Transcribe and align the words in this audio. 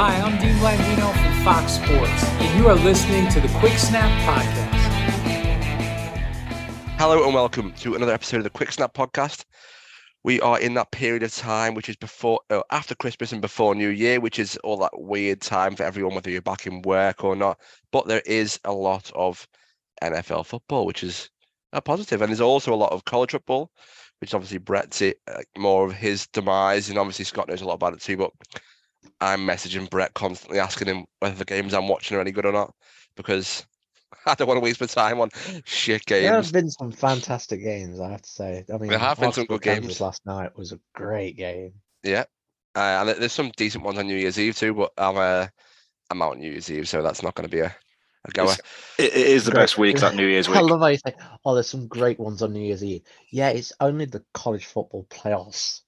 Hi, 0.00 0.14
I'm 0.20 0.40
Dean 0.40 0.54
Blandino 0.58 1.12
from 1.12 1.44
Fox 1.44 1.72
Sports, 1.72 2.22
and 2.22 2.56
you 2.56 2.68
are 2.68 2.76
listening 2.76 3.28
to 3.30 3.40
the 3.40 3.48
Quick 3.58 3.76
Snap 3.76 4.08
Podcast. 4.22 4.68
Hello 6.96 7.24
and 7.24 7.34
welcome 7.34 7.72
to 7.78 7.96
another 7.96 8.12
episode 8.12 8.36
of 8.36 8.44
the 8.44 8.50
Quick 8.50 8.70
Snap 8.70 8.94
Podcast. 8.94 9.44
We 10.22 10.40
are 10.40 10.60
in 10.60 10.74
that 10.74 10.92
period 10.92 11.24
of 11.24 11.34
time 11.34 11.74
which 11.74 11.88
is 11.88 11.96
before, 11.96 12.38
uh, 12.48 12.62
after 12.70 12.94
Christmas 12.94 13.32
and 13.32 13.40
before 13.40 13.74
New 13.74 13.88
Year, 13.88 14.20
which 14.20 14.38
is 14.38 14.56
all 14.58 14.76
that 14.76 14.92
weird 14.94 15.40
time 15.40 15.74
for 15.74 15.82
everyone, 15.82 16.14
whether 16.14 16.30
you're 16.30 16.42
back 16.42 16.68
in 16.68 16.80
work 16.82 17.24
or 17.24 17.34
not. 17.34 17.58
But 17.90 18.06
there 18.06 18.22
is 18.24 18.60
a 18.62 18.72
lot 18.72 19.10
of 19.16 19.48
NFL 20.00 20.46
football, 20.46 20.86
which 20.86 21.02
is 21.02 21.28
a 21.72 21.82
positive, 21.82 22.22
and 22.22 22.30
there's 22.30 22.40
also 22.40 22.72
a 22.72 22.76
lot 22.76 22.92
of 22.92 23.04
college 23.04 23.32
football, 23.32 23.72
which 24.20 24.32
obviously 24.32 24.58
Brett's 24.58 25.02
it 25.02 25.18
uh, 25.26 25.42
more 25.56 25.84
of 25.84 25.92
his 25.92 26.28
demise, 26.28 26.88
and 26.88 26.98
obviously 26.98 27.24
Scott 27.24 27.48
knows 27.48 27.62
a 27.62 27.66
lot 27.66 27.74
about 27.74 27.94
it 27.94 28.00
too. 28.00 28.16
But 28.16 28.30
I'm 29.20 29.46
messaging 29.46 29.90
Brett 29.90 30.14
constantly 30.14 30.58
asking 30.60 30.88
him 30.88 31.04
whether 31.20 31.34
the 31.34 31.44
games 31.44 31.74
I'm 31.74 31.88
watching 31.88 32.16
are 32.16 32.20
any 32.20 32.30
good 32.30 32.46
or 32.46 32.52
not 32.52 32.72
because 33.16 33.66
I 34.26 34.34
don't 34.34 34.46
want 34.48 34.58
to 34.58 34.64
waste 34.64 34.80
my 34.80 34.86
time 34.86 35.20
on 35.20 35.30
shit 35.64 36.04
games. 36.06 36.22
There 36.24 36.34
have 36.34 36.52
been 36.52 36.70
some 36.70 36.92
fantastic 36.92 37.62
games, 37.62 38.00
I 38.00 38.10
have 38.10 38.22
to 38.22 38.30
say. 38.30 38.64
I 38.72 38.78
mean, 38.78 38.90
There 38.90 38.98
have 38.98 39.18
been 39.18 39.32
some 39.32 39.42
Arsenal 39.42 39.46
good 39.58 39.62
games. 39.62 39.80
Kansas 39.80 40.00
Last 40.00 40.24
night 40.26 40.56
was 40.56 40.72
a 40.72 40.80
great 40.94 41.36
game. 41.36 41.72
Yeah, 42.04 42.24
uh, 42.76 42.78
and 43.06 43.08
there's 43.08 43.32
some 43.32 43.50
decent 43.56 43.84
ones 43.84 43.98
on 43.98 44.06
New 44.06 44.16
Year's 44.16 44.38
Eve 44.38 44.56
too. 44.56 44.72
But 44.74 44.92
I'm 44.96 45.16
uh, 45.16 45.46
I'm 46.10 46.22
out 46.22 46.32
on 46.32 46.38
New 46.40 46.50
Year's 46.52 46.70
Eve, 46.70 46.88
so 46.88 47.02
that's 47.02 47.22
not 47.22 47.34
going 47.34 47.48
to 47.48 47.54
be 47.54 47.60
a, 47.60 47.74
a 48.24 48.30
goer. 48.30 48.44
It's- 48.52 48.60
It, 48.98 49.16
it 49.16 49.26
is 49.26 49.44
the 49.44 49.50
Great. 49.50 49.62
best 49.62 49.78
week, 49.78 49.98
that 49.98 50.14
New 50.14 50.26
Year's 50.26 50.48
week. 50.48 50.58
I 50.58 50.60
love 50.60 50.80
how 50.80 50.86
you 50.86 50.98
say, 51.04 51.14
"Oh, 51.44 51.54
there's 51.54 51.68
some 51.68 51.88
great 51.88 52.20
ones 52.20 52.40
on 52.40 52.52
New 52.52 52.60
Year's 52.60 52.84
Eve." 52.84 53.02
Yeah, 53.32 53.48
it's 53.48 53.72
only 53.80 54.04
the 54.04 54.24
college 54.32 54.66
football 54.66 55.06
playoffs. 55.10 55.80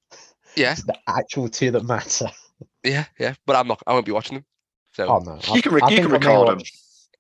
Yeah, 0.57 0.73
It's 0.73 0.85
the 0.85 0.99
actual 1.07 1.49
two 1.49 1.71
that 1.71 1.85
matter. 1.85 2.27
yeah, 2.85 3.05
yeah. 3.19 3.35
But 3.47 3.57
I'm 3.57 3.69
not. 3.69 3.83
I 3.87 3.93
won't 3.93 4.07
be 4.07 4.13
watching 4.13 4.37
them. 4.39 4.45
So 4.93 5.07
Oh 5.07 5.19
no, 5.19 5.39
I- 5.49 5.55
You 5.55 5.63
can, 5.63 5.73
re- 5.73 5.81
you 5.91 5.97
can 5.97 6.09
record 6.11 6.49
them. 6.49 6.57
watch- 6.59 6.73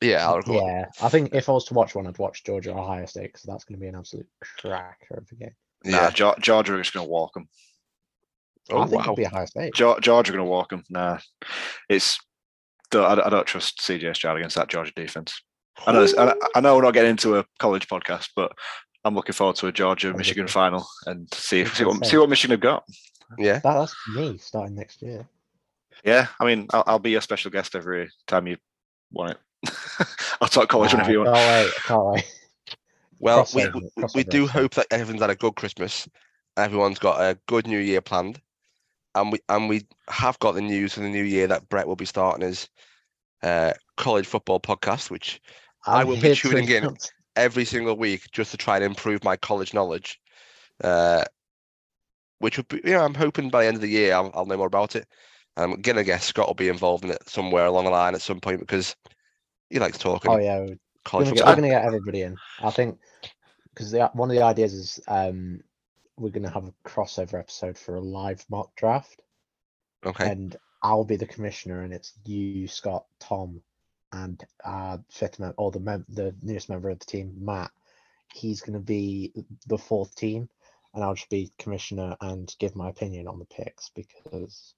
yeah, 0.03 0.27
I'll 0.27 0.37
record. 0.39 0.55
Yeah, 0.57 0.87
I 1.03 1.09
think 1.11 1.35
if 1.35 1.49
I 1.49 1.53
was 1.53 1.65
to 1.67 1.75
watch 1.75 1.95
one, 1.95 2.07
I'd 2.07 2.19
watch 2.19 2.43
Georgia 2.45 2.73
or 2.73 2.81
Ohio 2.81 3.05
State 3.07 3.25
because 3.33 3.43
that's 3.43 3.65
going 3.65 3.79
to 3.79 3.81
be 3.81 3.89
an 3.89 3.97
absolute 3.97 4.27
cracker 4.61 5.17
of 5.19 5.27
a 5.31 5.35
game. 5.35 5.55
Nah, 5.85 5.99
Yeah. 5.99 6.11
Geor- 6.11 6.41
Georgia 6.41 6.75
are 6.75 6.79
just 6.79 6.95
going 6.95 7.05
to 7.07 7.11
walk 7.11 7.35
them. 7.35 7.49
Oh 8.71 8.81
I 8.83 8.87
think 8.87 8.99
wow. 8.99 9.05
it'd 9.13 9.17
be 9.17 9.27
Ohio 9.27 9.47
State. 9.47 9.75
Georgia 9.75 10.13
are 10.13 10.23
going 10.23 10.37
to 10.39 10.45
walk 10.45 10.71
them. 10.71 10.85
Nah, 10.91 11.19
it's. 11.89 12.19
I 12.93 13.15
don't, 13.15 13.21
I 13.27 13.29
don't 13.29 13.47
trust 13.47 13.79
CJ 13.81 14.17
Stroud 14.17 14.37
against 14.37 14.57
that 14.57 14.69
Georgia 14.69 14.93
defense. 14.97 15.41
I 15.87 15.93
know, 15.93 16.07
I, 16.19 16.35
I 16.57 16.61
know 16.61 16.75
we're 16.77 16.83
not 16.83 16.93
getting 16.93 17.13
into 17.13 17.37
a 17.39 17.45
college 17.61 17.87
podcast, 17.87 18.31
but 18.35 18.53
I'm 19.05 19.15
looking 19.15 19.33
forward 19.33 19.57
to 19.57 19.69
a 19.69 19.73
Georgia 19.73 20.13
Michigan 20.13 20.49
final 20.49 20.85
and 21.07 21.33
see 21.33 21.65
see 21.67 21.85
what 21.85 22.05
see 22.05 22.17
what 22.17 22.29
Michigan 22.29 22.55
have 22.55 22.61
got. 22.61 22.85
Yeah, 23.39 23.61
That, 23.61 23.75
that's 23.79 23.95
me 24.15 24.39
starting 24.39 24.75
next 24.75 25.03
year. 25.03 25.27
Yeah, 26.05 26.29
I 26.41 26.45
mean, 26.47 26.67
I'll, 26.71 26.85
I'll 26.87 26.99
be 26.99 27.11
your 27.11 27.21
special 27.21 27.51
guest 27.51 27.75
every 27.75 28.11
time 28.27 28.47
you 28.47 28.57
want 29.13 29.33
it. 29.65 29.71
I'll 30.41 30.49
talk 30.49 30.69
college 30.69 30.93
whenever 30.93 31.11
you 31.13 31.21
want. 31.21 31.35
Can't 31.35 31.65
wait! 31.67 31.75
Can't 31.85 32.05
wait. 32.07 32.25
Well, 33.23 33.47
we, 33.55 33.63
Crossover- 33.65 33.91
we, 33.97 34.05
we 34.15 34.25
do 34.25 34.47
hope 34.47 34.73
that 34.77 34.87
everyone's 34.91 35.21
had 35.21 35.29
a 35.29 35.35
good 35.35 35.55
Christmas. 35.55 36.09
Everyone's 36.57 36.99
got 36.99 37.21
a 37.21 37.39
good 37.49 37.67
New 37.67 37.79
Year 37.79 38.01
planned, 38.01 38.41
and 39.15 39.31
we 39.31 39.41
and 39.51 39.69
we 39.69 39.87
have 40.09 40.39
got 40.39 40.53
the 40.55 40.63
news 40.63 40.95
for 40.95 41.01
the 41.01 41.09
new 41.11 41.23
year 41.25 41.47
that 41.49 41.69
Brett 41.69 41.87
will 41.87 41.97
be 41.97 42.07
starting 42.07 42.47
his 42.47 42.67
uh, 43.43 43.75
college 43.99 44.27
football 44.27 44.59
podcast, 44.59 45.11
which 45.11 45.39
I 45.87 46.01
I'm 46.01 46.07
will 46.09 46.19
be 46.19 46.35
tuning 46.35 46.69
in. 46.71 46.85
announce- 46.85 47.13
every 47.37 47.65
single 47.65 47.97
week 47.97 48.31
just 48.33 48.51
to 48.53 48.57
try 48.57 48.77
and 48.77 48.85
improve 48.85 49.23
my 49.23 49.37
college 49.37 49.75
knowledge. 49.75 50.19
Uh, 50.83 51.25
which 52.39 52.57
would 52.57 52.69
be, 52.69 52.81
you 52.85 52.93
know, 52.93 53.05
I'm 53.05 53.15
hoping 53.15 53.51
by 53.51 53.63
the 53.63 53.69
end 53.69 53.77
of 53.77 53.83
the 53.83 53.89
year 53.89 54.15
I'll, 54.15 54.31
I'll 54.35 54.47
know 54.47 54.57
more 54.57 54.67
about 54.67 54.97
it. 54.97 55.07
I'm 55.61 55.81
gonna 55.81 56.05
guess 56.05 56.25
Scott 56.25 56.47
will 56.49 56.55
be 56.55 56.69
involved 56.69 57.05
in 57.05 57.11
it 57.11 57.29
somewhere 57.29 57.67
along 57.67 57.85
the 57.85 57.91
line 57.91 58.15
at 58.15 58.23
some 58.23 58.41
point 58.41 58.61
because 58.61 58.95
he 59.69 59.79
likes 59.79 59.99
talking 59.99 60.31
Oh 60.31 60.39
yeah, 60.39 60.59
we're 60.61 60.67
gonna, 60.67 61.27
football. 61.27 61.47
we're 61.49 61.55
gonna 61.57 61.69
get 61.69 61.85
everybody 61.85 62.23
in. 62.23 62.37
I 62.63 62.71
think 62.71 62.99
because 63.75 63.93
one 64.15 64.31
of 64.31 64.37
the 64.37 64.43
ideas 64.43 64.73
is 64.75 65.01
um 65.09 65.63
we're 66.17 66.31
gonna 66.31 66.51
have 66.51 66.67
a 66.69 66.75
crossover 66.89 67.39
episode 67.39 67.79
for 67.79 67.97
a 67.97 68.01
live 68.01 68.45
mock 68.51 68.75
draft, 68.77 69.23
Okay. 70.05 70.31
and 70.31 70.57
I'll 70.83 71.05
be 71.05 71.17
the 71.17 71.27
commissioner, 71.27 71.83
and 71.83 71.93
it's 71.93 72.13
you, 72.25 72.67
Scott, 72.69 73.05
Tom, 73.19 73.63
and 74.13 74.43
uh 74.65 74.99
fifth 75.11 75.39
member 75.39 75.55
or 75.57 75.71
the 75.71 75.81
mem- 75.81 76.07
the 76.09 76.35
newest 76.43 76.69
member 76.69 76.91
of 76.91 76.99
the 76.99 77.07
team, 77.07 77.35
Matt. 77.39 77.71
He's 78.35 78.61
gonna 78.61 78.81
be 78.81 79.33
the 79.67 79.79
fourth 79.79 80.15
team, 80.15 80.49
and 80.95 81.03
I'll 81.05 81.15
just 81.15 81.31
be 81.31 81.53
commissioner 81.59 82.17
and 82.21 82.55
give 82.59 82.77
my 82.77 82.89
opinion 82.91 83.27
on 83.29 83.39
the 83.39 83.45
picks 83.47 83.89
because 83.91 84.75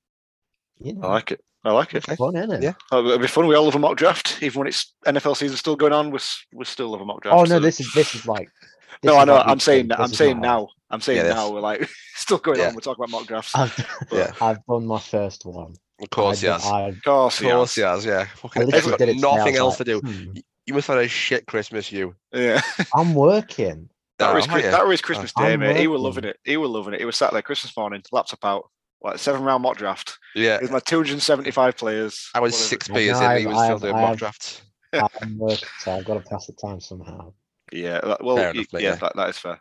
you 0.78 0.94
know 0.94 1.02
I 1.08 1.12
like 1.14 1.32
it. 1.32 1.40
I 1.64 1.70
like 1.70 1.94
it. 1.94 2.04
it's 2.08 2.16
fun, 2.18 2.34
isn't 2.36 2.50
it? 2.50 2.62
Yeah. 2.62 2.72
Oh, 2.90 3.04
it'll 3.06 3.18
be 3.18 3.28
fun. 3.28 3.46
We 3.46 3.54
all 3.54 3.64
love 3.64 3.76
a 3.76 3.78
mock 3.78 3.96
draft, 3.96 4.42
even 4.42 4.58
when 4.60 4.68
it's 4.68 4.92
NFL 5.06 5.36
season 5.36 5.56
still 5.56 5.76
going 5.76 5.92
on. 5.92 6.10
We 6.10 6.16
s- 6.16 6.44
we 6.52 6.64
still 6.64 6.88
love 6.88 7.00
a 7.00 7.04
mock 7.04 7.22
draft. 7.22 7.36
Oh 7.38 7.44
so- 7.44 7.54
no, 7.54 7.60
this 7.60 7.78
is 7.80 7.92
this 7.94 8.14
is 8.14 8.26
like. 8.26 8.48
this 9.02 9.08
no, 9.08 9.12
is 9.12 9.19
I 9.19 9.24
know. 9.24 9.34
like 9.36 9.46
I'm 9.46 9.60
saying. 9.60 9.84
two, 9.84 9.88
that- 9.88 10.00
I'm 10.00 10.10
is 10.10 10.16
saying 10.16 10.40
not 10.40 10.42
now. 10.42 10.69
I'm 10.90 11.00
saying 11.00 11.24
Yeah, 11.24 11.32
now. 11.34 11.50
We're 11.52 11.60
like 11.60 11.88
still 12.16 12.38
going 12.38 12.58
Yeah. 12.58 12.69
on. 12.69 12.74
We're 12.74 12.80
talking 12.80 13.04
about 13.04 13.10
mock 13.10 13.26
drafts. 13.28 13.54
I've, 13.54 13.86
Yeah. 14.12 14.32
I've 14.40 14.58
done 14.66 14.86
my 14.86 14.98
first 14.98 15.46
one. 15.46 15.74
Of 16.00 16.10
course 16.10 16.42
yes. 16.42 16.66
I, 16.66 16.82
has. 16.82 16.96
Of 16.96 17.02
course, 17.04 17.40
Of 17.40 17.46
course 17.46 17.75
he 17.76 17.80
has, 17.82 18.04
yeah. 18.04 18.25
Fucking, 18.36 18.62
literally 18.66 18.80
he's 18.82 18.90
got 18.90 18.98
did 18.98 19.08
it 19.10 19.20
nothing 19.20 19.52
was 19.52 19.56
else 19.56 19.76
to 19.78 19.84
do. 19.84 20.00
hmm. 20.00 20.32
You 20.66 20.75
must 20.75 20.88
have 20.88 20.96
had 20.96 21.06
a 21.06 21.08
shit 21.08 21.46
Christmas, 21.46 21.90
you. 21.92 22.14
Yeah. 22.32 22.60
I'm 22.94 23.14
working. 23.14 23.88
That 24.18 24.30
Oh, 24.30 24.34
was 24.34 24.46
oh, 24.50 24.60
that 24.60 24.86
was 24.86 25.00
Christmas 25.00 25.32
I'm 25.36 25.44
Day, 25.44 25.56
mate. 25.56 25.76
He 25.76 25.86
was 25.86 26.00
loving 26.00 26.25
it. 26.25 26.36
He 26.44 26.56
was 26.56 26.70
loving 26.70 26.94
it. 26.94 27.00
He 27.00 27.06
was 27.06 27.16
sat 27.16 27.32
there 27.32 27.40
Christmas 27.42 27.76
morning, 27.76 28.02
laptop 28.12 28.44
out, 28.44 28.64
like 29.02 29.19
seven 29.19 29.43
round 29.43 29.62
mock 29.62 29.76
draft. 29.76 30.19
Yeah. 30.34 30.58
With 30.60 30.70
my 30.70 30.81
275 30.81 31.76
players. 31.76 32.31
I 32.34 32.40
was 32.40 32.56
six 32.56 32.88
I 32.90 32.94
beers 32.94 33.20
in, 33.20 33.38
he 33.38 33.46
was 33.46 33.62
still 33.64 33.78
doing 33.78 33.94
mock 33.96 34.16
drafts. 34.19 34.62
I'm 34.93 35.08
working, 35.38 35.69
so 35.81 35.93
I've 35.93 36.04
got 36.04 36.22
to 36.22 36.28
pass 36.28 36.46
the 36.46 36.52
time 36.54 36.81
somehow. 36.81 37.32
Yeah. 37.72 38.00
that- 38.02 38.22
Well, 38.25 38.37
enough, 38.38 38.54
yeah, 38.72 38.78
yeah. 38.78 38.94
That, 38.96 39.16
that 39.16 39.28
is 39.31 39.38
fair. 39.38 39.60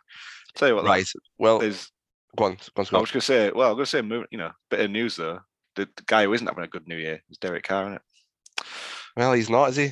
Tell 0.54 0.68
you 0.68 0.76
what, 0.76 0.84
Right. 0.84 1.06
Well, 1.38 1.60
is, 1.60 1.88
go 2.36 2.44
on, 2.44 2.52
go 2.74 2.82
on, 2.82 2.86
I 2.92 2.98
was 3.00 3.10
going 3.10 3.20
to 3.20 3.20
say, 3.20 3.50
well, 3.54 3.70
I'm 3.70 3.74
going 3.76 3.86
to 3.86 3.90
say, 3.90 4.02
you 4.30 4.38
know, 4.38 4.50
bit 4.70 4.80
of 4.80 4.90
news 4.90 5.16
though. 5.16 5.40
The, 5.76 5.88
the 5.96 6.02
guy 6.06 6.24
who 6.24 6.32
isn't 6.34 6.46
having 6.46 6.64
a 6.64 6.68
good 6.68 6.86
New 6.86 6.96
Year 6.98 7.22
is 7.30 7.38
Derek 7.38 7.64
Carr, 7.64 7.84
isn't 7.84 7.94
it? 7.94 8.02
Well, 9.16 9.32
he's 9.32 9.48
not, 9.48 9.70
is 9.70 9.76
he? 9.76 9.88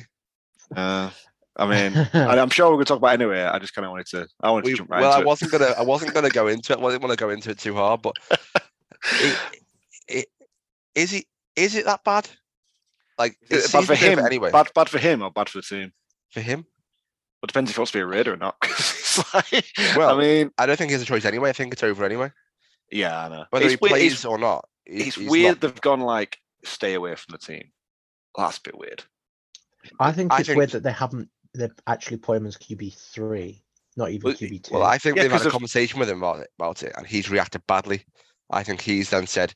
Uh, 0.75 1.09
I 1.57 1.65
mean, 1.67 2.07
I'm 2.13 2.49
sure 2.51 2.67
we're 2.67 2.75
going 2.75 2.85
to 2.85 2.89
talk 2.89 2.97
about 2.99 3.09
it 3.19 3.21
anyway. 3.23 3.41
I 3.41 3.57
just 3.57 3.73
kind 3.73 3.85
of 3.85 3.91
wanted 3.91 4.05
to. 4.07 4.27
I 4.41 4.51
wanted 4.51 4.65
We- 4.65 4.71
to 4.71 4.77
jump 4.77 4.91
right 4.91 5.01
well, 5.01 5.13
I 5.13 5.19
it. 5.21 5.25
wasn't 5.25 5.51
gonna. 5.51 5.73
I 5.77 5.81
wasn't 5.81 6.13
gonna 6.13 6.29
go 6.29 6.47
into 6.47 6.71
it. 6.73 6.79
I 6.79 6.89
didn't 6.89 7.01
want 7.01 7.11
to 7.11 7.17
go 7.23 7.29
into 7.31 7.49
it 7.49 7.57
too 7.59 7.73
hard, 7.75 8.01
but 8.03 8.15
it, 9.03 9.39
it, 10.07 10.25
is 10.95 11.13
it 11.13 11.25
is 11.55 11.75
it 11.75 11.85
that 11.85 12.03
bad? 12.03 12.29
Like 13.17 13.37
Is 13.49 13.65
it 13.65 13.69
it 13.69 13.73
bad 13.73 13.85
for 13.85 13.95
him? 13.95 14.19
anyway. 14.19 14.51
Bad, 14.51 14.69
bad 14.73 14.89
for 14.89 14.97
him 14.99 15.21
or 15.21 15.31
bad 15.31 15.49
for 15.49 15.59
the 15.59 15.63
team? 15.63 15.91
for 16.29 16.39
him. 16.41 16.59
Well, 17.41 17.47
depends 17.47 17.69
if 17.71 17.75
he 17.75 17.79
wants 17.79 17.91
to 17.91 17.97
be 17.97 18.01
a 18.01 18.05
Raider 18.05 18.33
or 18.33 18.37
not. 18.37 18.55
it's 18.63 19.33
like, 19.33 19.65
Well, 19.97 20.15
I 20.17 20.21
mean, 20.21 20.51
I 20.57 20.65
don't 20.65 20.77
think 20.77 20.89
he 20.89 20.93
has 20.93 21.01
a 21.01 21.05
choice 21.05 21.25
anyway. 21.25 21.49
I 21.49 21.53
think 21.53 21.73
it's 21.73 21.83
over 21.83 22.05
anyway. 22.05 22.31
yeah, 22.91 23.25
I 23.25 23.29
know. 23.29 23.45
Whether 23.49 23.65
It's 23.65 23.73
he 23.73 23.77
weird- 23.81 23.91
plays 23.91 24.25
or 24.25 24.37
not, 24.37 24.65
he- 24.85 25.07
it's 25.07 25.15
he's 25.15 25.29
weird 25.29 25.55
not- 25.55 25.61
they've 25.61 25.81
gone 25.81 25.99
like 26.01 26.37
stay 26.63 26.93
away 26.93 27.15
from 27.15 27.33
the 27.33 27.37
team. 27.39 27.71
That's 28.37 28.57
a 28.57 28.61
bit 28.63 28.77
weird. 28.77 29.03
I 29.99 30.11
think 30.13 30.31
I 30.31 30.37
it's 30.39 30.47
think- 30.47 30.57
weird 30.57 30.69
that 30.71 30.83
they 30.83 30.91
haven't 30.91 31.29
they've 31.53 31.69
actually 31.87 32.17
put 32.17 32.37
him 32.37 32.45
as 32.45 32.55
QB 32.57 32.95
three, 33.11 33.61
not 33.97 34.09
even 34.11 34.21
Well, 34.29 34.33
QB 34.35 34.63
two. 34.63 34.73
Well, 34.73 34.83
I 34.83 34.97
think 34.97 35.17
Yeah, 35.17 35.23
they've 35.23 35.31
had 35.33 35.41
a 35.41 35.45
of- 35.47 35.51
conversation 35.51 35.99
with 35.99 36.09
him 36.09 36.19
about 36.19 36.39
it, 36.41 36.49
about 36.57 36.83
it, 36.83 36.93
and 36.95 37.05
he's 37.05 37.29
reacted 37.29 37.61
badly. 37.67 38.05
I 38.51 38.63
think 38.63 38.81
he's 38.81 39.09
then 39.09 39.27
said, 39.27 39.53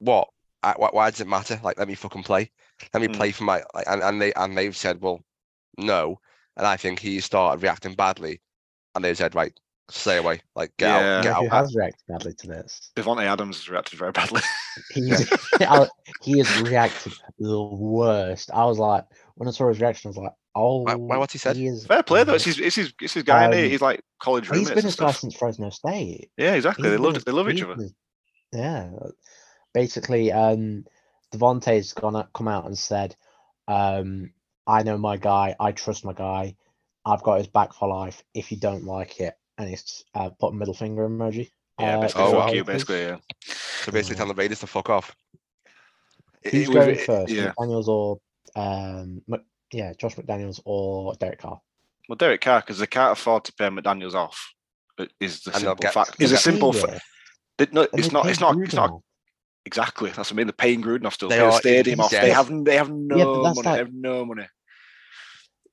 "What? 0.00 0.28
I, 0.62 0.74
why, 0.76 0.88
why 0.92 1.10
does 1.10 1.20
it 1.20 1.28
matter? 1.28 1.60
Like, 1.62 1.78
let 1.78 1.88
me 1.88 1.94
fucking 1.94 2.24
play. 2.24 2.50
Let 2.92 3.00
me 3.00 3.08
Mm. 3.08 3.14
play 3.14 3.32
for 3.32 3.44
my." 3.44 3.62
Like, 3.74 3.86
and, 3.86 4.02
and 4.02 4.20
they 4.20 4.32
and 4.34 4.56
they've 4.56 4.76
said, 4.76 5.00
"Well, 5.00 5.24
no." 5.78 6.20
And 6.56 6.66
I 6.66 6.76
think 6.76 6.98
he 6.98 7.20
started 7.20 7.62
reacting 7.62 7.94
badly, 7.94 8.40
and 8.94 9.04
they 9.04 9.14
said, 9.14 9.34
"Right, 9.34 9.58
stay 9.90 10.16
away. 10.16 10.40
Like, 10.56 10.76
get 10.76 10.90
Yeah. 10.90 11.18
out, 11.18 11.22
get 11.22 11.36
who 11.36 11.46
out." 11.46 11.52
has 11.52 11.76
reacted 11.76 12.06
badly 12.08 12.34
to 12.34 12.46
this? 12.48 12.90
Davante 12.96 13.24
Adams 13.24 13.58
has 13.58 13.68
reacted 13.68 13.98
very 13.98 14.12
badly. 14.12 14.42
He's 14.90 15.28
he 16.22 16.38
has 16.38 16.56
reacted 16.56 17.12
the 17.38 17.62
worst. 17.62 18.50
I 18.52 18.64
was 18.64 18.78
like, 18.78 19.04
when 19.36 19.48
I 19.48 19.52
saw 19.52 19.68
his 19.68 19.80
reaction, 19.80 20.08
I 20.08 20.10
was 20.10 20.16
like, 20.18 20.32
oh, 20.58 20.82
Why- 20.82 20.94
why- 20.94 21.16
what's 21.18 21.32
he 21.32 21.38
said? 21.38 21.56
is 21.56 21.86
Fair 21.86 22.02
play 22.02 22.24
though. 22.24 22.34
It's 22.34 22.44
his, 22.44 22.58
it's 22.58 22.76
his, 22.76 22.92
it's 23.00 23.14
his 23.14 23.22
guy. 23.22 23.46
innit? 23.48 23.64
Um, 23.64 23.70
He's 23.70 23.80
like 23.80 24.02
college 24.20 24.44
He's 24.44 24.50
roommates. 24.50 24.70
been 24.70 24.78
and 24.78 24.84
his 24.84 24.96
guy 24.96 25.06
stuff. 25.10 25.20
since 25.20 25.34
Fresno 25.36 25.70
State. 25.70 26.30
Yeah, 26.36 26.54
exactly. 26.54 26.84
He's 26.88 26.98
They 26.98 27.02
love 27.04 27.14
his- 27.14 27.24
they 27.24 27.32
love 27.32 27.48
each 27.50 27.62
other. 27.62 27.76
Yeah. 28.52 28.90
Basically, 29.74 30.32
um, 30.32 30.84
Davante's 31.34 31.92
gone 31.92 32.16
out, 32.16 32.32
come 32.32 32.48
out 32.48 32.66
and 32.66 32.76
said, 32.78 33.14
um, 33.68 34.32
I 34.66 34.82
know 34.82 34.98
my 34.98 35.16
guy. 35.16 35.54
I 35.60 35.72
trust 35.72 36.04
my 36.04 36.12
guy. 36.14 36.56
I've 37.04 37.22
got 37.22 37.38
his 37.38 37.46
back 37.46 37.72
for 37.74 37.88
life. 37.88 38.22
If 38.34 38.50
you 38.50 38.58
don't 38.58 38.84
like 38.84 39.20
it, 39.20 39.34
and 39.56 39.68
he's 39.68 40.04
uh, 40.14 40.30
put 40.30 40.52
a 40.52 40.56
middle 40.56 40.74
finger 40.74 41.08
emoji. 41.08 41.50
Yeah, 41.80 41.98
uh, 41.98 42.00
basically, 42.00 42.22
Oh, 42.24 42.30
fuck 42.32 42.46
wow. 42.48 42.52
you, 42.52 42.64
basically. 42.64 43.00
Yeah. 43.02 43.16
So 43.84 43.92
basically, 43.92 44.16
telling 44.16 44.34
the 44.34 44.40
Raiders 44.40 44.60
to 44.60 44.66
fuck 44.66 44.90
off. 44.90 45.14
It- 46.42 46.52
Who's 46.52 46.68
it- 46.68 46.72
going 46.72 46.90
it- 46.90 47.00
first, 47.00 47.32
Yeah. 47.32 47.52
McDaniels 47.58 47.88
or 47.88 48.20
um, 48.56 49.22
Mc- 49.28 49.44
yeah, 49.72 49.92
Josh 49.94 50.16
McDaniels 50.16 50.60
or 50.64 51.14
Derek 51.14 51.40
Carr? 51.40 51.60
Well, 52.08 52.16
Derek 52.16 52.40
Carr, 52.40 52.60
because 52.60 52.78
they 52.78 52.86
can't 52.86 53.12
afford 53.12 53.44
to 53.44 53.52
pay 53.52 53.66
McDaniel's 53.68 54.14
off. 54.14 54.54
Is 55.20 55.42
the 55.42 55.50
And 55.52 55.60
simple 55.60 55.74
get- 55.76 55.94
fact? 55.94 56.16
Is 56.20 56.32
a 56.32 56.36
simple 56.38 56.72
fact. 56.72 57.02
it, 57.58 57.72
No, 57.72 57.86
it's 57.92 58.10
not. 58.12 58.26
It's 58.26 58.40
not. 58.40 58.56
It's 58.58 58.74
not 58.74 59.00
exactly. 59.64 60.10
That's 60.10 60.30
what 60.30 60.32
I 60.32 60.36
mean. 60.36 60.46
They're 60.46 60.52
paying 60.54 60.82
Gruden 60.82 61.04
off 61.04 61.14
still. 61.14 61.28
They 61.28 61.36
They 61.36 61.42
the 61.42 61.48
are- 61.48 61.60
stadium 61.60 61.98
he's 61.98 62.04
off. 62.06 62.10
They 62.10 62.30
have. 62.30 62.64
They 62.64 62.76
have 62.76 62.90
no 62.90 63.16
Yeah, 63.16 63.24
money. 63.24 63.44
like- 63.56 63.64
They 63.64 63.78
have 63.78 63.92
no 63.92 64.24
money. 64.24 64.46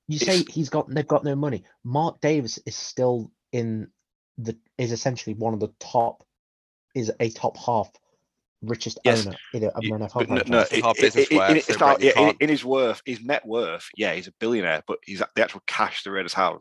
You 0.08 0.20
say 0.20 0.40
It's- 0.42 0.54
he's 0.54 0.70
got 0.70 0.88
they've 0.94 1.08
got 1.08 1.24
no 1.24 1.36
money. 1.36 1.64
Mark 1.84 2.20
Davis 2.22 2.60
is 2.66 2.76
still 2.76 3.32
in 3.52 3.90
the 4.38 4.56
is 4.78 4.92
essentially 4.92 5.34
one 5.34 5.54
of 5.56 5.60
the 5.60 5.74
top 5.80 6.24
is 6.94 7.12
a 7.20 7.30
top 7.32 7.58
half 7.58 7.90
richest 8.66 9.00
Yes, 9.04 9.26
owner 9.26 9.38
in 9.54 9.64
a, 9.64 9.68
of 9.70 9.84
You- 9.84 9.96
an 9.96 10.02
NFL 10.02 10.14
but 10.14 10.30
no, 10.30 10.36
franchise. 10.36 10.50
no, 10.50 10.60
It's 10.62 10.74
it- 10.74 10.82
not 10.84 10.98
it- 10.98 11.02
business 11.02 11.28
it- 11.30 11.32
it- 11.34 11.58
it's 11.58 11.68
so 11.68 11.86
not. 11.86 12.02
Yeah, 12.02 12.32
in, 12.40 12.50
his 12.50 12.66
worth, 12.66 13.02
his 13.06 13.22
net 13.22 13.46
worth. 13.46 13.88
Yeah, 13.96 14.14
he's 14.14 14.28
a 14.28 14.34
billionaire, 14.40 14.84
but 14.88 15.00
he's 15.06 15.20
the 15.20 15.44
actual 15.44 15.62
cash 15.68 16.04
the 16.04 16.12
Raiders 16.12 16.34
have 16.34 16.60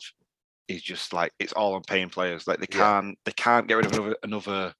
is 0.69 0.83
just 0.83 1.13
like 1.13 1.33
it's 1.39 1.53
all 1.53 1.75
on 1.75 1.83
paying 1.83 2.09
players. 2.09 2.47
Like 2.47 2.59
they 2.61 2.67
can't. 2.67 3.19
They 3.25 3.33
can't 3.33 3.67
get 3.69 3.75
rid 3.75 3.87
of 3.87 3.93
another 3.93 4.17
another 4.23 4.75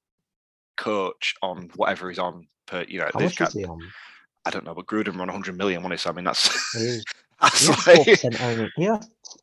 coach 0.77 1.35
on 1.41 1.69
whatever 1.75 2.09
he's 2.09 2.19
on 2.19 2.47
per. 2.65 2.83
You 2.87 2.99
know, 2.99 3.09
How 3.13 3.19
they 3.19 3.25
much 3.25 3.41
is 3.41 3.53
he 3.53 3.65
on? 3.65 3.79
I 4.45 4.49
don't 4.51 4.65
know, 4.65 4.75
but 4.75 4.85
Gruden 4.85 5.09
run 5.17 5.27
100 5.27 5.57
million, 5.57 5.81
wasn't 5.81 5.99
he? 5.99 6.03
So 6.03 6.09
I 6.09 6.13
mean, 6.13 6.25
that's 6.25 6.71
He 6.73 7.01
that's 7.41 7.85
he 7.85 8.27
like, 8.29 8.41
owner. 8.41 8.69
He 8.75 8.89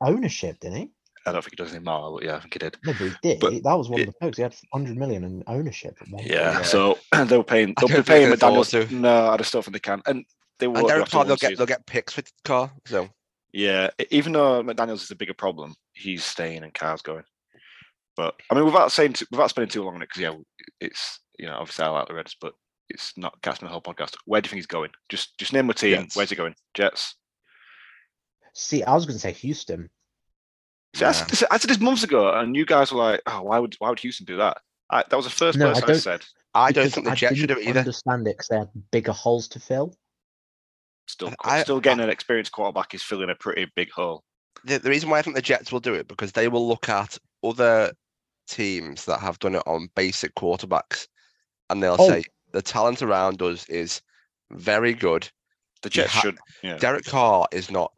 ownership, 0.01 0.61
didn't 0.61 0.77
he? 0.79 0.91
I 1.27 1.33
don't 1.33 1.43
think 1.43 1.53
he 1.59 1.63
does 1.63 1.75
anymore, 1.75 2.13
but 2.19 2.25
yeah, 2.27 2.37
I 2.37 2.41
think 2.41 2.53
he 2.55 2.59
did. 2.59 2.77
No, 2.85 2.93
but 2.93 3.01
he 3.09 3.13
did. 3.23 3.41
But 3.41 3.53
that 3.63 3.75
was 3.75 3.89
one 3.89 4.01
it- 4.01 4.09
of 4.09 4.15
the 4.15 4.19
perks. 4.21 4.37
He 4.39 4.43
had 4.43 4.55
hundred 4.73 4.97
million 4.97 5.25
in 5.25 5.43
ownership 5.47 5.97
at 6.01 6.09
one 6.09 6.21
point. 6.23 6.31
Yeah, 6.31 6.53
Yeah. 6.59 6.63
so 6.63 6.99
they 7.27 7.37
were 7.37 7.45
paying. 7.45 7.75
I 7.77 7.87
They'll 7.87 7.97
be 7.99 8.03
paying 8.03 8.31
they 8.31 8.37
can 8.37 8.49
afford 8.49 8.67
McDaniels. 8.67 8.89
to. 8.89 8.95
No, 8.95 9.29
I 9.29 9.37
just 9.37 9.53
don't 9.53 9.65
think 9.65 9.75
they 9.75 9.81
can. 9.81 10.03
And 10.07 10.25
they 10.59 10.67
won't 10.67 10.79
And 10.79 10.87
do 10.87 10.89
Derek 10.89 11.03
after 11.03 11.13
Carr, 11.17 11.25
they'll 11.25 11.37
get 11.37 11.49
season. 11.51 11.57
they'll 11.59 11.67
get 11.67 11.87
picks 11.87 12.13
for 12.15 12.23
Carr. 12.45 12.73
So 12.87 13.09
Yeah, 13.53 13.91
even 14.11 14.33
though 14.33 14.63
McDaniel's 14.63 15.03
is 15.05 15.11
a 15.11 15.17
bigger 15.17 15.35
problem, 15.35 15.75
he's 15.93 16.25
staying 16.25 16.63
and 16.65 16.75
Carr's 16.75 17.03
going. 17.03 17.25
But 18.17 18.35
I 18.51 18.55
mean, 18.55 18.65
without 18.65 18.93
saying, 18.93 19.15
too, 19.15 19.27
without 19.31 19.49
spending 19.51 19.71
too 19.71 19.83
long 19.85 19.95
on 19.95 20.03
it, 20.03 20.09
because 20.09 20.21
yeah, 20.23 20.35
it's 20.81 21.21
you 21.39 21.47
know 21.47 21.55
obviously 21.57 21.85
I 21.85 21.89
like 21.89 22.09
the 22.09 22.15
Reds, 22.15 22.37
but 22.41 22.53
it's 22.91 23.17
not 23.17 23.41
casting 23.43 23.67
the 23.67 23.73
whole 23.73 23.81
podcast. 23.81 24.17
Where 24.27 24.41
do 24.41 24.47
you 24.47 24.51
think 24.51 24.59
he's 24.59 24.67
going? 24.67 24.91
Just 25.09 25.39
just 25.39 25.53
name 25.55 25.71
a 25.71 25.75
team. 25.75 25.95
Jets. 26.03 26.17
Where's 26.17 26.29
he 26.31 26.37
going? 26.37 26.55
Jets. 26.75 27.15
See, 28.55 28.83
I 28.83 28.93
was 28.95 29.07
going 29.07 29.15
to 29.15 29.21
say 29.21 29.33
Houston. 29.33 29.89
See, 30.95 31.05
I, 31.07 31.13
said 31.13 31.29
this, 31.29 31.43
I 31.51 31.57
said 31.59 31.71
this 31.71 31.81
months 31.81 32.03
ago, 32.03 32.33
and 32.39 32.55
you 32.55 32.67
guys 32.67 32.93
were 32.93 32.99
like, 32.99 33.23
"Oh, 33.27 33.43
why 33.43 33.59
would 33.59 33.75
why 33.79 33.89
would 33.89 33.99
Houston 34.01 34.27
do 34.27 34.37
that?" 34.37 34.59
I, 34.91 35.05
that 35.09 35.17
was 35.17 35.25
the 35.25 35.31
first 35.31 35.57
No, 35.59 35.71
I 35.71 35.73
person 35.73 35.85
I, 35.85 35.87
don't- 35.87 36.01
said. 36.01 36.25
I 36.55 36.71
don't 36.73 36.93
think 36.93 37.07
the 37.09 37.15
Jets 37.15 37.39
should 37.39 37.49
do 37.49 37.57
it 37.59 37.67
either. 37.67 37.79
Understand 37.79 38.27
it 38.29 38.33
because 38.37 38.49
they 38.49 38.59
had 38.59 38.69
bigger 38.91 39.13
holes 39.13 39.49
to 39.49 39.59
fill. 39.61 39.95
Still, 41.09 41.33
I- 41.43 41.63
still 41.63 41.81
getting 41.81 42.05
an 42.05 42.11
experienced 42.11 42.53
quarterback 42.53 42.93
is 42.95 43.03
filling 43.03 43.31
a 43.31 43.35
pretty 43.35 43.71
big 43.75 43.91
hole. 43.91 44.23
the, 44.65 44.79
the 44.79 44.91
reason 44.91 45.09
why 45.09 45.19
I 45.19 45.23
think 45.23 45.35
the 45.35 45.41
Jets 45.43 45.73
will 45.73 45.81
do 45.81 45.95
it 45.95 46.09
because 46.09 46.33
they 46.33 46.49
will 46.49 46.69
look 46.69 46.89
at 46.91 47.17
other 47.43 47.93
teams 48.47 49.07
that 49.07 49.19
have 49.21 49.39
done 49.39 49.55
it 49.55 49.63
on 49.67 49.89
basic 49.97 50.35
quarterbacks, 50.35 51.07
and 51.71 51.83
they'll 51.83 51.97
Oh. 51.99 52.09
say 52.09 52.25
the 52.53 52.61
talent 52.61 53.01
around 53.01 53.41
us 53.41 53.67
is 53.71 54.03
very 54.51 54.93
good. 54.93 55.31
The 55.81 55.89
You 55.89 55.91
Jets 56.03 56.13
ha- 56.13 56.21
should. 56.21 56.39
Yeah. 56.63 56.77
Derek 56.77 57.07
Carr 57.07 57.47
is 57.51 57.71
not 57.71 57.93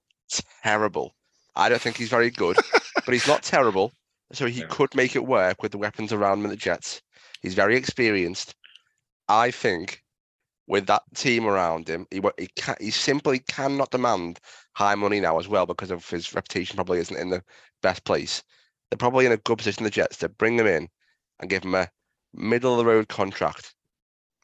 terrible. 0.62 1.14
I 1.56 1.69
don't 1.69 1.81
think 1.81 1.97
he's 1.97 2.09
very 2.09 2.31
good, 2.31 2.56
but 3.05 3.12
he's 3.15 3.27
not 3.27 3.43
terrible. 3.55 3.93
So 4.33 4.47
he 4.47 4.61
Yeah. 4.61 4.67
could 4.69 4.95
make 4.95 5.15
it 5.15 5.27
work 5.27 5.62
with 5.62 5.73
the 5.73 5.79
weapons 5.79 6.12
around 6.12 6.41
him 6.41 6.47
at 6.47 6.51
the 6.51 6.56
Jets. 6.56 7.01
He's 7.43 7.55
very 7.55 7.77
experienced. 7.77 8.55
I 9.29 9.51
think 9.51 10.03
with 10.67 10.87
that 10.87 11.03
team 11.15 11.47
around 11.47 11.89
him, 11.89 12.06
he 12.11 12.21
he 12.39 12.49
can 12.56 12.77
he 12.81 12.91
simply 12.91 13.39
cannot 13.41 13.91
demand 13.91 14.41
high 14.73 14.95
money 14.95 15.21
now 15.21 15.39
as 15.39 15.47
well 15.47 15.67
because 15.67 15.91
of 15.91 16.09
his 16.09 16.35
reputation 16.35 16.76
probably 16.76 16.99
isn't 16.99 17.17
in 17.17 17.31
the 17.31 17.43
best 17.83 18.05
place. 18.05 18.43
They're 18.90 18.97
probably 18.99 19.26
in 19.26 19.33
a 19.33 19.37
good 19.37 19.59
position, 19.59 19.85
the 19.85 19.90
Jets, 19.90 20.17
to 20.19 20.28
bring 20.28 20.59
him 20.59 20.67
in 20.67 20.88
and 21.40 21.50
give 21.50 21.64
him 21.64 21.75
a 21.75 21.90
middle 22.33 22.73
of 22.73 22.78
the 22.78 22.85
road 22.85 23.09
contract 23.09 23.75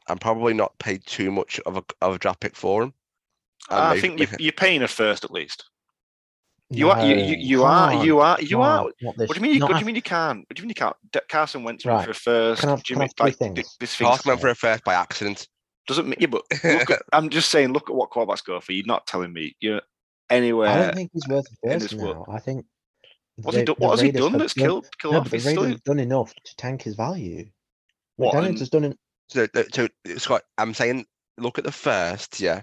and 0.08 0.20
probably 0.20 0.54
not 0.54 0.78
pay 0.78 0.98
too 0.98 1.30
much 1.30 1.58
of 1.60 1.76
a 1.76 1.84
of 2.00 2.14
a 2.14 2.18
draft 2.18 2.40
pick 2.40 2.56
for 2.56 2.82
him. 2.82 2.94
And 3.70 3.80
I 3.80 4.00
think 4.00 4.18
you're, 4.18 4.28
you're 4.38 4.52
paying 4.52 4.82
a 4.82 4.88
first 4.88 5.24
at 5.24 5.30
least. 5.30 5.64
You 6.72 6.90
are. 6.90 7.04
You, 7.04 7.16
you, 7.16 7.36
you 7.36 7.64
are. 7.64 7.90
can't, 7.90 8.04
You 8.06 8.20
are. 8.20 8.40
You 8.40 8.60
are. 8.62 8.84
can't, 8.84 8.94
not 9.02 9.16
this- 9.16 9.28
What 9.28 9.34
do 9.36 9.40
you 9.40 9.42
mean? 9.50 9.54
You, 9.56 9.62
what 9.62 9.72
do 9.72 9.78
you 9.80 9.84
mean 9.84 9.96
you 9.96 10.02
can't? 10.02 10.38
What 10.40 10.54
do 10.56 10.60
you 10.60 10.64
mean 10.64 10.70
you 10.70 10.74
can't? 10.74 10.96
D- 11.12 11.20
Carson 11.28 11.64
went 11.64 11.84
Right. 11.84 12.04
for 12.04 12.10
a 12.10 12.14
first. 12.14 12.60
Can 12.60 12.68
I 12.68 12.72
have- 12.72 12.82
Jimmy, 12.84 12.98
can 12.98 13.02
I 13.02 13.04
have 13.04 13.12
three 13.16 13.24
like, 13.24 13.54
th- 13.54 13.66
things? 13.66 13.76
this 13.80 13.96
thing's 13.96 14.08
Carson 14.08 14.28
went 14.30 14.40
for 14.40 14.48
a 14.48 14.54
first 14.54 14.84
by 14.84 14.94
accident. 14.94 15.48
doesn't 15.88 16.06
mean. 16.06 16.16
Yeah, 16.20 16.28
but 16.28 16.42
look 16.62 16.90
at, 16.90 17.02
I'm 17.12 17.28
just 17.28 17.50
saying. 17.50 17.72
Look 17.72 17.90
at 17.90 17.96
what 17.96 18.10
quarterbacks 18.10 18.44
go 18.44 18.60
for. 18.60 18.72
You're 18.72 18.86
not 18.86 19.06
telling 19.08 19.32
me 19.32 19.56
you're 19.60 19.80
anywhere. 20.30 20.68
I 20.68 20.78
don't 20.78 20.94
think 20.94 21.10
he's 21.12 21.26
worth 21.28 21.46
a 21.64 21.72
in 21.72 21.80
first 21.80 21.90
this 21.90 21.98
now. 22.00 22.04
world. 22.06 22.26
I 22.30 22.38
think. 22.38 22.64
What's 23.36 23.56
the- 23.56 23.64
done? 23.64 23.74
the 23.78 23.84
What 23.84 23.90
has 23.92 24.00
he 24.00 24.06
Raiders 24.08 24.20
done 24.22 24.30
have 24.32 24.40
that's 24.40 24.52
killed 24.54 24.86
killed 25.00 25.14
No, 25.14 25.20
off? 25.20 25.24
but 25.24 25.32
He's 25.32 25.42
still 25.42 25.52
Raiders 25.54 25.64
in- 25.66 25.72
have 25.72 25.82
done 25.84 25.98
enough 25.98 26.34
to 26.44 26.56
tank 26.56 26.82
his 26.82 26.94
value. 26.94 27.46
What, 28.16 28.34
McDaniels 28.34 28.46
and- 28.48 28.58
has 28.60 28.68
done 28.70 28.84
it. 28.84 28.98
So, 29.28 29.46
so 29.72 29.88
Scott, 30.18 30.42
I'm 30.58 30.74
saying 30.74 31.06
look 31.38 31.58
at 31.58 31.64
the 31.64 31.72
first, 31.72 32.38
yeah. 32.40 32.60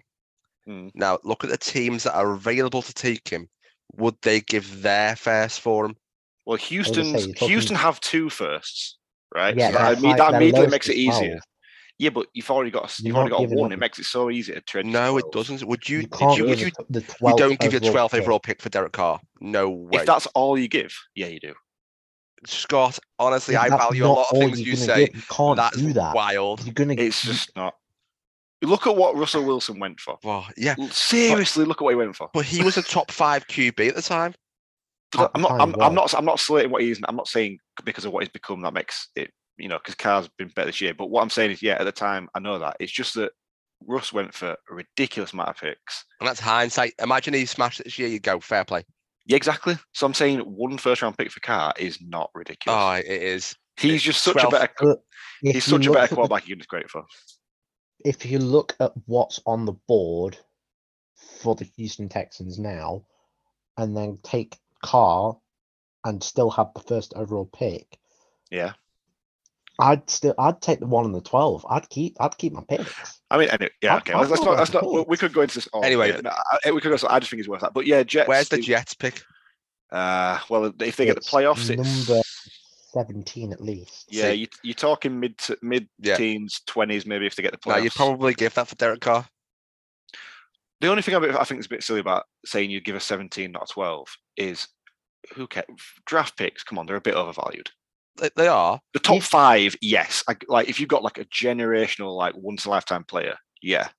Hmm. 0.65 0.89
Now 0.93 1.17
look 1.23 1.43
at 1.43 1.49
the 1.49 1.57
teams 1.57 2.03
that 2.03 2.13
are 2.15 2.31
available 2.33 2.81
to 2.81 2.93
take 2.93 3.27
him. 3.27 3.49
Would 3.95 4.15
they 4.21 4.41
give 4.41 4.81
their 4.81 5.15
first 5.15 5.61
for 5.61 5.85
him? 5.85 5.95
Well, 6.45 6.57
say, 6.57 6.65
Houston's 6.65 7.27
talking- 7.33 7.47
Houston 7.49 7.75
have 7.75 7.99
two 8.01 8.29
firsts, 8.29 8.97
right? 9.33 9.55
Yeah, 9.55 9.67
so 9.71 9.73
that, 9.77 9.79
their 9.79 9.95
imme- 9.95 10.09
high- 10.11 10.17
that 10.17 10.33
immediately 10.35 10.59
lowest 10.59 10.71
makes 10.71 10.89
it 10.89 10.93
is 10.93 10.97
easier. 10.97 11.27
12. 11.29 11.41
Yeah, 11.99 12.09
but 12.11 12.27
you've 12.33 12.51
already 12.51 12.69
got 12.69 12.83
a 12.83 12.85
s- 12.85 12.99
You're 13.01 13.07
you've 13.07 13.15
already 13.33 13.47
got 13.47 13.57
one. 13.57 13.71
up- 13.71 13.77
It 13.77 13.79
makes 13.79 13.97
it 13.99 14.03
so 14.05 14.29
easy 14.29 14.53
to 14.53 14.61
trade. 14.61 14.85
No, 14.85 15.17
it 15.17 15.25
doesn't. 15.31 15.63
Would 15.63 15.89
you? 15.89 16.01
You 16.01 16.07
can't 16.07 16.37
you, 16.37 16.45
would 16.45 16.59
you, 16.61 16.69
the 16.89 16.99
you 16.99 17.35
don't 17.37 17.59
give 17.59 17.73
your 17.73 17.81
overall 17.81 18.07
12th 18.09 18.13
overall 18.21 18.39
pick 18.39 18.61
for 18.61 18.69
Derek 18.69 18.91
Carr. 18.93 19.19
No 19.41 19.69
way. 19.69 20.01
If 20.01 20.05
that's 20.05 20.27
all 20.27 20.57
you 20.59 20.67
give, 20.67 20.93
yeah, 21.15 21.27
you 21.27 21.39
do. 21.39 21.53
Scott, 22.45 22.99
honestly, 23.17 23.55
Yeah, 23.55 23.61
I 23.63 23.69
value 23.69 24.05
a 24.05 24.07
lot 24.09 24.27
of 24.31 24.37
things 24.37 24.59
you're 24.61 24.67
you 24.69 24.73
gonna 24.75 24.85
say. 24.85 25.05
get. 25.07 25.15
You 25.15 25.21
can't 25.29 25.57
That's 25.57 25.77
do 25.77 25.93
that. 25.93 26.13
wild. 26.15 26.63
You're 26.63 26.73
gonna. 26.75 26.93
It's 26.93 27.23
just 27.23 27.55
not. 27.55 27.73
Look 28.63 28.87
at 28.87 28.95
what 28.95 29.15
Russell 29.15 29.43
Wilson 29.45 29.79
went 29.79 29.99
for. 29.99 30.17
Well, 30.23 30.47
yeah, 30.57 30.75
L- 30.79 30.89
Seriously, 30.89 31.63
look 31.65 31.79
at 31.81 31.83
what 31.83 31.91
he 31.91 31.95
went 31.95 32.15
for. 32.15 32.29
but 32.33 32.45
he 32.45 32.63
was 32.63 32.75
a 32.77 32.81
top 32.83 33.11
five 33.11 33.47
QB 33.47 33.89
at 33.89 33.95
the 33.95 34.01
time. 34.01 34.33
But 35.11 35.31
I'm 35.35 35.41
not. 35.41 35.51
I'm. 35.51 35.75
I'm 35.81 35.93
not. 35.93 36.13
I'm 36.15 36.25
not 36.25 36.39
slating 36.39 36.71
what 36.71 36.81
he 36.81 36.91
is. 36.91 36.99
I'm 37.07 37.15
not 37.15 37.27
saying 37.27 37.59
because 37.85 38.03
of 38.05 38.11
what 38.11 38.23
he's 38.23 38.31
become 38.31 38.61
that 38.61 38.73
makes 38.73 39.09
it. 39.15 39.31
You 39.57 39.67
know, 39.69 39.77
because 39.77 39.95
Carr's 39.95 40.27
been 40.37 40.49
better 40.49 40.67
this 40.67 40.81
year. 40.81 40.93
But 40.93 41.09
what 41.09 41.21
I'm 41.23 41.29
saying 41.29 41.51
is, 41.51 41.61
yeah, 41.63 41.73
at 41.79 41.83
the 41.85 41.91
time, 41.91 42.29
I 42.35 42.39
know 42.39 42.59
that. 42.59 42.77
It's 42.79 42.91
just 42.91 43.13
that 43.15 43.31
Russ 43.87 44.11
went 44.13 44.33
for 44.33 44.49
a 44.51 44.73
ridiculous 44.73 45.33
amount 45.33 45.49
of 45.49 45.57
picks. 45.57 46.03
And 46.19 46.27
that's 46.27 46.39
hindsight. 46.39 46.93
Imagine 47.01 47.33
he 47.33 47.45
smashed 47.45 47.79
it 47.79 47.83
this 47.85 47.97
year, 47.97 48.07
you 48.07 48.19
go, 48.19 48.39
fair 48.39 48.63
play. 48.65 48.83
Yeah, 49.25 49.35
exactly. 49.35 49.75
So 49.93 50.05
I'm 50.05 50.13
saying 50.13 50.39
one 50.41 50.77
first 50.77 51.01
round 51.01 51.17
pick 51.17 51.31
for 51.31 51.39
Carr 51.39 51.73
is 51.77 51.99
not 52.01 52.29
ridiculous. 52.35 52.77
Oh, 52.79 52.91
it 52.93 53.05
is. 53.21 53.55
he's 53.79 54.03
just 54.03 54.21
such 54.23 54.33
12 54.33 54.53
a 54.53 54.57
better. 54.59 54.97
He's 55.41 55.63
such 55.65 55.85
a 55.87 55.91
better 55.91 56.03
at 56.03 56.09
the- 56.09 56.15
quarterback. 56.15 56.47
You 56.47 56.55
can 56.55 56.59
just 56.59 56.69
great 56.69 56.89
for. 56.89 57.03
If 58.03 58.25
you 58.25 58.39
look 58.39 58.75
at 58.79 58.91
what's 59.05 59.39
on 59.45 59.65
the 59.65 59.73
board 59.87 60.37
for 61.41 61.55
the 61.55 61.65
Houston 61.77 62.09
Texans 62.09 62.57
now, 62.59 63.05
and 63.77 63.95
then 63.95 64.17
take 64.23 64.57
Carr 64.83 65.37
and 66.05 66.23
still 66.23 66.49
have 66.51 66.73
the 66.73 66.81
first 66.81 67.13
overall 67.15 67.45
pick, 67.45 67.97
Yeah. 68.51 68.73
I'd 69.79 70.09
still 70.09 70.33
I'd 70.39 70.59
take 70.59 70.79
the 70.79 70.87
one 70.87 71.05
and 71.05 71.13
the 71.13 71.21
twelve. 71.21 71.63
I'd 71.69 71.87
keep 71.89 72.17
I'd 72.19 72.35
keep 72.39 72.51
my 72.53 72.63
picks. 72.67 73.21
I 73.29 73.37
mean, 73.37 73.49
anyway, 73.49 73.69
yeah, 73.81 73.93
I've- 73.95 74.01
okay. 74.09 74.13
I've 74.13 74.21
Let's, 74.27 74.31
let's 74.31 74.43
got 74.43 74.49
not. 74.51 74.57
Let's 74.59 74.73
not. 74.73 74.91
we- 74.91 75.05
We 75.09 75.17
could 75.17 75.33
go 75.33 75.41
into 75.41 75.53
this. 75.53 75.67
all 75.67 75.83
Anyway, 75.85 76.13
day. 76.13 76.21
No, 76.23 76.31
I- 76.65 76.71
we 76.71 76.81
could 76.81 76.99
go. 76.99 77.07
I 77.07 77.19
just 77.19 77.29
think 77.29 77.41
it's 77.41 77.47
worth 77.49 77.61
that. 77.61 77.73
But 77.75 77.85
yeah, 77.85 78.01
Jets. 78.01 78.27
Where's 78.27 78.49
the 78.49 78.57
Jets 78.57 78.95
pick? 78.95 79.21
Uh, 79.91 80.39
well, 80.49 80.65
if 80.79 80.95
they 80.95 81.05
get 81.05 81.13
the 81.13 81.19
It's 81.19 81.29
playoffs, 81.29 81.69
it's 81.69 82.07
number 82.95 83.07
seventeen 83.07 83.51
at 83.53 83.61
least. 83.61 84.05
yeah. 84.09 84.31
See- 84.31 84.35
You, 84.35 84.47
you're 84.63 84.73
talking 84.75 85.19
mid 85.19 85.37
to 85.39 85.57
mid 85.61 85.87
Yeah. 85.99 86.17
teens, 86.17 86.61
twenties, 86.67 87.05
maybe 87.05 87.25
if 87.25 87.35
they 87.35 87.43
get 87.43 87.51
the 87.51 87.59
No, 87.69 87.75
playoffs. 87.75 87.83
you'd 87.83 87.93
probably 87.93 88.33
give 88.33 88.53
that 88.55 88.67
for 88.67 88.75
Derek 88.75 89.01
Carr. 89.01 89.27
The 90.79 90.89
only 90.89 91.01
thing 91.01 91.15
I, 91.15 91.39
I 91.39 91.43
think 91.43 91.59
is 91.59 91.65
a 91.65 91.69
bit 91.69 91.83
silly 91.83 91.99
about 91.99 92.25
saying 92.45 92.69
you'd 92.69 92.85
give 92.85 92.95
a 92.95 92.99
17, 92.99 93.51
not 93.51 93.67
a 93.69 93.73
12, 93.73 94.07
is 94.37 94.67
who 95.33 95.47
cares? 95.47 95.65
Draft 96.05 96.37
picks, 96.37 96.63
come 96.63 96.77
on, 96.77 96.85
they're 96.85 96.95
a 96.95 97.01
bit 97.01 97.15
overvalued. 97.15 97.69
They, 98.17 98.29
they 98.35 98.47
are. 98.47 98.79
The 98.93 98.99
top 98.99 99.17
If- 99.17 99.25
five, 99.25 99.75
yes. 99.81 100.23
I, 100.29 100.35
like 100.47 100.69
if 100.69 100.79
you've 100.79 100.89
got 100.89 101.03
like 101.03 101.17
a 101.17 101.25
generational, 101.25 102.15
like 102.15 102.33
once 102.37 102.65
in 102.65 102.69
a 102.69 102.71
lifetime 102.71 103.03
player, 103.03 103.35
yeah. 103.61 103.89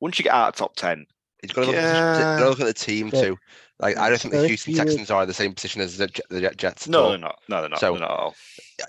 Once 0.00 0.18
you 0.18 0.22
get 0.22 0.32
out 0.34 0.48
of 0.50 0.54
top 0.56 0.76
10, 0.76 1.06
You've 1.42 1.54
got 1.54 1.62
to 1.62 1.66
look, 1.68 1.76
at 1.76 2.14
the- 2.14 2.18
gotta 2.40 2.50
look 2.50 2.60
at 2.60 2.66
the 2.66 2.72
team 2.74 3.10
But- 3.10 3.20
too. 3.22 3.36
Like 3.80 3.96
I 3.96 4.08
don't 4.08 4.20
think 4.20 4.34
the 4.34 4.48
Houston 4.48 4.74
Texans 4.74 5.10
are 5.10 5.22
in 5.22 5.28
the 5.28 5.34
same 5.34 5.54
position 5.54 5.80
as 5.80 5.96
the, 5.96 6.08
the 6.30 6.52
Jets. 6.56 6.86
at 6.86 6.90
no, 6.90 7.02
all. 7.04 7.08
they're 7.10 7.18
not. 7.18 7.38
No, 7.48 7.60
they're 7.60 7.70
not. 7.70 7.80
So- 7.80 7.92
they're 7.92 8.00
not 8.00 8.10
at 8.10 8.18
all. 8.18 8.34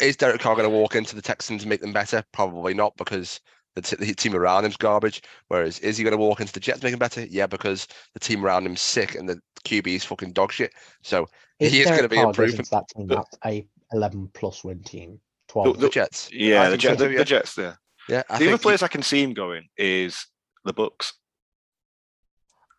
Is 0.01 0.15
Derek 0.17 0.39
Carr 0.41 0.55
going 0.55 0.69
to 0.69 0.75
walk 0.75 0.95
into 0.95 1.15
the 1.15 1.21
Texans 1.21 1.63
and 1.63 1.69
make 1.69 1.81
them 1.81 1.93
better? 1.93 2.23
Probably 2.31 2.73
not, 2.75 2.95
because 2.97 3.39
the, 3.75 3.81
t- 3.81 3.95
the 3.95 4.13
team 4.13 4.35
around 4.35 4.63
him's 4.63 4.77
garbage. 4.77 5.21
Whereas, 5.47 5.79
is 5.79 5.97
he 5.97 6.03
going 6.03 6.11
to 6.11 6.17
walk 6.17 6.41
into 6.41 6.53
the 6.53 6.59
Jets 6.59 6.77
and 6.77 6.83
make 6.83 6.91
them 6.93 6.99
better? 6.99 7.25
Yeah, 7.25 7.47
because 7.47 7.87
the 8.13 8.19
team 8.19 8.45
around 8.45 8.65
him's 8.65 8.81
sick 8.81 9.15
and 9.15 9.27
the 9.27 9.39
QB 9.65 9.87
is 9.87 10.05
fucking 10.05 10.33
dog 10.33 10.51
shit. 10.51 10.71
So 11.01 11.27
If 11.59 11.71
he 11.71 11.81
is 11.81 11.87
going 11.87 12.03
to 12.03 12.09
be 12.09 12.17
Carr 12.17 12.25
goes 12.33 12.53
improving. 12.53 12.65
that 12.71 12.87
team, 12.95 13.07
But- 13.07 13.15
that's 13.15 13.37
a 13.45 13.67
eleven 13.91 14.29
plus 14.33 14.63
win 14.63 14.83
team. 14.83 15.13
The- 15.47 15.53
Twelve. 15.53 15.79
The 15.79 15.89
Jets. 15.89 16.29
Yeah, 16.31 16.65
the, 16.65 16.69
think 16.71 16.81
Jet, 16.81 16.99
so 16.99 17.07
the, 17.07 17.17
the 17.17 17.25
Jets 17.25 17.55
there. 17.55 17.79
Yeah, 18.07 18.21
I 18.29 18.37
the 18.37 18.45
other 18.45 18.45
think 18.45 18.59
he- 18.61 18.63
place 18.63 18.83
I 18.83 18.87
can 18.87 19.01
see 19.01 19.23
him 19.23 19.33
going 19.33 19.67
is 19.77 20.27
the 20.65 20.73
Bucks. 20.73 21.13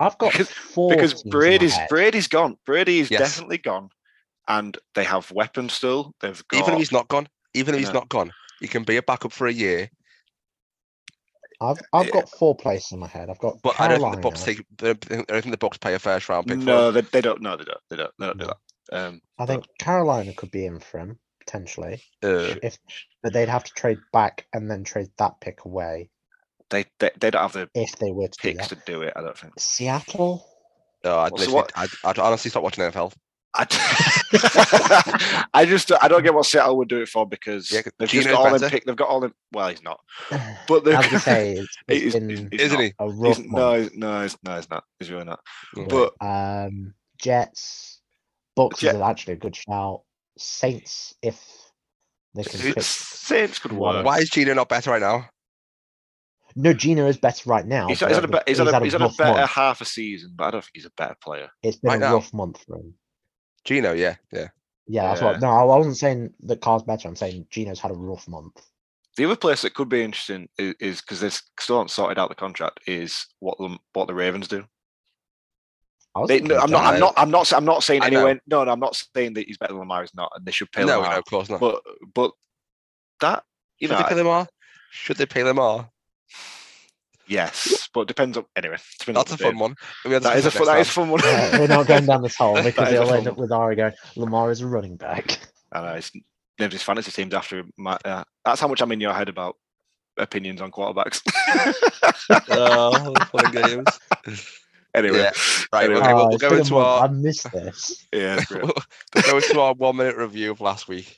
I've 0.00 0.18
got 0.18 0.32
because- 0.32 0.50
four 0.50 0.90
because 0.90 1.22
teams 1.22 1.30
Brady's 1.30 1.74
head. 1.74 1.88
Brady's 1.88 2.26
gone. 2.26 2.56
Brady 2.66 3.00
is 3.00 3.10
Yes. 3.10 3.20
definitely 3.20 3.58
gone, 3.58 3.90
and 4.48 4.76
they 4.94 5.04
have 5.04 5.30
weapons 5.30 5.72
still. 5.74 6.14
They've 6.20 6.42
got 6.48 6.58
even 6.60 6.72
if 6.74 6.78
he's 6.78 6.92
not 6.92 7.06
gone, 7.08 7.28
even 7.54 7.74
if 7.74 7.80
he's 7.80 7.88
No. 7.88 8.00
not 8.00 8.08
gone, 8.08 8.32
he 8.60 8.66
can 8.68 8.82
be 8.84 8.96
a 8.96 9.02
backup 9.02 9.32
for 9.32 9.46
a 9.46 9.52
year. 9.52 9.90
I've 11.60 11.78
I've 11.92 12.06
Yeah. 12.06 12.12
got 12.12 12.30
four 12.30 12.56
places 12.56 12.92
in 12.92 12.98
my 13.00 13.06
head. 13.08 13.28
I've 13.28 13.38
got 13.38 13.60
But 13.62 13.78
I 13.78 13.88
don't 13.88 14.00
think 14.00 14.14
the 14.16 14.20
Bucks 14.22 14.42
take. 14.42 14.60
I 14.60 14.64
don't 14.78 15.00
think 15.04 15.30
I 15.30 15.32
don't 15.34 15.42
think 15.42 15.52
the 15.52 15.58
Bucks 15.58 15.76
pay 15.78 15.94
a 15.94 15.98
first 15.98 16.28
round 16.28 16.46
pick. 16.46 16.58
no, 16.58 16.88
him. 16.88 16.94
they, 16.94 17.00
they 17.02 17.20
don't. 17.20 17.42
No, 17.42 17.56
they 17.56 17.64
don't. 17.64 17.80
They 17.90 17.96
don't. 17.96 18.12
They 18.18 18.26
don't 18.26 18.38
do 18.38 18.46
that. 18.46 18.56
Um, 18.92 19.20
I 19.38 19.46
think 19.46 19.66
Carolina 19.78 20.32
could 20.32 20.50
be 20.50 20.64
in 20.64 20.80
for 20.80 20.98
him 20.98 21.18
potentially. 21.40 22.02
Uh, 22.22 22.54
If 22.62 22.78
but 23.22 23.32
they'd 23.34 23.48
have 23.48 23.64
to 23.64 23.72
trade 23.74 23.98
back 24.12 24.46
and 24.54 24.70
then 24.70 24.84
trade 24.84 25.08
that 25.18 25.40
pick 25.40 25.64
away 25.66 26.08
they, 26.70 26.84
they 26.98 27.10
they 27.20 27.30
don't 27.30 27.42
have 27.42 27.52
the 27.52 27.68
if 27.74 27.96
they 27.98 28.10
were 28.12 28.28
to 28.28 28.38
picks 28.40 28.68
that. 28.68 28.78
to 28.78 28.82
do 28.92 29.02
it. 29.02 29.12
I 29.16 29.20
don't 29.22 29.36
think. 29.36 29.52
Seattle. 29.58 30.46
no, 31.04 31.18
I'd, 31.18 31.32
Well, 31.32 31.42
so 31.44 31.52
what- 31.54 31.72
I'd, 31.76 31.88
I'd 32.04 32.18
honestly 32.18 32.50
stop 32.50 32.62
watching 32.62 32.84
NFL. 32.84 33.12
I, 33.52 33.66
I 35.54 35.64
just 35.66 35.90
I 36.00 36.06
don't 36.06 36.22
get 36.22 36.34
what 36.34 36.46
Seattle 36.46 36.76
would 36.78 36.88
do 36.88 37.00
it 37.02 37.08
for 37.08 37.26
because 37.26 37.70
Yeah, 37.70 37.82
'cause 37.82 37.92
they've 37.98 38.08
just 38.08 38.22
Geno's 38.24 38.36
got 38.38 38.44
all 38.46 38.50
them 38.52 38.60
better. 38.60 38.70
pick. 38.70 38.84
They've 38.84 38.94
got 38.96 39.08
all 39.08 39.18
them. 39.20 39.34
Well, 39.52 39.68
he's 39.68 39.82
not. 39.82 39.98
But 40.68 40.84
they've 40.84 40.96
was 40.96 41.06
gonna 41.06 41.18
say 41.20 41.52
it's, 41.56 41.76
it's 41.88 42.02
he's- 42.02 42.14
been 42.14 42.48
he's 42.52 42.60
Isn't 42.60 42.78
not. 42.78 42.84
he? 42.84 42.92
a 43.00 43.04
He's- 43.06 43.16
rough 43.18 43.38
no, 43.46 43.74
he's, 43.74 43.94
no, 43.96 44.22
he's, 44.22 44.36
no, 44.44 44.54
he's 44.56 44.70
not. 44.70 44.84
He's 45.00 45.10
really 45.10 45.24
not. 45.24 45.40
Mm. 45.76 45.88
But 45.88 46.24
Um, 46.24 46.94
Jets, 47.18 48.00
Bucks 48.54 48.78
Jet- 48.80 48.94
is 48.94 49.00
actually 49.00 49.32
a 49.34 49.38
good 49.38 49.56
shout. 49.56 50.02
Saints, 50.38 51.14
if 51.20 51.38
they 52.34 52.44
can. 52.44 52.80
Saints 52.80 53.58
could 53.58 53.72
one 53.72 53.96
work. 53.96 54.06
Why 54.06 54.18
is 54.18 54.30
Geno 54.30 54.54
not 54.54 54.68
better 54.68 54.90
right 54.92 55.02
now? 55.02 55.28
No, 56.56 56.72
Geno 56.72 57.06
is 57.06 57.16
better 57.18 57.48
right 57.48 57.66
now. 57.66 57.88
He's, 57.88 58.00
but 58.00 58.08
he's, 58.08 58.16
had 58.16 58.24
a, 58.24 58.26
the- 58.26 58.32
be- 58.38 58.42
he's, 58.46 58.58
had 58.58 58.68
a, 58.68 58.72
had 58.72 58.82
he's 58.82 58.92
had 58.92 59.02
a 59.02 59.08
better 59.08 59.38
month. 59.38 59.50
half 59.50 59.80
a 59.80 59.84
season, 59.84 60.32
but 60.36 60.44
I 60.44 60.50
don't 60.50 60.62
think 60.62 60.72
he's 60.74 60.86
a 60.86 60.92
better 60.96 61.16
player. 61.22 61.48
It's 61.62 61.76
been 61.78 61.90
right 61.90 61.96
a 61.96 62.00
now. 62.00 62.14
rough 62.14 62.32
month 62.34 62.64
for 62.66 62.76
him. 62.76 62.94
Geno, 63.64 63.92
yeah, 63.92 64.16
yeah. 64.32 64.48
Yeah, 64.86 65.08
that's 65.08 65.20
Yeah. 65.20 65.26
what. 65.32 65.40
No, 65.40 65.48
I 65.50 65.62
wasn't 65.64 65.96
saying 65.96 66.32
that 66.40 66.60
Carr's 66.60 66.82
better. 66.82 67.06
I'm 67.08 67.14
saying 67.16 67.46
Geno's 67.50 67.78
had 67.80 67.90
a 67.90 67.94
rough 67.94 68.26
month. 68.26 68.60
The 69.16 69.24
other 69.26 69.36
place 69.36 69.62
that 69.62 69.74
could 69.74 69.88
be 69.88 70.02
interesting 70.02 70.48
is 70.58 71.00
because 71.00 71.20
they 71.20 71.28
still 71.60 71.76
haven't 71.78 71.90
sorted 71.90 72.18
out 72.18 72.28
the 72.28 72.34
contract. 72.34 72.80
Is 72.86 73.26
what 73.40 73.58
the 73.58 73.76
what 73.92 74.06
the 74.08 74.14
Ravens 74.14 74.48
do. 74.48 74.64
I 76.16 76.26
they, 76.26 76.40
no, 76.40 76.58
I'm 76.58 76.70
not. 76.70 76.84
I'm 76.84 76.98
not. 77.00 77.14
I'm 77.16 77.30
not. 77.30 77.52
I'm 77.52 77.64
not 77.64 77.82
saying 77.84 78.02
I 78.02 78.08
know. 78.08 78.26
anyway. 78.26 78.40
No, 78.48 78.64
no, 78.64 78.72
I'm 78.72 78.80
not 78.80 78.96
saying 79.14 79.34
that 79.34 79.46
he's 79.46 79.58
better 79.58 79.72
than 79.74 79.80
Lamar. 79.80 80.00
He's 80.02 80.14
not, 80.14 80.32
and 80.34 80.44
they 80.44 80.50
should 80.50 80.72
pay 80.72 80.84
No, 80.84 80.96
Lamar. 80.98 81.12
no, 81.12 81.18
of 81.18 81.24
course 81.26 81.48
not. 81.50 81.60
But 81.60 81.82
but 82.14 82.32
that 83.20 83.44
you 83.78 83.86
Should 83.88 83.94
know, 83.94 84.02
they 84.02 84.08
pay 84.08 84.14
Lamar? 84.16 84.48
Should 84.90 85.16
they 85.18 85.26
pay 85.26 85.44
Lamar? 85.44 85.88
Yes, 87.26 87.88
but 87.94 88.02
it 88.02 88.08
depends 88.08 88.36
on 88.36 88.44
anyway. 88.56 88.76
Depends 88.98 89.18
on 89.18 89.24
That's 89.24 89.32
a 89.40 89.44
fun 89.44 89.58
one. 89.58 89.74
We 90.04 90.12
have 90.12 90.22
That 90.22 90.36
is 90.38 90.46
a 90.46 90.50
fun. 90.50 90.66
next 90.66 90.68
That 90.68 90.80
is 90.80 90.86
time. 90.94 90.94
fun 91.04 91.10
one. 91.10 91.20
Uh, 91.24 91.56
we're 91.60 91.66
not 91.68 91.86
going 91.86 92.06
down 92.06 92.22
this 92.22 92.36
hole 92.36 92.54
because 92.62 92.74
That 92.76 92.88
is 92.94 92.98
a 92.98 93.02
it'll 93.02 93.14
end 93.14 93.28
up 93.28 93.36
with 93.38 93.52
Ari 93.52 93.76
going, 93.76 93.92
Lamar 94.16 94.50
is 94.50 94.60
a 94.60 94.66
running 94.66 94.96
back. 94.96 95.38
I 95.72 95.80
know 95.82 95.94
it's 95.94 96.10
named 96.58 96.72
his 96.72 96.82
fantasy 96.82 97.10
teams 97.12 97.34
after 97.34 97.64
my. 97.76 97.96
Uh, 98.04 98.24
that's 98.44 98.60
how 98.60 98.68
much 98.68 98.80
I'm 98.82 98.92
in 98.92 99.00
your 99.00 99.12
head 99.12 99.28
about 99.28 99.56
opinions 100.18 100.60
on 100.60 100.70
quarterbacks. 100.70 101.20
Oh, 102.48 103.14
fun 103.32 103.50
games. 103.52 103.86
anyway, 104.94 105.18
Yeah, 105.18 105.30
Right, 105.72 105.84
anyway, 105.84 106.00
okay, 106.00 106.14
we'll, 106.14 106.22
Oh, 106.24 106.28
we'll 106.28 106.38
go 106.38 106.56
into 106.56 106.76
our 106.78 107.04
I 107.04 107.08
missed 107.08 107.50
this. 107.52 108.06
yeah, 108.12 108.36
it's 108.36 108.46
great. 108.46 108.62
we'll 108.64 109.22
go 109.24 109.36
into 109.36 109.60
our 109.60 109.74
one 109.74 109.96
minute 109.96 110.16
review 110.16 110.50
of 110.52 110.60
last 110.60 110.88
week. 110.88 111.16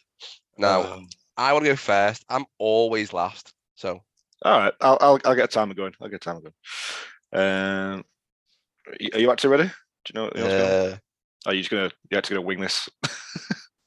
Now, 0.59 0.83
Um, 0.95 1.09
I 1.37 1.53
want 1.53 1.65
to 1.65 1.71
go 1.71 1.77
first. 1.77 2.25
I'm 2.29 2.45
always 2.59 3.13
last, 3.13 3.53
so 3.75 4.01
all 4.45 4.59
right, 4.59 4.73
I'll, 4.81 4.99
I'll 5.01 5.19
I'll 5.25 5.35
get 5.35 5.45
a 5.45 5.49
timer 5.49 5.75
going. 5.75 5.95
I'll 6.01 6.09
get 6.09 6.17
a 6.17 6.19
timer 6.19 6.41
going. 6.41 6.55
Um, 7.33 8.05
are 9.15 9.19
you 9.21 9.31
actually 9.31 9.51
ready? 9.51 9.65
Do 9.65 10.13
you 10.13 10.21
know? 10.21 10.25
What 10.25 10.39
else 10.39 10.53
going 10.55 10.71
on? 10.71 10.77
uh, 10.77 10.97
Are 11.47 11.55
you 11.55 11.61
just 11.63 11.71
gonna 11.71 11.91
you 12.11 12.19
actually 12.19 12.37
gonna 12.37 12.47
wing 12.47 12.61
this? 12.61 12.89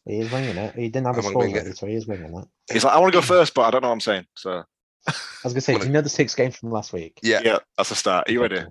He 0.06 0.20
is 0.20 0.30
winging 0.32 0.58
it. 0.58 0.76
He 0.76 0.90
didn't 0.90 1.08
have 1.08 1.16
I'm 1.16 1.20
a 1.20 1.24
score 1.24 1.44
wing 1.44 1.56
it. 1.56 1.60
ready, 1.60 1.72
so 1.74 1.88
he 1.88 1.96
is 1.96 2.08
winging 2.08 2.36
it. 2.38 2.46
He's 2.72 2.84
like, 2.84 2.94
I 2.94 3.00
want 3.00 3.12
to 3.14 3.18
go 3.18 3.22
first, 3.22 3.54
but 3.54 3.64
I 3.64 3.72
don't 3.72 3.82
know 3.82 3.88
what 3.90 3.94
I'm 3.94 4.00
saying. 4.02 4.26
So 4.36 4.64
I 5.08 5.14
was 5.44 5.54
gonna 5.54 5.62
say, 5.62 5.74
I'm 5.74 5.80
do 5.82 5.88
you 5.88 5.92
know 5.94 6.02
the 6.02 6.10
six 6.10 6.36
games 6.36 6.58
from 6.58 6.72
last 6.72 6.94
week? 6.94 7.20
yeah, 7.24 7.42
yeah, 7.44 7.58
that's 7.78 7.92
a 7.92 7.96
start. 7.96 8.30
Are 8.30 8.32
you 8.32 8.42
ready? 8.42 8.64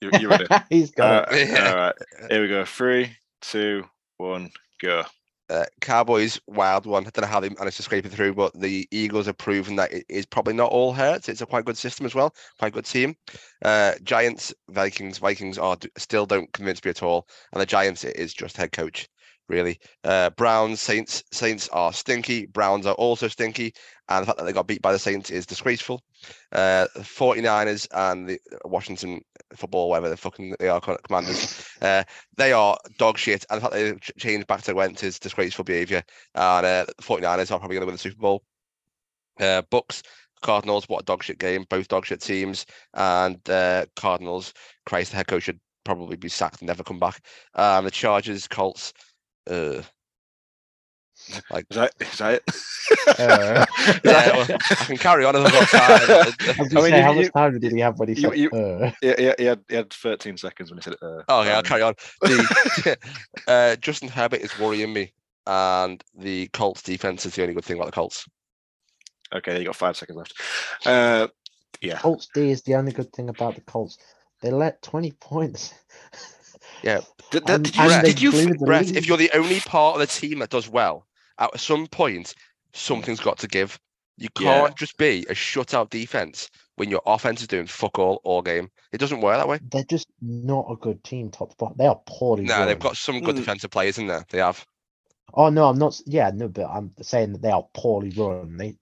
You, 0.00 0.10
you 0.20 0.28
ready? 0.28 0.46
He's 0.70 0.90
got 0.90 1.30
Uh, 1.30 1.34
it. 1.34 1.58
All 1.58 1.74
right, 1.76 1.94
here 2.30 2.42
we 2.42 2.48
go. 2.48 2.64
Three, 2.64 3.16
two, 3.40 3.84
one, 4.18 4.50
go. 4.80 5.04
Uh, 5.50 5.64
Cowboys 5.80 6.40
wild 6.46 6.86
one. 6.86 7.06
I 7.06 7.10
don't 7.10 7.22
know 7.22 7.28
how 7.28 7.40
they 7.40 7.50
managed 7.50 7.76
to 7.76 7.82
scrape 7.82 8.06
it 8.06 8.12
through, 8.12 8.34
but 8.34 8.58
the 8.58 8.88
Eagles 8.90 9.26
have 9.26 9.38
proven 9.38 9.76
that 9.76 9.92
it 9.92 10.06
is 10.08 10.26
probably 10.26 10.54
not 10.54 10.70
all 10.70 10.92
hurt. 10.92 11.28
It's 11.28 11.40
a 11.40 11.46
quite 11.46 11.64
good 11.64 11.76
system 11.76 12.06
as 12.06 12.14
well, 12.14 12.34
quite 12.58 12.72
good 12.72 12.86
team. 12.86 13.16
Uh, 13.64 13.94
Giants, 14.02 14.54
Vikings, 14.70 15.18
Vikings 15.18 15.58
are 15.58 15.76
still 15.98 16.26
don't 16.26 16.52
convince 16.52 16.84
me 16.84 16.90
at 16.90 17.02
all, 17.02 17.26
and 17.52 17.60
the 17.60 17.66
Giants 17.66 18.04
it 18.04 18.16
is 18.16 18.32
just 18.32 18.56
head 18.56 18.72
coach. 18.72 19.08
Really, 19.46 19.78
uh, 20.04 20.30
Browns, 20.30 20.80
Saints, 20.80 21.22
Saints 21.30 21.68
are 21.68 21.92
stinky. 21.92 22.46
Browns 22.46 22.86
are 22.86 22.94
also 22.94 23.28
stinky, 23.28 23.74
and 24.08 24.22
the 24.22 24.26
fact 24.26 24.38
that 24.38 24.44
they 24.44 24.54
got 24.54 24.66
beat 24.66 24.80
by 24.80 24.92
the 24.92 24.98
Saints 24.98 25.30
is 25.30 25.44
disgraceful. 25.44 26.02
Uh, 26.50 26.86
49ers 26.96 27.86
and 27.92 28.26
the 28.26 28.38
Washington 28.64 29.20
football, 29.56 29.88
whatever 29.88 30.08
the 30.08 30.16
fucking 30.16 30.56
they 30.58 30.68
are, 30.68 30.80
commanders. 30.80 31.68
Uh, 31.80 32.04
they 32.36 32.52
are 32.52 32.78
dog 32.98 33.18
shit, 33.18 33.44
and 33.50 33.58
the 33.58 33.60
fact 33.60 33.72
they 33.74 33.92
ch- 33.94 34.12
changed 34.18 34.46
back 34.46 34.62
to 34.62 34.74
Wentz 34.74 35.02
is 35.02 35.18
disgraceful 35.18 35.64
behaviour. 35.64 36.02
And 36.34 36.66
uh, 36.66 36.84
the 36.86 37.02
49ers 37.02 37.50
are 37.50 37.58
probably 37.58 37.76
going 37.76 37.82
to 37.82 37.86
win 37.86 37.94
the 37.94 37.98
Super 37.98 38.20
Bowl. 38.20 38.44
Uh, 39.40 39.62
Bucks, 39.70 40.02
Cardinals, 40.42 40.88
what 40.88 41.02
a 41.02 41.04
dog 41.04 41.22
shit 41.22 41.38
game. 41.38 41.66
Both 41.68 41.88
dog 41.88 42.06
shit 42.06 42.20
teams. 42.20 42.66
And 42.94 43.38
uh, 43.48 43.86
Cardinals, 43.96 44.52
Christ, 44.86 45.10
the 45.10 45.16
head 45.16 45.26
coach 45.26 45.44
should 45.44 45.60
probably 45.84 46.16
be 46.16 46.28
sacked 46.28 46.60
and 46.60 46.68
never 46.68 46.82
come 46.82 46.98
back. 46.98 47.20
Um, 47.54 47.84
the 47.84 47.90
Chargers, 47.90 48.46
Colts, 48.46 48.92
uh, 49.50 49.82
like 51.50 51.66
Is 51.70 51.76
that 51.76 51.92
is 52.00 52.18
that 52.18 52.34
it? 52.34 52.44
Uh, 53.18 53.64
yeah, 54.04 54.36
well, 54.36 54.46
I 54.50 54.74
can 54.84 54.96
carry 54.98 55.24
on 55.24 55.34
if 55.36 55.46
I've 55.46 55.52
got 55.52 55.68
time. 55.68 56.34
I 56.58 56.62
was 56.62 56.68
gonna 56.68 56.80
I 56.80 56.82
mean, 56.82 56.90
say, 56.92 56.96
you- 56.98 57.02
how 57.02 57.12
much 57.14 57.32
time 57.32 57.58
did 57.58 57.72
he 57.72 57.80
have 57.80 57.98
when 57.98 58.08
he 58.08 58.14
you- 58.14 58.20
said, 58.20 58.38
you- 58.38 58.50
uh, 58.50 58.90
yeah, 59.02 59.14
yeah, 59.18 59.34
he 59.38 59.44
had, 59.44 59.60
he 59.68 59.74
had 59.76 59.90
13 59.92 60.36
seconds 60.36 60.70
when 60.70 60.78
he 60.78 60.82
said 60.82 60.92
it. 60.94 60.98
Uh, 61.02 61.22
Oh, 61.28 61.40
okay, 61.40 61.52
I'll 61.52 61.58
um, 61.58 61.64
carry 61.64 61.82
on. 61.82 61.94
The, 62.20 62.96
uh, 63.48 63.76
Justin 63.76 64.08
Herbert 64.08 64.40
is 64.42 64.58
worrying 64.58 64.92
me, 64.92 65.12
and 65.46 66.02
the 66.16 66.48
Colts 66.48 66.82
defense 66.82 67.24
is 67.24 67.34
the 67.34 67.42
only 67.42 67.54
good 67.54 67.64
thing 67.64 67.76
about 67.78 67.86
the 67.86 67.92
Colts. 67.92 68.26
Okay, 69.34 69.58
you 69.58 69.64
got 69.64 69.76
five 69.76 69.96
seconds 69.96 70.16
left. 70.18 70.34
Uh, 70.86 71.28
Yeah. 71.80 71.98
Colts 71.98 72.28
D 72.34 72.50
is 72.50 72.62
the 72.62 72.74
only 72.74 72.92
good 72.92 73.12
thing 73.14 73.28
about 73.30 73.54
the 73.54 73.60
Colts. 73.62 73.96
They 74.42 74.50
let 74.50 74.82
20 74.82 75.12
points. 75.12 75.72
Yeah. 76.82 77.00
Did, 77.30 77.48
And- 77.48 77.64
did 77.64 77.74
you, 77.76 77.82
and 77.82 77.88
Brett, 77.90 78.04
did 78.04 78.20
you 78.22 78.30
blew 78.30 78.44
think- 78.44 78.58
the 78.58 78.66
Brett, 78.66 78.90
if 78.96 79.06
you're 79.08 79.16
the 79.16 79.30
only 79.34 79.60
part 79.60 79.94
of 79.94 80.00
the 80.00 80.06
team 80.06 80.40
that 80.40 80.50
does 80.50 80.68
well, 80.68 81.06
at 81.38 81.58
some 81.60 81.86
point, 81.86 82.34
something's 82.72 83.20
got 83.20 83.38
to 83.38 83.48
give. 83.48 83.78
You 84.16 84.28
can't 84.34 84.76
just 84.76 84.96
be 84.96 85.26
a 85.28 85.34
shutout 85.34 85.90
defense 85.90 86.48
when 86.76 86.90
your 86.90 87.02
offense 87.06 87.40
is 87.40 87.48
doing 87.48 87.66
fuck 87.66 87.98
all 87.98 88.20
all 88.24 88.42
game. 88.42 88.70
It 88.92 88.98
doesn't 88.98 89.20
work 89.20 89.36
that 89.38 89.48
way. 89.48 89.58
They're 89.70 89.84
just 89.84 90.08
not 90.20 90.66
a 90.70 90.76
good 90.76 91.02
team, 91.02 91.30
top 91.30 91.50
to 91.50 91.56
bottom. 91.56 91.76
They 91.78 91.86
are 91.86 92.00
poorly. 92.06 92.44
No, 92.44 92.64
they've 92.66 92.78
got 92.78 92.96
some 92.96 93.20
good 93.20 93.34
Mm. 93.34 93.38
defensive 93.38 93.70
players 93.70 93.98
in 93.98 94.06
there. 94.06 94.24
They 94.30 94.38
have. 94.38 94.64
Oh 95.34 95.48
no, 95.48 95.68
I'm 95.68 95.78
not. 95.78 96.00
Yeah, 96.06 96.30
no, 96.34 96.48
but 96.48 96.66
I'm 96.66 96.92
saying 97.02 97.32
that 97.32 97.42
they 97.42 97.50
are 97.50 97.66
poorly 97.74 98.10
run. 98.10 98.56
They. 98.56 98.76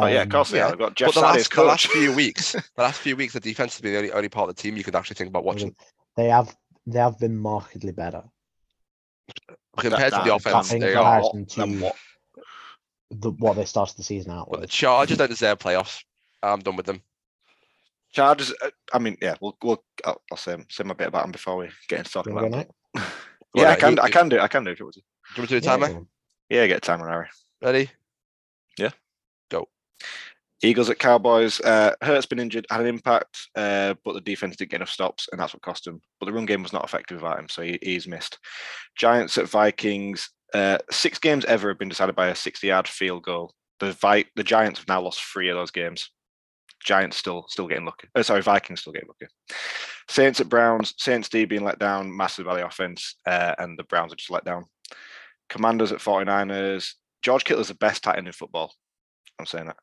Oh 0.00 0.06
yeah, 0.06 0.22
of 0.22 0.28
um, 0.28 0.30
course 0.30 0.50
they 0.50 0.58
yeah, 0.58 0.66
are. 0.66 0.70
They've 0.70 0.78
got 0.78 0.94
But 1.02 1.14
Jeff 1.14 1.14
the 1.14 1.20
Saturday 1.20 1.40
as 1.40 1.48
last, 1.48 1.54
the 1.54 1.62
last 1.64 1.86
few 1.88 2.12
weeks, 2.12 2.52
the 2.76 2.82
last 2.82 3.00
few 3.00 3.16
weeks, 3.16 3.32
the 3.32 3.40
defense 3.40 3.74
has 3.74 3.80
been 3.80 3.92
the 3.92 3.98
only, 3.98 4.12
only 4.12 4.28
part 4.28 4.48
of 4.48 4.56
the 4.56 4.62
team 4.62 4.76
you 4.76 4.84
could 4.84 4.94
actually 4.94 5.16
think 5.16 5.28
about 5.30 5.44
watching. 5.44 5.74
They 6.16 6.28
have. 6.28 6.56
They 6.86 6.98
have 6.98 7.18
been 7.18 7.36
markedly 7.36 7.92
better. 7.92 8.24
Compared 9.78 10.10
to 10.12 10.16
that- 10.16 10.24
the 10.24 10.34
offense, 10.34 10.68
they 10.70 10.94
are. 10.94 11.20
comparison 11.22 11.80
what? 11.80 11.96
the, 13.10 13.30
what 13.32 13.56
they 13.56 13.64
started 13.64 13.96
the 13.96 14.02
season 14.02 14.32
out 14.32 14.48
But 14.50 14.56
the 14.58 14.60
with. 14.62 14.70
Chargers 14.70 15.16
don't 15.18 15.28
deserve 15.30 15.58
playoffs. 15.58 16.02
I'm 16.42 16.60
done 16.60 16.76
with 16.76 16.86
them. 16.86 17.02
Chargers. 18.12 18.52
uh, 18.64 18.70
I 18.92 18.98
mean, 18.98 19.16
yeah, 19.22 19.36
we'll 19.40 19.56
we'll 19.62 19.82
I'll, 20.04 20.20
I'll 20.32 20.36
say 20.38 20.56
say 20.68 20.84
my 20.84 20.94
bit 20.94 21.08
about 21.08 21.22
them 21.22 21.32
before 21.32 21.56
we 21.56 21.70
get 21.88 22.00
into 22.00 22.10
talking 22.10 22.32
You 22.32 22.36
wanna 22.36 22.48
about. 22.48 22.66
go 22.94 23.00
them. 23.00 23.10
yeah, 23.54 23.62
on, 23.66 23.70
I 23.72 23.76
can. 23.76 23.92
you- 23.96 24.02
I 24.02 24.10
can 24.10 24.28
do. 24.28 24.40
I 24.40 24.48
can 24.48 24.64
do 24.64 24.70
if 24.70 24.78
you 24.80 24.86
want 24.86 24.94
to. 24.94 25.00
Do 25.00 25.06
you 25.36 25.40
want 25.42 25.48
to 25.50 25.54
do 25.60 25.66
a 25.66 25.70
timer? 25.70 25.88
go 25.88 25.96
on. 25.96 26.06
Yeah, 26.48 26.66
get 26.66 26.78
a 26.78 26.80
timer, 26.80 27.08
Harry. 27.08 27.28
Ready? 27.62 27.90
Eagles 30.62 30.90
at 30.90 30.98
Cowboys. 30.98 31.60
Uh, 31.60 31.94
Hurt's 32.02 32.26
been 32.26 32.38
injured, 32.38 32.66
had 32.70 32.80
an 32.80 32.86
impact, 32.86 33.48
uh, 33.56 33.94
but 34.04 34.12
the 34.12 34.20
defense 34.20 34.56
didn't 34.56 34.70
get 34.70 34.78
enough 34.78 34.90
stops, 34.90 35.28
and 35.32 35.40
that's 35.40 35.54
what 35.54 35.62
cost 35.62 35.86
him. 35.86 36.00
But 36.18 36.26
the 36.26 36.32
run 36.32 36.46
game 36.46 36.62
was 36.62 36.72
not 36.72 36.84
effective 36.84 37.20
without 37.20 37.38
him, 37.38 37.48
so 37.48 37.62
he, 37.62 37.78
he's 37.82 38.06
missed. 38.06 38.38
Giants 38.96 39.38
at 39.38 39.48
Vikings. 39.48 40.30
Uh, 40.52 40.78
six 40.90 41.18
games 41.18 41.44
ever 41.44 41.68
have 41.68 41.78
been 41.78 41.88
decided 41.88 42.16
by 42.16 42.28
a 42.28 42.34
60-yard 42.34 42.88
field 42.88 43.22
goal. 43.22 43.54
The 43.78 43.92
Vi- 43.92 44.26
the 44.36 44.44
Giants 44.44 44.80
have 44.80 44.88
now 44.88 45.00
lost 45.00 45.22
three 45.22 45.48
of 45.48 45.56
those 45.56 45.70
games. 45.70 46.10
Giants 46.84 47.16
still 47.16 47.46
still 47.48 47.68
getting 47.68 47.84
lucky. 47.84 48.08
Oh, 48.14 48.22
sorry, 48.22 48.42
Vikings 48.42 48.80
still 48.80 48.92
getting 48.92 49.08
lucky. 49.08 49.30
Saints 50.08 50.40
at 50.40 50.48
Browns. 50.48 50.94
Saints 50.98 51.28
D 51.28 51.44
being 51.44 51.64
let 51.64 51.78
down 51.78 52.14
massive 52.14 52.46
by 52.46 52.56
the 52.56 52.66
offense, 52.66 53.16
uh, 53.26 53.54
and 53.58 53.78
the 53.78 53.84
Browns 53.84 54.12
are 54.12 54.16
just 54.16 54.30
let 54.30 54.44
down. 54.44 54.64
Commanders 55.48 55.92
at 55.92 55.98
49ers. 55.98 56.94
George 57.22 57.44
Kittle's 57.44 57.68
the 57.68 57.74
best 57.74 58.02
tight 58.02 58.16
end 58.16 58.26
in 58.26 58.32
football. 58.32 58.74
I'm 59.38 59.46
saying 59.46 59.66
that. 59.66 59.76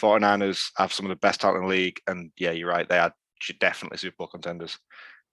49ers 0.00 0.70
have 0.76 0.92
some 0.92 1.06
of 1.06 1.10
the 1.10 1.16
best 1.16 1.40
talent 1.40 1.58
in 1.58 1.62
the 1.64 1.68
league, 1.68 2.00
and 2.06 2.30
yeah, 2.36 2.50
you're 2.50 2.68
right. 2.68 2.88
They 2.88 2.98
are 2.98 3.12
definitely 3.60 3.98
Super 3.98 4.16
Bowl 4.18 4.26
contenders. 4.28 4.78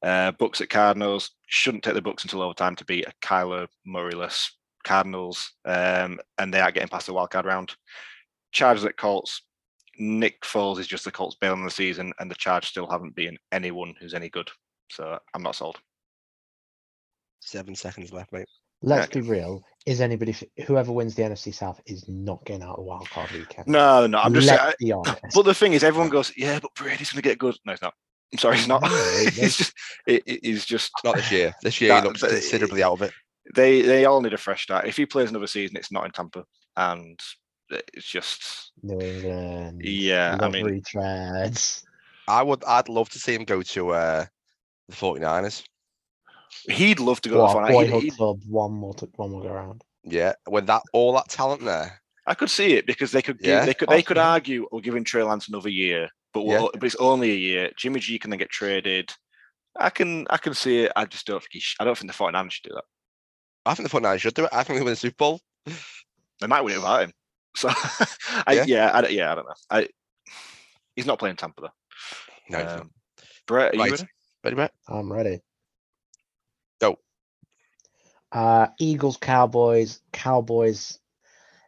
Uh, 0.02 0.32
at 0.40 0.70
Cardinals 0.70 1.32
shouldn't 1.48 1.84
take 1.84 1.94
the 1.94 2.02
Bucks 2.02 2.24
until 2.24 2.42
overtime 2.42 2.76
to 2.78 2.86
beat 2.86 3.08
a 3.08 3.14
Kyler 3.26 3.68
Murrayless 3.88 4.50
Cardinals, 4.84 5.54
um, 5.66 6.20
and 6.38 6.54
they 6.54 6.62
are 6.62 6.72
getting 6.72 6.90
past 6.90 7.08
the 7.08 7.14
wild 7.14 7.32
card 7.32 7.46
round. 7.46 7.76
Chargers 8.52 8.86
at 8.86 8.98
Colts. 8.98 9.44
Nick 10.02 10.42
Foles 10.44 10.80
is 10.80 10.88
just 10.88 11.04
the 11.04 11.12
Colts 11.12 11.36
bailing 11.40 11.60
on 11.60 11.66
the 11.66 11.72
season, 11.72 12.14
and 12.20 12.32
the 12.32 12.36
Chargers 12.36 12.70
still 12.70 12.90
haven't 12.90 13.16
beaten 13.16 13.38
anyone 13.52 13.94
who's 14.00 14.14
any 14.14 14.30
good. 14.30 14.50
So 14.90 15.20
I'm 15.34 15.44
not 15.44 15.56
sold. 15.56 15.78
Seven 17.42 17.76
seconds 17.76 18.14
left, 18.14 18.32
mate. 18.32 18.48
Let's 18.82 19.12
be 19.14 19.22
real. 19.22 19.64
Is 19.86 20.02
anybody 20.02 20.36
whoever 20.66 20.92
wins 20.92 21.16
the 21.16 21.24
NFC 21.24 21.54
South 21.54 21.82
is 21.86 22.08
not 22.08 22.44
getting 22.46 22.64
out 22.64 22.72
of 22.72 22.76
the 22.78 22.82
wild 22.84 23.10
card 23.10 23.32
weekend? 23.32 23.68
No, 23.68 24.06
no, 24.08 24.20
I'm 24.20 24.34
just 24.34 24.48
Let's 24.48 24.62
saying. 24.62 24.74
be 24.80 24.92
honest. 24.92 25.34
But 25.34 25.44
the 25.44 25.54
thing 25.54 25.74
is, 25.74 25.84
everyone 25.84 26.10
goes, 26.10 26.32
"Yeah, 26.38 26.60
but 26.62 26.74
Brady's 26.76 27.12
going 27.12 27.22
to 27.24 27.28
get 27.28 27.40
good." 27.40 27.56
No, 27.66 27.72
he's 27.74 27.82
not. 27.82 27.94
I'm 28.34 28.38
sorry, 28.40 28.58
he's 28.58 28.68
not. 28.68 28.82
No, 28.84 28.88
he 28.90 28.94
it's 29.42 29.58
just, 29.58 29.74
it, 30.06 30.24
it- 30.28 30.40
he's 30.44 30.66
just 30.66 30.92
Not 31.04 31.16
this 31.16 31.32
year. 31.32 31.54
This 31.64 31.82
year, 31.82 31.90
That- 31.90 32.04
he 32.04 32.08
looks 32.10 32.22
that- 32.22 32.30
considerably 32.32 32.84
out 32.84 32.94
of 32.94 33.02
it. 33.02 33.14
they 33.56 33.82
they 33.82 34.06
all 34.06 34.22
need 34.22 34.34
a 34.34 34.38
fresh 34.38 34.64
start. 34.64 34.86
If 34.86 34.98
he 34.98 35.06
plays 35.06 35.30
another 35.30 35.48
season, 35.48 35.78
it's 35.78 35.92
not 35.92 36.06
in 36.06 36.12
Tampa, 36.12 36.44
and 36.78 37.20
it's 37.70 38.06
just 38.06 38.72
New 38.84 39.00
England. 39.00 39.82
yeah. 39.84 40.38
I 40.40 40.44
love 40.44 40.54
mean, 40.54 40.66
retreads. 40.82 41.84
I 42.28 42.44
would. 42.44 42.64
I'd 42.66 42.90
love 42.90 43.10
to 43.10 43.20
see 43.20 43.34
him 43.34 43.46
go 43.46 43.62
to 43.64 43.90
uh, 43.92 44.26
the 44.90 44.96
49ers. 44.96 45.64
He'd 46.70 47.00
love 47.00 47.22
to 47.22 47.30
go 47.30 47.42
What, 47.42 47.48
to 47.48 47.54
the 47.54 47.60
final. 47.62 47.78
boyhood 47.80 47.94
He'd- 47.96 48.06
he'd- 48.06 48.16
club, 48.18 48.40
one 48.48 48.72
more, 48.74 48.94
to, 48.96 49.06
one 49.16 49.32
more 49.32 49.42
go 49.44 49.50
around. 49.50 49.84
Yeah, 50.04 50.34
with 50.48 50.68
that 50.68 50.82
all 50.94 51.14
that 51.14 51.30
talent 51.30 51.64
there. 51.64 52.02
I 52.26 52.34
could 52.36 52.50
see 52.50 52.74
it 52.74 52.86
because 52.86 53.12
they 53.12 53.22
could 53.22 53.40
give, 53.40 53.48
Yeah, 53.50 53.66
they 53.66 53.74
could 53.74 53.90
they 53.90 54.02
could 54.04 54.18
possibly. 54.18 54.34
argue 54.34 54.68
we're 54.72 54.82
giving 54.82 55.04
Trey 55.04 55.24
Lance 55.24 55.48
another 55.50 55.70
year, 55.70 56.10
but 56.34 56.44
we'll, 56.44 56.70
but 56.74 56.84
it's 56.84 56.96
only 56.96 57.32
a 57.32 57.36
year. 57.36 57.72
Jimmy 57.78 58.00
G 58.00 58.18
can 58.20 58.30
then 58.30 58.38
get 58.40 58.50
traded. 58.50 59.12
I 59.80 59.90
can 59.90 60.26
I 60.30 60.38
can 60.38 60.54
see 60.54 60.82
it. 60.84 60.92
I 60.96 61.06
just 61.06 61.26
don't 61.28 61.40
think 61.40 61.50
he 61.54 61.60
sh- 61.60 61.76
I 61.80 61.86
don't 61.86 61.98
think 61.98 62.12
the 62.12 62.18
49ers 62.18 62.52
should 62.52 62.64
do 62.70 62.76
that. 62.76 62.84
I 63.66 63.74
think 63.74 63.90
the 63.90 64.00
49ers 64.00 64.20
should 64.20 64.34
do 64.36 64.46
it. 64.46 64.50
I 64.54 64.64
think 64.64 64.80
they 64.80 64.84
win 64.84 64.94
the 64.94 64.96
Super 64.96 65.16
Bowl. 65.18 65.42
They 66.40 66.48
might 66.48 66.62
win 66.62 66.76
it 66.76 66.78
without 66.78 67.04
him. 67.04 67.14
So 67.56 67.70
I, 68.48 68.54
Yeah. 68.54 68.64
yeah, 68.68 68.92
I, 68.94 69.02
don't- 69.02 69.12
yeah, 69.14 69.32
I 69.32 69.36
don't 69.36 69.46
know. 69.46 69.54
I 69.70 69.88
he's 70.96 71.06
not 71.06 71.20
playing 71.20 71.36
Tampa 71.36 71.62
though. 71.62 71.70
No. 72.58 72.68
Um, 72.82 72.92
Brett, 73.48 73.74
are 73.74 73.78
you 73.86 73.92
ready? 73.92 74.04
Ready, 74.44 74.56
Brett? 74.56 74.72
I'm 74.88 75.12
ready. 75.12 75.40
Go. 76.80 76.98
Uh, 78.32 78.68
Eagles, 78.80 79.18
Cowboys, 79.18 80.02
Cowboys. 80.12 81.00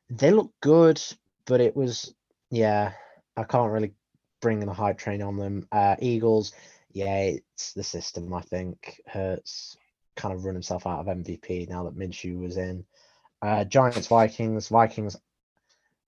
They 0.09 0.31
look 0.31 0.51
good, 0.61 1.01
but 1.45 1.61
it 1.61 1.75
was 1.75 2.13
yeah. 2.49 2.93
I 3.37 3.43
can't 3.43 3.71
really 3.71 3.93
bring 4.41 4.61
in 4.61 4.69
a 4.69 4.73
hype 4.73 4.97
train 4.97 5.21
on 5.21 5.37
them. 5.37 5.67
Uh, 5.71 5.95
Eagles, 5.99 6.53
yeah, 6.91 7.17
it's 7.17 7.73
the 7.73 7.83
system. 7.83 8.33
I 8.33 8.41
think 8.41 9.01
Hurts 9.07 9.77
kind 10.15 10.33
of 10.33 10.43
run 10.43 10.55
himself 10.55 10.85
out 10.85 10.99
of 10.99 11.05
MVP 11.05 11.69
now 11.69 11.85
that 11.85 11.97
Minshew 11.97 12.39
was 12.39 12.57
in. 12.57 12.85
Uh, 13.41 13.63
Giants, 13.63 14.07
Vikings, 14.07 14.67
Vikings. 14.67 15.15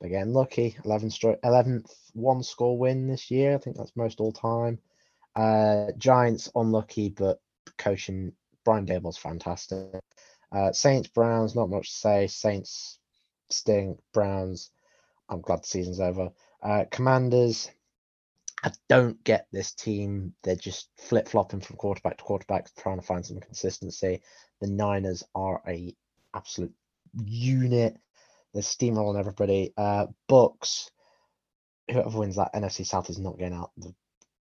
Again, 0.01 0.33
lucky 0.33 0.75
11 0.83 1.11
straight, 1.11 1.41
11th 1.43 1.89
one 2.13 2.43
score 2.43 2.77
win 2.77 3.07
this 3.07 3.31
year. 3.31 3.55
I 3.55 3.57
think 3.57 3.77
that's 3.77 3.95
most 3.95 4.19
all 4.19 4.33
time. 4.33 4.79
Uh, 5.33 5.91
Giants 5.97 6.51
unlucky, 6.55 7.09
but 7.09 7.39
coaching 7.77 8.33
Brian 8.63 8.85
Daboll's 8.85 9.17
fantastic. 9.17 10.01
Uh, 10.51 10.71
Saints, 10.71 11.07
Browns, 11.07 11.55
not 11.55 11.69
much 11.69 11.89
to 11.89 11.95
say. 11.95 12.27
Saints 12.27 12.99
stink. 13.49 13.99
Browns, 14.13 14.71
I'm 15.29 15.41
glad 15.41 15.63
the 15.63 15.67
season's 15.67 15.99
over. 15.99 16.29
Uh, 16.61 16.85
Commanders, 16.91 17.69
I 18.63 18.71
don't 18.87 19.21
get 19.23 19.47
this 19.51 19.73
team. 19.73 20.33
They're 20.43 20.55
just 20.55 20.89
flip 20.97 21.27
flopping 21.27 21.59
from 21.59 21.75
quarterback 21.75 22.17
to 22.17 22.23
quarterback, 22.23 22.73
trying 22.75 22.99
to 22.99 23.05
find 23.05 23.25
some 23.25 23.39
consistency. 23.39 24.21
The 24.61 24.67
Niners 24.67 25.23
are 25.35 25.61
a 25.67 25.95
absolute 26.33 26.73
unit. 27.25 27.97
They're 28.53 28.63
steamrolling 28.63 29.19
everybody. 29.19 29.73
Uh, 29.75 30.07
Bucks, 30.27 30.91
whoever 31.91 32.17
wins 32.17 32.37
that 32.37 32.53
NFC 32.53 32.85
South 32.85 33.09
is 33.09 33.19
not 33.19 33.37
getting 33.37 33.57
out 33.57 33.71
the 33.77 33.93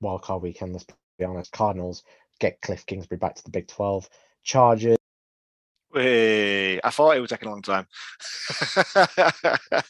wild 0.01 0.22
card 0.22 0.42
weekend. 0.42 0.72
Let's 0.72 0.87
be 1.18 1.25
honest. 1.25 1.53
Cardinals 1.53 2.03
get 2.40 2.61
Cliff 2.61 2.85
Kingsbury 2.87 3.18
back 3.18 3.35
to 3.37 3.42
the 3.45 3.51
Big 3.51 3.68
Twelve. 3.68 4.09
Chargers. 4.45 4.99
Wait, 5.95 6.81
I 6.83 6.90
thought 6.90 7.16
it 7.16 7.21
would 7.21 7.29
take 7.31 7.45
a 7.45 7.49
long 7.49 7.62
time. 7.62 7.87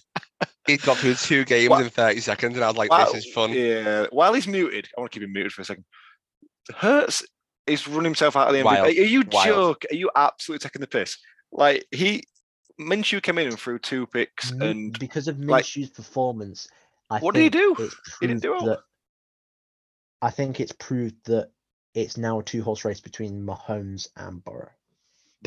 He 0.67 0.77
got 0.77 0.97
through 0.99 1.15
two 1.15 1.45
games 1.45 1.71
Wha- 1.71 1.79
in 1.81 1.91
30 1.91 2.21
seconds, 2.21 2.55
and 2.55 2.63
I 2.65 2.69
was 2.69 2.77
like, 2.77 2.91
While- 2.91 3.13
this 3.13 3.27
is 3.27 3.33
fun. 3.33 3.53
Yeah, 3.53 4.07
while 4.11 4.33
he's 4.33 4.47
muted, 4.47 4.89
I 4.97 5.01
want 5.01 5.11
to 5.13 5.19
keep 5.19 5.27
him 5.27 5.33
muted 5.33 5.53
for 5.53 5.63
a 5.63 5.65
second. 5.65 5.85
Hurts 6.77 7.25
is 7.67 7.89
running 7.89 8.05
himself 8.05 8.37
out 8.37 8.47
of 8.47 8.53
the 8.55 8.61
MVP. 8.61 8.65
Wild, 8.65 8.87
Are 8.87 8.91
you 8.93 9.25
wild. 9.33 9.47
joke? 9.47 9.85
Are 9.91 9.97
you 9.97 10.09
absolutely 10.15 10.63
taking 10.63 10.81
the 10.81 10.87
piss? 10.87 11.19
Like 11.51 11.85
he 11.91 12.23
Minshew 12.81 13.21
came 13.21 13.39
in 13.39 13.49
and 13.49 13.59
threw 13.59 13.81
two 13.81 14.07
picks, 14.07 14.53
Mi- 14.53 14.71
and 14.71 14.99
because 15.01 15.27
of 15.27 15.39
like- 15.41 15.65
Minshew's 15.65 15.91
performance, 15.91 16.69
I 17.11 17.19
What 17.19 17.35
did 17.35 17.43
he 17.43 17.51
do? 17.51 17.75
He 18.21 18.27
didn't 18.29 18.43
do 18.43 18.53
well. 18.53 18.65
that. 18.67 18.81
I 20.23 20.31
think 20.31 20.61
it's 20.61 20.73
proved 20.73 21.17
that 21.25 21.51
it's 21.95 22.17
now 22.17 22.41
a 22.41 22.43
two-horse 22.43 22.85
race 22.85 23.01
between 23.01 23.45
Mahomes 23.45 24.09
and 24.17 24.43
Burrow. 24.45 24.71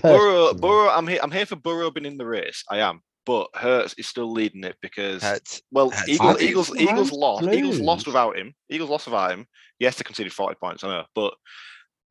Burrow, 0.01 0.53
Personally. 0.53 0.61
Burrow, 0.61 0.89
I'm 0.89 1.07
here. 1.07 1.19
I'm 1.23 1.31
here 1.31 1.45
for 1.45 1.55
Burrow 1.55 1.91
being 1.91 2.05
in 2.05 2.17
the 2.17 2.25
race. 2.25 2.63
I 2.69 2.79
am, 2.79 3.01
but 3.25 3.47
Hurts 3.55 3.95
is 3.97 4.07
still 4.07 4.31
leading 4.31 4.63
it 4.63 4.75
because 4.81 5.23
Hurts. 5.23 5.61
well, 5.71 5.89
Hurts 5.89 6.09
Eagles, 6.09 6.35
leads. 6.35 6.43
Eagles, 6.43 6.75
Eagles 6.77 7.11
lost. 7.11 7.47
Eagles 7.47 7.79
lost 7.79 8.05
without 8.05 8.37
him. 8.37 8.53
Eagles 8.69 8.89
lost 8.89 9.05
without 9.07 9.31
him. 9.31 9.47
Yes, 9.79 9.95
they 9.95 10.03
conceded 10.03 10.33
40 10.33 10.55
points. 10.55 10.83
I 10.83 10.87
know, 10.89 11.05
but 11.15 11.33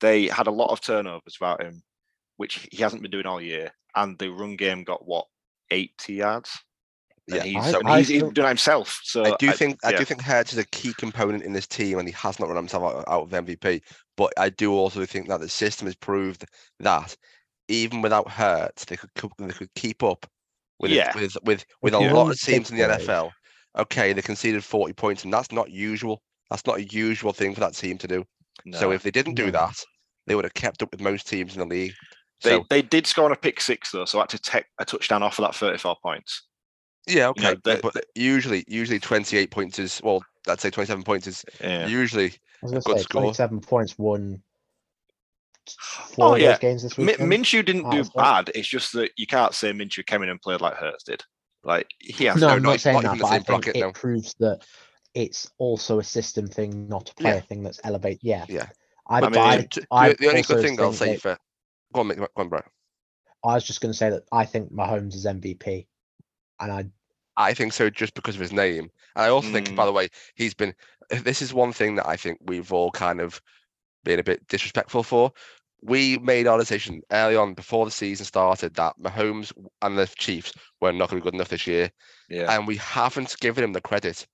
they 0.00 0.26
had 0.28 0.46
a 0.46 0.52
lot 0.52 0.70
of 0.70 0.80
turnovers 0.80 1.36
without 1.38 1.62
him, 1.62 1.82
which 2.36 2.66
he 2.72 2.82
hasn't 2.82 3.02
been 3.02 3.10
doing 3.10 3.26
all 3.26 3.40
year. 3.40 3.70
And 3.94 4.18
the 4.18 4.28
run 4.30 4.56
game 4.56 4.82
got 4.82 5.06
what 5.06 5.26
80 5.70 6.14
yards. 6.14 6.58
And 7.30 7.36
Yeah, 7.36 7.42
he's, 7.44 7.74
I- 7.74 7.78
and 7.78 7.88
I 7.88 7.98
he's, 7.98 8.08
he's 8.08 8.18
still- 8.18 8.30
doing 8.32 8.46
it 8.46 8.48
himself. 8.48 9.00
So 9.02 9.24
I 9.24 9.36
do 9.38 9.50
think 9.52 9.78
I 9.84 9.92
do 9.92 10.04
think 10.04 10.20
Hurts 10.22 10.52
is 10.52 10.58
a 10.58 10.66
key 10.66 10.92
component 10.94 11.42
in 11.42 11.52
this 11.52 11.66
team, 11.66 11.98
and 11.98 12.06
he 12.08 12.12
has 12.14 12.38
not 12.38 12.48
run 12.48 12.56
himself 12.56 12.82
out, 12.82 13.04
out 13.08 13.22
of 13.22 13.30
MVP. 13.30 13.80
But 14.16 14.32
I 14.38 14.50
do 14.50 14.72
also 14.74 15.04
think 15.06 15.28
that 15.28 15.40
the 15.40 15.48
system 15.48 15.86
has 15.86 15.94
proved 15.94 16.44
that 16.80 17.16
even 17.68 18.02
without 18.02 18.28
Hurts, 18.30 18.84
they 18.84 18.96
could 18.96 19.10
they 19.38 19.48
could 19.48 19.72
keep 19.74 20.02
up 20.02 20.26
with 20.78 20.90
it- 20.90 20.96
Yeah. 20.96 21.14
with 21.16 21.36
with 21.44 21.64
with 21.80 21.94
a 21.94 22.00
you 22.00 22.10
lot 22.10 22.30
of 22.30 22.40
teams 22.40 22.70
in 22.70 22.76
the 22.76 22.84
NFL. 22.84 23.30
Okay, 23.76 24.12
they 24.12 24.22
conceded 24.22 24.62
40 24.62 24.92
points, 24.92 25.24
and 25.24 25.32
that's 25.32 25.50
not 25.50 25.70
usual. 25.70 26.22
That's 26.50 26.64
not 26.66 26.76
a 26.78 26.84
usual 26.84 27.32
thing 27.32 27.54
for 27.54 27.60
that 27.60 27.74
team 27.74 27.98
to 27.98 28.06
do. 28.06 28.24
So 28.72 28.92
if 28.92 29.02
they 29.02 29.10
didn't 29.10 29.34
do 29.34 29.50
that, 29.50 29.82
they 30.26 30.34
would 30.36 30.44
have 30.44 30.54
kept 30.54 30.82
up 30.82 30.92
with 30.92 31.00
most 31.00 31.26
teams 31.26 31.54
in 31.54 31.60
the 31.60 31.66
league. 31.74 31.92
They 32.42 32.50
So 32.50 32.64
they 32.70 32.82
did 32.82 33.06
score 33.06 33.24
on 33.24 33.32
a 33.32 33.36
pick 33.36 33.60
six 33.60 33.90
though, 33.90 34.04
so 34.04 34.18
I 34.18 34.22
had 34.22 34.28
to 34.30 34.38
take 34.38 34.66
a 34.78 34.84
touchdown 34.84 35.22
off 35.22 35.38
of 35.38 35.44
that 35.44 35.54
34 35.56 35.96
points. 36.02 36.42
Yeah, 37.06 37.28
okay, 37.28 37.52
know, 37.52 37.56
but- 37.62 37.82
but 37.82 38.04
usually 38.14 38.64
usually 38.68 38.98
28 38.98 39.50
points 39.50 39.78
is 39.78 40.00
well, 40.02 40.24
let's 40.46 40.62
say 40.62 40.70
27 40.70 41.02
points 41.04 41.26
is 41.26 41.44
Yeah. 41.60 41.86
usually 41.86 42.26
I 42.26 42.32
was 42.62 42.72
a 42.72 42.80
good 42.80 42.96
say 42.98 43.02
score. 43.02 43.22
27 43.22 43.60
points 43.60 43.98
won 43.98 44.42
oh, 45.68 45.72
four 46.14 46.24
Oh 46.32 46.34
yeah, 46.36 46.52
those 46.52 46.58
games 46.60 46.82
this 46.82 46.98
Mi- 46.98 47.06
weekend. 47.06 47.32
Minshew 47.32 47.64
didn't 47.64 47.86
out 47.86 47.92
do 47.92 48.04
bad. 48.14 48.50
It's 48.54 48.68
just 48.68 48.92
that 48.94 49.10
you 49.16 49.26
can't 49.26 49.54
say 49.54 49.72
Minshew 49.72 50.06
came 50.06 50.22
in 50.22 50.28
and 50.28 50.40
played 50.40 50.60
like 50.60 50.74
Hurts 50.76 51.04
did. 51.04 51.22
Like 51.62 51.88
he 51.98 52.24
has 52.26 52.40
No, 52.40 52.48
no, 52.48 52.54
I'm 52.54 52.62
not- 52.62 52.70
not 52.72 52.80
saying 52.80 53.02
not 53.02 53.18
that, 53.18 53.20
but 53.20 53.26
I 53.28 53.38
think 53.38 53.68
it 53.68 53.80
no. 53.80 53.92
proves 53.92 54.34
that 54.40 54.60
it's 55.14 55.50
also 55.58 55.98
a 56.00 56.04
system 56.04 56.46
thing, 56.46 56.88
not 56.88 57.10
a 57.10 57.14
player 57.14 57.40
thing 57.40 57.62
that's 57.62 57.80
elevate. 57.84 58.18
Yeah, 58.22 58.44
Yeah. 58.48 58.66
I, 59.06 59.20
I 59.20 59.28
mean, 59.28 59.38
I, 59.38 59.56
t- 59.60 59.80
t- 59.80 59.86
I 59.90 60.12
the 60.14 60.28
only 60.28 60.42
good 60.42 60.60
thing 60.62 60.80
I'll 60.80 60.92
say 60.92 61.12
that- 61.12 61.20
for 61.20 61.38
go 61.92 62.00
on, 62.00 62.06
mate, 62.08 62.18
go 62.18 62.28
on, 62.36 62.48
bro. 62.48 62.60
I 63.44 63.54
was 63.54 63.64
just 63.64 63.80
going 63.82 63.92
to 63.92 63.96
say 63.96 64.08
that 64.10 64.22
I 64.32 64.46
think 64.46 64.72
Mahomes 64.72 65.14
is 65.14 65.26
MVP, 65.26 65.86
and 66.60 66.72
I 66.72 66.84
I 67.36 67.54
think 67.54 67.72
so 67.72 67.90
just 67.90 68.14
because 68.14 68.36
of 68.36 68.40
his 68.40 68.52
name. 68.52 68.90
And 69.16 69.24
I 69.24 69.28
also 69.28 69.50
think, 69.50 69.74
by 69.74 69.82
Mm. 69.82 69.86
the 69.86 69.92
way, 69.92 70.08
he's 70.34 70.54
been. 70.54 70.74
This 71.10 71.42
is 71.42 71.52
one 71.52 71.72
thing 71.72 71.96
that 71.96 72.08
I 72.08 72.16
think 72.16 72.38
we've 72.44 72.72
all 72.72 72.90
kind 72.90 73.20
of 73.20 73.40
been 74.04 74.18
a 74.20 74.24
bit 74.24 74.46
disrespectful 74.48 75.02
for. 75.02 75.32
We 75.82 76.16
made 76.18 76.46
our 76.46 76.56
decision 76.58 77.02
early 77.10 77.36
on 77.36 77.52
before 77.54 77.84
the 77.84 77.90
season 77.90 78.24
started 78.24 78.74
that 78.74 78.94
Mahomes 78.98 79.52
and 79.82 79.98
the 79.98 80.06
Chiefs 80.06 80.52
were 80.80 80.92
not 80.92 81.10
going 81.10 81.20
to 81.20 81.24
be 81.24 81.30
good 81.30 81.34
enough 81.34 81.48
this 81.50 81.66
year, 81.66 81.90
yeah. 82.30 82.54
and 82.56 82.66
we 82.66 82.76
haven't 82.76 83.36
given 83.40 83.64
him 83.64 83.72
the 83.72 83.80
credit. 83.82 84.26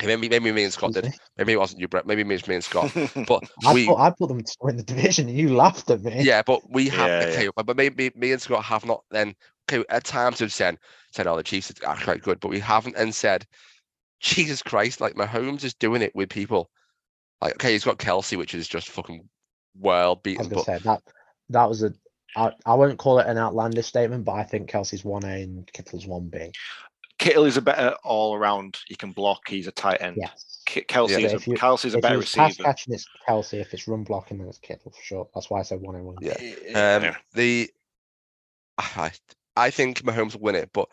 Maybe, 0.00 0.28
maybe 0.28 0.52
me 0.52 0.62
and 0.62 0.72
Scott 0.72 0.92
did. 0.92 1.12
Maybe 1.36 1.54
it 1.54 1.58
wasn't 1.58 1.80
you, 1.80 1.88
Brett. 1.88 2.06
Maybe 2.06 2.20
it 2.20 2.28
was 2.28 2.46
me 2.46 2.54
and 2.54 2.62
Scott. 2.62 2.92
But 3.26 3.42
I, 3.66 3.74
we, 3.74 3.86
put, 3.88 3.96
I 3.98 4.10
put 4.10 4.28
them 4.28 4.40
to 4.40 4.56
win 4.60 4.76
the 4.76 4.84
division, 4.84 5.28
and 5.28 5.36
you 5.36 5.56
laughed 5.56 5.90
at 5.90 6.02
me. 6.02 6.22
yeah, 6.22 6.42
but 6.42 6.60
we 6.70 6.88
have 6.90 7.08
Yeah, 7.08 7.28
okay, 7.30 7.48
but 7.56 7.66
but 7.66 7.76
maybe 7.76 8.12
me 8.14 8.30
and 8.30 8.40
Scott 8.40 8.62
have 8.64 8.84
not 8.86 9.02
then 9.10 9.34
okay 9.70 9.84
at 9.90 10.04
times 10.04 10.40
we've 10.40 10.52
said 10.52 10.78
said 11.12 11.26
oh 11.26 11.36
the 11.36 11.42
Chiefs 11.42 11.72
are 11.86 11.96
quite 11.96 12.22
good, 12.22 12.40
but 12.40 12.48
we 12.48 12.58
haven't 12.60 12.96
then 12.96 13.12
said 13.12 13.46
Jesus 14.20 14.62
Christ, 14.62 15.00
like 15.00 15.14
Mahomes 15.14 15.64
is 15.64 15.74
doing 15.74 16.02
it 16.02 16.14
with 16.14 16.28
people. 16.28 16.70
Like 17.40 17.54
okay, 17.54 17.72
he's 17.72 17.84
got 17.84 17.98
Kelce, 17.98 18.36
which 18.36 18.54
is 18.54 18.66
just 18.68 18.88
fucking 18.90 19.28
world 19.78 20.18
I 20.18 20.18
was 20.18 20.22
beaten, 20.22 20.48
going 20.48 20.50
to 20.50 20.54
but 20.56 20.64
say 20.64 20.78
that 20.84 21.02
that 21.50 21.68
was 21.68 21.82
a. 21.82 21.92
I, 22.36 22.52
I 22.66 22.74
won't 22.74 22.98
call 22.98 23.20
it 23.20 23.26
an 23.26 23.38
outlandish 23.38 23.86
statement, 23.86 24.24
but 24.24 24.32
I 24.32 24.42
think 24.44 24.70
Kelce's 24.70 25.04
one 25.04 25.24
A 25.24 25.42
and 25.42 25.70
Kittle's 25.72 26.06
one 26.06 26.28
B. 26.28 26.50
Kittle 27.18 27.44
is 27.46 27.56
a 27.56 27.62
better 27.62 27.96
all 28.04 28.34
around. 28.34 28.78
He 28.86 28.94
can 28.96 29.12
block. 29.12 29.48
He's 29.48 29.66
a 29.66 29.72
tight 29.72 30.02
end. 30.02 30.18
Yes. 30.20 30.62
Kelce 30.66 31.10
Yeah. 31.10 31.18
is 31.18 31.32
a 31.32 31.50
you- 31.50 31.56
Kelce's 31.56 31.94
a 31.94 31.98
if 31.98 32.02
better 32.02 32.18
it's 32.20 32.34
pass 32.34 32.50
receiver. 32.50 32.64
catching, 32.64 32.94
it's 32.94 33.06
Kelce. 33.26 33.54
If 33.60 33.72
it's 33.72 33.88
run 33.88 34.04
blocking, 34.04 34.38
then 34.38 34.46
it's 34.48 34.58
Kittle 34.58 34.92
for 34.92 35.02
sure. 35.02 35.28
That's 35.34 35.48
why 35.48 35.60
I 35.60 35.62
said 35.62 35.80
one 35.80 35.96
A 35.96 36.02
one. 36.02 36.16
yeah. 36.20 36.36
Yeah. 36.40 36.96
Um, 37.08 37.16
the 37.32 37.70
I 38.76 39.10
I 39.58 39.70
think 39.70 40.02
Mahomes 40.02 40.34
will 40.34 40.42
win 40.42 40.54
it, 40.54 40.70
but 40.72 40.88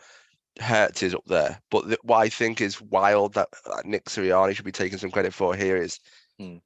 Hurts 0.59 1.03
is 1.03 1.13
up 1.13 1.25
there. 1.25 1.61
But 1.69 1.89
the, 1.89 1.97
what 2.03 2.17
I 2.17 2.29
think 2.29 2.61
is 2.61 2.81
wild 2.81 3.33
that 3.33 3.49
uh, 3.71 3.81
Nick 3.85 4.05
Sirianni 4.05 4.55
should 4.55 4.65
be 4.65 4.71
taking 4.71 4.97
some 4.97 5.11
credit 5.11 5.33
for 5.33 5.55
here 5.55 5.77
is 5.77 5.99
Hmm. 6.39 6.57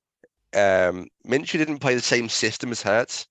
um, 0.56 1.08
Minshew 1.28 1.58
didn't 1.60 1.80
play 1.80 1.96
the 1.96 2.02
same 2.02 2.30
system 2.30 2.72
as 2.72 2.82
Hurts. 2.82 3.28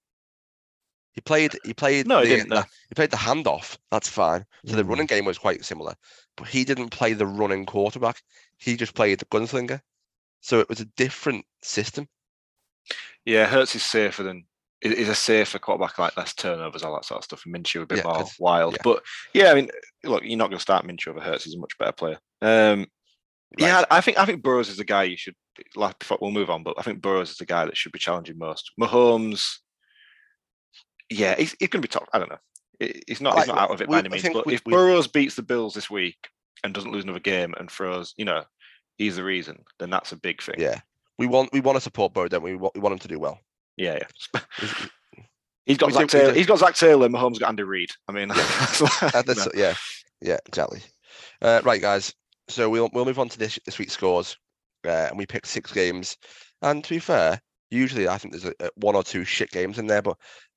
He 1.12 1.20
played. 1.20 1.59
He 1.64 1.74
played. 1.74 2.07
No, 2.07 2.20
he 2.22 2.28
the, 2.28 2.37
didn't, 2.37 2.50
no. 2.50 2.62
he 2.88 2.94
played 2.94 3.11
the 3.11 3.16
handoff. 3.16 3.76
That's 3.90 4.09
fine. 4.09 4.44
So 4.66 4.76
the 4.76 4.85
Mm. 4.85 4.88
running 4.88 5.07
game 5.07 5.24
was 5.24 5.38
quite 5.38 5.64
similar, 5.64 5.94
but 6.37 6.46
he 6.46 6.64
didn't 6.64 6.90
play 6.90 7.12
the 7.12 7.26
running 7.26 7.66
quarterback. 7.66 8.22
He 8.59 8.76
just 8.76 8.94
played 8.94 9.18
the 9.18 9.24
gunslinger. 9.24 9.81
So 10.40 10.61
it 10.61 10.68
was 10.68 10.81
a 10.81 10.85
different 10.96 11.44
system. 11.62 12.09
Yeah, 13.24 13.46
Hurts 13.46 13.74
is 13.74 13.83
safer 13.83 14.22
than 14.22 14.46
is 14.83 15.09
a 15.09 15.14
safer 15.14 15.59
quarterback, 15.59 15.99
like 15.99 16.17
less 16.17 16.35
turnovers, 16.35 16.83
all 16.83 16.95
that 16.95 17.05
sort 17.05 17.19
of 17.19 17.25
stuff. 17.25 17.43
And 17.45 17.55
Minshew 17.55 17.83
a 17.83 17.87
bit 17.87 17.99
Yeah, 17.99 18.05
more 18.05 18.25
wild. 18.38 18.75
yeah. 18.75 18.83
But 18.85 19.03
yeah, 19.35 19.51
I 19.51 19.55
mean, 19.55 19.71
look, 20.05 20.23
you're 20.25 20.38
not 20.38 20.51
going 20.51 20.59
to 20.59 20.62
start 20.62 20.87
Minshew 20.87 21.09
over 21.09 21.21
Hurts. 21.21 21.45
He's 21.45 21.55
a 21.55 21.59
much 21.59 21.77
better 21.79 21.93
player. 21.93 22.19
Um, 22.43 22.87
Yeah, 23.59 23.85
I 23.91 24.01
think 24.01 24.19
I 24.19 24.25
think 24.27 24.43
Burrows 24.43 24.69
is 24.69 24.77
the 24.77 24.85
guy 24.85 25.05
you 25.05 25.17
should. 25.17 25.35
Like, 25.75 25.97
we'll 26.21 26.31
move 26.31 26.51
on, 26.51 26.62
but 26.62 26.75
I 26.79 26.83
think 26.83 27.01
Burrows 27.01 27.31
is 27.31 27.37
the 27.38 27.47
guy 27.47 27.64
that 27.64 27.77
should 27.77 27.91
be 27.93 27.99
challenging 27.99 28.38
most. 28.38 28.71
Mahomes, 28.81 29.57
yeah, 31.11 31.35
he's, 31.37 31.57
he's 31.59 31.69
going 31.69 31.83
to 31.83 31.88
be 31.88 31.91
top. 31.91 32.09
I 32.12 32.19
don't 32.19 32.31
know. 32.31 32.38
He's 33.09 33.21
not. 33.21 33.37
He's 33.38 33.49
not 33.49 33.59
out 33.59 33.71
of 33.73 33.81
it 33.83 33.88
we- 33.88 33.95
by 33.95 33.99
any 34.01 34.09
means. 34.11 34.29
But 34.33 34.47
we- 34.47 34.55
if 34.55 34.62
we- 34.64 34.73
Burrows 34.73 35.09
beats 35.09 35.35
the 35.35 35.43
Bills 35.43 35.75
this 35.75 35.91
week 35.91 36.17
and 36.62 36.73
doesn't 36.73 36.93
lose 36.93 37.05
another 37.05 37.19
game 37.21 37.55
and 37.59 37.71
throws, 37.71 38.14
you 38.17 38.25
know, 38.25 38.45
he's 38.99 39.17
the 39.17 39.25
reason. 39.25 39.64
Then 39.81 39.91
that's 39.91 40.12
a 40.12 40.17
big 40.17 40.41
thing. 40.43 40.57
Yeah, 40.59 40.81
we 41.19 41.27
want 41.27 41.53
we 41.53 41.61
want 41.61 41.77
to 41.77 41.81
support 41.81 42.12
Bo, 42.14 42.29
don't 42.29 42.43
we? 42.43 42.53
We 42.53 42.59
want, 42.59 42.75
we 42.75 42.81
want 42.81 42.93
him 42.93 42.99
to 43.01 43.09
do 43.09 43.19
well. 43.19 43.41
Yeah, 43.79 43.99
yeah. 44.35 44.41
He's- 44.59 44.88
He's 45.67 45.77
got 45.77 45.88
We 45.88 45.93
Zac 45.93 46.09
Taylor. 46.09 46.33
He's 46.33 46.47
got 46.47 46.59
Zac 46.61 46.75
Taylor. 46.77 47.11
Mahomes 47.11 47.38
got 47.38 47.51
Andy 47.51 47.62
Reid. 47.62 47.91
I 48.09 48.12
mean, 48.12 48.29
that's 48.29 48.81
like, 48.81 49.03
you 49.03 49.09
that's- 49.11 49.37
know. 49.47 49.53
yeah, 49.55 49.75
yeah, 50.23 50.38
exactly. 50.47 50.81
Uh, 51.43 51.61
right, 51.62 51.81
guys. 51.83 52.14
So 52.49 52.71
we'll 52.71 52.88
we'll 52.95 53.05
move 53.05 53.19
on 53.19 53.29
to 53.29 53.38
this 53.38 53.59
this 53.67 53.79
week's 53.79 53.93
scores, 53.93 54.35
uh, 54.87 55.09
and 55.11 55.19
we 55.19 55.27
picked 55.27 55.47
six 55.47 55.71
games. 55.71 56.17
And 56.62 56.83
to 56.85 56.88
be 56.88 56.99
fair, 56.99 57.43
usually 57.71 58.09
I 58.09 58.17
think 58.17 58.33
there's 58.33 58.47
a, 58.47 58.55
a 58.67 58.71
one 58.77 58.97
or 58.97 59.03
two 59.03 59.25
shit 59.27 59.51
games 59.51 59.79
in 59.79 59.87
there, 59.87 60.01
but 60.01 60.17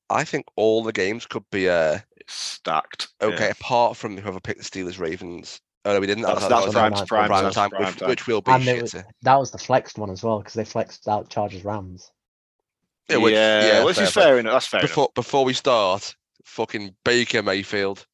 I 0.09 0.23
think 0.23 0.45
all 0.55 0.81
the 0.81 0.93
games 0.93 1.25
could 1.25 1.43
be 1.51 1.67
uh 1.67 1.99
stacked. 2.29 3.09
okay, 3.21 3.45
Yeah. 3.47 3.51
apart 3.51 3.97
from 3.97 4.15
whoever 4.17 4.39
picked 4.39 4.59
the 4.59 4.63
Steelers 4.63 4.97
Ravens. 4.97 5.59
Oh 5.83 5.93
no, 5.93 5.99
we 5.99 6.07
didn't. 6.07 6.23
That's, 6.23 6.39
that 6.39 6.49
that's 6.49 6.65
was 6.67 6.73
prime, 6.73 6.91
night, 6.93 7.07
prime, 7.09 7.27
prime 7.27 7.43
time, 7.43 7.51
time, 7.51 7.69
prime 7.71 7.85
which, 7.87 7.97
time. 7.97 8.09
which 8.09 8.27
will 8.27 8.41
be 8.41 8.51
And 8.53 8.63
shit. 8.63 8.81
was- 8.81 8.95
That 9.23 9.35
was 9.39 9.51
the 9.51 9.57
flexed 9.57 9.97
one 9.97 10.09
as 10.09 10.23
well 10.23 10.37
because 10.39 10.53
they 10.53 10.63
flexed 10.63 11.05
out 11.09 11.29
Chargers 11.29 11.65
Rams. 11.65 12.09
Yeah, 13.09 13.17
which- 13.17 13.33
yeah, 13.33 13.83
which 13.83 13.97
is 13.99 14.11
play. 14.11 14.23
fair 14.23 14.39
enough. 14.39 14.53
That's 14.53 14.67
fair 14.67 14.79
enough. 14.81 14.89
before 14.89 15.09
before 15.15 15.45
we 15.45 15.53
start, 15.53 16.15
fucking 16.45 16.95
Baker 17.03 17.41
Mayfield. 17.43 18.05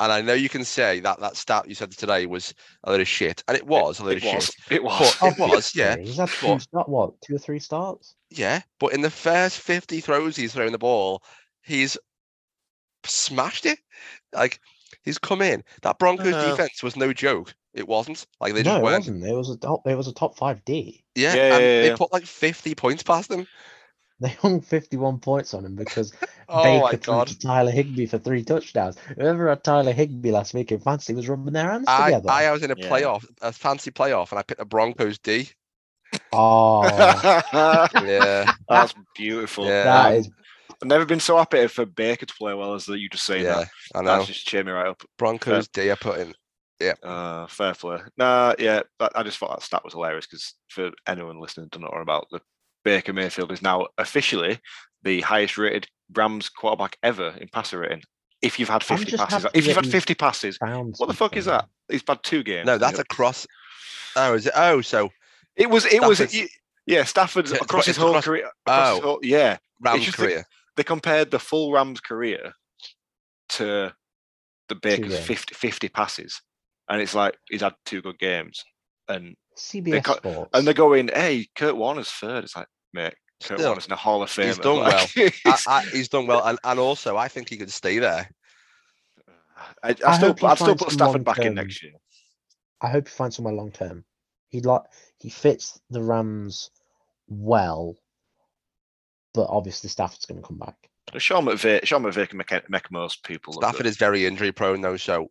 And 0.00 0.12
I 0.12 0.20
know 0.20 0.32
you 0.34 0.48
can 0.48 0.64
say 0.64 1.00
that 1.00 1.18
that 1.18 1.36
stat 1.36 1.68
you 1.68 1.74
said 1.74 1.90
today 1.90 2.26
was 2.26 2.54
a 2.84 2.90
load 2.92 3.00
of 3.00 3.08
shit, 3.08 3.42
and 3.48 3.56
it 3.56 3.66
was 3.66 3.98
a 3.98 4.04
load 4.04 4.18
It 4.18 4.24
of 4.24 4.34
was. 4.34 4.44
shit. 4.46 4.54
It 4.70 4.84
was. 4.84 5.16
But 5.20 5.32
it 5.32 5.38
was, 5.40 5.74
yeah. 5.74 5.96
He's 5.96 6.18
had 6.18 6.28
two, 6.28 6.46
But- 6.46 6.62
start, 6.62 6.88
what, 6.88 7.20
two 7.20 7.34
or 7.34 7.38
three 7.38 7.58
starts? 7.58 8.14
Yeah, 8.30 8.60
but 8.78 8.92
in 8.92 9.00
the 9.00 9.10
first 9.10 9.58
50 9.58 10.00
throws 10.00 10.36
he's 10.36 10.52
thrown 10.52 10.70
the 10.70 10.78
ball, 10.78 11.22
he's 11.62 11.98
smashed 13.04 13.66
it. 13.66 13.78
Like 14.32 14.60
he's 15.02 15.18
come 15.18 15.42
in. 15.42 15.64
That 15.82 15.98
Broncos 15.98 16.32
Uh, 16.34 16.50
defense 16.50 16.82
was 16.82 16.96
no 16.96 17.12
joke. 17.12 17.54
It 17.74 17.88
wasn't. 17.88 18.26
Like 18.40 18.54
they 18.54 18.62
no, 18.62 18.70
just 18.70 18.78
it 18.80 18.84
weren't. 18.84 18.98
wasn't. 19.00 19.24
It 19.26 19.34
was 19.34 19.50
a 19.50 19.56
top. 19.56 19.86
It 19.86 19.94
was 19.96 20.08
a 20.08 20.12
top 20.12 20.36
five 20.36 20.64
D. 20.64 21.04
Yeah, 21.14 21.34
Yeah, 21.34 21.42
and 21.42 21.52
yeah, 21.52 21.58
they 21.82 21.88
yeah. 21.88 21.96
put 21.96 22.12
like 22.12 22.24
50 22.26 22.74
points 22.74 23.02
past 23.02 23.28
them. 23.28 23.46
They 24.20 24.30
hung 24.30 24.60
fifty-one 24.60 25.20
points 25.20 25.54
on 25.54 25.64
him 25.64 25.76
because 25.76 26.12
Oh 26.48 26.62
Baker 26.62 26.80
my 26.82 26.92
threw 26.96 27.14
god. 27.14 27.28
to 27.28 27.38
Tyler 27.38 27.70
Higbee 27.70 28.06
for 28.06 28.18
three 28.18 28.42
touchdowns. 28.42 28.96
Whoever 29.16 29.48
had 29.48 29.62
Tyler 29.62 29.92
Higbee 29.92 30.32
last 30.32 30.54
week 30.54 30.72
in 30.72 30.80
fantasy 30.80 31.14
was 31.14 31.28
rubbing 31.28 31.52
their 31.52 31.70
hands 31.70 31.86
I, 31.86 32.06
together. 32.06 32.28
I 32.30 32.50
was 32.50 32.62
in 32.64 32.72
a 32.72 32.76
Yeah. 32.76 32.88
playoff, 32.90 33.24
a 33.42 33.52
fancy 33.52 33.92
playoff, 33.92 34.32
and 34.32 34.40
I 34.40 34.42
picked 34.42 34.58
the 34.58 34.64
Broncos 34.64 35.18
D. 35.18 35.50
Oh, 36.32 37.40
Yeah, 37.94 38.46
That's 38.68 38.94
beautiful. 39.14 39.66
Yeah. 39.66 39.84
that 39.84 40.18
Um, 40.18 40.34
I've 40.82 40.88
never 40.88 41.04
been 41.04 41.20
so 41.20 41.36
happy 41.36 41.66
for 41.66 41.86
Baker 41.86 42.26
to 42.26 42.34
play 42.34 42.54
well 42.54 42.74
as 42.74 42.86
that 42.86 42.98
you 42.98 43.08
just 43.08 43.24
saying 43.24 43.44
yeah, 43.44 43.56
that. 43.60 43.68
I 43.94 44.02
know. 44.02 44.16
That's 44.16 44.28
just 44.28 44.46
cheer 44.46 44.62
me 44.64 44.72
right 44.72 44.86
up. 44.86 45.02
Broncos 45.16 45.68
D. 45.68 45.90
I 45.90 45.94
put 45.96 46.20
in. 46.20 46.34
Yeah. 46.80 46.94
Uh, 47.02 47.46
fair 47.48 47.74
play. 47.74 47.98
Nah, 48.16 48.54
yeah, 48.58 48.82
that, 49.00 49.12
I 49.14 49.22
just 49.24 49.38
thought 49.38 49.50
that 49.50 49.64
stat 49.64 49.82
was 49.84 49.94
hilarious 49.94 50.26
because 50.26 50.54
for 50.68 50.90
anyone 51.06 51.40
listening 51.40 51.68
who 51.72 51.80
don't 51.80 51.90
know 51.92 52.00
about 52.00 52.28
the 52.30 52.40
Baker 52.88 53.12
Mayfield 53.12 53.52
is 53.52 53.60
now 53.60 53.86
officially 53.98 54.58
the 55.02 55.20
highest 55.20 55.58
rated 55.58 55.86
Rams 56.14 56.48
quarterback 56.48 56.96
ever 57.02 57.34
in 57.40 57.48
passer 57.48 57.80
rating. 57.80 58.02
If 58.40 58.58
you've 58.58 58.68
had 58.70 58.82
50 58.82 59.16
passes, 59.16 59.46
if 59.52 59.66
you've 59.66 59.76
had 59.76 59.86
50 59.86 60.14
passes, 60.14 60.58
what 60.60 61.06
the 61.06 61.12
fuck 61.14 61.36
is 61.36 61.44
that? 61.44 61.66
He's 61.90 62.02
had 62.08 62.22
two 62.22 62.42
games. 62.42 62.66
No, 62.66 62.78
that's 62.78 62.96
you- 62.96 63.02
across. 63.02 63.46
Oh, 64.16 64.34
is 64.34 64.46
it? 64.46 64.52
Oh, 64.56 64.80
so 64.80 65.10
It 65.56 65.68
was. 65.68 65.84
It 65.84 66.00
was. 66.00 66.18
Stafford's- 66.18 66.48
Yeah, 66.86 67.04
Stafford's 67.04 67.50
Yeah, 67.52 67.58
across 67.60 67.84
his 67.86 67.96
whole 67.98 68.10
across- 68.10 68.24
career. 68.24 68.50
across 68.66 68.94
his 68.96 68.98
Oh. 68.98 69.06
whole- 69.06 69.20
yeah, 69.22 69.58
Rams 69.80 70.04
just 70.04 70.16
the- 70.16 70.22
career. 70.24 70.44
they 70.76 70.84
compared 70.84 71.30
the 71.30 71.38
full 71.38 71.72
Rams 71.72 72.00
career 72.00 72.52
to 73.50 73.92
the 74.68 74.74
Baker's 74.76 75.12
games. 75.14 75.26
50, 75.26 75.54
50 75.54 75.88
passes, 75.88 76.40
and 76.88 77.02
it's 77.02 77.14
like 77.14 77.36
he's 77.50 77.60
had 77.62 77.74
two 77.84 78.00
good 78.02 78.18
games, 78.18 78.64
and 79.08 79.34
CBS 79.56 80.04
co- 80.04 80.16
Sports. 80.16 80.50
and 80.54 80.66
they're 80.66 80.74
going, 80.74 81.08
"Hey, 81.08 81.48
Kurt 81.56 81.76
Warner's 81.76 82.10
third. 82.10 82.44
It's 82.44 82.54
like, 82.56 82.68
mate, 82.92 83.14
Kurt 83.42 83.58
Still, 83.58 83.70
Warner's 83.70 83.86
in 83.86 83.90
the 83.90 83.96
Hall 83.96 84.22
of 84.22 84.30
Fame. 84.30 84.48
he's 84.48 84.58
done 84.58 84.78
well. 84.78 85.06
I, 85.46 85.58
I, 85.66 85.82
he's 85.92 86.08
done 86.08 86.26
well, 86.26 86.44
and, 86.44 86.58
and 86.64 86.78
also 86.78 87.16
I 87.16 87.28
think 87.28 87.48
he 87.48 87.56
could 87.56 87.70
stay 87.70 87.98
there. 87.98 88.28
I, 89.82 89.90
I, 89.90 89.94
I 90.06 90.16
still, 90.16 90.34
I'd 90.46 90.58
still 90.58 90.76
put 90.76 90.90
some 90.90 90.98
Stafford 90.98 91.24
back 91.24 91.38
in 91.38 91.54
next 91.54 91.82
year. 91.82 91.92
I 92.80 92.88
hope 92.88 93.08
he 93.08 93.12
finds 93.12 93.36
somewhere 93.36 93.54
long 93.54 93.72
term. 93.72 94.04
He 94.48 94.60
like 94.60 94.82
he 95.18 95.30
fits 95.30 95.80
the 95.90 96.02
Rams 96.02 96.70
well, 97.28 97.96
but 99.34 99.48
obviously 99.50 99.90
Stafford's 99.90 100.26
going 100.26 100.40
to 100.40 100.46
come 100.46 100.58
back. 100.58 100.76
Sean 101.16 101.46
McVay, 101.46 101.84
Sean 101.84 102.02
McVay 102.02 102.28
can 102.28 102.38
make, 102.38 102.70
make 102.70 102.90
most 102.90 103.24
people. 103.24 103.54
Stafford 103.54 103.86
is 103.86 103.96
very 103.96 104.26
injury 104.26 104.52
prone 104.52 104.80
though, 104.80 104.96
so 104.96 105.30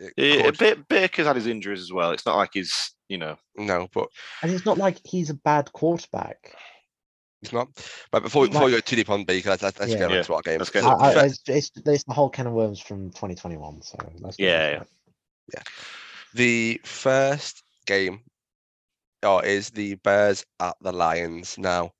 it, 0.00 0.12
it 0.16 0.44
Yeah, 0.44 0.50
could- 0.74 0.88
Baker's 0.88 1.26
had 1.26 1.36
his 1.36 1.46
injuries 1.46 1.80
as 1.80 1.92
well. 1.92 2.10
It's 2.12 2.26
not 2.26 2.36
like 2.36 2.50
he's, 2.54 2.94
you 3.08 3.18
know, 3.18 3.36
no, 3.56 3.88
but 3.92 4.08
And 4.42 4.50
it's 4.52 4.64
not 4.66 4.78
like 4.78 4.98
he's 5.04 5.30
a 5.30 5.34
bad 5.34 5.72
quarterback. 5.72 6.54
it's 7.42 7.52
not. 7.52 7.68
But 8.10 8.22
before 8.22 8.42
we, 8.42 8.48
before 8.48 8.66
we 8.66 8.72
Like- 8.72 8.84
go 8.84 8.86
too 8.90 8.96
deep 8.96 9.10
on 9.10 9.24
Baker, 9.24 9.50
let's, 9.50 9.62
let's, 9.62 9.78
let's 9.78 9.92
Yeah. 9.92 9.98
get 9.98 10.10
Yeah, 10.10 10.18
on 10.18 10.24
to 10.24 10.34
our 10.34 10.42
game. 10.42 10.58
let's 10.58 10.70
get 10.70 10.82
So, 10.82 10.90
I, 10.90 11.08
I, 11.10 11.14
fir- 11.14 11.26
it's, 11.26 11.40
it's, 11.46 11.70
it's 11.86 12.04
the 12.04 12.12
whole 12.14 12.30
can 12.30 12.46
of 12.46 12.52
worms 12.52 12.80
from 12.80 13.10
2021. 13.10 13.82
So 13.82 13.98
let's 14.20 14.36
go 14.36 14.44
Yeah, 14.44 14.82
yeah. 15.54 15.62
the 16.34 16.80
first 16.84 17.62
game 17.86 18.20
oh, 19.22 19.38
is 19.40 19.70
the 19.70 19.94
Bears 19.96 20.44
at 20.60 20.76
the 20.80 20.92
Lions. 20.92 21.58
Now, 21.58 21.90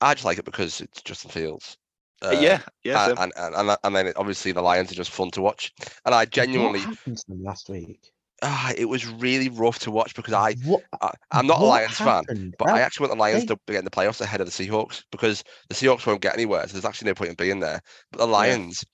I 0.00 0.12
just 0.14 0.24
like 0.26 0.38
it 0.38 0.44
because 0.44 0.80
it's 0.82 1.00
Justin 1.02 1.30
Fields. 1.30 1.76
Uh, 2.22 2.30
yeah, 2.40 2.60
yeah. 2.82 3.10
and, 3.10 3.18
and, 3.18 3.32
and, 3.36 3.54
and, 3.70 3.78
and 3.84 3.96
then 3.96 4.06
it- 4.06 4.16
obviously 4.16 4.52
the 4.52 4.62
Lions 4.62 4.90
are 4.90 4.94
just 4.94 5.10
fun 5.10 5.30
to 5.32 5.42
watch. 5.42 5.72
And 6.04 6.14
I 6.14 6.24
genuinely, 6.24 6.80
What 6.80 6.88
happened 6.96 7.18
to 7.18 7.24
them 7.28 7.44
last 7.44 7.68
week? 7.68 8.10
ah, 8.42 8.72
it 8.76 8.86
was 8.86 9.06
really 9.06 9.48
rough 9.48 9.78
to 9.80 9.90
watch 9.90 10.14
because 10.14 10.34
I, 10.34 10.54
What? 10.64 10.82
I 11.00 11.10
I'm 11.30 11.46
not 11.46 11.58
a 11.58 11.62
what 11.62 11.68
Lions 11.68 11.96
fan, 11.96 12.06
happened? 12.06 12.54
but 12.58 12.68
I 12.70 12.80
actually 12.80 13.08
want 13.08 13.18
the 13.18 13.22
Lions 13.22 13.40
they- 13.46 13.54
to 13.54 13.60
get 13.66 13.76
in 13.78 13.84
the 13.84 13.90
playoffs 13.90 14.20
ahead 14.20 14.40
of 14.40 14.46
the 14.46 14.52
Seahawks 14.52 15.04
because 15.10 15.44
the 15.68 15.74
Seahawks 15.74 16.06
won't 16.06 16.20
get 16.22 16.34
anywhere. 16.34 16.66
So 16.66 16.72
there's 16.74 16.84
actually 16.84 17.08
no 17.10 17.14
point 17.14 17.30
in 17.30 17.36
being 17.36 17.60
there. 17.60 17.80
But 18.12 18.18
the 18.18 18.26
Lions 18.26 18.84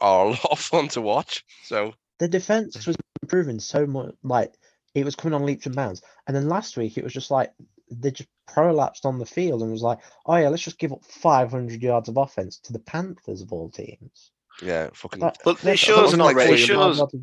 are 0.00 0.26
a 0.26 0.28
lot 0.30 0.50
of 0.50 0.58
fun 0.58 0.88
to 0.88 1.00
watch. 1.00 1.44
So 1.64 1.94
the 2.18 2.28
defense 2.28 2.86
was 2.86 2.96
improving 3.22 3.60
so 3.60 3.86
much. 3.86 4.14
Like 4.22 4.54
it 4.94 5.04
was 5.04 5.14
coming 5.14 5.34
on 5.34 5.46
leaps 5.46 5.66
and 5.66 5.74
bounds. 5.76 6.02
And 6.26 6.36
then 6.36 6.48
last 6.48 6.76
week 6.76 6.96
it 6.98 7.04
was 7.04 7.12
just 7.12 7.30
like 7.30 7.52
they 7.90 8.10
just 8.10 8.28
prolapsed 8.46 9.04
on 9.04 9.18
the 9.18 9.26
field 9.26 9.62
and 9.62 9.70
was 9.72 9.82
like, 9.82 9.98
oh 10.26 10.36
yeah, 10.36 10.48
let's 10.48 10.62
just 10.62 10.78
give 10.78 10.92
up 10.92 11.04
500 11.04 11.82
yards 11.82 12.08
of 12.08 12.16
offense 12.16 12.58
to 12.60 12.72
the 12.72 12.78
Panthers 12.78 13.40
of 13.42 13.52
all 13.52 13.68
teams. 13.70 14.30
yeah, 14.62 14.88
fucking. 14.94 15.20
Like, 15.20 15.36
But 15.44 15.58
they're- 15.58 15.74
it 15.74 15.78
shows 15.78 15.96
they're 15.96 16.08
they're 16.08 16.16
not 16.18 16.24
like 16.26 16.36
ready. 16.36 16.52
It 16.54 16.66
300 16.66 16.66
shows. 16.66 16.98
yards 16.98 17.14
of 17.14 17.20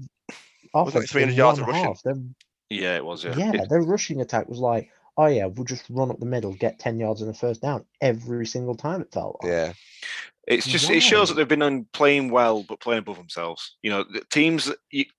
Wasn't 0.73 0.95
it 0.95 0.97
offense 0.99 1.11
300 1.11 1.35
yards 1.35 1.59
of 1.59 1.67
rushing? 1.67 1.83
half. 1.83 2.01
Their- 2.03 2.15
Yeah, 2.69 2.95
it 2.95 3.05
was. 3.05 3.23
Yeah. 3.23 3.35
Yeah, 3.37 3.51
It- 3.63 3.69
their 3.69 3.81
rushing 3.81 4.21
attack 4.21 4.47
was 4.49 4.59
like, 4.59 4.89
oh 5.17 5.27
yeah, 5.27 5.45
we'll 5.45 5.63
just 5.65 5.85
run 5.89 6.09
up 6.11 6.19
the 6.19 6.25
middle, 6.25 6.53
get 6.53 6.79
10 6.79 6.99
yards 6.99 7.21
and 7.21 7.29
a 7.29 7.33
first 7.33 7.61
down 7.61 7.85
every 8.01 8.45
single 8.47 8.75
time 8.75 9.01
it 9.01 9.11
felt 9.13 9.37
like. 9.43 9.51
yeah, 9.51 9.73
It's 10.47 10.65
just 10.67 10.89
it 10.89 11.01
shows 11.01 11.29
that 11.29 11.35
they've 11.35 11.47
been 11.47 11.61
on 11.61 11.85
playing 11.93 12.29
well 12.31 12.63
but 12.63 12.79
playing 12.79 12.99
above 12.99 13.17
themselves. 13.17 13.77
You 13.83 13.91
know, 13.91 14.05
teams 14.31 14.71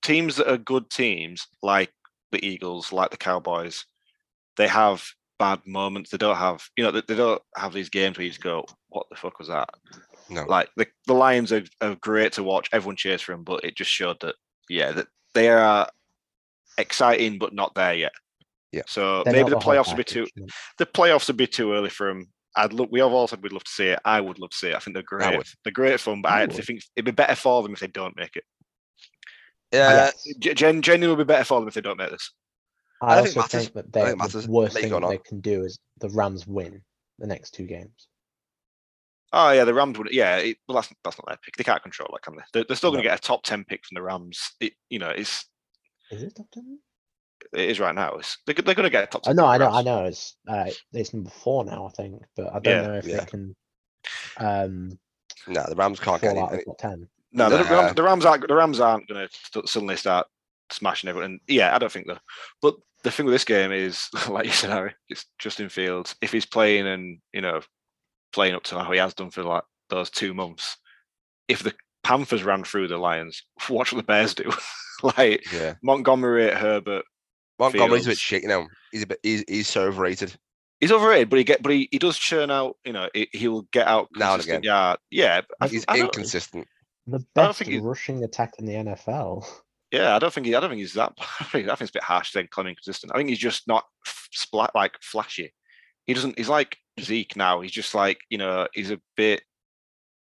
teams 0.02 0.36
that 0.36 0.50
are 0.50 0.58
good 0.58 0.90
teams 0.90 1.46
like 1.62 1.92
the 2.32 2.44
Eagles, 2.44 2.92
like 2.92 3.10
the 3.12 3.16
Cowboys, 3.16 3.86
they 4.56 4.66
have 4.68 5.04
bad 5.44 5.60
moments. 5.66 6.10
They 6.10 6.16
don't 6.18 6.36
have 6.36 6.66
you 6.76 6.84
know 6.84 6.90
they, 6.90 7.02
they 7.06 7.16
don't 7.16 7.42
have 7.56 7.72
these 7.72 7.90
games 7.90 8.16
where 8.16 8.24
you 8.24 8.30
just 8.30 8.42
go, 8.42 8.64
"What 8.88 9.06
the 9.10 9.16
fuck 9.16 9.38
was 9.38 9.48
that?" 9.48 9.68
no. 10.30 10.44
Like 10.44 10.70
the 10.76 10.86
the 11.06 11.14
Lions 11.14 11.52
are, 11.52 11.64
are 11.80 11.96
great 11.96 12.32
to 12.34 12.42
watch. 12.42 12.68
Everyone 12.72 12.96
cheers 12.96 13.22
for 13.22 13.32
them, 13.32 13.44
but 13.44 13.64
it 13.64 13.76
just 13.76 13.90
showed 13.90 14.18
that 14.20 14.36
yeah 14.70 14.92
that 14.92 15.08
they 15.34 15.48
are 15.50 15.88
exciting 16.78 17.38
but 17.38 17.52
not 17.52 17.74
there 17.74 17.94
yet. 17.94 18.12
Yeah. 18.72 18.82
So 18.86 19.22
They're 19.22 19.34
maybe 19.34 19.50
the 19.50 19.56
playoffs 19.56 19.88
will 19.88 19.96
be 19.96 20.04
too 20.04 20.26
no. 20.36 20.46
the 20.78 20.86
playoffs 20.86 21.28
would 21.28 21.36
be 21.36 21.46
too 21.46 21.72
early 21.72 21.90
for 21.90 22.08
them. 22.08 22.26
I'd 22.56 22.72
look. 22.72 22.88
We 22.90 23.00
have 23.00 23.12
all 23.12 23.26
said 23.26 23.42
we'd 23.42 23.52
love 23.52 23.64
to 23.64 23.70
see 23.70 23.88
it. 23.88 24.00
I 24.04 24.20
would 24.20 24.38
love 24.38 24.50
to 24.50 24.56
see 24.56 24.68
it. 24.68 24.76
I 24.76 24.78
think 24.78 24.94
they're 24.94 25.02
great. 25.02 25.44
They're 25.64 25.72
great 25.72 26.00
fun, 26.00 26.22
but 26.22 26.32
I 26.32 26.42
I 26.42 26.46
think 26.46 26.82
it'd 26.96 27.04
be 27.04 27.10
better 27.10 27.34
for 27.34 27.62
them 27.62 27.72
if 27.72 27.80
they 27.80 27.88
don't 27.88 28.16
make 28.16 28.36
it. 28.36 28.44
Yeah, 29.72 29.90
Yes. 29.90 30.28
Ge- 30.38 30.54
Gen, 30.54 30.82
genuinely 30.82 31.16
would 31.16 31.26
be 31.26 31.32
better 31.32 31.44
for 31.44 31.58
them 31.58 31.68
if 31.68 31.74
they 31.74 31.80
don't 31.80 31.98
make 31.98 32.10
this. 32.10 32.30
I, 33.02 33.12
I 33.12 33.14
don't 33.16 33.24
think 33.24 33.36
also 33.36 33.58
it 33.58 33.60
think 33.62 33.74
that 33.74 33.92
they, 33.92 34.04
think 34.04 34.32
the 34.32 34.46
worst 34.50 34.76
thing 34.78 34.90
that 34.90 35.08
they 35.08 35.18
can 35.18 35.40
do 35.40 35.62
is 35.64 35.78
the 35.98 36.08
Rams 36.10 36.46
win 36.46 36.82
the 37.18 37.26
next 37.26 37.50
two 37.52 37.66
games. 37.66 38.08
Oh 39.32 39.50
yeah, 39.50 39.64
the 39.64 39.74
Rams 39.74 39.98
would. 39.98 40.12
Yeah, 40.12 40.36
it, 40.36 40.58
well 40.68 40.76
that's 40.76 40.92
that's 41.02 41.18
not 41.18 41.26
their 41.26 41.38
pick. 41.44 41.56
They 41.56 41.64
can't 41.64 41.82
control 41.82 42.08
that, 42.12 42.22
can 42.22 42.36
they? 42.36 42.42
They're, 42.52 42.64
they're 42.68 42.76
still 42.76 42.90
going 42.90 43.02
to 43.02 43.08
get 43.08 43.18
a 43.18 43.22
top 43.22 43.42
ten 43.42 43.64
pick 43.64 43.84
from 43.84 43.96
the 43.96 44.02
Rams. 44.02 44.52
It, 44.60 44.74
you 44.90 44.98
know, 44.98 45.10
it's 45.10 45.46
Is 46.10 46.22
it 46.22 46.36
top 46.36 46.46
10? 46.52 46.78
it 47.52 47.70
is 47.70 47.80
right 47.80 47.94
now. 47.94 48.12
It's 48.14 48.38
they're, 48.46 48.54
they're 48.54 48.74
going 48.74 48.84
to 48.84 48.90
get 48.90 49.04
a 49.04 49.06
top. 49.08 49.22
I 49.26 49.30
10 49.30 49.36
know, 49.36 49.42
pick 49.44 49.50
I 49.50 49.58
know, 49.58 49.70
the 49.70 49.72
I 49.72 49.82
know. 49.82 50.04
It's 50.04 50.36
uh, 50.48 50.70
it's 50.92 51.12
number 51.12 51.30
four 51.30 51.64
now, 51.64 51.86
I 51.86 51.90
think, 51.90 52.22
but 52.36 52.54
I 52.54 52.60
don't 52.60 52.64
Yeah, 52.64 52.82
know 52.82 52.94
if 52.94 53.06
yeah. 53.06 53.20
they 53.20 53.26
can 53.26 53.56
um 54.38 54.98
no, 55.46 55.64
the 55.68 55.76
Rams 55.76 56.00
can't 56.00 56.22
get 56.22 56.34
fall 56.34 56.48
any. 56.50 56.58
of 56.60 56.64
top 56.64 56.78
ten. 56.78 57.08
No, 57.32 57.50
the, 57.50 57.64
Rams, 57.64 57.94
the 57.94 58.02
Rams 58.02 58.24
aren't. 58.24 58.46
The 58.46 58.54
Rams 58.54 58.78
aren't 58.80 59.08
going 59.08 59.26
to 59.52 59.66
suddenly 59.66 59.96
start 59.96 60.28
smashing 60.74 61.08
everyone. 61.08 61.40
Yeah, 61.48 61.74
I 61.74 61.78
don't 61.78 61.92
think 61.92 62.06
though. 62.06 62.18
But 62.60 62.74
the 63.02 63.10
thing 63.10 63.26
with 63.26 63.34
this 63.34 63.44
game 63.44 63.72
is, 63.72 64.08
like 64.28 64.46
you 64.46 64.52
said, 64.52 64.70
Harry, 64.70 64.94
it's 65.08 65.26
Justin 65.38 65.68
Fields. 65.68 66.14
If 66.20 66.32
he's 66.32 66.46
playing 66.46 66.86
and 66.86 67.18
you 67.32 67.40
know 67.40 67.60
playing 68.32 68.54
up 68.54 68.64
to 68.64 68.78
how 68.82 68.90
he 68.92 68.98
has 68.98 69.14
done 69.14 69.30
for 69.30 69.42
like 69.42 69.62
those 69.90 70.10
two 70.10 70.34
months, 70.34 70.76
if 71.48 71.62
the 71.62 71.74
Panthers 72.02 72.44
ran 72.44 72.64
through 72.64 72.88
the 72.88 72.98
Lions, 72.98 73.42
watch 73.68 73.92
what 73.92 73.98
the 73.98 74.06
Bears 74.06 74.34
do. 74.34 74.50
like 75.02 75.50
Yeah, 75.52 75.74
Montgomery, 75.82 76.50
Herbert, 76.50 77.04
Montgomery's 77.58 78.06
a 78.06 78.10
bit 78.10 78.18
shit. 78.18 78.42
You 78.42 78.48
know, 78.48 78.66
he's 78.92 79.02
a 79.02 79.06
bit. 79.06 79.20
He's, 79.22 79.44
he's 79.48 79.68
so 79.68 79.84
overrated. 79.84 80.34
he's 80.80 80.92
overrated, 80.92 81.30
but 81.30 81.38
he 81.38 81.44
get, 81.44 81.62
but 81.62 81.72
he, 81.72 81.88
he 81.90 81.98
does 81.98 82.18
churn 82.18 82.50
out. 82.50 82.76
You 82.84 82.92
know, 82.92 83.08
he, 83.14 83.28
he 83.32 83.48
will 83.48 83.62
get 83.72 83.86
out 83.86 84.08
Now 84.16 84.34
and 84.34 84.42
again. 84.42 84.62
yard. 84.62 84.98
Yeah, 85.10 85.42
but 85.42 85.56
I, 85.60 85.68
He's 85.68 85.84
I 85.88 86.00
inconsistent. 86.00 86.66
The 87.06 87.24
best 87.34 87.62
rushing 87.82 88.24
attack 88.24 88.54
in 88.58 88.64
the 88.64 88.72
NFL. 88.72 89.46
Yeah, 89.94 90.16
I 90.16 90.18
don't 90.18 90.32
think 90.32 90.48
he, 90.48 90.54
I 90.56 90.60
don't 90.60 90.70
think 90.70 90.80
he's 90.80 90.94
that. 90.94 91.12
I 91.40 91.44
think, 91.44 91.68
it's 91.68 91.90
a 91.90 91.92
bit 91.92 92.02
harsh 92.02 92.32
saying 92.32 92.48
Clem 92.50 92.66
inconsistent. 92.66 93.12
I 93.14 93.18
think 93.18 93.28
he's 93.28 93.38
just 93.38 93.68
not 93.68 93.84
splat 94.32 94.72
like 94.74 94.96
flashy. 95.00 95.54
He 96.06 96.14
doesn't. 96.14 96.36
He's 96.36 96.48
like 96.48 96.76
Zeke 97.00 97.36
now. 97.36 97.60
He's 97.60 97.72
just 97.72 97.94
like 97.94 98.18
you 98.28 98.38
know. 98.38 98.66
He's 98.74 98.90
a 98.90 99.00
bit 99.16 99.42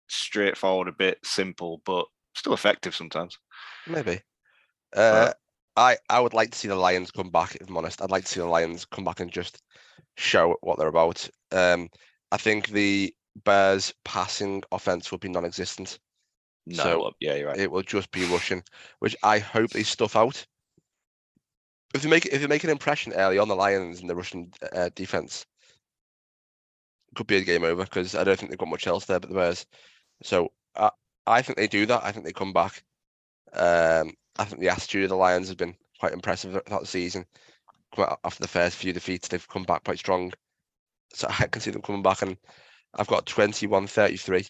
straightforward, 0.09 0.87
a 0.87 0.91
bit 0.91 1.17
simple, 1.23 1.81
but 1.85 2.05
still 2.35 2.53
effective 2.53 2.95
sometimes. 2.95 3.37
Maybe. 3.87 4.21
Uh, 4.95 5.33
I 5.75 5.97
I 6.07 6.19
would 6.19 6.35
like 6.35 6.51
to 6.51 6.57
see 6.57 6.67
the 6.67 6.75
Lions 6.75 7.09
come 7.09 7.31
back. 7.31 7.55
If 7.55 7.67
I'm 7.67 7.77
honest, 7.77 8.01
I'd 8.01 8.11
like 8.11 8.25
to 8.25 8.29
see 8.29 8.39
the 8.39 8.45
Lions 8.45 8.85
come 8.85 9.05
back 9.05 9.19
and 9.21 9.31
just 9.31 9.59
show 10.17 10.55
what 10.61 10.77
they're 10.77 10.87
about. 10.87 11.27
Um, 11.51 11.89
I 12.31 12.37
think 12.37 12.67
the 12.67 13.11
Bears' 13.43 13.91
passing 14.05 14.61
offense 14.71 15.11
will 15.11 15.17
be 15.17 15.29
non-existent. 15.29 15.97
No, 16.67 16.83
So, 16.83 16.99
well, 16.99 17.15
yeah, 17.19 17.35
you're 17.35 17.47
right. 17.47 17.57
It 17.57 17.71
will 17.71 17.81
just 17.81 18.11
be 18.11 18.25
rushing, 18.25 18.61
which 18.99 19.15
I 19.23 19.39
hope 19.39 19.71
they 19.71 19.83
stuff 19.83 20.15
out. 20.15 20.45
If 21.93 22.01
they 22.01 22.09
make 22.09 22.25
if 22.25 22.41
they 22.41 22.47
make 22.47 22.65
an 22.65 22.69
impression 22.69 23.13
early 23.13 23.39
on 23.39 23.47
the 23.47 23.55
Lions 23.55 24.01
and 24.01 24.09
the 24.09 24.15
rushing 24.15 24.51
uh, 24.73 24.89
defense, 24.93 25.45
could 27.15 27.27
be 27.27 27.37
a 27.37 27.41
game 27.41 27.63
over 27.63 27.85
because 27.85 28.15
I 28.15 28.25
don't 28.25 28.37
think 28.37 28.51
they've 28.51 28.59
got 28.59 28.67
much 28.67 28.85
else 28.85 29.05
there 29.05 29.19
but 29.19 29.29
the 29.29 29.35
Bears. 29.35 29.65
So 30.23 30.51
I 30.75 30.91
I 31.25 31.41
think 31.41 31.57
they 31.57 31.67
do 31.67 31.85
that. 31.85 32.03
I 32.03 32.11
think 32.11 32.25
they 32.25 32.33
come 32.33 32.51
back. 32.51 32.83
Um, 33.53 34.11
I 34.37 34.43
think 34.43 34.59
the 34.59 34.69
attitude 34.69 35.05
of 35.05 35.09
the 35.09 35.15
Lions 35.15 35.47
has 35.47 35.55
been 35.55 35.75
quite 35.99 36.11
impressive 36.11 36.51
throughout 36.51 36.81
the 36.81 36.87
season. 36.87 37.25
Come 37.95 38.13
After 38.25 38.41
the 38.41 38.49
first 38.49 38.75
few 38.75 38.91
defeats, 38.91 39.29
they've 39.29 39.47
come 39.47 39.63
back 39.63 39.85
quite 39.85 39.99
strong. 39.99 40.33
So 41.13 41.27
I 41.29 41.47
can 41.47 41.61
see 41.61 41.71
them 41.71 41.81
coming 41.81 42.03
back, 42.03 42.21
and 42.21 42.35
I've 42.95 43.07
got 43.07 43.25
21-33. 43.25 44.49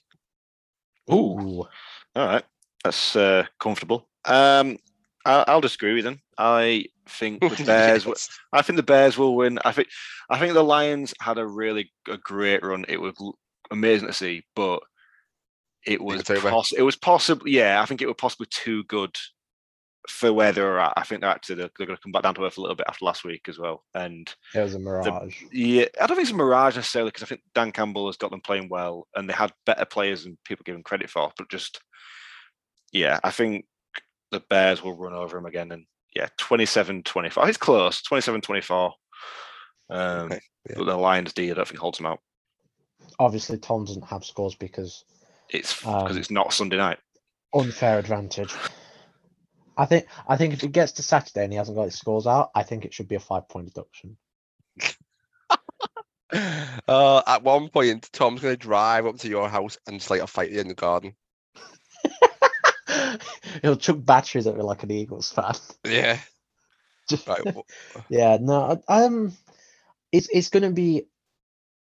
Ooh, 1.12 1.65
all 2.17 2.25
right, 2.25 2.43
that's 2.84 3.15
uh, 3.15 3.45
comfortable. 3.60 4.08
Um, 4.25 4.77
I, 5.25 5.43
I'll 5.47 5.62
disagree 5.62 5.93
with 5.93 6.03
them. 6.06 6.21
I 6.38 6.86
think 7.10 7.41
the 7.41 7.63
Bears. 7.65 8.06
will- 8.06 8.13
Yes. 8.13 8.30
I 8.53 8.62
think 8.62 8.77
the 8.77 8.84
Bears 8.84 9.17
will 9.17 9.36
win. 9.36 9.60
I 9.65 9.71
think. 9.71 9.88
I 10.30 10.39
think 10.39 10.53
the 10.53 10.63
Lions 10.63 11.13
had 11.21 11.38
a 11.38 11.45
really 11.47 11.91
a 12.08 12.17
great 12.17 12.63
run. 12.63 12.86
It 12.88 12.99
was 13.01 13.13
amazing 13.71 14.08
to 14.08 14.13
see, 14.13 14.43
but 14.56 14.82
it 15.86 16.01
was 16.01 16.23
poss- 16.51 16.73
it 16.73 16.82
was 16.82 16.95
possibly 16.95 17.51
yeah. 17.51 17.82
I 17.82 17.86
think 17.86 18.01
it 18.01 18.08
was 18.08 18.15
possibly 18.17 18.47
too 18.49 18.84
good 18.86 19.15
for 20.10 20.32
where 20.32 20.51
they 20.53 20.62
were 20.62 20.80
at. 20.80 20.93
I 20.95 21.03
think 21.03 21.19
they're 21.21 21.30
actually 21.30 21.56
they're, 21.56 21.69
they're 21.77 21.88
going 21.88 21.97
to 21.97 22.01
come 22.01 22.13
back 22.13 22.23
down 22.23 22.34
to 22.36 22.45
earth 22.45 22.58
a 22.58 22.62
little 22.62 22.75
bit 22.77 22.86
after 22.88 23.03
last 23.03 23.25
week 23.25 23.47
as 23.49 23.60
well. 23.60 23.84
And 23.93 24.34
It 24.56 24.60
was 24.62 24.73
a 24.75 24.80
mirage. 24.80 25.43
yeah, 25.51 25.86
I 26.01 26.08
don't 26.08 26.15
think 26.15 26.21
it's 26.27 26.32
a 26.32 26.36
mirage 26.36 26.77
necessarily 26.77 27.10
because 27.10 27.23
I 27.23 27.25
think 27.27 27.41
Dan 27.53 27.71
Campbell 27.73 28.08
has 28.08 28.15
got 28.15 28.32
them 28.32 28.39
playing 28.41 28.69
well 28.69 29.08
and 29.15 29.27
they 29.30 29.34
had 29.34 29.51
better 29.65 29.84
players 29.84 30.23
than 30.23 30.38
people 30.45 30.63
give 30.65 30.75
them 30.75 30.84
credit 30.84 31.10
for. 31.10 31.30
But 31.38 31.49
just 31.49 31.82
yeah, 32.91 33.19
I 33.23 33.32
think 33.32 33.65
the 34.32 34.39
Bears 34.39 34.84
will 34.84 34.95
run 34.95 35.13
over 35.13 35.38
him 35.38 35.45
again. 35.45 35.71
And 35.71 35.86
yeah, 36.15 36.28
27 36.38 37.04
24. 37.04 37.50
It's 37.50 37.58
close, 37.58 38.02
27 38.02 38.41
24. 38.41 38.93
Um, 39.89 40.02
Okay, 40.26 40.39
yeah. 40.69 40.76
But 40.78 40.86
the 40.86 40.95
Lions 40.97 41.34
D, 41.34 41.50
I 41.52 41.54
don't 41.54 41.67
think 41.67 41.80
holds 41.80 42.00
him 42.00 42.06
out. 42.06 42.19
Obviously, 43.19 43.58
Tom 43.58 43.86
doesn't 43.86 44.06
have 44.06 44.26
scores 44.26 44.56
because 44.56 45.04
It's 45.50 45.80
because 45.80 46.12
Um, 46.12 46.17
it's 46.17 46.32
not 46.32 46.54
Sunday 46.54 46.78
night. 46.78 47.00
unfair 47.54 48.00
advantage. 48.00 48.54
I 49.78 49.86
think 49.86 50.08
I 50.28 50.38
think 50.38 50.54
if 50.54 50.63
it 50.63 50.71
gets 50.71 50.91
to 50.93 51.04
Saturday 51.04 51.43
and 51.43 51.54
he 51.54 51.58
hasn't 51.58 51.78
got 51.78 51.86
his 51.86 51.97
scores 51.97 52.26
out, 52.28 52.50
I 52.56 52.63
think 52.63 52.84
it 52.84 52.93
should 52.93 53.08
be 53.08 53.15
a 53.15 53.19
five 53.19 53.47
point 53.47 53.67
deduction. 53.67 54.17
Uh, 56.89 57.21
at 57.26 57.41
one 57.43 57.69
point, 57.69 58.10
Tom's 58.12 58.41
going 58.41 58.54
to 58.54 58.58
drive 58.62 59.06
up 59.06 59.17
to 59.19 59.30
your 59.30 59.47
house 59.50 59.78
and 59.88 59.97
just 60.00 60.10
like 60.10 60.21
a 60.21 60.28
fight 60.28 60.52
in 60.52 60.67
the 60.67 60.73
garden. 60.73 61.13
He'll 63.62 63.75
chuck 63.77 63.97
batteries 63.99 64.47
at 64.47 64.56
me 64.56 64.63
like 64.63 64.84
an 64.84 64.91
Eagles 64.91 65.32
fan. 65.32 65.53
Yeah. 65.86 66.19
Just- 67.10 67.27
Right. 67.27 67.41
yeah, 68.10 68.38
no, 68.41 68.82
I- 68.88 69.03
um, 69.06 69.34
it's 70.12 70.27
it's 70.32 70.49
going 70.49 70.63
to 70.63 70.71
be. 70.71 71.08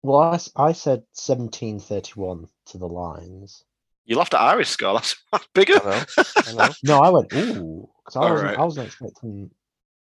Well, 0.01 0.19
I, 0.21 0.39
I 0.69 0.71
said 0.71 1.03
seventeen 1.13 1.79
thirty 1.79 2.13
one 2.15 2.47
to 2.67 2.77
the 2.77 2.87
Lions. 2.87 3.63
You 4.05 4.15
laughed 4.17 4.33
at 4.33 4.39
Irish 4.41 4.69
score. 4.69 4.93
That's, 4.93 5.15
that's 5.31 5.47
bigger. 5.53 5.79
I 5.83 5.83
know. 5.83 6.03
I 6.47 6.53
know. 6.53 6.73
No, 6.83 6.99
I 7.01 7.09
went 7.09 7.33
ooh 7.33 7.89
because 8.03 8.15
I 8.15 8.19
All 8.21 8.29
wasn't. 8.31 8.49
right. 8.49 8.57
I 8.57 8.63
wasn't 8.63 8.87
expecting. 8.87 9.51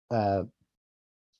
Uh, 0.09 0.43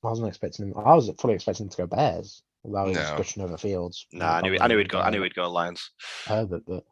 I 0.04 0.08
wasn't 0.08 0.28
expecting 0.28 0.67
him. 0.67 0.74
I 0.78 0.94
was 0.96 1.10
fully 1.20 1.34
expecting 1.36 1.65
him 1.65 1.70
to 1.72 1.78
go 1.78 1.88
Bears. 1.88 2.44
Although 2.63 2.86
he 2.91 2.98
was 2.98 3.10
No. 3.10 3.17
gushing 3.17 3.44
over 3.44 3.58
Fields. 3.58 4.06
Nah, 4.12 4.34
I 4.36 4.41
knew, 4.41 4.58
I 4.60 4.67
knew 4.67 4.78
he'd 4.78 4.89
go. 4.89 5.00
I 5.00 5.10
knew 5.10 5.24
he'd 5.24 5.34
go 5.34 5.50
Lions. 5.50 5.89
Herbert, 6.26 6.63
but 6.67 6.84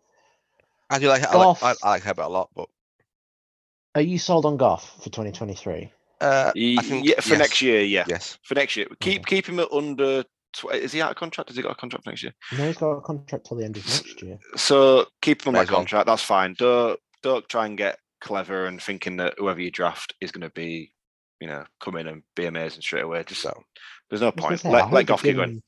I 0.90 0.98
do 0.98 1.08
like 1.10 1.24
I 1.24 1.36
like, 1.36 1.58
I 1.62 1.90
like 1.90 2.04
Herbert 2.04 2.24
a 2.24 2.28
lot, 2.30 2.50
but 2.56 2.68
are 4.00 4.04
you 4.04 4.18
sold 4.20 4.46
on 4.46 4.58
Goff 4.58 4.96
for 5.04 5.10
2023? 5.10 5.92
uh, 6.22 6.52
I 6.56 6.82
think 6.82 7.06
yeah, 7.06 7.20
for 7.22 7.30
yes. 7.30 7.40
next 7.40 7.62
year, 7.62 7.82
yeah. 7.82 8.06
Yes. 8.08 8.38
For 8.44 8.56
next 8.56 8.76
year, 8.76 8.88
keep 9.00 9.26
keep 9.26 9.48
him 9.48 9.60
at 9.60 9.72
under. 9.72 10.24
Tw- 10.54 10.74
is 10.74 10.92
he 10.92 11.02
out 11.02 11.12
of 11.12 11.16
contract? 11.18 11.50
Has 11.50 11.56
he 11.58 11.62
got 11.64 11.72
a 11.74 11.76
contract 11.76 12.04
for 12.06 12.10
next 12.10 12.24
year? 12.24 12.34
No, 12.58 12.66
he's 12.66 12.78
got 12.78 12.90
a 12.92 13.02
contract 13.02 13.46
till 13.46 13.58
the 13.58 13.66
end 13.66 13.78
of 13.78 13.86
next 13.86 14.22
year. 14.22 14.40
So 14.56 15.06
keep 15.22 15.44
him 15.44 15.50
on 15.50 15.54
May 15.54 15.60
that 15.66 15.68
contract. 15.74 16.08
That's 16.08 16.24
fine. 16.24 16.56
Don't 16.58 17.00
don't 17.22 17.48
try 17.48 17.66
and 17.68 17.78
get 17.78 18.00
clever 18.22 18.66
and 18.66 18.82
thinking 18.82 19.18
that 19.18 19.36
whoever 19.38 19.62
you 19.62 19.70
draft 19.72 20.14
is 20.20 20.32
going 20.32 20.42
to 20.42 20.50
be, 20.50 20.92
you 21.40 21.48
know, 21.48 21.64
come 21.80 21.96
in 21.98 22.08
and 22.08 22.24
be 22.36 22.46
amazing 22.48 22.82
straight 22.82 23.04
away. 23.04 23.24
Just 23.26 23.42
so 23.42 23.64
there's 24.10 24.22
no 24.22 24.28
I 24.28 24.32
was 24.32 24.36
gonna 24.42 24.48
point. 24.50 24.60
say, 24.62 24.70
I 24.70 24.72
Let 24.72 24.92
let 24.92 25.06
Goff 25.06 25.22
keep 25.22 25.30
give 25.30 25.36
going. 25.38 25.50
him- 25.50 25.64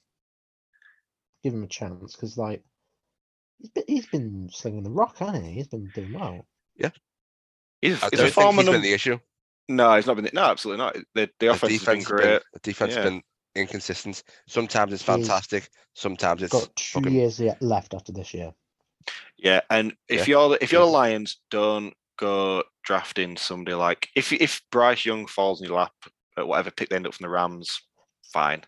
Give 1.43 1.53
him 1.55 1.63
a 1.63 1.67
chance 1.67 2.15
because, 2.15 2.37
like, 2.37 2.63
he's 3.59 3.69
been, 3.71 3.83
he's 3.87 4.05
been 4.05 4.49
slinging 4.53 4.83
the 4.83 4.91
rock, 4.91 5.17
hasn't 5.17 5.43
he? 5.43 5.53
He's 5.53 5.67
been 5.67 5.89
doing 5.95 6.13
well. 6.13 6.45
He's, 7.81 8.01
I 8.03 8.09
he's 8.11 8.19
don't 8.19 8.27
a 8.27 8.31
think 8.31 8.55
he's 8.55 8.69
been 8.69 8.81
the 8.81 8.93
issue. 8.93 9.19
No, 9.69 9.95
he's 9.95 10.05
not 10.05 10.15
been. 10.17 10.29
No, 10.33 10.43
absolutely 10.43 10.83
not. 10.83 10.93
The, 10.93 11.03
the 11.15 11.29
The 11.39 11.47
offense 11.51 11.71
has 11.73 11.85
been 11.85 11.95
defense 11.99 12.05
great. 12.07 12.23
been, 12.23 12.39
the 12.53 12.59
defense 12.59 12.91
Yeah. 12.91 13.01
has 13.01 13.09
been 13.11 13.21
inconsistent. 13.55 14.23
Sometimes 14.47 14.93
it's 14.93 15.03
fantastic. 15.03 15.69
Sometimes 15.93 16.43
it's 16.43 16.51
Got 16.51 16.75
two 16.75 16.99
fucking 16.99 17.13
years 17.13 17.41
left 17.61 17.93
after 17.93 18.11
this 18.11 18.33
year. 18.33 18.53
Yeah, 19.37 19.61
and 19.69 19.93
if 20.07 20.27
Yeah. 20.27 20.47
you're 20.47 20.57
if 20.61 20.71
you're 20.71 20.85
the 20.85 20.91
Lions, 20.91 21.37
don't 21.49 21.93
go 22.17 22.63
drafting 22.83 23.37
somebody 23.37 23.75
like 23.75 24.09
if 24.15 24.31
if 24.31 24.61
Bryce 24.71 25.05
Young 25.05 25.25
falls 25.25 25.61
in 25.61 25.67
your 25.67 25.77
lap 25.77 25.93
at 26.37 26.47
whatever 26.47 26.69
pick 26.71 26.89
they 26.89 26.95
end 26.95 27.07
up 27.07 27.13
from 27.13 27.23
the 27.23 27.29
Rams, 27.29 27.81
fine. 28.31 28.63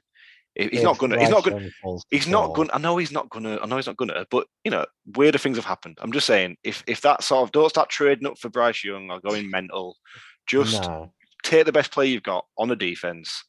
He- 0.55 0.69
He's 0.69 0.83
not 0.83 0.97
gonna. 0.99 1.19
He's 1.19 1.29
not 1.29 1.43
gonna. 1.43 1.69
He's 2.11 2.27
not 2.27 2.53
to 2.55 2.69
I 2.73 2.77
know 2.77 2.97
he's 2.97 3.11
not 3.11 3.29
gonna. 3.29 3.57
I 3.61 3.65
know 3.65 3.77
he's 3.77 3.87
not 3.87 3.97
gonna. 3.97 4.25
But 4.29 4.47
you 4.63 4.69
know, 4.71 4.85
weirder 5.15 5.37
things 5.39 5.57
have 5.57 5.65
happened. 5.65 5.97
I'm 6.01 6.11
just 6.11 6.27
saying, 6.27 6.57
if 6.63 6.83
if 6.87 7.01
that 7.01 7.23
sort 7.23 7.43
of 7.43 7.51
don't 7.51 7.69
start 7.69 7.89
trading 7.89 8.27
up 8.27 8.37
for 8.37 8.49
Bryce 8.49 8.83
Young 8.83 9.09
or 9.09 9.19
going 9.19 9.49
mental, 9.49 9.97
just 10.45 10.83
No, 10.83 11.11
take 11.43 11.65
the 11.65 11.71
best 11.71 11.91
player 11.91 12.07
you've 12.07 12.21
got 12.23 12.45
on 12.57 12.67
the 12.67 12.75
defense 12.75 13.43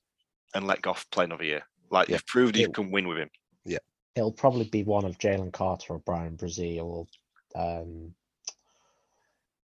and 0.55 0.67
let 0.67 0.81
Goff 0.83 1.05
play 1.11 1.25
another 1.25 1.45
year. 1.45 1.63
Like 1.91 2.09
Yeah. 2.09 2.15
you've 2.15 2.27
proved 2.27 2.57
you 2.57 2.71
can 2.71 2.91
win 2.91 3.07
with 3.07 3.19
him. 3.19 3.31
Yeah, 3.67 3.79
it'll 4.17 4.33
probably 4.33 4.65
be 4.69 4.83
one 4.85 5.05
of 5.05 5.19
Jalen 5.19 5.53
Carter 5.53 5.93
or 5.95 5.99
Bryan 5.99 6.37
Bresee, 6.39 6.81
um, 7.55 8.15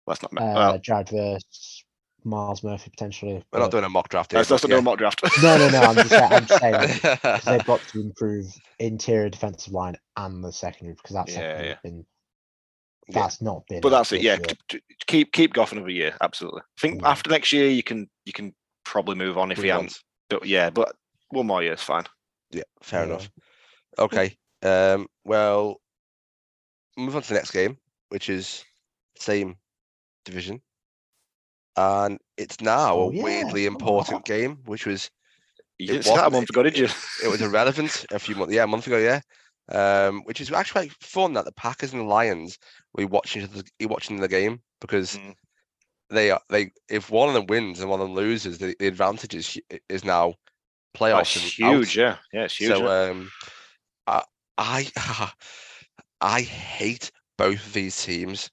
That's 0.08 0.22
not. 0.22 0.32
uh, 0.34 0.54
well, 0.56 0.80
Jared 0.80 1.10
Verse, 1.10 1.84
Myles 2.26 2.64
Murphy 2.64 2.90
potentially. 2.90 3.44
we're 3.54 3.60
not 3.60 3.72
doing 3.72 3.84
a 3.84 3.90
mock 3.90 4.10
draft 4.10 4.32
here. 4.32 4.40
that's, 4.40 4.50
that's 4.50 4.62
but 4.64 4.70
not 4.70 4.76
yeah. 4.76 4.80
no 4.82 4.84
mock 4.84 4.98
draft. 4.98 5.22
No, 5.44 5.58
no, 5.58 5.70
no. 5.70 5.80
I'm 5.82 5.96
just, 5.96 6.10
saying- 6.10 6.32
I'm 6.34 6.46
just 6.46 6.60
saying 6.62 7.40
they've 7.58 7.66
got 7.66 7.82
to 7.92 8.02
improve 8.02 8.46
interior 8.80 9.30
defensive 9.30 9.74
line 9.74 9.96
and 10.18 10.44
the 10.44 10.52
secondary 10.52 10.96
because 10.96 11.14
that's 11.16 11.32
Yeah, 11.32 11.38
secondary 11.38 11.68
yeah. 11.68 11.74
has 11.74 11.82
been 11.84 12.06
Yeah. 13.10 13.20
that's 13.22 13.42
not 13.42 13.64
been. 13.70 13.82
but 13.82 13.90
that's 13.90 14.12
it. 14.12 14.22
Yeah, 14.22 14.34
year. 14.36 14.40
k- 14.40 14.56
k- 14.70 14.82
keep 15.08 15.32
keep 15.32 15.54
Goff 15.54 15.72
another 15.72 15.90
year. 15.90 16.16
Absolutely. 16.22 16.62
I 16.62 16.82
think 16.82 17.02
Yeah. 17.02 17.10
after 17.10 17.30
next 17.30 17.54
year 17.54 17.70
you 17.70 17.84
can 17.84 18.10
you 18.26 18.34
can 18.34 18.54
probably 18.84 19.16
move 19.16 19.38
on 19.38 19.52
if 19.52 19.58
Move 19.58 19.66
he 19.66 19.72
on. 19.72 19.84
hasn't. 19.84 20.00
But 20.30 20.46
yeah, 20.48 20.70
but 20.72 20.96
one 21.30 21.48
more 21.48 21.62
year 21.64 21.74
is 21.74 21.82
fine. 21.82 22.06
Yeah, 22.52 22.64
fair 22.82 23.02
Yeah. 23.02 23.06
enough. 23.08 23.30
Okay. 24.00 24.36
Um, 24.64 25.08
well, 25.24 25.80
move 26.98 27.16
on 27.16 27.22
to 27.22 27.28
the 27.28 27.34
next 27.36 27.52
game, 27.52 27.78
which 28.10 28.30
is 28.30 28.64
same 29.18 29.58
division, 30.26 30.62
and 31.78 32.20
it's 32.38 32.62
now 32.62 32.96
Oh, 32.98 33.02
a 33.10 33.14
yeah, 33.14 33.24
weirdly 33.24 33.64
I 33.64 33.68
important 33.68 34.26
game, 34.26 34.58
which 34.66 34.86
was 34.86 35.10
You 35.78 35.88
It 35.88 35.92
didn't 35.94 36.06
say 36.06 36.12
a 36.12 36.16
wasn't- 36.16 36.34
month 36.34 36.50
ago, 36.50 36.64
did 36.64 36.78
you? 36.78 36.88
it 37.24 37.28
was 37.28 37.42
irrelevant 37.42 38.06
a 38.12 38.20
few 38.20 38.36
months, 38.36 38.54
yeah, 38.54 38.64
a 38.64 38.68
month 38.68 38.88
ago, 38.88 38.98
yeah. 38.98 39.22
Um, 39.70 40.22
which 40.26 40.42
is 40.42 40.52
actually 40.52 40.88
quite 40.90 41.04
fun 41.04 41.34
that 41.34 41.46
the 41.46 41.52
Packers 41.54 41.92
and 41.92 42.02
the 42.02 42.06
Lions 42.06 42.58
were 42.94 43.08
watching 43.08 43.42
each 43.42 43.50
other, 43.50 43.64
watching 43.90 44.18
the 44.22 44.28
game 44.28 44.62
because 44.80 45.18
Mm. 45.18 45.36
they 46.12 46.30
are 46.32 46.42
they 46.50 46.72
if 46.88 47.10
one 47.10 47.30
of 47.30 47.34
them 47.34 47.48
wins 47.48 47.80
and 47.80 47.90
one 47.90 48.00
of 48.00 48.08
them 48.08 48.16
loses, 48.16 48.58
the, 48.60 48.76
the 48.80 48.88
advantage 48.88 49.34
is 49.34 49.60
is 49.90 50.04
now 50.06 50.28
Oh, 50.28 50.36
playoffs 50.96 51.36
it's 51.36 51.58
and 51.60 51.66
out. 51.66 51.74
huge, 51.74 51.98
yeah. 51.98 52.18
Yeah, 52.32 52.44
it's 52.44 52.58
huge. 52.58 52.78
So 52.78 52.86
yeah. 52.88 53.10
um, 53.10 53.32
I 54.08 54.24
I 54.58 54.92
I 56.22 56.42
hate 56.42 57.12
both 57.38 57.66
of 57.66 57.74
these 57.74 58.02
teams. 58.04 58.50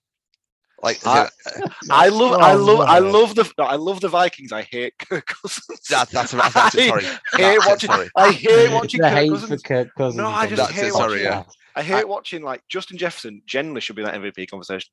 Like 0.83 1.07
I- 1.07 1.29
I 1.91 2.09
love, 2.09 2.41
I 2.41 2.53
Oh, 2.55 2.57
love, 2.57 2.81
I 2.89 2.99
love 2.99 3.35
the, 3.37 3.51
no, 3.57 3.65
I 3.65 3.77
love 3.77 4.01
the 4.01 4.09
Vikings. 4.09 4.51
I 4.53 4.63
hate 4.63 4.95
Kirk 4.99 5.27
Cousins. 5.27 5.81
that, 5.91 6.11
that's 6.11 6.33
that's, 6.33 6.55
that's 6.55 6.75
it, 6.79 6.89
sorry. 6.89 7.05
I 7.07 7.09
hate 7.09 7.19
That's 7.39 7.67
it, 7.67 7.69
watching. 7.69 7.91
sorry. 7.91 8.11
I 8.17 8.33
hate 8.33 8.73
watching 8.73 9.01
Kirk 9.01 9.13
hate 9.13 9.31
Cousins. 9.31 9.63
for 9.63 9.69
Kirk 9.69 9.89
Cousins. 9.97 10.17
No, 10.17 10.27
I 10.27 10.47
just 10.47 10.57
That's 10.57 10.73
hate 10.73 10.87
it, 10.89 10.95
watching. 10.95 11.09
sorry, 11.11 11.23
yeah. 11.23 11.45
I 11.77 11.83
hate 11.83 12.09
watching 12.09 12.43
like 12.43 12.63
Justin 12.69 12.99
Jefferson. 12.99 13.43
Generally, 13.47 13.81
should 13.83 13.97
be 13.97 14.03
in 14.03 14.07
that 14.09 14.21
MVP 14.21 14.49
conversation. 14.51 14.91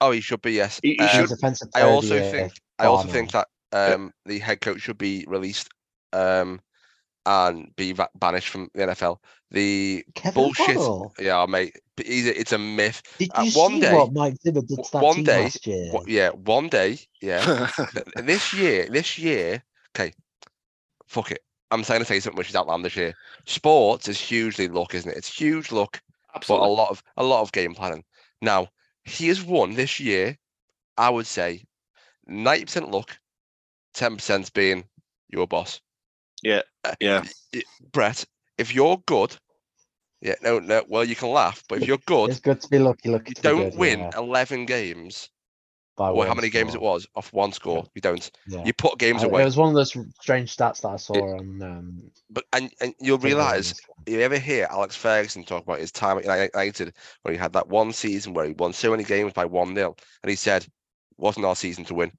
Oh, 0.00 0.10
he 0.10 0.20
should 0.20 0.42
be 0.42 0.52
yes. 0.52 0.78
He- 0.82 0.94
he 0.94 0.98
Um, 0.98 1.08
should- 1.26 1.32
I 1.32 1.36
player 1.46 1.56
of 1.64 1.72
the 1.72 1.86
also 1.86 2.20
think 2.30 2.52
I 2.78 2.86
also 2.86 3.08
think 3.08 3.30
that 3.32 3.48
um, 3.72 4.12
the 4.26 4.38
head 4.40 4.60
coach 4.60 4.80
should 4.82 4.98
be 4.98 5.24
released 5.26 5.68
um, 6.12 6.60
and 7.26 7.74
be 7.76 7.92
va- 7.92 8.08
banished 8.16 8.48
from 8.48 8.68
the 8.74 8.82
NFL. 8.82 9.18
The 9.50 10.04
Kevin 10.14 10.42
bullshit, 10.44 10.76
O'Connell. 10.76 11.14
yeah, 11.18 11.44
mate. 11.46 11.78
but 11.96 12.06
It's 12.08 12.52
a 12.52 12.58
myth. 12.58 13.02
Did 13.18 13.30
uh, 13.34 13.42
you 13.42 13.52
one 13.52 13.72
see 13.72 13.80
day- 13.80 13.94
what 13.94 14.12
Mike 14.12 14.36
Zimmer 14.42 14.62
did 14.62 14.82
to 14.82 14.90
that 14.92 15.02
one 15.02 15.16
team 15.16 15.24
day, 15.24 15.42
last 15.44 15.66
year? 15.66 15.90
Wha- 15.92 16.04
yeah, 16.06 16.30
one 16.30 16.68
day, 16.68 16.98
yeah. 17.20 17.70
this 18.16 18.52
year, 18.54 18.88
this 18.90 19.18
year, 19.18 19.62
okay, 19.94 20.12
fuck 21.06 21.30
it. 21.30 21.40
I'm 21.70 21.84
saying 21.84 22.00
to 22.00 22.04
say 22.06 22.20
something 22.20 22.36
which 22.38 22.50
is 22.50 22.56
outlandish 22.56 22.94
here. 22.94 23.14
Sports 23.46 24.08
is 24.08 24.20
hugely 24.20 24.68
luck, 24.68 24.94
isn't 24.94 25.10
it? 25.10 25.16
It's 25.16 25.32
huge 25.34 25.72
luck, 25.72 26.00
Absolutely. 26.34 26.66
but 26.66 26.70
a 26.70 26.72
lot 26.74 26.90
of 26.90 27.02
a 27.16 27.24
lot 27.24 27.40
of 27.42 27.52
game 27.52 27.74
planning. 27.74 28.04
Now, 28.42 28.68
he 29.04 29.28
has 29.28 29.42
won 29.42 29.74
this 29.74 29.98
year. 30.00 30.36
I 30.98 31.08
would 31.08 31.26
say, 31.26 31.64
ninety 32.26 32.64
percent 32.66 32.90
luck, 32.90 33.18
ten 33.94 34.16
percent 34.16 34.52
being 34.52 34.84
your 35.28 35.46
boss, 35.46 35.80
yeah, 36.42 36.62
yeah. 37.00 37.24
Brett. 37.92 38.24
If 38.58 38.74
you're 38.74 39.02
good, 39.06 39.36
yeah, 40.20 40.34
no, 40.42 40.58
no. 40.58 40.84
Well, 40.88 41.04
you 41.04 41.16
can 41.16 41.30
laugh, 41.30 41.62
but 41.68 41.82
if 41.82 41.88
you're 41.88 41.98
good, 42.06 42.30
It's 42.30 42.40
good 42.40 42.60
to 42.60 42.68
be 42.68 42.78
lucky. 42.78 43.08
Lucky 43.08 43.32
you 43.36 43.42
don't 43.42 43.70
good, 43.70 43.78
win 43.78 43.98
yeah, 44.00 44.10
eleven 44.16 44.66
games. 44.66 45.28
by 45.96 46.10
Or 46.10 46.24
how 46.24 46.28
one 46.30 46.36
many 46.36 46.50
games 46.50 46.74
it 46.74 46.80
was 46.80 47.06
off 47.16 47.32
one 47.32 47.52
score. 47.52 47.86
You 47.94 48.00
don't. 48.00 48.30
Yeah. 48.46 48.64
You 48.64 48.72
put 48.72 48.98
games 48.98 49.22
I- 49.22 49.26
away. 49.26 49.42
It 49.42 49.46
was 49.46 49.56
one 49.56 49.68
of 49.70 49.74
those 49.74 49.96
strange 50.20 50.56
stats 50.56 50.82
that 50.82 50.88
I 50.88 50.96
saw 50.96 51.14
on. 51.38 51.62
Um, 51.62 52.10
But 52.30 52.44
and, 52.52 52.70
and 52.80 52.94
you'll 53.00 53.18
realise 53.18 53.74
you 54.06 54.20
ever 54.20 54.38
hear 54.38 54.66
Alex 54.70 54.96
Ferguson 54.96 55.44
talk 55.44 55.64
about 55.64 55.80
his 55.80 55.92
time 55.92 56.18
at 56.18 56.24
United 56.24 56.94
where 57.22 57.32
he 57.32 57.38
had 57.38 57.52
that 57.54 57.68
one 57.68 57.92
season 57.92 58.32
where 58.32 58.46
he 58.46 58.52
won 58.52 58.72
so 58.72 58.90
many 58.90 59.04
games 59.04 59.32
by 59.32 59.44
one 59.44 59.74
0 59.74 59.96
and 60.22 60.30
he 60.30 60.36
said, 60.36 60.66
"Wasn't 61.16 61.44
our 61.46 61.56
season 61.56 61.84
to 61.86 61.94
win. 61.94 62.12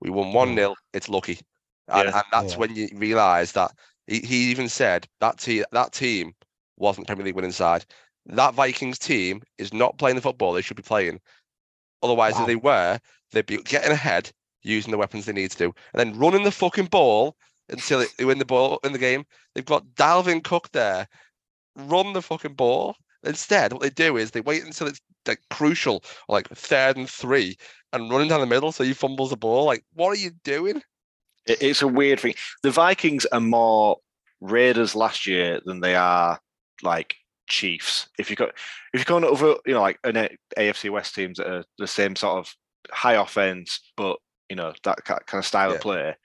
We 0.00 0.10
won 0.10 0.32
one 0.32 0.54
0 0.54 0.74
It's 0.92 1.08
lucky." 1.08 1.38
And, 1.88 2.08
Yeah. 2.08 2.16
and 2.16 2.24
that's 2.32 2.52
Yeah. 2.52 2.58
when 2.58 2.74
you 2.76 2.88
realise 2.94 3.52
that 3.52 3.72
he, 4.06 4.20
he 4.20 4.50
even 4.50 4.68
said 4.68 5.08
that 5.20 5.38
team 5.38 5.64
that 5.72 5.92
team 5.92 6.34
wasn't 6.76 7.06
Premier 7.06 7.24
League 7.24 7.34
winning 7.34 7.52
side. 7.52 7.84
That 8.26 8.54
Vikings 8.54 8.98
team 8.98 9.42
is 9.58 9.72
not 9.72 9.98
playing 9.98 10.16
the 10.16 10.22
football 10.22 10.52
they 10.52 10.62
should 10.62 10.76
be 10.76 10.82
playing. 10.82 11.20
Otherwise, 12.02 12.34
Wow. 12.34 12.40
if 12.42 12.46
they 12.46 12.56
were, 12.56 12.98
they'd 13.30 13.46
be 13.46 13.58
getting 13.58 13.92
ahead 13.92 14.30
using 14.62 14.90
the 14.90 14.98
weapons 14.98 15.26
they 15.26 15.32
need 15.32 15.50
to 15.50 15.58
do, 15.58 15.74
and 15.92 16.00
then 16.00 16.18
running 16.18 16.44
the 16.44 16.50
fucking 16.50 16.86
ball 16.86 17.36
until 17.68 18.00
it, 18.00 18.10
they 18.16 18.24
win 18.24 18.38
the 18.38 18.44
ball 18.44 18.78
in 18.84 18.92
the 18.92 18.98
game. 18.98 19.24
They've 19.54 19.64
got 19.64 19.84
Dalvin 19.94 20.42
Cook 20.42 20.70
there. 20.72 21.08
Run 21.76 22.12
the 22.12 22.22
fucking 22.22 22.54
ball. 22.54 22.96
Instead, 23.24 23.72
what 23.72 23.82
they 23.82 23.90
do 23.90 24.16
is 24.16 24.30
they 24.30 24.40
wait 24.40 24.64
until 24.64 24.86
it's 24.88 25.00
like 25.26 25.40
crucial, 25.50 26.02
like 26.28 26.48
third 26.48 26.96
and 26.96 27.08
three, 27.08 27.56
and 27.92 28.10
running 28.10 28.28
down 28.28 28.40
the 28.40 28.46
middle 28.46 28.72
so 28.72 28.84
he 28.84 28.92
fumbles 28.92 29.30
the 29.30 29.36
ball. 29.36 29.64
Like, 29.64 29.84
what 29.94 30.08
are 30.08 30.16
you 30.16 30.30
doing? 30.44 30.82
It- 31.46 31.62
it's 31.62 31.82
a 31.82 31.88
weird 31.88 32.20
thing. 32.20 32.34
The 32.62 32.70
Vikings 32.70 33.26
are 33.26 33.40
more 33.40 33.98
Raiders 34.40 34.94
last 34.94 35.26
year 35.26 35.60
than 35.64 35.80
they 35.80 35.94
are 35.94 36.40
like 36.82 37.14
Chiefs. 37.48 38.08
If 38.18 38.30
you 38.30 38.36
got 38.36 38.50
if 38.92 39.00
you're 39.00 39.04
going 39.04 39.24
over, 39.24 39.56
you 39.66 39.74
know, 39.74 39.80
like 39.82 39.98
an 40.04 40.28
AFC 40.58 40.90
West 40.90 41.14
teams 41.14 41.38
that 41.38 41.48
are 41.48 41.64
the 41.78 41.86
same 41.86 42.16
sort 42.16 42.38
of 42.38 42.54
high 42.90 43.14
offense, 43.14 43.80
but 43.96 44.18
you 44.48 44.56
know 44.56 44.72
that 44.84 45.04
kind 45.04 45.20
of 45.32 45.46
style 45.46 45.70
Yeah. 45.70 45.74
of 45.76 45.80
play. 45.80 46.16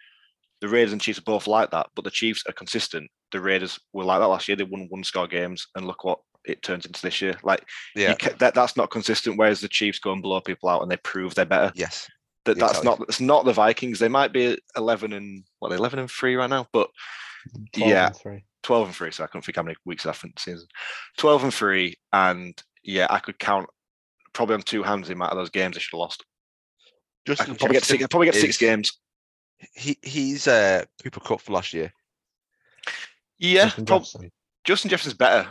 The 0.62 0.68
Raiders 0.68 0.92
and 0.92 1.02
Chiefs 1.02 1.20
are 1.20 1.24
both 1.24 1.46
like 1.48 1.70
that, 1.72 1.88
but 1.96 2.04
the 2.04 2.12
Chiefs 2.12 2.44
are 2.48 2.54
consistent. 2.54 3.10
The 3.32 3.40
Raiders 3.40 3.80
were 3.94 4.04
like 4.04 4.20
that 4.20 4.26
last 4.28 4.48
year. 4.48 4.56
They 4.58 4.64
won 4.64 4.88
one 4.90 5.04
score 5.04 5.28
games, 5.28 5.68
and 5.76 5.86
look 5.86 6.04
what 6.04 6.20
it 6.46 6.64
turns 6.64 6.86
into 6.86 7.02
this 7.02 7.22
year. 7.22 7.38
Like 7.44 7.64
Yeah. 7.96 8.16
that 8.40 8.54
that's 8.56 8.76
not 8.78 8.90
consistent. 8.90 9.38
Whereas 9.38 9.62
the 9.62 9.68
Chiefs 9.68 10.00
go 10.00 10.14
and 10.14 10.24
blow 10.24 10.42
people 10.42 10.70
out, 10.70 10.82
and 10.82 10.90
they 10.90 10.98
prove 10.98 11.36
they're 11.36 11.46
better 11.46 11.72
Yes. 11.76 12.10
That 12.48 12.60
that's 12.60 12.84
not 12.84 13.00
it's 13.02 13.20
not 13.20 13.46
the 13.46 13.54
Vikings. 13.54 14.00
They 14.00 14.08
might 14.08 14.34
be 14.34 14.58
eleven 14.76 15.14
and 15.14 15.44
what 15.60 15.72
eleven 15.72 16.00
and 16.00 16.10
three 16.10 16.36
right 16.36 16.50
now, 16.50 16.68
but 16.72 16.90
12 17.74 17.90
yeah, 17.90 18.08
and 18.08 18.16
three. 18.16 18.46
twelve 18.64 18.88
and 18.88 18.96
three. 18.96 19.12
So 19.12 19.24
I 19.24 19.28
couldn't 19.28 19.44
think 19.44 19.56
how 19.56 19.64
many 19.64 19.76
weeks 19.86 20.06
left 20.06 20.24
in 20.24 20.32
the 20.36 20.42
season. 20.42 20.68
Twelve 21.18 21.44
and 21.44 21.54
three, 21.54 21.96
and 22.14 22.62
yeah, 22.84 23.08
I 23.10 23.20
could 23.20 23.38
count 23.38 23.68
probably 24.34 24.56
on 24.56 24.62
two 24.62 24.84
hands 24.84 25.08
the 25.08 25.14
amount 25.14 25.32
of 25.32 25.38
those 25.38 25.50
games 25.50 25.76
they 25.76 25.80
should 25.82 25.94
have 25.94 26.00
lost. 26.00 26.24
I 26.24 26.86
Justin 27.26 27.56
probably 27.56 27.74
get 27.74 27.84
six, 27.84 28.08
probably 28.08 28.28
get 28.28 28.36
six 28.36 28.56
is- 28.56 28.58
games. 28.58 29.00
He 29.74 29.98
he's 30.04 30.48
uh 30.48 30.86
Cooper 31.04 31.20
Kupp 31.20 31.42
for 31.42 31.54
last 31.54 31.74
year. 31.74 31.92
Yeah, 33.40 33.66
Justin 33.66 33.86
prob- 33.86 34.02
Jefferson. 34.02 34.32
Justin 34.64 34.90
Jefferson's 34.90 35.16
better. 35.16 35.50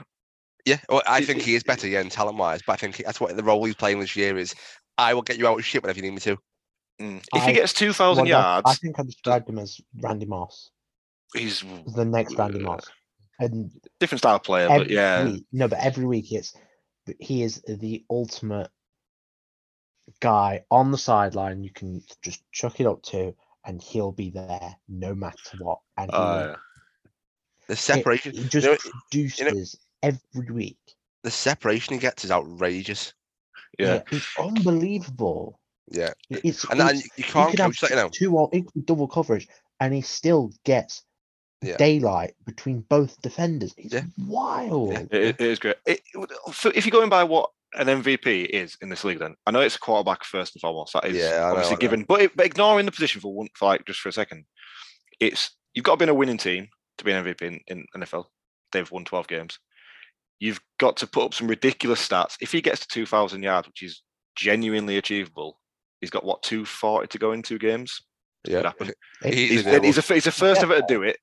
Yeah, 0.64 0.78
well, 0.88 1.02
I 1.06 1.24
think 1.24 1.42
he 1.42 1.54
is 1.54 1.62
better, 1.62 1.86
yeah, 1.86 2.00
in 2.00 2.08
talent 2.08 2.38
wise. 2.38 2.60
But 2.66 2.72
I 2.72 2.76
think 2.76 2.96
that's 2.96 3.20
what 3.20 3.36
the 3.36 3.42
role 3.42 3.64
he's 3.64 3.76
playing 3.76 4.00
this 4.00 4.16
year 4.16 4.36
is. 4.36 4.54
I 4.98 5.14
will 5.14 5.22
get 5.22 5.38
you 5.38 5.46
out 5.46 5.58
of 5.58 5.64
shit 5.64 5.82
whenever 5.82 5.98
you 5.98 6.02
need 6.02 6.14
me 6.14 6.20
to. 6.20 6.38
Mm. 7.00 7.22
If 7.34 7.44
he 7.44 7.52
gets 7.52 7.72
two 7.72 7.92
thousand 7.92 8.24
Well, 8.24 8.30
yards, 8.30 8.70
I 8.70 8.74
think 8.74 8.98
I 8.98 9.02
described 9.02 9.48
him 9.48 9.58
as 9.58 9.80
Randy 10.00 10.26
Moss, 10.26 10.70
he's 11.34 11.62
the 11.94 12.04
next 12.04 12.36
Randy 12.36 12.60
uh, 12.60 12.62
Moss. 12.62 12.84
And 13.38 13.70
different 14.00 14.20
style 14.20 14.38
player, 14.38 14.68
but 14.68 14.88
yeah, 14.88 15.24
week, 15.26 15.44
no, 15.52 15.68
but 15.68 15.78
every 15.80 16.06
week 16.06 16.32
it's 16.32 16.54
he 17.20 17.42
is 17.42 17.62
the 17.68 18.02
ultimate 18.08 18.70
guy 20.20 20.64
on 20.70 20.90
the 20.90 20.98
sideline. 20.98 21.62
You 21.62 21.70
can 21.70 22.02
just 22.22 22.42
chuck 22.52 22.80
it 22.80 22.86
up 22.86 23.02
to, 23.04 23.34
and 23.66 23.82
he'll 23.82 24.12
be 24.12 24.30
there 24.30 24.76
no 24.88 25.14
matter 25.14 25.36
what. 25.58 25.80
And 25.98 26.10
yeah. 26.12 26.56
The 27.66 27.72
it- 27.74 27.76
separation, 27.76 28.32
he 28.32 28.38
you 28.40 28.48
just 28.48 28.66
know, 28.66 28.76
produces 29.10 29.76
every 30.02 30.50
week. 30.50 30.78
the 31.24 31.30
separation 31.30 31.92
he 31.92 31.98
gets 32.00 32.24
is 32.24 32.30
outrageous. 32.30 33.12
yeah. 33.78 34.00
it's 34.10 34.26
unbelievable. 34.38 35.60
Yeah, 35.88 36.12
It's, 36.30 36.64
and, 36.70 36.80
and 36.80 37.02
you 37.16 37.24
can't 37.24 37.50
could 37.50 37.60
have 37.60 37.70
coach 37.70 37.80
that, 37.82 37.90
you 37.90 37.96
know. 37.96 38.08
two 38.08 38.36
or 38.36 38.48
equal 38.52 38.82
double 38.84 39.06
coverage, 39.08 39.46
and 39.80 39.94
he 39.94 40.00
still 40.00 40.52
gets 40.64 41.02
Yeah. 41.62 41.76
daylight 41.76 42.34
between 42.44 42.80
both 42.80 43.20
defenders. 43.22 43.72
It's 43.76 43.94
Yeah. 43.94 44.02
wild. 44.26 44.92
Yeah. 44.92 45.00
It, 45.12 45.36
it 45.38 45.40
is 45.40 45.58
great. 45.58 45.76
It, 45.86 46.00
for, 46.52 46.72
if 46.74 46.84
you're 46.86 46.90
going 46.90 47.08
by 47.10 47.22
what 47.24 47.50
an 47.74 47.86
MVP 47.86 48.46
is 48.46 48.76
in 48.80 48.88
this 48.88 49.04
league, 49.04 49.18
then 49.20 49.36
I 49.46 49.50
know 49.52 49.60
it's 49.60 49.76
a 49.76 49.80
quarterback 49.80 50.24
first 50.24 50.54
and 50.54 50.60
foremost. 50.60 50.92
That 50.94 51.04
is 51.04 51.16
Yeah, 51.16 51.36
I 51.36 51.38
know, 51.38 51.46
obviously 51.52 51.74
know. 51.76 51.80
given, 51.80 52.02
but, 52.04 52.20
it, 52.22 52.36
but 52.36 52.46
ignoring 52.46 52.86
the 52.86 52.92
position 52.92 53.20
for 53.20 53.32
one, 53.32 53.48
for 53.54 53.66
like 53.66 53.84
just 53.86 54.00
for 54.00 54.08
a 54.08 54.12
second, 54.12 54.44
it's 55.20 55.50
you've 55.74 55.84
got 55.84 55.92
to 55.92 55.96
be 55.98 56.02
in 56.04 56.08
a 56.08 56.14
winning 56.14 56.38
team 56.38 56.68
to 56.98 57.04
be 57.04 57.12
an 57.12 57.24
MVP 57.24 57.42
in, 57.42 57.60
in 57.68 57.86
NFL. 57.96 58.24
They've 58.72 58.90
won 58.90 59.04
12 59.04 59.28
games. 59.28 59.58
You've 60.40 60.60
got 60.78 60.96
to 60.98 61.06
put 61.06 61.24
up 61.24 61.34
some 61.34 61.46
ridiculous 61.48 62.06
stats. 62.06 62.36
If 62.40 62.52
he 62.52 62.60
gets 62.60 62.80
to 62.80 62.88
2,000 62.88 63.42
yards, 63.42 63.68
which 63.68 63.82
is 63.82 64.02
genuinely 64.36 64.96
achievable, 64.98 65.60
he's 66.06 66.10
got 66.10 66.24
what 66.24 66.42
240 66.44 67.08
to 67.08 67.18
go 67.18 67.32
in 67.32 67.42
two 67.42 67.58
games. 67.58 68.00
Yeah, 68.46 68.62
happen. 68.62 68.92
He's, 69.24 69.64
he's, 69.64 69.66
a, 69.66 69.80
he's 69.82 69.96
the 70.24 70.30
first 70.30 70.62
ever 70.62 70.76
to 70.76 70.84
do 70.86 71.02
it, 71.02 71.18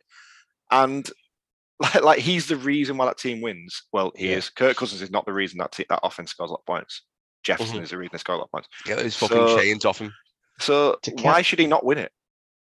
and 0.71 1.09
like, 1.79 2.03
like 2.03 2.19
he's 2.19 2.47
the 2.47 2.57
reason 2.57 2.97
why 2.97 3.05
that 3.05 3.17
team 3.17 3.39
wins. 3.41 3.83
Well, 3.93 4.11
he 4.17 4.31
Yeah. 4.31 4.37
is. 4.37 4.49
Kirk 4.49 4.75
Cousins 4.75 5.01
is 5.01 5.09
not 5.09 5.25
the 5.25 5.31
reason 5.31 5.57
that 5.59 5.71
te- 5.71 5.85
that 5.87 6.01
offense 6.03 6.31
scores 6.31 6.49
a 6.49 6.53
lot 6.53 6.59
of 6.59 6.65
points. 6.65 7.03
Jefferson 7.43 7.77
Mhm. 7.79 7.83
is 7.83 7.91
the 7.91 7.97
reason 7.97 8.09
they 8.11 8.17
score 8.17 8.35
a 8.35 8.39
lot 8.39 8.45
of 8.45 8.51
points. 8.51 8.67
Get 8.83 8.97
those 8.97 9.15
fucking 9.15 9.37
So- 9.37 9.57
chains 9.57 9.85
off 9.85 9.99
him. 9.99 10.13
So 10.59 10.97
To 11.03 11.11
why 11.21 11.41
should 11.43 11.59
he 11.59 11.67
not 11.67 11.85
win 11.85 11.97
it? 11.97 12.11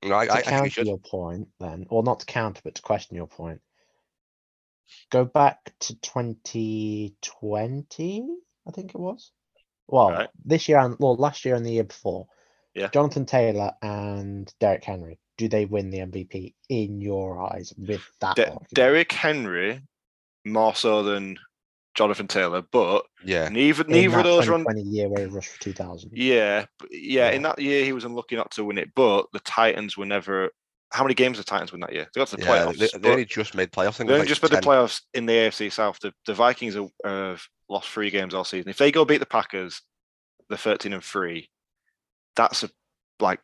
No, 0.05 0.15
I, 0.15 0.27
to 0.27 0.33
I, 0.35 0.37
I 0.37 0.43
counter 0.43 0.83
your 0.83 0.99
point, 0.99 1.49
then, 1.59 1.87
or 1.91 2.05
not 2.05 2.21
to 2.21 2.27
counter, 2.27 2.61
but 2.63 2.77
to 2.77 2.83
question 2.83 3.17
your 3.17 3.27
point, 3.27 3.61
go 5.11 5.25
back 5.25 5.73
to 5.81 5.97
2020, 6.01 8.29
I 8.67 8.71
think 8.71 8.95
it 8.95 8.99
was. 9.01 9.33
Well, 9.89 10.11
Right. 10.11 10.29
this 10.45 10.69
year 10.69 10.79
and 10.79 10.97
well, 10.99 11.17
last 11.17 11.45
year 11.45 11.55
and 11.55 11.65
the 11.65 11.73
year 11.73 11.85
before. 11.85 12.27
Yeah. 12.75 12.89
Jonathan 12.89 13.25
Taylor 13.27 13.73
and 13.83 14.53
Derrick 14.61 14.85
Henry. 14.85 15.19
Do 15.37 15.49
they 15.49 15.65
win 15.65 15.91
the 15.91 15.99
MVP 15.99 16.55
in 16.69 17.01
your 17.01 17.41
eyes 17.53 17.73
with 17.77 18.03
that? 18.21 18.37
De- 18.37 18.43
argument? 18.47 18.69
Derrick 18.75 19.13
Henry 19.13 19.81
more 20.45 20.75
so 20.75 21.03
than 21.03 21.39
Jonathan 21.95 22.27
Taylor, 22.27 22.63
but 22.73 23.07
Yeah, 23.25 23.49
neither 23.49 23.85
In 23.85 23.93
neither 23.93 24.19
of 24.19 24.25
those 24.25 24.49
run. 24.49 24.61
2020 24.61 24.83
year 24.83 25.09
where 25.09 25.27
he 25.27 25.33
rushed 25.33 25.51
for 25.51 25.61
2,000. 25.61 26.11
Yeah, 26.13 26.67
but 26.79 26.89
yeah, 26.93 27.31
in 27.31 27.43
that 27.43 27.61
year 27.61 27.85
he 27.85 27.93
was 27.93 28.05
unlucky 28.05 28.37
not 28.37 28.51
to 28.53 28.65
win 28.65 28.79
it, 28.79 28.91
but 28.95 29.27
the 29.33 29.41
Titans 29.41 29.97
were 29.97 30.07
never. 30.07 30.51
How 30.91 31.03
many 31.03 31.15
games 31.15 31.39
did 31.39 31.47
the 31.47 31.51
Titans 31.51 31.73
win 31.73 31.81
that 31.81 31.93
year? 31.93 32.09
They 32.15 32.21
got 32.21 32.29
to 32.29 32.37
the 32.37 32.43
yeah. 32.43 32.67
playoffs. 32.67 32.79
They, 32.79 32.99
they 32.99 33.11
only 33.11 33.25
just 33.25 33.55
made 33.55 33.73
playoffs. 33.73 33.97
They 33.97 34.05
only 34.05 34.19
like 34.21 34.29
just 34.29 34.43
made 34.43 34.53
the 34.53 34.57
playoffs 34.59 35.01
in 35.15 35.27
the 35.27 35.33
AFC 35.33 35.73
South. 35.73 35.99
The, 36.01 36.13
the 36.27 36.35
Vikings 36.35 36.75
have 36.75 36.91
uh, 37.05 37.37
lost 37.69 37.89
three 37.89 38.11
games 38.11 38.35
all 38.35 38.45
season. 38.45 38.69
If 38.71 38.79
they 38.79 38.93
go 38.93 39.05
beat 39.05 39.19
the 39.19 39.27
Packers, 39.27 39.81
the 40.49 40.57
thirteen 40.57 40.93
and 40.93 41.03
three, 41.05 41.49
that's 42.37 42.63
a 42.63 42.71
like 43.21 43.41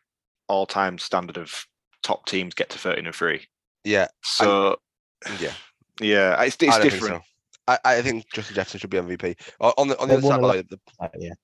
all 0.47 0.65
time 0.65 0.97
standard 0.97 1.37
of 1.37 1.65
top 2.03 2.25
teams 2.25 2.53
get 2.53 2.69
to 2.71 2.77
thirteen 2.77 3.05
and 3.07 3.15
three. 3.15 3.47
Yeah, 3.83 4.07
So 4.23 4.77
yeah. 5.39 5.53
yeah, 5.99 6.41
it's, 6.43 6.55
it's 6.61 6.71
don't 6.77 6.81
think 6.81 6.93
different. 6.93 7.23
so. 7.23 7.27
I, 7.67 7.77
I 7.85 8.01
think 8.01 8.25
Justin 8.33 8.55
Jefferson 8.55 8.79
should 8.79 8.89
be 8.89 8.97
MVP. 8.97 9.39
O- 9.61 9.73
On 9.77 9.87
the 9.87 9.97
on 9.99 10.07
They 10.07 10.15
the 10.17 10.27
other 10.27 10.27
side, 10.27 10.41
by 10.41 10.47
the 10.47 10.47
ele- 10.47 10.51
way, 10.53 10.61
the 10.69 10.79
That 10.99 11.37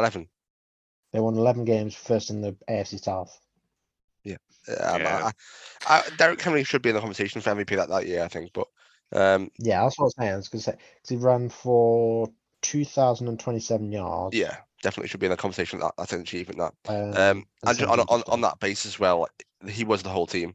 eleven. 0.00 0.28
They 1.12 1.20
won 1.20 1.36
11 1.36 1.64
games, 1.64 1.94
first 1.94 2.30
in 2.30 2.40
the 2.40 2.56
AFC 2.68 3.00
South. 3.00 3.38
Um, 4.26 4.36
Yeah. 5.00 5.30
I, 5.86 5.98
I, 5.98 6.02
Derrick 6.16 6.40
Henry 6.40 6.64
should 6.64 6.82
be 6.82 6.88
in 6.88 6.94
the 6.94 7.00
conversation 7.00 7.40
for 7.40 7.50
MVP 7.54 7.76
that, 7.76 7.88
that 7.90 8.06
year, 8.06 8.24
I 8.24 8.28
think. 8.28 8.50
But 8.54 8.66
um, 9.14 9.50
Yeah, 9.58 9.82
that's 9.82 9.98
what 9.98 10.04
I 10.04 10.06
was 10.06 10.14
saying. 10.18 10.32
I 10.32 10.36
was 10.36 10.48
going 10.48 10.60
to 10.60 10.64
say, 10.64 10.76
because 10.96 11.08
he 11.10 11.16
ran 11.16 11.48
for 11.48 12.28
2,027 12.62 13.92
yards. 13.92 14.36
yeah, 14.36 14.56
definitely 14.82 15.08
should 15.08 15.20
be 15.20 15.26
in 15.26 15.30
the 15.30 15.36
conversation. 15.36 15.80
That 15.80 15.92
that's 15.98 16.12
an 16.12 16.20
achievement. 16.20 16.58
That 16.58 16.74
Um, 16.92 17.14
um, 17.38 17.46
and 17.66 17.80
and 17.80 17.90
on, 17.90 18.00
on 18.00 18.22
on 18.28 18.40
that 18.42 18.58
basis, 18.60 18.86
as 18.94 18.98
well, 18.98 19.26
he 19.68 19.84
was 19.84 20.02
the 20.02 20.08
whole 20.10 20.26
team. 20.26 20.54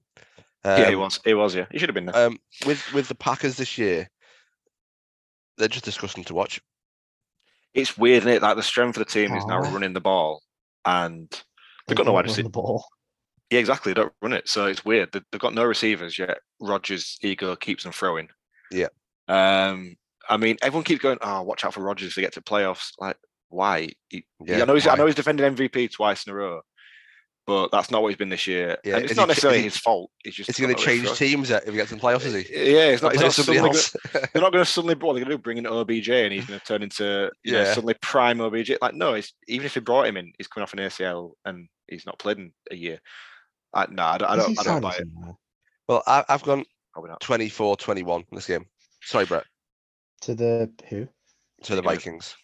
yeah, 0.65 0.87
he 0.89 0.95
Um, 0.95 1.01
was. 1.01 1.19
He 1.23 1.33
was. 1.33 1.55
Yeah, 1.55 1.65
he 1.71 1.79
should 1.79 1.89
have 1.89 1.95
been 1.95 2.05
there. 2.07 2.27
Um, 2.27 2.37
with 2.65 2.83
with 2.93 3.07
the 3.07 3.15
Packers 3.15 3.57
this 3.57 3.77
year, 3.77 4.09
they're 5.57 5.67
just 5.67 5.85
disgusting 5.85 6.23
to 6.25 6.33
watch. 6.33 6.61
it's 7.73 7.97
weird, 7.97 8.23
isn't 8.23 8.31
it? 8.33 8.41
Like 8.41 8.55
the 8.55 8.63
strength 8.63 8.97
of 8.97 9.05
the 9.05 9.11
team 9.11 9.33
is 9.35 9.45
now 9.45 9.59
running 9.59 9.93
the 9.93 10.01
ball, 10.01 10.41
and 10.85 11.29
They 11.29 11.37
they've 11.87 11.97
got 11.97 12.03
no 12.03 12.07
don't 12.09 12.15
wide 12.15 12.25
receiver. 12.25 12.43
the 12.43 12.49
ball. 12.49 12.83
Yeah, 13.51 13.59
exactly. 13.59 13.93
They 13.93 14.01
don't 14.01 14.13
run 14.21 14.33
it, 14.33 14.47
so 14.47 14.65
it's 14.67 14.83
weird. 14.85 15.11
They- 15.11 15.21
They've 15.31 15.41
got 15.41 15.53
no 15.55 15.63
receivers 15.63 16.17
yet. 16.19 16.39
Rodgers' 16.59 17.17
ego 17.21 17.55
keeps 17.55 17.83
them 17.83 17.91
throwing. 17.91 18.29
Yeah. 18.71 18.87
Um, 19.27 19.95
I 20.29 20.37
mean, 20.37 20.57
everyone 20.61 20.83
keeps 20.83 21.01
going, 21.01 21.17
"Oh, 21.21 21.41
watch 21.43 21.65
out 21.65 21.73
for 21.73 21.81
Rodgers 21.81 22.15
to 22.15 22.21
get 22.21 22.33
to 22.33 22.41
playoffs." 22.41 22.91
Like, 22.99 23.17
why? 23.49 23.89
He- 24.09 24.25
Yeah, 24.43 24.61
I 24.61 24.65
know 24.65 24.75
he's, 24.75 24.87
I 24.87 24.95
know 24.95 25.05
he's 25.05 25.15
defended 25.15 25.55
MVP 25.55 25.91
twice 25.91 26.25
in 26.27 26.31
a 26.31 26.35
row, 26.35 26.61
but 27.47 27.71
that's 27.71 27.89
not 27.89 28.01
what 28.03 28.09
he's 28.09 28.17
been 28.17 28.29
this 28.29 28.45
year. 28.45 28.77
Yeah, 28.83 28.95
and 28.97 29.03
it's 29.05 29.13
he 29.13 29.17
not 29.17 29.25
ch- 29.25 29.29
necessarily 29.29 29.57
he- 29.59 29.63
his 29.65 29.77
fault. 29.77 30.11
It's 30.23 30.35
just 30.35 30.49
Is 30.51 30.57
he 30.57 30.63
going 30.63 30.75
to 30.75 30.81
change 30.83 31.11
teams 31.17 31.49
if 31.49 31.63
he 31.65 31.71
gets 31.71 31.91
in 31.91 31.99
playoffs? 31.99 32.25
Is 32.25 32.33
he? 32.47 32.73
Yeah, 32.73 32.89
it's 32.89 33.01
not. 33.01 33.13
It's 33.13 33.21
not 33.23 33.33
somebody 33.33 33.57
else. 33.59 33.89
go- 34.13 34.19
they're 34.33 34.41
not 34.41 34.51
going 34.51 34.63
to 34.63 34.69
suddenly. 34.69 34.93
What 34.95 35.13
they're 35.13 35.23
going 35.25 35.31
to 35.31 35.37
do? 35.37 35.41
Bring 35.41 35.57
in 35.57 35.65
OBJ 35.65 36.09
and 36.09 36.33
he's 36.33 36.45
going 36.45 36.59
to 36.59 36.65
turn 36.65 36.83
into 36.83 37.31
you 37.43 37.53
know, 37.53 37.61
Yeah. 37.61 37.73
suddenly 37.73 37.95
prime 38.01 38.39
OBJ. 38.39 38.73
Like 38.81 38.93
no, 38.93 39.15
it's, 39.15 39.33
even 39.47 39.65
if 39.65 39.73
they 39.73 39.81
brought 39.81 40.07
him 40.07 40.17
in, 40.17 40.31
he's 40.37 40.47
coming 40.47 40.63
off 40.63 40.73
an 40.73 40.79
ACL 40.79 41.31
and 41.45 41.67
he's 41.87 42.05
not 42.05 42.19
played 42.19 42.37
in 42.37 42.51
a 42.71 42.75
year. 42.75 42.99
I, 43.73 43.87
no, 43.89 44.03
I 44.03 44.17
don't. 44.19 44.29
I 44.29 44.35
don't, 44.35 44.59
I 44.59 44.63
don't 44.63 44.81
buy 44.81 44.95
it. 44.95 45.07
Well, 45.87 46.03
I, 46.05 46.23
I've 46.29 46.43
gone 46.43 46.65
Probably 47.01 47.11
not. 47.11 47.21
24-21 47.21 48.25
this 48.31 48.47
game. 48.47 48.65
Sorry, 49.01 49.25
Brett. 49.25 49.45
To 50.21 50.35
the 50.35 50.71
who? 50.89 51.07
To 51.63 51.75
the 51.75 51.81
Yeah. 51.81 51.89
Vikings. 51.89 52.35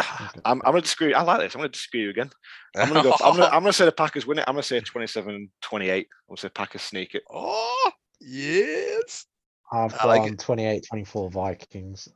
I'm, 0.00 0.60
I'm 0.64 0.72
going 0.72 0.76
to 0.76 0.80
disagree. 0.82 1.12
I 1.14 1.22
like 1.22 1.40
this. 1.40 1.54
I'm 1.54 1.60
going 1.60 1.70
to 1.70 1.76
disagree 1.76 2.00
you 2.02 2.10
again. 2.10 2.30
I'm 2.76 2.88
going 2.88 3.02
to 3.02 3.10
go. 3.10 3.16
I'm 3.22 3.36
going 3.36 3.48
to, 3.50 3.54
I'm 3.54 3.62
going 3.62 3.72
to 3.72 3.76
say 3.76 3.84
the 3.84 3.92
Packers 3.92 4.26
win 4.26 4.38
it. 4.38 4.44
I'm 4.48 4.54
going 4.54 4.62
to 4.62 4.66
say 4.68 4.80
27-28. 4.80 5.22
I'm 5.22 5.80
going 5.80 6.06
to 6.34 6.36
say 6.36 6.48
Packers 6.48 6.82
sneak 6.82 7.14
it. 7.14 7.22
oh 7.30 7.90
yes. 8.20 9.26
I've 9.72 9.94
I 10.00 10.06
like 10.06 10.22
gone 10.22 10.36
28 10.36 10.84
24 10.88 11.30
Vikings. 11.30 12.08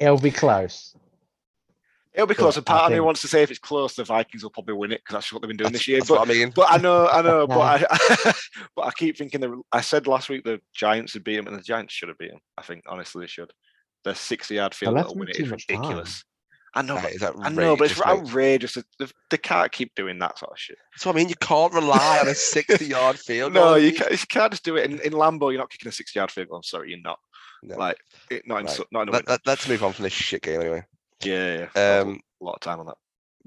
It'll 0.00 0.18
be 0.18 0.30
close. 0.30 0.94
It'll 2.14 2.26
be 2.26 2.34
But 2.34 2.38
close. 2.42 2.56
And 2.56 2.64
part 2.64 2.82
I 2.82 2.84
of 2.86 2.90
me 2.92 2.96
think- 2.96 3.04
wants 3.06 3.20
to 3.22 3.28
say 3.28 3.42
if 3.42 3.50
it's 3.50 3.58
close, 3.58 3.94
the 3.94 4.04
Vikings 4.04 4.42
will 4.44 4.50
probably 4.50 4.74
win 4.74 4.92
it 4.92 5.00
because 5.00 5.14
that's 5.14 5.32
what 5.32 5.42
they've 5.42 5.48
been 5.48 5.56
doing 5.56 5.72
That's, 5.72 5.80
this 5.84 5.88
year. 5.88 5.98
that's 5.98 6.08
But 6.10 6.20
what 6.20 6.28
I 6.30 6.32
mean. 6.32 6.52
But 6.54 6.70
I 6.70 6.76
know, 6.78 7.08
I 7.08 7.22
know, 7.22 7.46
but 7.48 7.58
I, 7.60 8.32
but 8.76 8.82
I 8.86 8.90
keep 8.92 9.16
thinking 9.18 9.40
that 9.40 9.50
I 9.72 9.80
said 9.80 10.06
last 10.06 10.28
week 10.28 10.44
the 10.44 10.60
Giants 10.72 11.14
would 11.14 11.24
beat 11.24 11.36
them, 11.36 11.48
and 11.48 11.56
the 11.58 11.62
Giants 11.62 11.92
should 11.92 12.08
have 12.08 12.18
beat 12.18 12.30
them. 12.30 12.40
I 12.56 12.62
think 12.62 12.84
honestly 12.86 13.22
they 13.22 13.26
should. 13.28 13.50
Their 14.04 14.14
sixty-yard 14.14 14.74
field 14.74 14.94
goal 15.02 15.14
win 15.16 15.28
it 15.30 15.40
is 15.40 15.48
much 15.50 15.66
time. 15.66 15.78
ridiculous. 15.80 16.24
I 16.76 16.82
know, 16.82 16.96
That 16.96 17.34
but, 17.36 17.46
I 17.46 17.48
know, 17.50 17.76
but 17.76 17.88
it's 17.90 18.00
outrageous, 18.00 18.76
mate. 18.76 18.82
outrageous. 18.82 18.84
They, 18.98 19.06
they 19.30 19.36
can't 19.38 19.70
keep 19.70 19.94
doing 19.94 20.18
that 20.18 20.38
sort 20.38 20.50
of 20.50 20.58
shit. 20.58 20.76
That's 20.92 21.06
what 21.06 21.14
I 21.14 21.18
mean. 21.18 21.28
You 21.28 21.36
can't 21.40 21.72
rely 21.72 22.18
on 22.20 22.28
a 22.28 22.34
sixty-yard 22.34 23.18
field. 23.26 23.52
No, 23.54 23.60
goal. 23.74 23.78
you 23.78 23.92
can't, 23.92 24.10
you 24.10 24.18
can't 24.28 24.52
just 24.52 24.64
do 24.64 24.76
it 24.76 24.90
in, 24.90 24.98
in 25.00 25.12
Lambo. 25.12 25.50
You're 25.52 25.60
not 25.60 25.70
kicking 25.70 25.88
a 25.88 25.92
sixty-yard 25.92 26.30
field 26.30 26.48
goal. 26.48 26.56
I'm 26.58 26.62
sorry, 26.64 26.90
you're 26.90 26.98
not. 27.00 27.18
No. 27.62 27.76
Like, 27.76 27.96
it, 28.30 28.42
not 28.46 28.60
in, 28.60 28.66
Right. 28.66 28.74
so- 28.74 28.84
not 28.92 29.02
in 29.02 29.08
a 29.08 29.12
Let, 29.12 29.26
win. 29.28 29.38
let, 29.46 29.58
us 29.60 29.68
move 29.68 29.82
on 29.84 29.92
from 29.92 30.02
this 30.02 30.12
shit 30.12 30.42
game 30.42 30.60
anyway. 30.60 30.84
Yeah, 31.22 31.66
yeah. 31.74 32.00
Um, 32.00 32.20
a 32.40 32.44
lot 32.44 32.54
of 32.54 32.60
time 32.60 32.80
on 32.80 32.86
that. 32.86 32.96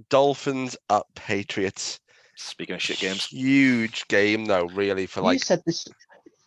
Dolphins 0.09 0.77
at 0.89 1.03
Patriots. 1.15 1.99
Speaking 2.35 2.75
of 2.75 2.81
shit 2.81 2.99
games, 2.99 3.25
Huge 3.25 4.07
game 4.09 4.45
though, 4.45 4.65
really 4.67 5.07
for 5.07 5.21
like. 5.21 5.33
you 5.33 5.39
said 5.39 5.63
this. 5.65 5.87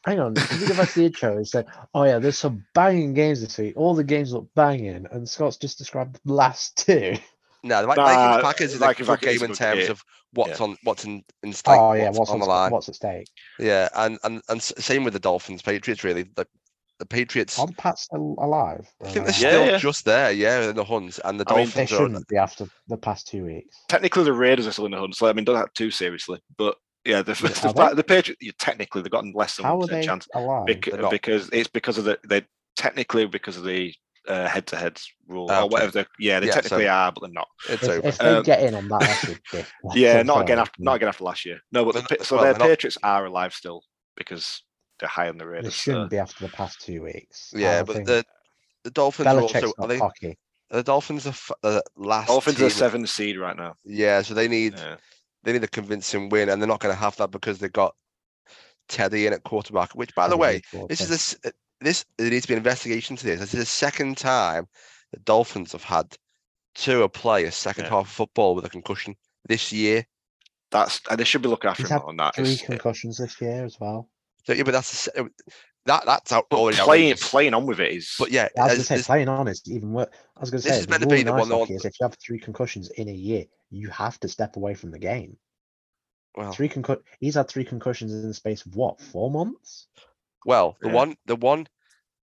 Hang 0.06 0.18
on. 0.20 0.34
If 0.36 0.60
you 0.60 0.68
go 0.68 0.76
back 0.76 0.88
to 0.90 1.00
the 1.00 1.06
intro, 1.06 1.36
he 1.38 1.44
said, 1.44 1.66
Oh, 1.92 2.04
yeah, 2.04 2.18
there's 2.18 2.38
some 2.38 2.64
banging 2.74 3.12
games 3.12 3.42
this 3.42 3.58
week. 3.58 3.74
All 3.76 3.94
the 3.94 4.04
games 4.04 4.32
look 4.32 4.48
banging. 4.54 5.06
And 5.10 5.28
Scott's 5.28 5.58
just 5.58 5.76
described 5.78 6.18
the 6.24 6.32
last 6.32 6.78
two. 6.78 7.16
no, 7.62 7.82
the 7.82 7.86
Vi- 7.88 7.94
Nah, 7.96 8.06
Vikings 8.40 8.42
Packers 8.42 8.74
is 8.74 8.80
like 8.80 9.00
a 9.00 9.04
good 9.04 9.20
game 9.20 9.42
in 9.42 9.52
terms 9.52 9.82
game. 9.82 9.90
of 9.90 10.02
what's 10.32 10.58
Yeah. 10.58 10.64
on 10.64 10.76
what's 10.84 11.04
in, 11.04 11.22
in 11.42 11.52
stake. 11.52 11.78
oh, 11.78 11.92
yeah. 11.92 12.06
what's, 12.06 12.18
What's, 12.20 12.30
on 12.30 12.38
the 12.40 12.46
line. 12.46 12.70
what's 12.70 12.88
at 12.88 12.94
stake? 12.94 13.26
Yeah, 13.58 13.88
and, 13.94 14.18
and 14.24 14.40
and 14.48 14.62
same 14.62 15.04
with 15.04 15.12
the 15.12 15.18
Dolphins 15.20 15.60
Patriots 15.60 16.02
really. 16.02 16.22
The 16.22 16.46
the 17.00 17.06
Patriots. 17.06 17.58
Aren't 17.58 17.76
Pats 17.76 18.02
still 18.02 18.36
alive? 18.38 18.86
I 19.02 19.04
think 19.04 19.14
they're 19.14 19.24
Or- 19.24 19.32
still 19.32 19.64
Yeah, 19.66 19.70
yeah. 19.72 19.78
just 19.78 20.04
there, 20.04 20.30
yeah, 20.30 20.68
in 20.70 20.76
the 20.76 20.84
hunt, 20.84 21.18
and 21.24 21.40
the 21.40 21.44
I 21.52 21.56
mean, 21.56 21.70
They 21.74 21.86
shouldn't 21.86 22.28
be 22.28 22.36
after 22.36 22.66
the 22.86 22.96
past 22.96 23.26
two 23.26 23.44
weeks. 23.46 23.76
Technically, 23.88 24.22
the 24.24 24.32
Raiders 24.32 24.66
are 24.68 24.72
still 24.72 24.84
in 24.86 24.92
the 24.92 24.98
hunt, 24.98 25.16
so 25.16 25.26
I 25.26 25.32
mean, 25.32 25.44
don't 25.44 25.56
have 25.56 25.72
too 25.74 25.90
seriously. 25.90 26.40
But 26.56 26.76
yeah, 27.04 27.22
the 27.22 27.32
the, 27.72 27.72
Are 27.76 27.88
the, 27.90 27.96
the 27.96 28.04
Patriots, 28.04 28.40
yeah, 28.40 28.52
technically, 28.58 29.02
they've 29.02 29.10
gotten 29.10 29.32
less 29.34 29.56
than 29.56 29.64
How 29.64 29.76
one 29.78 29.90
are 29.90 29.92
they 30.00 30.06
chance 30.06 30.28
alive? 30.34 30.66
bec- 30.66 30.92
not. 30.92 31.10
because 31.10 31.48
it's 31.52 31.68
because 31.68 31.98
of 31.98 32.04
the 32.04 32.18
they 32.28 32.44
technically 32.76 33.26
because 33.26 33.56
of 33.56 33.64
the 33.64 33.92
uh, 34.28 34.46
head-to-head 34.46 35.00
rule 35.26 35.46
Ah, 35.50 35.60
or 35.60 35.64
okay. 35.64 35.68
whatever. 35.72 35.90
The, 35.92 36.06
yeah, 36.18 36.38
they 36.40 36.46
Yeah, 36.48 36.52
technically 36.52 36.84
so- 36.84 36.90
are, 36.90 37.10
but 37.12 37.20
they're 37.22 37.30
not. 37.32 37.48
It's 37.70 37.82
If, 37.82 37.88
over. 37.88 38.08
if 38.08 38.18
they 38.18 38.26
Um, 38.36 38.42
get 38.42 38.62
in 38.62 38.74
on 38.74 38.86
that, 38.88 39.00
that's 39.00 39.24
ridiculous. 39.24 39.66
Yeah, 39.94 40.22
not 40.22 40.42
again 40.42 40.58
after 40.58 40.74
not 40.78 40.96
again 40.96 41.08
after 41.08 41.24
last 41.24 41.46
year. 41.46 41.60
No, 41.72 41.86
but 41.86 41.94
the, 41.94 42.22
so 42.22 42.36
well, 42.36 42.44
their 42.44 42.52
they're 42.52 42.58
not- 42.60 42.68
Patriots 42.68 42.98
are 43.02 43.24
alive 43.24 43.54
still 43.54 43.82
because 44.16 44.62
they're 45.00 45.08
higher 45.08 45.28
than 45.28 45.38
the 45.38 45.44
They 45.44 45.50
Raiders. 45.50 45.74
shouldn't 45.74 46.06
so- 46.06 46.08
be 46.10 46.18
after 46.18 46.46
the 46.46 46.52
past 46.52 46.80
two 46.80 47.02
weeks. 47.02 47.52
Yeah, 47.54 47.82
but 47.82 48.04
the 48.06 48.24
the 48.84 48.90
Dolphins 48.90 49.26
are 49.26 49.34
Belichick's 49.34 49.54
also 49.64 49.74
not 49.78 49.84
are 49.84 49.88
they, 49.88 49.98
cocky. 49.98 50.38
the 50.70 50.82
Dolphins 50.82 51.26
are 51.26 51.30
f- 51.30 51.50
the 51.62 51.82
last. 51.96 52.28
Dolphins 52.28 52.60
are 52.60 52.64
the 52.64 52.70
seventh 52.70 53.08
seed 53.10 53.38
right 53.38 53.56
now. 53.56 53.74
Yeah, 53.84 54.22
so 54.22 54.34
they 54.34 54.48
need 54.48 54.74
Yeah. 54.76 54.96
they 55.42 55.52
need 55.52 55.64
a 55.64 55.68
convincing 55.68 56.28
win, 56.28 56.48
and 56.48 56.60
they're 56.62 56.68
not 56.68 56.80
going 56.80 56.94
to 56.94 56.98
have 57.00 57.16
that 57.16 57.30
because 57.30 57.58
they've 57.58 57.72
got 57.72 57.94
Teddy 58.88 59.26
in 59.26 59.32
at 59.32 59.42
quarterback. 59.44 59.92
Which, 59.92 60.14
by 60.14 60.28
the 60.28 60.36
way, 60.36 60.62
this 60.88 61.00
is 61.00 61.08
this 61.08 61.36
uh, 61.44 61.50
this 61.80 62.04
there 62.18 62.30
needs 62.30 62.42
to 62.42 62.48
be 62.48 62.54
an 62.54 62.58
investigation 62.58 63.16
to 63.16 63.24
this. 63.24 63.40
This 63.40 63.54
is 63.54 63.60
the 63.60 63.66
second 63.66 64.16
time 64.16 64.66
the 65.12 65.20
Dolphins 65.20 65.72
have 65.72 65.84
had 65.84 66.16
to 66.76 67.08
play 67.08 67.44
a 67.44 67.52
second 67.52 67.84
Yeah. 67.84 67.90
half 67.90 68.06
of 68.06 68.10
football 68.10 68.54
with 68.54 68.64
a 68.64 68.70
concussion 68.70 69.16
this 69.46 69.72
year. 69.72 70.06
That's 70.70 71.00
and 71.10 71.18
they 71.18 71.24
should 71.24 71.42
be 71.42 71.48
looking 71.48 71.68
after 71.70 71.82
He's 71.82 71.90
him 71.90 72.00
on 72.04 72.16
that. 72.18 72.34
three 72.36 72.44
It's- 72.52 72.62
concussions 72.66 73.18
this 73.18 73.40
year 73.40 73.64
as 73.64 73.78
well. 73.80 74.08
So 74.44 74.52
yeah, 74.52 74.62
but 74.64 74.72
that's 74.72 75.06
the 75.06 75.30
that 75.86 76.04
that's 76.06 76.32
out 76.32 76.46
already 76.52 76.76
playing 76.78 77.12
outrageous. 77.12 77.30
playing 77.30 77.54
on 77.54 77.66
with 77.66 77.80
it 77.80 77.92
is. 77.92 78.14
But 78.18 78.30
yeah, 78.30 78.48
I 78.58 78.64
was 78.64 78.72
as- 78.72 78.78
going 78.78 78.98
to 78.98 79.04
say, 79.04 79.06
playing 79.06 79.28
on 79.28 79.48
is 79.48 79.62
even 79.66 79.92
worse. 79.92 80.08
I 80.36 80.40
was 80.40 80.50
going 80.50 80.60
to 80.60 80.62
say 80.62 80.70
This 80.70 80.76
say, 80.76 80.82
is 80.82 80.88
meant 80.88 81.02
to 81.02 81.08
be 81.08 81.22
the 81.22 81.32
ice 81.32 81.40
one 81.40 81.48
that 81.50 81.70
is 81.70 81.84
if 81.84 82.00
you 82.00 82.04
have 82.04 82.14
three 82.14 82.38
concussions 82.38 82.90
in 82.90 83.08
a 83.08 83.12
year, 83.12 83.44
you 83.70 83.88
have 83.90 84.18
to 84.20 84.28
step 84.28 84.56
away 84.56 84.74
from 84.74 84.90
the 84.90 84.98
game. 84.98 85.36
well, 86.36 86.52
Three 86.52 86.68
concussions. 86.68 87.04
He's 87.20 87.34
had 87.34 87.48
three 87.48 87.64
concussions 87.64 88.12
in 88.12 88.22
the 88.28 88.34
space 88.34 88.64
of 88.66 88.74
what? 88.74 89.00
Four 89.00 89.30
months. 89.30 89.88
Well, 90.44 90.76
the 90.80 90.88
Yeah. 90.88 90.94
one, 90.94 91.16
the 91.26 91.36
one, 91.36 91.66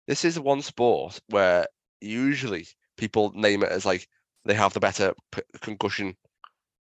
this 0.07 0.25
is 0.25 0.35
the 0.35 0.41
one 0.41 0.61
sport 0.61 1.19
where 1.29 1.67
usually 2.01 2.67
people 2.97 3.31
name 3.35 3.63
it 3.63 3.71
as 3.71 3.85
like 3.85 4.07
they 4.45 4.53
have 4.53 4.73
the 4.73 4.79
better 4.79 5.13
p- 5.31 5.41
concussion 5.61 6.15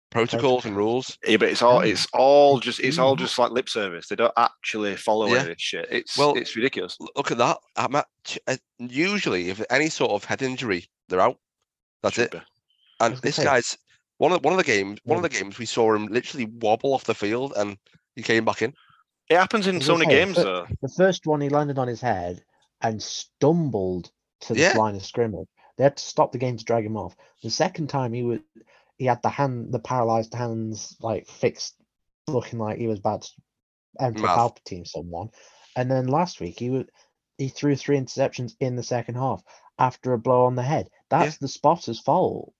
protocols 0.09 0.65
and 0.65 0.75
rules. 0.75 1.17
Yeah, 1.27 1.37
but 1.37 1.49
it's 1.49 1.61
all 1.61 1.81
it's 1.81 2.07
all 2.13 2.59
just 2.59 2.79
it's 2.79 2.97
all 2.97 3.15
Mhm. 3.15 3.19
just 3.19 3.37
like 3.39 3.51
lip 3.51 3.69
service. 3.69 4.07
They 4.07 4.15
don't 4.15 4.33
actually 4.37 4.95
follow 4.95 5.25
any 5.27 5.35
of 5.37 5.45
this 5.45 5.55
shit. 5.61 5.87
It's 5.91 6.17
Well, 6.17 6.35
it's 6.35 6.55
ridiculous. 6.55 6.97
Look 7.15 7.31
at 7.31 7.37
that. 7.37 7.57
I'm 7.75 7.95
at, 7.95 8.07
uh, 8.47 8.57
usually, 8.79 9.49
if 9.49 9.61
any 9.69 9.89
sort 9.89 10.11
of 10.11 10.23
head 10.23 10.41
injury, 10.41 10.85
they're 11.09 11.19
out. 11.21 11.37
That's 12.03 12.15
Should 12.15 12.25
it. 12.25 12.31
be. 12.31 12.41
And 13.01 13.11
was 13.13 13.21
this 13.21 13.35
say- 13.35 13.43
guy's 13.43 13.77
one 14.17 14.31
of 14.31 14.43
one 14.43 14.53
of 14.53 14.57
the 14.57 14.63
games. 14.63 14.99
One 15.03 15.17
of 15.17 15.23
the 15.23 15.29
games 15.29 15.57
we 15.59 15.65
saw 15.65 15.93
him 15.93 16.07
literally 16.07 16.45
wobble 16.45 16.93
off 16.93 17.03
the 17.03 17.13
field, 17.15 17.53
and 17.57 17.77
he 18.15 18.23
came 18.23 18.45
back 18.45 18.61
in. 18.61 18.73
It 19.29 19.37
happens 19.37 19.67
in 19.67 19.75
I 19.77 19.79
so 19.79 19.97
many 19.97 20.05
say, 20.11 20.19
the 20.19 20.25
games 20.25 20.35
though. 20.37 20.67
The 20.81 20.93
first 20.95 21.25
one, 21.27 21.41
he 21.41 21.49
landed 21.49 21.77
on 21.77 21.87
his 21.87 21.99
head 22.01 22.43
and 22.81 23.01
stumbled 23.03 24.09
to 24.41 24.53
the 24.53 24.61
Yeah. 24.61 24.73
line 24.77 24.95
of 24.95 25.03
scrimmage. 25.05 25.47
They 25.77 25.83
had 25.83 25.97
to 25.97 26.03
stop 26.03 26.31
the 26.31 26.37
game 26.37 26.57
to 26.57 26.63
drag 26.63 26.85
him 26.85 26.97
off. 26.97 27.15
The 27.43 27.49
second 27.51 27.87
time, 27.87 28.13
he 28.13 28.23
was 28.23 28.39
he 28.97 29.05
had 29.05 29.21
the 29.21 29.29
hand, 29.29 29.71
the 29.71 29.79
paralyzed 29.79 30.33
hands, 30.33 30.95
like 31.01 31.27
fixed, 31.27 31.75
looking 32.27 32.59
like 32.59 32.77
he 32.77 32.87
was 32.87 32.99
about 32.99 33.21
to 33.23 33.31
enter 33.99 34.21
Mouth. 34.23 34.55
Palpatine 34.55 34.87
someone. 34.87 35.29
And 35.75 35.89
then 35.89 36.07
last 36.07 36.39
week, 36.39 36.59
he 36.59 36.69
was 36.69 36.85
he 37.37 37.49
threw 37.49 37.75
three 37.75 37.97
interceptions 37.99 38.53
in 38.59 38.75
the 38.75 38.81
second 38.83 39.15
half 39.15 39.43
after 39.77 40.13
a 40.13 40.17
blow 40.17 40.45
on 40.45 40.55
the 40.55 40.63
head. 40.63 40.89
That's 41.09 41.37
the 41.37 41.47
spotter's 41.47 41.99
fault. 41.99 42.51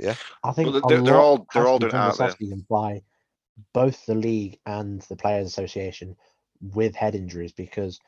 Yeah. 0.00 0.16
I 0.42 0.50
think 0.52 0.72
Well, 0.72 0.80
they're- 0.88 1.02
they're 1.02 1.20
all- 1.20 1.46
they're 1.54 1.68
all 1.68 1.78
doing 1.78 1.94
out 1.94 2.18
there. 2.18 2.34
by 2.68 3.02
both 3.72 4.04
the 4.06 4.16
league 4.16 4.58
and 4.66 5.00
the 5.02 5.14
Players 5.14 5.46
Association 5.46 6.16
with 6.60 6.96
head 6.96 7.14
injuries 7.14 7.52
because 7.52 8.00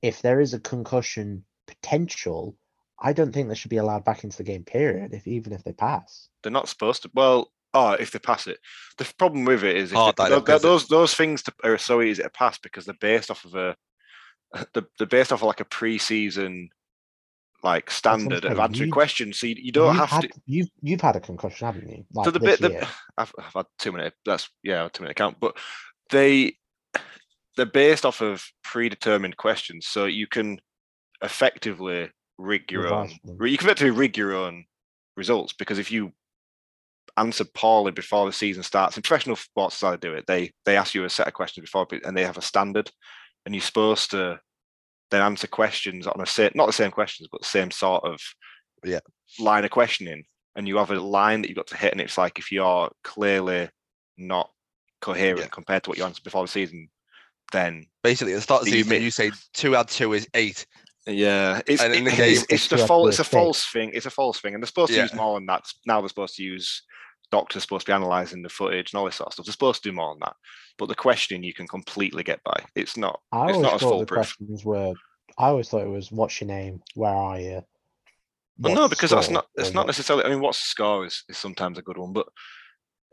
if 0.00 0.22
there 0.22 0.40
is 0.40 0.54
a 0.54 0.60
concussion 0.60 1.44
potential, 1.66 2.54
I 2.98 3.12
don't 3.12 3.32
think 3.32 3.48
they 3.48 3.54
should 3.54 3.70
be 3.70 3.76
allowed 3.78 4.04
back 4.04 4.24
into 4.24 4.36
the 4.36 4.44
game. 4.44 4.64
Period. 4.64 5.12
If 5.12 5.26
even 5.26 5.52
if 5.52 5.64
they 5.64 5.72
pass, 5.72 6.28
They're 6.42 6.52
not 6.52 6.68
supposed 6.68 7.02
to. 7.02 7.10
Well, 7.14 7.50
oh, 7.72 7.92
if 7.92 8.10
they 8.12 8.18
pass 8.18 8.46
it, 8.46 8.58
the 8.98 9.10
problem 9.18 9.44
with 9.44 9.64
it 9.64 9.76
is 9.76 9.90
if 9.92 9.96
Hard, 9.96 10.16
they- 10.16 10.24
I 10.24 10.28
know, 10.28 10.40
tho- 10.40 10.44
tho- 10.44 10.56
it- 10.56 10.62
those 10.62 10.88
those 10.88 11.14
things 11.14 11.42
to, 11.44 11.52
are 11.64 11.78
so 11.78 12.02
easy 12.02 12.22
to 12.22 12.30
pass 12.30 12.58
because 12.58 12.84
they're 12.84 12.94
based 13.00 13.30
off 13.30 13.44
of 13.44 13.54
a 13.54 13.76
they're, 14.74 14.86
they're 14.98 15.06
based 15.06 15.32
off 15.32 15.42
of 15.42 15.46
like 15.46 15.60
a 15.60 15.64
pre-season 15.64 16.68
like 17.64 17.86
That's 17.86 18.04
what 18.04 18.12
I'm 18.12 18.20
standard 18.20 18.44
of 18.44 18.50
saying, 18.52 18.60
answering 18.60 18.90
questions. 18.90 19.38
So 19.40 19.46
you, 19.46 19.56
you 19.58 19.72
don't 19.72 19.96
you've 19.96 20.08
had, 20.08 20.20
to. 20.22 20.28
You've 20.46 20.68
you've 20.82 21.00
had 21.00 21.16
a 21.16 21.20
concussion, 21.20 21.66
haven't 21.66 21.88
you? 21.88 22.04
Like 22.12 22.26
So 22.26 22.30
the 22.30 22.40
bit, 22.40 22.60
the. 22.60 22.86
I've, 23.18 23.32
I've 23.38 23.52
had 23.54 23.66
too 23.78 23.92
many. 23.92 24.10
That's 24.26 24.48
yeah, 24.62 24.86
too 24.92 25.02
many 25.02 25.14
count. 25.14 25.38
But 25.40 25.56
they 26.10 26.56
they're 27.56 27.66
based 27.66 28.04
off 28.04 28.20
of 28.20 28.44
predetermined 28.62 29.36
questions, 29.36 29.86
so 29.86 30.04
you 30.04 30.26
can 30.26 30.60
effectively 31.22 32.10
rig 32.38 32.70
your 32.70 32.86
own. 32.88 33.02
Revise 33.02 33.18
them. 33.24 33.36
re- 33.38 33.50
You 33.50 33.58
can 33.58 33.66
effectively 33.68 33.90
rig 33.90 34.16
your 34.16 34.34
own 34.34 34.64
results 35.16 35.52
because 35.52 35.78
if 35.78 35.90
you 35.92 36.12
answer 37.16 37.44
poorly 37.44 37.92
before 37.92 38.26
the 38.26 38.32
season 38.32 38.62
starts, 38.62 38.96
in 38.96 39.02
professional 39.02 39.36
sports, 39.36 39.80
how 39.80 39.92
they 39.92 39.96
do 39.96 40.14
it, 40.14 40.24
they 40.26 40.52
they 40.64 40.76
ask 40.76 40.94
you 40.94 41.04
a 41.04 41.10
set 41.10 41.28
of 41.28 41.34
questions 41.34 41.64
before, 41.64 41.86
and 42.04 42.16
they 42.16 42.24
have 42.24 42.38
a 42.38 42.42
standard, 42.42 42.90
and 43.46 43.54
you're 43.54 43.62
supposed 43.62 44.10
to 44.10 44.40
then 45.10 45.20
answer 45.22 45.46
questions 45.46 46.06
on 46.06 46.20
a 46.20 46.26
same, 46.26 46.50
not 46.54 46.66
the 46.66 46.72
same 46.72 46.90
questions, 46.90 47.28
but 47.30 47.40
the 47.42 47.46
same 47.46 47.70
sort 47.70 48.04
of 48.04 48.20
Yeah. 48.82 49.00
line 49.38 49.64
of 49.64 49.70
questioning 49.70 50.24
and 50.56 50.66
you 50.68 50.76
have 50.76 50.90
a 50.90 51.00
line 51.00 51.42
that 51.42 51.48
you've 51.48 51.56
got 51.56 51.66
to 51.68 51.76
hit, 51.76 51.92
and 51.92 52.00
it's 52.00 52.16
like 52.18 52.38
if 52.38 52.50
you're 52.52 52.90
clearly 53.02 53.68
not 54.16 54.50
coherent 55.00 55.40
Yeah. 55.40 55.48
compared 55.48 55.82
to 55.84 55.90
what 55.90 55.98
you 55.98 56.04
answered 56.04 56.24
before 56.24 56.42
the 56.44 56.48
season, 56.48 56.88
then 57.52 57.86
Basically, 58.02 58.32
at 58.32 58.36
the 58.36 58.42
start 58.42 58.60
of 58.62 58.66
the 58.66 58.70
season, 58.72 59.02
you 59.02 59.10
say 59.10 59.30
two 59.52 59.76
add 59.76 59.88
two 59.88 60.12
is 60.14 60.26
eight. 60.34 60.64
Yeah, 61.06 61.60
it's 61.66 61.82
And 61.82 61.94
in 61.94 62.04
the 62.04 62.12
it- 62.12 62.16
game, 62.16 62.32
it's, 62.32 62.42
it's 62.44 62.52
it's 62.52 62.68
the 62.68 62.76
two 62.78 62.86
false. 62.86 63.08
It's 63.10 63.18
a 63.18 63.22
a 63.22 63.24
false 63.24 63.66
thing. 63.66 63.90
It's 63.94 64.06
a 64.06 64.10
false 64.10 64.40
thing, 64.40 64.54
and 64.54 64.62
they're 64.62 64.66
supposed 64.68 64.92
to 64.92 65.00
use 65.00 65.14
more 65.14 65.38
than 65.38 65.46
that. 65.46 65.64
Now 65.86 66.00
they're 66.00 66.08
supposed 66.08 66.36
to 66.36 66.42
use 66.42 66.82
doctors 67.30 67.62
supposed 67.62 67.86
to 67.86 67.90
be 67.92 67.96
analysing 67.96 68.42
the 68.42 68.48
footage 68.48 68.92
and 68.92 68.98
all 68.98 69.04
this 69.06 69.16
sort 69.16 69.28
of 69.28 69.32
stuff. 69.34 69.46
They're 69.46 69.52
supposed 69.52 69.82
to 69.82 69.88
do 69.90 69.94
more 69.94 70.14
than 70.14 70.20
that. 70.20 70.36
But 70.78 70.88
the 70.88 70.94
questioning 70.94 71.42
you 71.42 71.54
can 71.54 71.66
completely 71.66 72.22
get 72.22 72.42
by. 72.44 72.58
It's 72.74 72.96
not. 72.96 73.20
I 73.32 73.48
it's 73.48 73.56
always 73.56 73.62
not 73.62 73.74
as 73.74 73.80
thought 73.80 73.88
the 73.90 73.96
foolproof. 73.96 74.16
questions 74.16 74.64
were. 74.64 74.94
I 75.38 75.48
always 75.48 75.68
thought 75.68 75.82
it 75.82 75.88
was 75.88 76.12
what's 76.12 76.40
your 76.40 76.48
name, 76.48 76.82
where 76.94 77.10
are 77.14 77.38
you? 77.40 77.64
Well, 78.58 78.72
what's 78.72 78.74
no, 78.76 78.88
because 78.88 79.10
that's 79.10 79.30
not. 79.30 79.46
It's 79.56 79.74
not 79.74 79.86
necessarily. 79.86 80.24
I 80.24 80.28
mean, 80.28 80.40
what's 80.40 80.60
the 80.60 80.68
score 80.68 81.06
is 81.06 81.24
is 81.28 81.36
sometimes 81.36 81.76
a 81.78 81.82
good 81.82 81.98
one, 81.98 82.12
but 82.12 82.26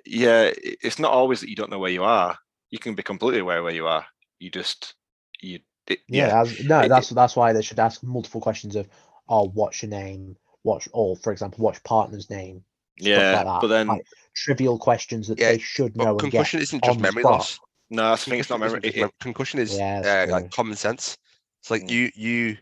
yeah, 0.05 0.51
it's 0.55 0.99
not 0.99 1.11
always 1.11 1.41
that 1.41 1.49
you 1.49 1.55
don't 1.55 1.71
know 1.71 1.79
where 1.79 1.91
you 1.91 2.03
are. 2.03 2.37
You 2.69 2.79
can 2.79 2.93
be 2.95 3.03
completely 3.03 3.39
aware 3.39 3.63
where 3.63 3.73
you 3.73 3.87
are. 3.87 4.05
You 4.39 4.49
just 4.51 4.93
you. 5.39 5.59
It, 5.91 5.99
Yeah, 6.07 6.43
yeah, 6.43 6.51
no, 6.63 6.79
it- 6.81 6.89
that's 6.89 7.09
that's 7.09 7.35
why 7.35 7.53
they 7.53 7.61
should 7.61 7.79
ask 7.79 8.01
multiple 8.03 8.41
questions 8.41 8.75
of, 8.75 8.87
oh, 9.29 9.49
what's 9.49 9.81
your 9.81 9.89
name? 9.89 10.37
What's 10.63 10.87
or 10.93 11.15
for 11.15 11.31
example, 11.31 11.63
what's 11.63 11.79
partner's 11.79 12.29
name? 12.29 12.63
Yeah. 12.97 13.33
like 13.33 13.45
that. 13.45 13.61
But 13.61 13.67
then 13.67 13.87
like 13.87 14.05
trivial 14.35 14.77
questions 14.77 15.27
that 15.27 15.39
Yeah, 15.39 15.51
they 15.53 15.57
should 15.59 15.97
know 15.97 16.11
and 16.11 16.19
get. 16.19 16.31
concussion 16.31 16.61
isn't 16.61 16.83
just 16.83 16.99
memory 16.99 17.23
spot. 17.23 17.31
loss. 17.33 17.59
no, 17.89 18.11
I 18.13 18.15
think 18.15 18.39
it's 18.39 18.49
not 18.49 18.59
memory. 18.59 18.79
isn't 18.83 19.03
it- 19.03 19.19
concussion 19.19 19.59
is 19.59 19.77
Yeah, 19.77 20.25
uh, 20.27 20.31
like 20.31 20.51
common 20.51 20.75
sense. 20.75 21.17
It's 21.61 21.71
like 21.71 21.83
Mm. 21.83 21.89
you 21.89 22.11
you 22.15 22.57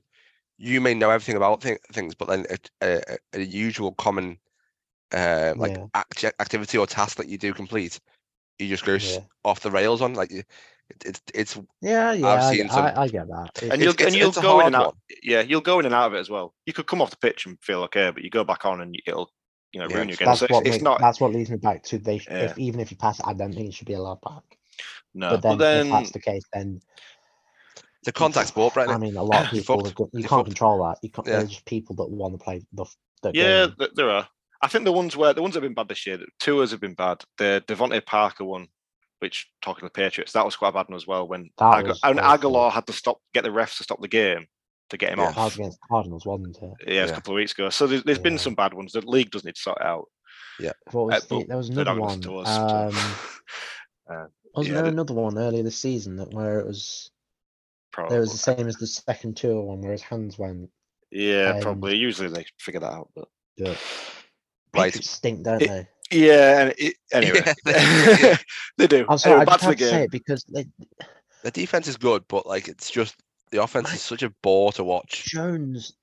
you 0.58 0.82
may 0.82 0.94
know 0.94 1.10
everything 1.10 1.36
about 1.38 1.62
thi- 1.62 1.78
things, 1.94 2.16
but 2.16 2.28
then 2.28 2.46
a, 2.50 2.58
a, 2.82 3.18
a 3.34 3.42
usual 3.42 3.94
common 3.94 4.38
uh, 5.12 5.54
like 5.58 5.72
Yeah. 5.72 5.86
act- 5.94 6.24
activity 6.40 6.78
or 6.78 6.86
task 6.86 7.18
that 7.18 7.28
you 7.28 7.38
do 7.38 7.54
complete, 7.54 8.00
you 8.60 8.68
just 8.68 8.86
go 8.86 8.98
off 9.44 9.62
the 9.62 9.72
rails 9.72 10.02
on. 10.02 10.14
Like 10.14 10.32
you- 10.32 10.40
it, 10.40 10.46
it's 11.06 11.22
it's 11.34 11.60
Yeah, 11.82 12.14
yeah, 12.14 12.28
I've 12.28 12.40
I, 12.40 12.68
some- 12.68 12.86
I, 12.86 13.02
I 13.02 13.08
get 13.08 13.28
that. 13.28 13.52
It's- 13.58 13.72
and 13.72 13.82
you'll 13.82 13.92
it's- 13.94 14.08
and 14.08 14.16
you'll 14.16 14.32
go 14.32 14.60
in 14.62 14.68
and 14.68 14.76
hard 14.76 14.88
out. 14.88 14.98
Yeah, 15.24 15.42
you'll 15.42 15.62
go 15.62 15.80
in 15.80 15.86
and 15.86 15.94
out 15.96 16.08
of 16.08 16.14
it 16.16 16.20
as 16.20 16.30
well. 16.30 16.54
You 16.66 16.74
could 16.74 16.88
come 16.88 17.02
off 17.02 17.10
the 17.12 17.18
pitch 17.18 17.46
and 17.46 17.58
feel 17.62 17.82
okay, 17.84 18.12
but 18.12 18.24
you 18.24 18.30
go 18.30 18.44
back 18.44 18.66
on 18.66 18.82
and 18.82 18.96
it'll 19.06 19.32
you 19.72 19.80
know 19.80 19.88
Yeah, 19.90 19.96
ruin 19.98 20.10
you 20.10 20.16
again. 20.16 20.26
that's 20.28 20.40
So 20.40 20.46
it's, 20.46 20.54
what 20.54 20.66
it's 20.66 20.74
makes- 20.76 20.84
not 20.84 21.00
that's 21.00 21.20
what 21.22 21.32
leads 21.32 21.50
me 21.50 21.58
back 21.58 21.84
to 21.84 21.98
they. 21.98 22.16
Yeah. 22.30 22.38
If 22.52 22.58
even 22.58 22.80
if 22.80 22.92
you 22.92 22.98
pass 22.98 23.20
it, 23.20 23.26
I 23.28 23.34
don't 23.34 23.54
think 23.54 23.68
it 23.70 23.74
should 23.74 23.88
be 23.88 23.94
allowed 23.94 24.22
back. 24.22 24.44
no. 25.14 25.32
but 25.32 25.42
then, 25.42 25.52
but 25.52 25.58
then 25.60 25.86
if 25.88 25.92
that's 25.92 26.12
the 26.12 26.20
case, 26.20 26.44
then 26.54 26.80
the 28.04 28.12
contact 28.12 28.48
sport, 28.48 28.76
right? 28.76 28.88
I 28.90 28.98
mean, 28.98 29.16
a 29.18 29.24
lot 29.24 29.46
of 29.46 29.52
people 29.52 29.76
fucked. 29.76 29.88
have 29.88 29.96
got- 29.96 30.10
you 30.14 30.20
can't 30.22 30.30
fucked. 30.30 30.46
control 30.48 30.84
that. 30.86 30.98
You 31.04 31.12
can't. 31.12 31.28
Yeah. 31.28 31.38
There's 31.40 31.50
just 31.50 31.66
people 31.66 31.96
that 31.98 32.10
want 32.10 32.34
to 32.38 32.44
play 32.44 32.62
the 32.74 32.84
f- 32.84 32.96
the 33.22 33.32
Yeah, 33.34 33.68
game. 33.78 33.90
there 33.96 34.10
are. 34.10 34.28
I 34.62 34.68
think 34.68 34.84
the 34.86 34.92
ones 34.92 35.16
where 35.16 35.34
the 35.34 35.42
ones 35.42 35.54
that 35.54 35.62
have 35.64 35.70
been 35.70 35.74
bad 35.76 35.88
this 35.88 36.06
year, 36.08 36.18
the 36.18 36.28
tours 36.40 36.72
have 36.72 36.82
been 36.82 36.94
bad. 36.94 37.24
The 37.38 37.64
DeVante 37.68 38.06
Parker 38.06 38.44
one, 38.46 38.68
which 39.20 39.50
talking 39.62 39.82
to 39.82 39.86
the 39.86 39.90
Patriots, 39.92 40.32
that 40.34 40.46
was 40.46 40.56
quite 40.56 40.70
a 40.70 40.74
bad 40.74 40.88
one 40.90 40.96
as 40.96 41.08
well. 41.08 41.28
When 41.28 41.50
That 41.58 41.80
Ag- 41.80 41.88
was 41.88 42.00
and. 42.04 42.20
Aguilar 42.20 42.72
had 42.72 42.88
to 42.88 42.94
stop, 42.94 43.20
get 43.34 43.44
the 43.44 43.50
refs 43.50 43.78
to 43.78 43.84
stop 43.84 44.02
the 44.02 44.08
game 44.08 44.48
to 44.90 44.98
get 44.98 45.12
him 45.14 45.20
Yeah. 45.20 45.28
off. 45.28 45.36
That 45.36 45.44
was 45.46 45.56
against 45.56 45.80
the 45.82 45.88
Cardinals, 45.90 46.26
wasn't 46.26 46.58
it? 46.58 46.74
Yeah, 46.88 47.00
it 47.00 47.02
was 47.04 47.12
a 47.12 47.16
couple 47.16 47.34
of 47.34 47.38
weeks 47.38 47.52
ago. 47.54 47.70
So 47.70 47.86
there's, 47.88 48.04
there's 48.04 48.18
been 48.20 48.38
some 48.38 48.56
bad 48.56 48.74
ones. 48.74 48.94
The 48.94 49.02
league 49.02 49.30
does 49.32 49.44
need 49.46 49.56
to 49.56 49.62
sort 49.62 49.78
it 49.82 49.86
out. 49.86 50.06
What 50.92 51.06
was 51.08 51.24
Uh, 51.32 51.40
the, 51.40 51.46
there 51.46 51.58
was 51.58 51.70
another 51.70 52.00
one. 52.00 52.20
gonna 52.20 52.40
us, 52.40 52.48
Um, 52.58 52.92
so- 52.92 53.30
Uh, 54.14 54.26
wasn't 54.56 54.76
yeah, 54.76 54.82
there 54.82 54.92
another 54.92 55.14
one 55.14 55.38
earlier 55.38 55.62
this 55.62 55.78
season 55.78 56.16
that 56.16 56.34
where 56.34 56.60
it 56.60 56.66
was 56.66 57.12
Probably. 57.92 58.18
It 58.18 58.20
was 58.22 58.32
the 58.32 58.38
same 58.40 58.68
as 58.68 58.76
the 58.78 58.88
second 58.88 59.36
Tua 59.38 59.62
one 59.62 59.82
where 59.82 59.92
his 59.92 60.02
hands 60.02 60.38
went. 60.40 60.70
Yeah, 61.12 61.54
um, 61.56 61.62
probably. 61.62 61.96
Usually 61.98 62.30
they 62.30 62.46
figure 62.60 62.80
that 62.82 62.92
out, 62.94 63.10
but 63.16 63.28
Yeah. 63.56 63.70
Right. 64.74 64.86
Patriots 64.94 65.10
stink, 65.12 65.44
don't 65.44 65.62
It- 65.62 65.68
they? 65.68 65.88
Yeah. 66.12 66.60
And 66.62 66.74
it, 66.78 66.96
anyway, 67.12 67.42
Yeah, 67.66 68.38
they 68.78 68.88
do. 68.88 69.06
I'm 69.10 69.18
sorry, 69.18 69.36
Anyway, 69.36 69.42
I 69.42 69.46
back 69.46 69.60
just 69.62 69.64
have 69.66 69.78
to 69.78 69.90
say 69.90 70.04
it 70.04 70.12
because 70.12 70.44
they, 70.46 70.66
The 71.44 71.52
defense 71.52 71.88
is 71.88 71.98
good, 71.98 72.24
but 72.28 72.46
like 72.46 72.68
it's 72.68 72.90
just 72.90 73.16
the 73.52 73.62
offense 73.62 73.94
is 73.94 74.02
such 74.02 74.24
a 74.24 74.30
bore 74.42 74.72
to 74.74 74.84
watch. 74.84 75.26
Jones 75.26 75.94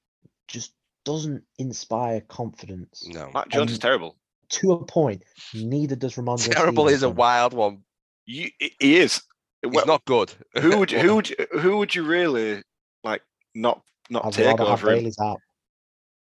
just 0.48 0.72
doesn't 1.04 1.42
inspire 1.58 2.20
confidence. 2.22 3.06
No, 3.08 3.30
Mac 3.32 3.48
Jones 3.48 3.72
is 3.72 3.78
terrible. 3.78 4.16
To 4.50 4.72
a 4.72 4.84
point, 4.84 5.24
neither 5.54 5.96
does 5.96 6.14
Rhamondre. 6.14 6.52
terrible 6.52 6.88
is 6.88 7.02
a 7.02 7.10
wild 7.10 7.52
one. 7.52 7.82
You, 8.26 8.50
he 8.58 8.96
is. 8.98 9.22
He's 9.62 9.72
Well, 9.72 9.86
not 9.86 10.04
good. 10.04 10.32
who 10.60 10.78
would 10.78 10.92
you, 10.92 10.98
who 11.00 11.16
would 11.16 11.30
you, 11.30 11.36
who 11.58 11.78
would 11.78 11.94
you 11.94 12.04
really 12.04 12.62
like 13.02 13.22
not 13.54 13.82
not 14.10 14.26
I'd 14.26 14.32
take 14.32 14.46
rather 14.46 14.64
have 14.64 14.80
over 14.80 14.90
him? 14.90 14.98
Bailey's 14.98 15.18
out. 15.18 15.40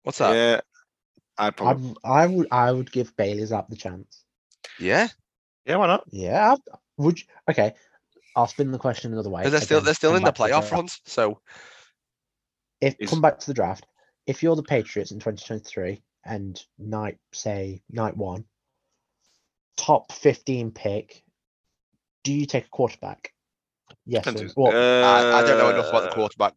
What's 0.05 0.19
that? 0.19 0.35
Yeah, 0.35 0.61
I 1.39 1.51
probably. 1.51 1.95
I'd, 2.05 2.11
I 2.11 2.27
would. 2.27 2.49
I 2.51 2.73
would 2.73 2.93
give 2.93 3.17
Bailey's 3.17 3.53
up 3.53 3.69
the 3.69 3.77
chance. 3.77 4.25
Yeah, 4.79 5.09
Yeah, 5.67 5.77
why 5.77 5.87
not? 5.87 6.05
Yeah. 6.11 6.53
I'd- 6.53 6.63
Would 6.99 7.19
you, 7.21 7.27
okay. 7.51 7.75
I'll 8.37 8.47
spin 8.49 8.73
the 8.73 8.79
question 8.79 9.13
another 9.13 9.31
way. 9.31 9.43
because 9.43 9.53
they're 9.53 9.61
still 9.61 9.81
they're 9.81 9.95
still 9.95 10.17
in 10.17 10.25
the 10.25 10.33
playoff 10.33 10.61
draft. 10.69 10.73
runs. 10.73 11.01
So 11.05 11.41
If 12.81 12.97
Is- 12.99 13.09
come 13.11 13.21
back 13.21 13.39
to 13.41 13.47
the 13.47 13.55
draft, 13.55 13.87
if 14.27 14.43
you're 14.43 14.57
the 14.57 14.63
Patriots 14.63 15.11
in 15.13 15.19
2023 15.21 16.03
and 16.25 16.61
night 16.79 17.19
say 17.33 17.83
night 17.91 18.17
one, 18.17 18.45
top 19.77 20.13
15 20.13 20.71
pick, 20.73 21.23
do 22.25 22.33
you 22.33 22.47
take 22.47 22.67
a 22.67 22.71
quarterback? 22.71 23.33
Yes. 24.07 24.21
Or, 24.27 24.33
Depends 24.33 24.41
who's- 24.43 24.57
well, 24.57 24.73
I, 25.05 25.39
I 25.41 25.43
don't 25.47 25.59
know 25.59 25.71
enough 25.71 25.89
about 25.91 26.03
the 26.05 26.11
Uh, 26.11 26.15
quarterback 26.15 26.55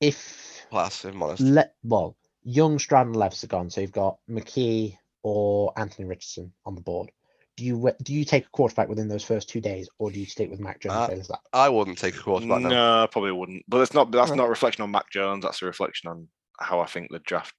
if 0.00 0.66
class. 0.70 1.04
If 1.04 1.12
I'm 1.14 1.22
honest. 1.22 1.42
let 1.42 1.74
well, 1.82 2.16
Young, 2.44 2.78
Stroud, 2.78 3.06
and 3.06 3.16
Levis 3.16 3.44
are 3.44 3.48
gone, 3.48 3.70
so 3.70 3.80
you've 3.80 3.92
got 3.92 4.18
McKee 4.30 4.96
or 5.22 5.72
Anthony 5.76 6.06
Richardson 6.08 6.52
on 6.64 6.74
the 6.74 6.80
board. 6.80 7.10
Do 7.56 7.64
you 7.64 7.90
do 8.02 8.14
you 8.14 8.24
take 8.24 8.46
a 8.46 8.50
quarterback 8.50 8.88
within 8.88 9.08
those 9.08 9.24
first 9.24 9.48
two 9.48 9.60
days, 9.60 9.88
or 9.98 10.10
do 10.12 10.20
you 10.20 10.26
stick 10.26 10.48
with 10.50 10.60
Mac 10.60 10.80
Jones? 10.80 10.94
Uh, 10.94 11.08
Bailey's? 11.08 11.30
I 11.52 11.68
wouldn't 11.68 11.98
take 11.98 12.14
a 12.16 12.20
quarterback 12.20 12.60
No, 12.62 12.68
now. 12.68 13.02
I 13.02 13.06
probably 13.06 13.32
wouldn't. 13.32 13.64
But 13.68 13.80
it's 13.80 13.92
not. 13.94 14.12
That's 14.12 14.30
Alright. 14.30 14.38
not 14.38 14.46
a 14.46 14.50
reflection 14.50 14.82
on 14.84 14.92
Mac 14.92 15.10
Jones. 15.10 15.42
That's 15.42 15.60
a 15.60 15.66
reflection 15.66 16.08
on 16.08 16.28
how 16.60 16.78
I 16.78 16.86
think 16.86 17.10
the 17.10 17.18
draft. 17.18 17.54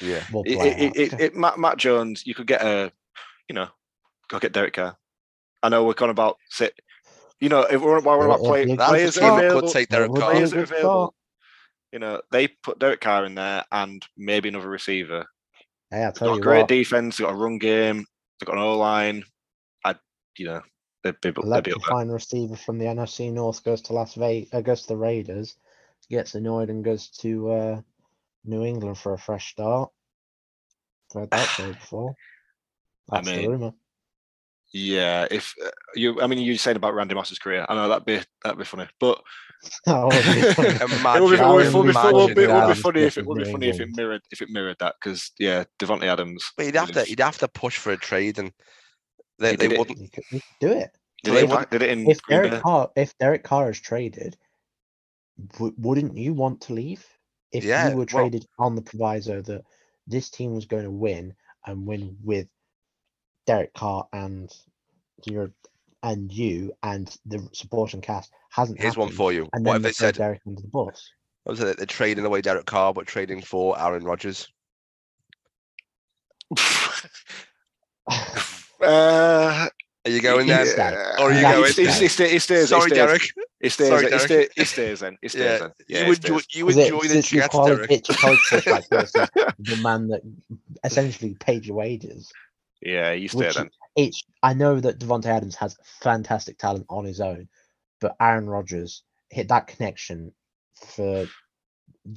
Yeah, 0.00 0.22
We'll 0.32 0.44
It, 0.46 0.54
play 0.56 0.68
it, 0.70 0.96
it, 0.96 1.20
it, 1.20 1.36
Mac, 1.36 1.58
Mac 1.58 1.76
Jones, 1.78 2.24
you 2.24 2.32
could 2.32 2.46
get 2.46 2.62
a, 2.62 2.92
you 3.48 3.56
know, 3.56 3.66
go 4.28 4.38
get 4.38 4.52
Derek 4.52 4.74
Carr. 4.74 4.96
I 5.64 5.68
know 5.68 5.84
we're 5.84 5.94
going 5.94 6.12
about 6.12 6.36
sit. 6.48 6.78
You 7.40 7.48
know, 7.48 7.62
if 7.62 7.80
we're, 7.80 7.98
while 8.00 8.18
we're 8.20 8.28
Well, 8.28 8.36
about 8.36 8.44
if 8.44 8.46
play, 8.46 8.66
you- 8.68 8.76
That's 8.76 8.88
players 8.88 9.14
the 9.16 9.20
that 9.22 9.26
team 9.26 9.32
are 9.32 9.36
that 9.40 9.46
available, 9.46 9.68
could 9.68 9.72
take 9.76 9.88
Derek 9.88 10.12
Carr. 10.14 10.30
players 10.30 10.50
that 10.52 10.56
are 10.58 10.60
good 10.66 10.72
available. 10.76 11.14
You 11.92 11.98
know, 11.98 12.20
they 12.30 12.48
put 12.48 12.78
Derek 12.78 13.00
Carr 13.00 13.24
in 13.24 13.34
there 13.34 13.64
and 13.72 14.04
maybe 14.16 14.48
another 14.48 14.68
receiver. 14.68 15.26
Hey, 15.90 16.04
I 16.04 16.06
They've 16.06 16.14
tell 16.14 16.36
you 16.36 16.40
great 16.40 16.60
what, 16.60 16.68
defense. 16.68 17.16
They've 17.16 17.26
got 17.26 17.34
a 17.34 17.36
run 17.36 17.58
game. 17.58 18.06
They've 18.38 18.46
got 18.46 18.56
an 18.56 18.62
O 18.62 18.78
line. 18.78 19.24
I, 19.84 19.96
you 20.38 20.46
know, 20.46 20.62
they'd 21.02 21.20
be, 21.20 21.30
they'd 21.30 21.34
be 21.34 21.42
the 21.42 21.56
up 21.56 21.64
there. 21.64 21.74
fine 21.88 22.08
receiver 22.08 22.56
from 22.56 22.78
the 22.78 22.84
NFC 22.84 23.32
North 23.32 23.64
goes 23.64 23.82
to 23.82 23.92
Las 23.92 24.14
Vegas, 24.14 24.54
uh, 24.54 24.60
goes 24.60 24.82
to 24.82 24.88
the 24.88 24.96
Raiders, 24.96 25.56
gets 26.08 26.34
annoyed 26.34 26.70
and 26.70 26.84
goes 26.84 27.08
to 27.08 27.50
uh, 27.50 27.80
New 28.44 28.64
England 28.64 28.98
for 28.98 29.14
a 29.14 29.18
fresh 29.18 29.52
start. 29.52 29.90
I've 31.14 31.22
heard 31.22 31.30
that 31.30 31.74
before. 31.80 32.14
I 33.10 33.22
mean, 33.22 33.42
the 33.42 33.48
rumor. 33.48 33.72
Yeah, 34.72 35.26
if 35.30 35.54
uh, 35.64 35.70
you, 35.94 36.20
I 36.20 36.28
mean, 36.28 36.38
you 36.38 36.56
saying 36.56 36.76
about 36.76 36.94
Randy 36.94 37.14
Moss's 37.14 37.38
career, 37.38 37.66
I 37.68 37.74
know 37.74 37.88
that'd 37.88 38.04
be 38.04 38.20
that'd 38.44 38.58
be 38.58 38.64
funny, 38.64 38.86
but 39.00 39.20
Oh, 39.86 40.08
that 40.10 41.18
would 41.20 41.38
it 41.38 41.44
would 41.46 41.64
be, 41.64 41.64
it 41.64 41.74
would 41.74 41.86
be, 41.86 41.92
it 41.92 41.92
would 41.92 41.92
be, 41.92 41.92
it 41.92 42.14
would 42.14 42.34
be, 42.34 42.42
it 42.42 42.50
would 42.50 42.74
be 42.74 42.80
funny 42.80 43.02
if 43.02 43.18
it 43.18 43.26
would 43.26 43.38
be 43.38 43.52
funny 43.52 43.68
if 43.68 43.80
it 43.80 43.88
mirrored 43.94 44.22
if 44.30 44.40
it 44.40 44.48
mirrored 44.50 44.76
that 44.80 44.94
because 45.00 45.32
yeah, 45.38 45.64
Davante 45.78 46.04
Adams. 46.04 46.50
But 46.56 46.66
you'd 46.66 46.76
have 46.76 46.92
to 46.92 47.00
is- 47.00 47.10
you'd 47.10 47.20
have 47.20 47.38
to 47.38 47.48
push 47.48 47.76
for 47.76 47.92
a 47.92 47.96
trade, 47.96 48.38
and 48.38 48.52
they, 49.38 49.56
they 49.56 49.68
wouldn't. 49.68 49.98
You 50.00 50.08
could, 50.08 50.24
you 50.30 50.40
could 50.40 50.66
do 50.66 50.72
it. 50.72 50.90
did, 51.24 51.34
they 51.34 51.54
it, 51.54 51.70
did 51.70 51.82
it 51.82 51.90
in 51.90 52.10
If 52.10 52.20
Derek 52.26 52.52
Bay? 52.52 52.60
Carr, 52.60 52.90
if 52.96 53.16
Derek 53.18 53.42
Carr 53.42 53.70
is 53.70 53.80
traded, 53.80 54.36
w- 55.52 55.74
wouldn't 55.76 56.16
you 56.16 56.32
want 56.32 56.62
to 56.62 56.72
leave? 56.72 57.04
If 57.52 57.64
Yeah, 57.64 57.88
you 57.90 57.96
were 57.96 57.98
well- 57.98 58.06
traded 58.06 58.46
on 58.58 58.76
the 58.76 58.82
proviso 58.82 59.42
that 59.42 59.62
this 60.06 60.30
team 60.30 60.54
was 60.54 60.64
going 60.66 60.84
to 60.84 60.90
win 60.90 61.34
and 61.66 61.86
win 61.86 62.16
with 62.22 62.48
Derek 63.46 63.74
Carr 63.74 64.08
and 64.12 64.50
your 65.26 65.52
and 66.02 66.32
you 66.32 66.72
and 66.82 67.16
the 67.26 67.46
supporting 67.52 68.00
cast 68.00 68.32
hasn't. 68.50 68.80
Here's 68.80 68.96
one 68.96 69.10
for 69.10 69.32
you. 69.32 69.48
And 69.52 69.64
What 69.64 69.72
then 69.74 69.80
if 69.80 69.82
they 69.82 69.92
throw 69.92 70.06
said, 70.08 70.14
Derek 70.16 70.40
under 70.46 70.60
the 70.62 70.68
bus? 70.68 71.10
what 71.44 71.52
was 71.52 71.60
it, 71.60 71.76
they're 71.76 71.86
trading 71.86 72.24
away 72.24 72.40
Derek 72.40 72.66
Carr, 72.66 72.92
but 72.92 73.06
trading 73.06 73.40
for 73.42 73.78
Aaron 73.80 74.04
Rodgers? 74.04 74.48
uh, 78.80 79.68
Are 80.06 80.10
you 80.10 80.20
going 80.20 80.48
yeah, 80.48 80.64
then? 80.64 80.94
Or 80.94 81.30
are 81.30 81.32
you 81.32 81.40
Yeah, 81.40 81.52
going? 81.52 81.72
He, 81.72 81.86
he, 81.86 81.92
he, 81.92 82.08
stays, 82.08 82.30
he. 82.48 82.66
Sorry, 82.66 82.90
he 82.90 82.94
Derek. 82.94 83.22
He 83.60 83.68
stays. 83.68 83.88
Sorry, 83.88 84.04
he, 84.04 84.08
Derek. 84.08 84.22
stays 84.22 84.48
he 84.56 84.64
stays 84.64 85.00
then. 85.00 85.18
He 85.22 85.28
stays 85.28 85.42
Yeah, 85.42 85.58
then. 85.58 85.70
Yeah, 85.88 85.98
you 86.00 86.04
he 86.04 86.10
enjoy 86.10 86.40
you 86.54 86.68
Is 86.68 86.76
it- 86.76 86.84
enjoy 86.86 87.00
the 87.08 87.18
it 87.18 87.32
your 87.32 87.48
Derek. 87.48 87.90
it's 87.90 88.08
your 88.08 88.16
college 88.18 88.40
the 89.58 89.80
man 89.82 90.08
that 90.08 90.22
essentially 90.84 91.34
paid 91.34 91.66
your 91.66 91.76
wages. 91.76 92.32
Yeah, 92.82 93.12
you 93.12 93.28
stay 93.28 93.38
Which 93.38 93.54
then. 93.56 93.70
It's 93.96 94.22
I 94.42 94.54
know 94.54 94.78
that 94.80 94.98
Davante 94.98 95.26
Adams 95.26 95.56
has 95.56 95.76
fantastic 96.00 96.58
talent 96.58 96.86
on 96.88 97.04
his 97.04 97.20
own, 97.20 97.48
but 98.00 98.16
Aaron 98.20 98.48
Rodgers 98.48 99.02
hit 99.30 99.48
that 99.48 99.66
connection 99.66 100.32
for 100.74 101.26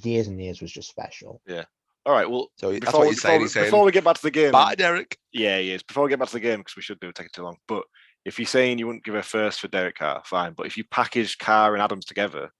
years 0.03 0.28
and 0.28 0.41
years 0.41 0.61
was 0.61 0.71
just 0.71 0.89
special. 0.89 1.41
Yeah. 1.47 1.65
All 2.05 2.13
right. 2.13 2.30
Well, 2.30 2.49
So 2.57 2.71
that's 2.71 2.86
before, 2.86 2.99
what 3.01 3.05
we- 3.07 3.13
he's 3.13 3.21
saying. 3.21 3.39
before, 3.39 3.47
saying, 3.49 3.65
before 3.67 3.86
we 3.86 3.91
get 3.91 4.03
back 4.03 4.15
to 4.17 4.21
the 4.21 4.32
game, 4.32 4.51
bye, 4.51 4.76
Derek. 4.76 5.17
Yeah, 5.32 5.57
he 5.59 5.71
is. 5.71 5.84
Before 5.84 6.03
we 6.03 6.09
get 6.09 6.19
back 6.19 6.28
to 6.30 6.34
the 6.34 6.39
game, 6.39 6.59
because 6.59 6.76
we 6.76 6.82
should 6.82 6.99
do 6.99 7.09
it 7.09 7.15
taking 7.15 7.32
too 7.34 7.43
long. 7.43 7.57
But 7.67 7.84
if 8.26 8.38
you're 8.39 8.45
saying 8.45 8.78
you 8.80 8.88
wouldn't 8.88 9.03
give 9.05 9.15
a 9.15 9.24
first 9.24 9.59
for 9.61 9.67
Derek 9.69 9.95
Carr, 9.97 10.21
fine. 10.26 10.53
But 10.53 10.65
if 10.67 10.78
you 10.78 10.84
package 10.86 11.38
Carr 11.38 11.74
and 11.74 11.82
Adams 11.82 12.05
together, 12.05 12.51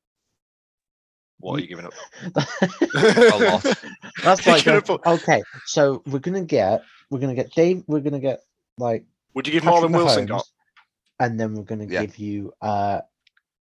what 1.40 1.58
are 1.60 1.62
you 1.62 1.68
giving 1.68 1.86
up? 1.86 1.94
A 2.36 3.38
lot. 3.38 3.76
That's 4.24 4.46
You're 4.66 4.76
like 4.76 4.90
a- 4.90 5.10
okay. 5.10 5.44
So 5.66 6.02
we're 6.06 6.20
gonna 6.20 6.46
get 6.46 6.84
we're 7.10 7.20
gonna 7.20 7.36
get 7.36 7.52
Dave. 7.54 7.84
We're 7.88 8.00
gonna 8.00 8.20
get 8.22 8.40
like 8.78 9.06
Would 9.34 9.48
you 9.48 9.54
give 9.54 9.64
more 9.64 9.76
Patrick 9.76 9.92
than 9.92 9.98
Wilson 10.02 10.26
got? 10.26 10.46
and 11.20 11.40
then 11.40 11.54
we're 11.54 11.64
gonna 11.64 11.86
Yeah. 11.86 12.02
give 12.02 12.18
you 12.18 12.54
uh 12.62 13.02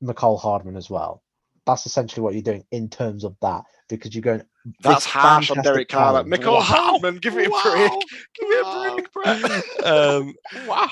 Mecole 0.03 0.39
Hardman 0.39 0.75
as 0.77 0.89
well. 0.89 1.23
That's 1.65 1.85
essentially 1.85 2.23
what 2.23 2.33
you're 2.33 2.41
doing 2.43 2.65
in 2.71 2.89
terms 2.89 3.23
of 3.23 3.35
that 3.41 3.63
because 3.89 4.15
you're 4.15 4.21
going. 4.23 4.43
That's 4.81 5.05
harsh 5.05 5.49
on 5.51 5.57
fantastic 5.57 5.73
Derek 5.73 5.89
Carr. 5.89 6.13
Like. 6.13 6.25
Michael 6.27 6.61
Hardman, 6.61 7.17
give 7.17 7.37
it 7.37 7.47
a 7.47 7.49
break. 7.49 7.91
Give 8.39 8.49
it 8.49 8.65
a 8.65 8.93
break, 8.95 9.13
Brett. 9.13 9.63
Um, 9.85 10.35
wow. 10.67 10.87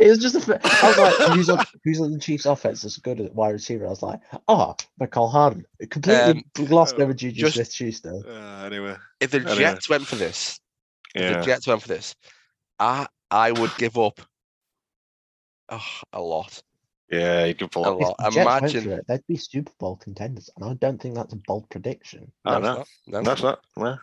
It 0.00 0.08
was 0.08 0.18
just 0.18 0.34
a. 0.34 0.40
fa- 0.40 0.60
I 0.62 0.88
was 0.88 0.98
like, 0.98 1.30
who's 1.30 1.48
on 1.50 1.64
who's 1.84 2.00
on 2.00 2.12
the 2.12 2.18
Chiefs' 2.18 2.46
offense 2.46 2.82
that's 2.82 2.96
good 2.98 3.20
at 3.20 3.34
wide 3.34 3.50
receiver? 3.50 3.86
I 3.86 3.90
was 3.90 4.02
like, 4.02 4.20
oh, 4.48 4.74
Mecole 5.00 5.30
Hardman. 5.30 5.66
It 5.80 5.90
completely 5.90 6.44
glossed 6.54 6.96
oh, 6.98 7.02
over 7.02 7.14
Juju 7.14 7.40
just- 7.40 7.54
Smith-Schuster. 7.54 8.22
Uh, 8.28 8.64
anyway, 8.66 8.96
If 9.20 9.30
the 9.30 9.38
Anyway. 9.40 9.56
Jets 9.58 9.88
went 9.88 10.06
for 10.06 10.16
this, 10.16 10.60
if 11.14 11.22
yeah. 11.22 11.38
the 11.40 11.44
Jets 11.46 11.66
went 11.66 11.80
for 11.82 11.88
this, 11.88 12.14
I 12.78 13.06
I 13.30 13.52
would 13.52 13.70
give 13.76 13.98
up 13.98 14.20
oh, 15.68 15.86
a 16.12 16.20
lot. 16.20 16.62
Yeah, 17.10 17.44
you 17.46 17.54
give 17.54 17.74
a 17.76 17.78
A 17.78 17.90
lot. 17.90 17.98
lot. 18.00 18.16
If 18.18 18.24
the 18.26 18.30
Jets 18.30 18.60
went 18.60 18.60
Imagine. 18.62 18.84
for 18.84 18.98
it, 18.98 19.06
they'd 19.08 19.26
be 19.26 19.36
Super 19.36 19.72
Bowl 19.78 19.96
contenders, 19.96 20.50
and 20.56 20.64
I 20.64 20.74
don't 20.74 21.00
think 21.00 21.14
that's 21.14 21.32
a 21.32 21.36
bold 21.46 21.68
prediction. 21.70 22.32
I 22.44 22.58
No, 22.58 22.60
know. 22.60 22.80
it's 22.80 22.88
not. 23.06 23.22
No, 23.22 23.22
That's 23.22 23.42
not. 23.42 23.60
Well, 23.76 24.00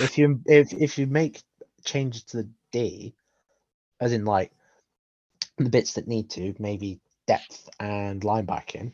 If 0.00 0.18
you 0.18 0.40
if 0.46 0.72
if 0.72 0.98
you 0.98 1.06
make 1.06 1.42
changes 1.84 2.24
to 2.24 2.38
the 2.38 2.48
D, 2.72 3.14
as 4.00 4.12
in 4.12 4.24
like 4.24 4.52
the 5.56 5.70
bits 5.70 5.94
that 5.94 6.06
need 6.08 6.30
to, 6.30 6.54
maybe 6.58 7.00
depth 7.26 7.68
and 7.80 8.20
linebacking, 8.22 8.92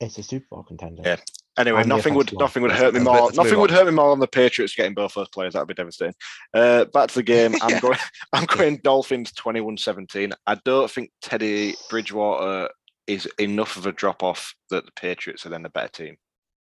it's 0.00 0.18
a 0.18 0.22
Super 0.22 0.46
Bowl 0.50 0.62
contender. 0.64 1.02
Yeah. 1.04 1.16
Anyway, 1.58 1.80
And 1.80 1.88
nothing 1.88 2.14
would 2.14 2.32
line. 2.32 2.38
nothing 2.42 2.62
would 2.62 2.72
hurt 2.72 2.92
me 2.94 3.00
more. 3.00 3.14
let's 3.22 3.36
Nothing 3.36 3.58
would 3.60 3.70
on. 3.70 3.76
hurt 3.76 3.86
me 3.86 3.92
more 3.92 4.10
than 4.10 4.20
the 4.20 4.26
Patriots 4.28 4.74
getting 4.74 4.92
both 4.94 5.14
those 5.14 5.28
players. 5.28 5.54
That 5.54 5.60
would 5.60 5.68
be 5.68 5.74
devastating. 5.74 6.14
Uh, 6.52 6.84
back 6.86 7.08
to 7.08 7.14
the 7.14 7.22
game. 7.22 7.54
I'm 7.62 7.70
Yeah. 7.70 7.80
going. 7.80 7.98
I'm 8.34 8.44
going 8.44 8.76
Dolphins 8.84 9.32
21-17. 9.32 10.32
I 10.46 10.54
don't 10.64 10.90
think 10.90 11.10
Teddy 11.22 11.74
Bridgewater 11.88 12.68
is 13.06 13.26
enough 13.38 13.76
of 13.76 13.86
a 13.86 13.92
drop 13.92 14.22
off 14.22 14.54
that 14.70 14.84
the 14.84 14.92
Patriots 14.92 15.46
are 15.46 15.48
then 15.48 15.64
a 15.64 15.70
better 15.70 15.88
team. 15.88 16.16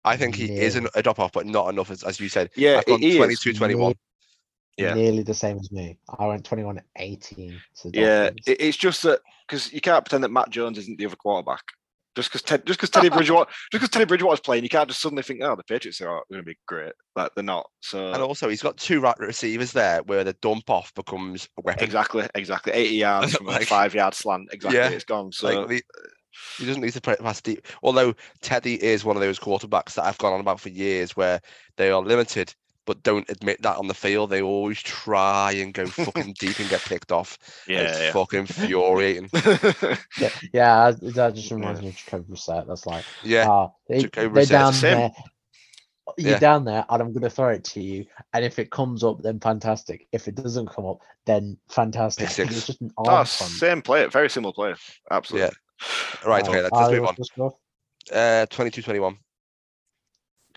I 0.04 0.16
think 0.16 0.34
he 0.34 0.50
is 0.58 0.74
an, 0.74 0.88
a 0.96 1.02
drop 1.02 1.20
off, 1.20 1.30
but 1.32 1.46
not 1.46 1.68
enough, 1.68 1.90
as, 1.90 2.02
as 2.02 2.18
you 2.18 2.28
said. 2.28 2.50
Yeah, 2.56 2.78
I've 2.78 2.86
gone 2.86 3.00
he 3.00 3.16
22 3.18 3.52
21. 3.52 3.94
Yeah. 4.78 4.94
Nearly 4.94 5.22
the 5.22 5.34
same 5.34 5.58
as 5.58 5.70
me. 5.70 5.98
I 6.18 6.26
went 6.26 6.44
21 6.44 6.80
18 6.96 7.60
Yeah, 7.92 8.30
it, 8.46 8.56
it's 8.58 8.76
just 8.76 9.02
that 9.04 9.20
because 9.46 9.72
you 9.72 9.80
can't 9.80 10.04
pretend 10.04 10.24
that 10.24 10.30
Mac 10.30 10.48
Jones 10.48 10.78
isn't 10.78 10.98
the 10.98 11.06
other 11.06 11.14
quarterback. 11.14 11.62
Just 12.14 12.28
because 12.28 12.42
Ted, 12.42 12.66
just 12.66 12.78
because 12.78 12.90
Teddy 12.90 13.08
Bridgewater, 13.10 13.50
just 13.50 13.72
because 13.72 13.88
Teddy 13.88 14.04
Bridgewater's 14.04 14.40
playing, 14.40 14.62
you 14.62 14.68
can't 14.68 14.88
just 14.88 15.00
suddenly 15.00 15.22
think, 15.22 15.40
oh, 15.42 15.56
the 15.56 15.64
Patriots 15.64 16.00
are 16.00 16.22
going 16.30 16.42
to 16.42 16.46
be 16.46 16.58
great. 16.66 16.92
Like 17.16 17.32
they're 17.34 17.44
not. 17.44 17.66
So 17.80 18.12
And 18.12 18.22
also, 18.22 18.48
he's 18.48 18.62
got 18.62 18.76
two 18.76 19.00
right 19.00 19.18
receivers 19.18 19.72
there 19.72 20.02
where 20.02 20.24
the 20.24 20.34
dump 20.34 20.68
off 20.68 20.94
becomes 20.94 21.48
a 21.58 21.62
weapon. 21.62 21.84
Exactly, 21.84 22.26
exactly. 22.34 22.72
80 22.72 22.94
yards 22.94 23.32
from 23.36 23.48
a 23.48 23.60
five 23.60 23.94
yard 23.94 24.14
slant. 24.14 24.48
Exactly. 24.52 24.78
Yeah, 24.78 24.88
It's 24.88 25.04
gone. 25.04 25.32
So 25.32 25.48
Like 25.48 25.68
the, 25.68 25.82
He 26.58 26.66
doesn't 26.66 26.82
need 26.82 26.92
to 26.92 27.00
pass 27.00 27.40
deep. 27.40 27.66
Although 27.82 28.14
Teddy 28.40 28.82
is 28.82 29.04
one 29.04 29.16
of 29.16 29.22
those 29.22 29.38
quarterbacks 29.38 29.94
that 29.94 30.04
I've 30.04 30.18
gone 30.18 30.32
on 30.32 30.40
about 30.40 30.60
for 30.60 30.68
years, 30.68 31.16
where 31.16 31.40
they 31.76 31.90
are 31.90 32.02
limited 32.02 32.54
but 32.84 33.02
don't 33.02 33.28
admit 33.30 33.62
that 33.62 33.76
on 33.76 33.88
the 33.88 33.94
field. 33.94 34.30
They 34.30 34.42
always 34.42 34.80
try 34.82 35.52
and 35.52 35.72
go 35.72 35.86
fucking 35.86 36.34
deep 36.38 36.58
and 36.58 36.68
get 36.68 36.80
picked 36.82 37.12
off. 37.12 37.38
Yeah, 37.68 37.80
it's 37.80 38.00
yeah. 38.00 38.12
fucking 38.12 38.40
infuriating. 38.40 39.30
Yeah, 40.18 40.30
yeah, 40.52 40.92
that 41.00 41.34
just 41.34 41.50
reminds 41.50 41.80
me 41.80 41.88
of 41.88 41.96
Jacoby 41.96 42.32
Brissett. 42.34 42.66
That's 42.66 42.86
like, 42.86 43.04
Yeah, 43.22 43.48
ah, 43.48 43.70
they, 43.88 44.04
they're 44.04 44.46
down 44.46 44.74
the 44.74 44.80
there. 44.80 45.12
You're 46.18 46.32
Yeah. 46.32 46.38
down 46.38 46.64
there, 46.64 46.84
and 46.90 47.00
I'm 47.02 47.12
going 47.12 47.22
to 47.22 47.30
throw 47.30 47.48
it 47.50 47.64
to 47.64 47.80
you. 47.80 48.06
And 48.32 48.44
if 48.44 48.58
it 48.58 48.70
comes 48.70 49.04
up, 49.04 49.22
then 49.22 49.38
fantastic. 49.40 50.08
If 50.12 50.28
it 50.28 50.34
doesn't 50.34 50.66
come 50.68 50.84
up, 50.84 50.98
then 51.26 51.56
fantastic. 51.70 52.38
It's 52.38 52.66
just 52.66 52.80
an 52.80 52.90
Oh, 52.98 53.22
same 53.24 53.82
player, 53.82 54.08
very 54.08 54.28
similar 54.28 54.52
player. 54.52 54.76
Absolutely. 55.10 55.50
Yeah. 55.50 56.28
Right, 56.28 56.44
Uh, 56.46 56.50
okay, 56.50 56.62
let's, 56.62 56.72
uh, 56.76 56.80
let's 56.80 56.92
move 56.92 57.06
on. 57.06 57.52
the? 58.08 58.14
Uh, 58.16 58.46
22-21. 58.46 59.16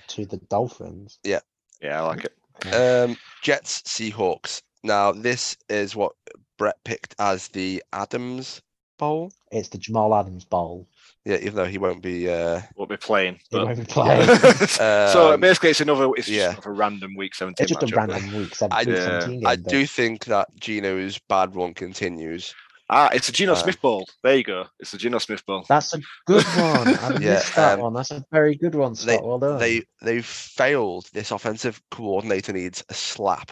To 0.07 0.25
the 0.25 0.37
Dolphins. 0.37 1.19
Yeah. 1.23 1.39
Yeah, 1.81 2.01
I 2.01 2.07
like 2.07 2.25
it. 2.25 2.33
Um, 2.73 3.17
Jets 3.43 3.81
Seahawks. 3.81 4.61
Now 4.83 5.11
this 5.11 5.57
is 5.69 5.95
what 5.95 6.13
Brett 6.57 6.77
picked 6.83 7.15
as 7.19 7.47
the 7.49 7.83
Adams 7.93 8.61
Bowl. 8.97 9.31
It's 9.51 9.69
the 9.69 9.77
Jamal 9.77 10.15
Adams 10.15 10.45
Bowl. 10.45 10.87
Yeah, 11.25 11.37
even 11.37 11.55
though 11.55 11.65
he 11.65 11.79
won't 11.79 12.03
be. 12.03 12.29
Uh, 12.29 12.61
Won't 12.75 12.91
be 12.91 12.97
playing. 12.97 13.39
He 13.49 13.57
won't 13.57 13.79
be 13.79 13.83
playing. 13.87 14.27
so 14.67 15.33
um, 15.33 15.39
basically, 15.41 15.71
it's 15.71 15.81
another. 15.81 16.07
It's 16.15 16.29
yeah. 16.29 16.53
just 16.53 16.67
a 16.67 16.71
random 16.71 17.15
week 17.15 17.33
seventeen. 17.33 17.63
It's 17.63 17.71
just 17.73 17.91
a 17.91 17.95
random 17.95 18.31
week, 18.35 18.53
seven, 18.53 18.77
I, 18.77 18.81
Yeah. 18.81 19.19
17 19.21 19.39
game. 19.39 19.47
I 19.47 19.55
do 19.55 19.87
think 19.87 20.25
that 20.25 20.49
Geno's 20.59 21.17
bad 21.27 21.55
run 21.55 21.73
continues. 21.73 22.53
Ah, 22.89 23.09
it's 23.13 23.29
a 23.29 23.31
Geno 23.31 23.53
Uh, 23.53 23.55
Smith 23.55 23.81
ball. 23.81 24.07
There 24.23 24.35
you 24.35 24.43
go. 24.43 24.65
It's 24.79 24.93
a 24.93 24.97
Geno 24.97 25.17
Smith 25.17 25.43
ball. 25.45 25.65
That's 25.67 25.93
a 25.95 26.01
good 26.27 26.43
one. 26.43 26.87
I 26.99 27.17
Yeah, 27.19 27.33
missed 27.33 27.55
that 27.55 27.73
um, 27.75 27.79
one. 27.81 27.93
That's 27.93 28.11
a 28.11 28.23
very 28.31 28.55
good 28.55 28.75
one, 28.75 28.93
they- 28.93 29.15
Scott. 29.15 29.25
well 29.25 29.39
done. 29.39 29.59
They 29.59 29.83
they've 30.01 30.25
failed. 30.25 31.07
This 31.13 31.31
offensive 31.31 31.81
coordinator 31.89 32.53
needs 32.53 32.83
a 32.89 32.93
slap. 32.93 33.51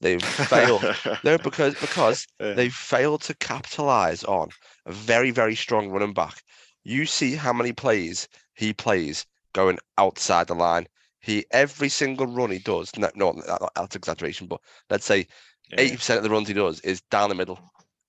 They've 0.00 0.22
failed. 0.24 0.82
no, 1.24 1.36
because 1.38 1.74
because 1.74 2.26
Yeah. 2.40 2.54
they've 2.54 2.72
failed 2.74 3.20
to 3.22 3.34
capitalize 3.34 4.24
on 4.24 4.48
a 4.86 4.92
very 4.92 5.30
very 5.30 5.54
strong 5.56 5.90
running 5.90 6.14
back. 6.14 6.42
You 6.82 7.04
see 7.04 7.34
how 7.34 7.52
many 7.52 7.72
plays 7.72 8.28
he 8.54 8.72
plays 8.72 9.26
going 9.52 9.78
outside 9.98 10.46
the 10.46 10.54
line. 10.54 10.86
He 11.20 11.44
every 11.50 11.90
single 11.90 12.26
run 12.26 12.50
he 12.50 12.58
does. 12.60 12.96
No, 12.96 13.10
no, 13.14 13.32
that- 13.46 13.60
that's 13.76 13.96
exaggeration, 13.96 14.46
but 14.46 14.60
let's 14.88 15.04
say 15.04 15.26
Yeah. 15.70 15.80
eighty 15.82 15.96
percent 15.96 16.16
of 16.16 16.22
the 16.24 16.30
runs 16.30 16.48
he 16.48 16.54
does 16.54 16.80
is 16.80 17.02
down 17.10 17.28
the 17.28 17.34
middle. 17.34 17.60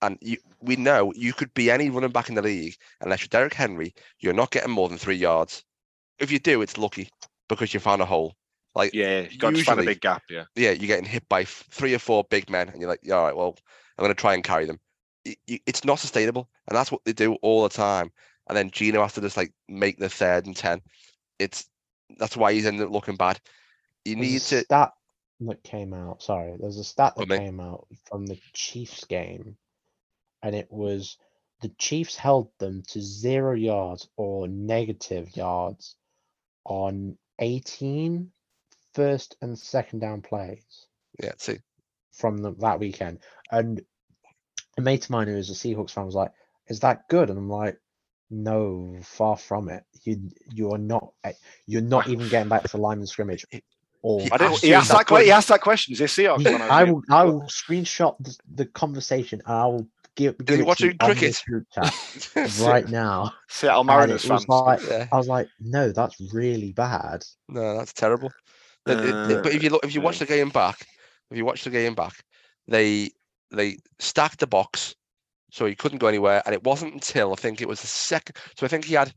And 0.01 0.17
you, 0.21 0.37
we 0.61 0.75
know 0.75 1.13
you 1.15 1.33
could 1.33 1.53
be 1.53 1.69
any 1.69 1.89
running 1.89 2.11
back 2.11 2.29
in 2.29 2.35
the 2.35 2.41
league, 2.41 2.75
unless 3.01 3.21
you're 3.21 3.27
Derrick 3.29 3.53
Henry, 3.53 3.93
you're 4.19 4.33
not 4.33 4.51
getting 4.51 4.71
more 4.71 4.89
than 4.89 4.97
three 4.97 5.15
yards. 5.15 5.63
If 6.19 6.31
you 6.31 6.39
do, 6.39 6.61
it's 6.61 6.77
lucky 6.77 7.09
because 7.49 7.73
you 7.73 7.79
found 7.79 8.01
a 8.01 8.05
hole. 8.05 8.35
Like 8.73 8.93
Yeah, 8.93 9.21
you 9.29 9.37
got 9.37 9.55
to 9.55 9.63
find 9.63 9.79
a 9.79 9.83
big 9.83 10.01
gap. 10.01 10.23
Yeah. 10.29 10.45
yeah, 10.55 10.71
you're 10.71 10.87
getting 10.87 11.05
hit 11.05 11.27
by 11.29 11.43
three 11.43 11.93
or 11.93 11.99
four 11.99 12.23
big 12.29 12.49
men, 12.49 12.69
and 12.69 12.79
you're 12.79 12.89
like, 12.89 13.01
yeah, 13.03 13.15
all 13.15 13.25
right, 13.25 13.35
well, 13.35 13.57
I'm 13.97 14.03
going 14.03 14.15
to 14.15 14.19
try 14.19 14.33
and 14.33 14.43
carry 14.43 14.65
them. 14.65 14.79
Y- 15.25 15.35
y- 15.47 15.59
It's 15.65 15.83
not 15.85 15.99
sustainable, 15.99 16.49
and 16.67 16.75
that's 16.75 16.91
what 16.91 17.01
they 17.05 17.13
do 17.13 17.35
all 17.35 17.63
the 17.63 17.69
time. 17.69 18.11
And 18.47 18.57
then 18.57 18.71
Geno 18.71 19.01
has 19.01 19.13
to 19.13 19.21
just 19.21 19.37
like 19.37 19.53
make 19.67 19.97
the 19.99 20.09
third 20.09 20.45
and 20.45 20.55
ten. 20.55 20.81
It's 21.37 21.69
that's 22.17 22.35
why 22.35 22.53
he's 22.53 22.65
ended 22.65 22.87
up 22.87 22.91
looking 22.91 23.15
bad. 23.17 23.39
You 24.05 24.15
There's 24.15 24.31
need 24.31 24.41
to. 24.41 24.61
stat 24.61 24.91
that 25.41 25.63
came 25.63 25.93
out. 25.93 26.23
Sorry, 26.23 26.55
there's 26.59 26.77
a 26.77 26.83
stat 26.83 27.13
that 27.17 27.27
Go 27.27 27.33
on, 27.33 27.39
mate. 27.39 27.45
came 27.45 27.59
out 27.59 27.87
from 28.05 28.25
the 28.25 28.39
Chiefs 28.53 29.05
game, 29.05 29.57
and 30.43 30.55
it 30.55 30.67
was 30.71 31.17
the 31.61 31.69
Chiefs 31.77 32.15
held 32.15 32.49
them 32.59 32.83
to 32.89 33.01
zero 33.01 33.53
yards 33.53 34.09
or 34.17 34.47
negative 34.47 35.35
yards 35.35 35.95
on 36.65 37.17
18 37.39 38.31
first 38.93 39.35
and 39.41 39.57
second 39.57 39.99
down 39.99 40.21
plays 40.21 40.87
Yeah, 41.21 41.33
see, 41.37 41.59
from 42.13 42.37
the, 42.39 42.51
that 42.59 42.79
weekend. 42.79 43.19
And 43.51 43.81
a 44.77 44.81
mate 44.81 45.05
of 45.05 45.09
mine 45.11 45.27
who 45.27 45.35
is 45.37 45.49
a 45.49 45.53
Seahawks 45.53 45.91
fan 45.91 46.05
was 46.05 46.15
like, 46.15 46.31
"Is 46.67 46.79
that 46.81 47.07
good?" 47.09 47.29
And 47.29 47.37
I'm 47.37 47.49
like, 47.49 47.77
"No, 48.29 48.97
far 49.03 49.37
from 49.37 49.69
it. 49.69 49.83
You 50.03 50.29
you 50.53 50.71
are 50.71 50.77
not. 50.77 51.13
eh, 51.23 51.33
You're 51.67 51.81
not 51.81 52.07
even 52.09 52.27
getting 52.29 52.49
back 52.49 52.63
to 52.63 52.71
the 52.71 52.77
line 52.77 53.01
of 53.01 53.09
scrimmage." 53.09 53.45
Or 54.03 54.21
I 54.31 54.37
didn't, 54.37 54.59
he 54.59 54.73
asked 54.73 54.89
that 54.89 54.99
that. 54.99 55.07
que- 55.07 55.17
He 55.17 55.23
question. 55.25 55.33
asked 55.37 55.47
that 55.49 55.61
question. 55.61 55.93
Is 55.93 56.01
it 56.01 56.09
Seahawks? 56.09 56.45
Ye- 56.45 56.55
I 56.55 56.81
I 56.81 56.83
will 56.85 57.03
I 57.09 57.23
will 57.25 57.41
screenshot 57.43 58.15
the, 58.19 58.37
the 58.55 58.65
conversation 58.65 59.41
and 59.45 59.55
I 59.55 59.65
will 59.65 59.87
give, 60.15 60.35
Is 60.39 60.45
give 60.45 60.55
he 60.57 60.61
it 60.61 60.65
watching 60.67 60.91
you 60.91 60.97
cricket? 60.99 61.41
chat 61.73 62.59
right 62.61 62.87
now. 62.89 63.33
Seattle 63.49 63.81
And 63.81 63.87
Mariners 63.87 64.25
it 64.25 64.31
was 64.31 64.45
fans. 64.45 64.49
like 64.49 64.81
Yeah. 64.89 65.07
I 65.11 65.17
was 65.17 65.27
like, 65.27 65.47
no, 65.59 65.91
that's 65.91 66.15
really 66.33 66.73
bad. 66.73 67.23
no, 67.49 67.77
that's 67.77 67.93
terrible. 67.93 68.31
But 68.85 68.99
it- 68.99 69.05
it- 69.05 69.37
Uh, 69.37 69.41
but 69.41 69.53
if 69.53 69.63
you 69.63 69.69
look, 69.69 69.83
if 69.85 69.93
you 69.95 70.01
watch 70.01 70.19
the 70.19 70.25
game 70.25 70.49
back, 70.49 70.85
if 71.29 71.37
you 71.37 71.45
watch 71.45 71.63
the 71.63 71.69
game 71.69 71.93
back, 71.95 72.23
they 72.67 73.11
they 73.51 73.77
stacked 73.99 74.39
the 74.39 74.47
box, 74.47 74.95
so 75.51 75.65
he 75.65 75.75
couldn't 75.75 75.99
go 75.99 76.07
anywhere. 76.07 76.41
And 76.45 76.53
it 76.55 76.63
wasn't 76.63 76.93
until 76.93 77.31
I 77.31 77.35
think 77.35 77.61
it 77.61 77.67
was 77.67 77.81
the 77.81 77.87
second. 77.87 78.37
So 78.57 78.65
I 78.65 78.69
think 78.69 78.85
he 78.85 78.93
had 78.95 79.13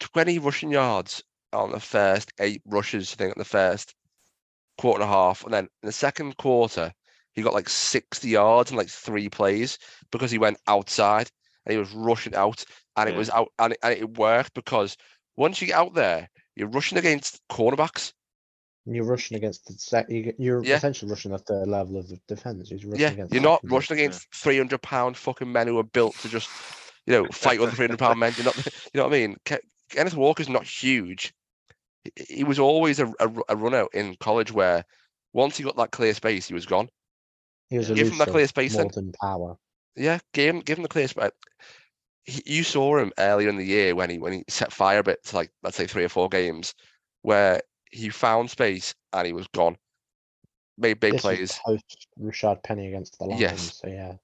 twenty 0.00 0.38
rushing 0.38 0.70
yards 0.70 1.22
on 1.52 1.70
the 1.70 1.80
first 1.80 2.32
eight 2.40 2.62
rushes. 2.66 3.12
I 3.12 3.16
think 3.16 3.36
in 3.36 3.40
the 3.40 3.44
first 3.44 3.94
quarter 4.78 5.02
and 5.02 5.10
a 5.10 5.12
half, 5.14 5.44
and 5.44 5.52
then 5.52 5.64
in 5.82 5.86
the 5.86 5.92
second 5.92 6.36
quarter, 6.38 6.92
he 7.34 7.42
got 7.42 7.54
like 7.54 7.68
sixty 7.68 8.30
yards 8.30 8.70
in 8.70 8.76
like 8.76 8.88
three 8.88 9.28
plays 9.28 9.78
because 10.10 10.30
he 10.30 10.38
went 10.38 10.58
outside 10.66 11.30
and 11.64 11.72
he 11.72 11.78
was 11.78 11.92
rushing 11.92 12.34
out, 12.34 12.64
and 12.96 13.08
it 13.08 13.16
was 13.16 13.30
out, 13.30 13.48
and 13.58 13.72
it, 13.72 13.78
and 13.82 13.94
it 13.96 14.18
worked 14.18 14.54
because 14.54 14.96
once 15.36 15.60
you 15.60 15.68
get 15.68 15.76
out 15.76 15.94
there, 15.94 16.28
you're 16.56 16.68
rushing 16.68 16.98
against 16.98 17.40
cornerbacks. 17.48 18.12
You're 18.84 19.04
rushing 19.04 19.36
against 19.36 19.66
the 19.66 19.74
sec- 19.74 20.10
you 20.10 20.22
get- 20.22 20.40
you're 20.40 20.62
Yeah. 20.64 20.76
essentially 20.76 21.08
rushing 21.10 21.32
at 21.32 21.46
the 21.46 21.64
level 21.66 21.96
of 21.98 22.08
the 22.08 22.18
defense. 22.26 22.68
You're 22.70 22.78
rushing 22.90 23.00
Yeah, 23.00 23.10
against 23.12 23.32
you're 23.32 23.42
not 23.42 23.60
secondary. 23.60 23.76
rushing 23.76 23.98
against 23.98 24.34
three 24.34 24.58
hundred 24.58 24.82
pound 24.82 25.16
fucking 25.16 25.50
men 25.50 25.68
who 25.68 25.78
are 25.78 25.84
built 25.84 26.16
to 26.16 26.28
just, 26.28 26.50
you 27.06 27.12
know, 27.14 27.28
fight 27.28 27.60
other 27.60 27.70
three 27.70 27.84
hundred 27.86 28.00
pound 28.00 28.18
men. 28.18 28.34
You're 28.36 28.44
not, 28.46 28.56
you 28.92 28.98
know 28.98 29.04
what 29.04 29.14
I 29.14 29.18
mean? 29.18 29.36
Ke- 29.44 29.62
Kenneth 29.90 30.16
Walker's 30.16 30.48
not 30.48 30.64
huge. 30.64 31.32
He- 32.16 32.36
He 32.38 32.44
was 32.44 32.58
always 32.58 32.98
a, 32.98 33.06
a, 33.20 33.30
a 33.50 33.56
run 33.56 33.74
out 33.74 33.94
in 33.94 34.16
college 34.16 34.50
where 34.50 34.84
once 35.32 35.56
he 35.56 35.62
got 35.62 35.76
that 35.76 35.92
clear 35.92 36.12
space, 36.12 36.48
he 36.48 36.54
was 36.54 36.66
gone. 36.66 36.88
He 37.72 37.78
was 37.78 37.88
Give 37.88 38.06
him 38.06 38.18
that 38.18 38.28
clear 38.28 38.46
space 38.46 38.74
more 38.74 38.82
then. 38.82 38.90
than 38.94 39.12
power. 39.18 39.56
Yeah, 39.96 40.18
give 40.34 40.54
him, 40.54 40.60
give 40.60 40.76
him 40.76 40.82
the 40.82 40.90
clear 40.90 41.08
space. 41.08 41.30
He, 42.24 42.42
you 42.44 42.64
saw 42.64 42.98
him 42.98 43.12
earlier 43.16 43.48
in 43.48 43.56
the 43.56 43.64
year 43.64 43.94
when 43.94 44.10
he 44.10 44.18
when 44.18 44.34
he 44.34 44.44
set 44.46 44.74
fire 44.74 44.98
a 44.98 45.02
bit 45.02 45.24
to 45.24 45.36
like 45.36 45.50
let's 45.62 45.78
say 45.78 45.86
three 45.86 46.04
or 46.04 46.10
four 46.10 46.28
games, 46.28 46.74
where 47.22 47.62
he 47.90 48.10
found 48.10 48.50
space 48.50 48.94
and 49.14 49.26
he 49.26 49.32
was 49.32 49.46
gone. 49.54 49.78
Made 50.76 51.00
big 51.00 51.12
This 51.12 51.22
plays. 51.22 51.58
post 51.64 52.08
Rashaad 52.20 52.62
Penny 52.62 52.88
against 52.88 53.18
the 53.18 53.24
Lions. 53.24 53.40
Yes. 53.40 53.80
So 53.82 53.88
yeah. 53.88 54.16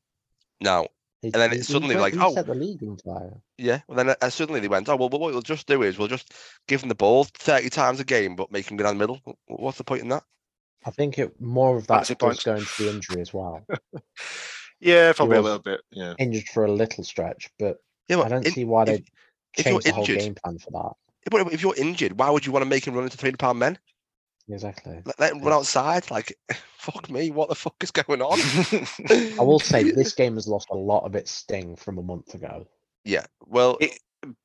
Now 0.60 0.86
And 1.22 1.32
then 1.32 1.50
he- 1.52 1.56
it's 1.56 1.68
he 1.68 1.72
suddenly 1.72 1.94
like, 1.94 2.12
he 2.12 2.20
oh. 2.20 2.34
set 2.34 2.46
the 2.48 2.54
league 2.54 2.82
on 2.82 2.98
fire. 2.98 3.40
Yeah, 3.56 3.80
well 3.88 3.96
then 3.96 4.14
uh, 4.20 4.28
suddenly 4.28 4.60
they 4.60 4.68
went, 4.68 4.90
oh 4.90 4.96
well, 4.96 5.08
what 5.08 5.20
we'll 5.20 5.40
just 5.40 5.66
do 5.66 5.82
is 5.82 5.96
we'll 5.98 6.08
just 6.08 6.34
give 6.66 6.82
him 6.82 6.90
the 6.90 6.94
ball 6.94 7.24
thirty 7.24 7.70
times 7.70 7.98
a 7.98 8.04
game, 8.04 8.36
but 8.36 8.52
make 8.52 8.70
him 8.70 8.76
go 8.76 8.84
down 8.84 8.98
the 8.98 9.06
middle. 9.06 9.38
What's 9.46 9.78
the 9.78 9.84
point 9.84 10.02
in 10.02 10.08
that? 10.10 10.24
I 10.88 10.90
think 10.90 11.18
it 11.18 11.38
more 11.38 11.76
of 11.76 11.86
that 11.88 12.06
Fancy 12.06 12.14
does 12.14 12.26
points. 12.26 12.42
go 12.44 12.54
into 12.56 12.82
the 12.82 12.90
injury 12.90 13.20
as 13.20 13.32
well. 13.34 13.64
Yeah, 14.80 15.12
probably 15.12 15.38
a 15.38 15.42
little 15.42 15.58
bit. 15.58 15.80
Yeah. 15.90 16.14
Injured 16.20 16.46
for 16.54 16.64
a 16.64 16.70
little 16.70 17.02
stretch, 17.02 17.50
but 17.58 17.78
Yeah, 18.08 18.20
I 18.20 18.28
don't 18.28 18.46
in- 18.46 18.52
see 18.52 18.64
why 18.64 18.84
they 18.84 19.02
changed 19.58 19.86
the 19.86 19.92
whole 19.92 20.02
injured- 20.04 20.20
game 20.20 20.34
plan 20.36 20.56
for 20.58 20.70
that. 20.70 20.92
But 21.32 21.52
if 21.52 21.60
you're 21.62 21.74
injured, 21.76 22.16
why 22.16 22.30
would 22.30 22.46
you 22.46 22.52
want 22.52 22.62
to 22.62 22.68
make 22.70 22.86
him 22.86 22.94
run 22.94 23.02
into 23.02 23.16
three 23.16 23.26
hundred 23.28 23.40
pound 23.40 23.58
men? 23.58 23.76
Exactly. 24.48 25.02
Let, 25.04 25.18
let 25.18 25.32
him 25.32 25.42
run 25.42 25.52
outside. 25.52 26.08
Like, 26.12 26.32
fuck 26.78 27.10
me, 27.10 27.30
what 27.32 27.48
the 27.48 27.56
fuck 27.56 27.74
is 27.82 27.90
going 27.90 28.22
on? 28.22 28.38
I 29.38 29.42
will 29.42 29.58
say 29.58 29.82
this 29.90 30.14
game 30.14 30.36
has 30.36 30.46
lost 30.46 30.68
a 30.70 30.76
lot 30.76 31.04
of 31.04 31.16
its 31.16 31.32
sting 31.32 31.74
from 31.74 31.98
a 31.98 32.02
month 32.02 32.32
ago. 32.34 32.66
Yeah, 33.04 33.26
well, 33.46 33.78
It- 33.80 33.98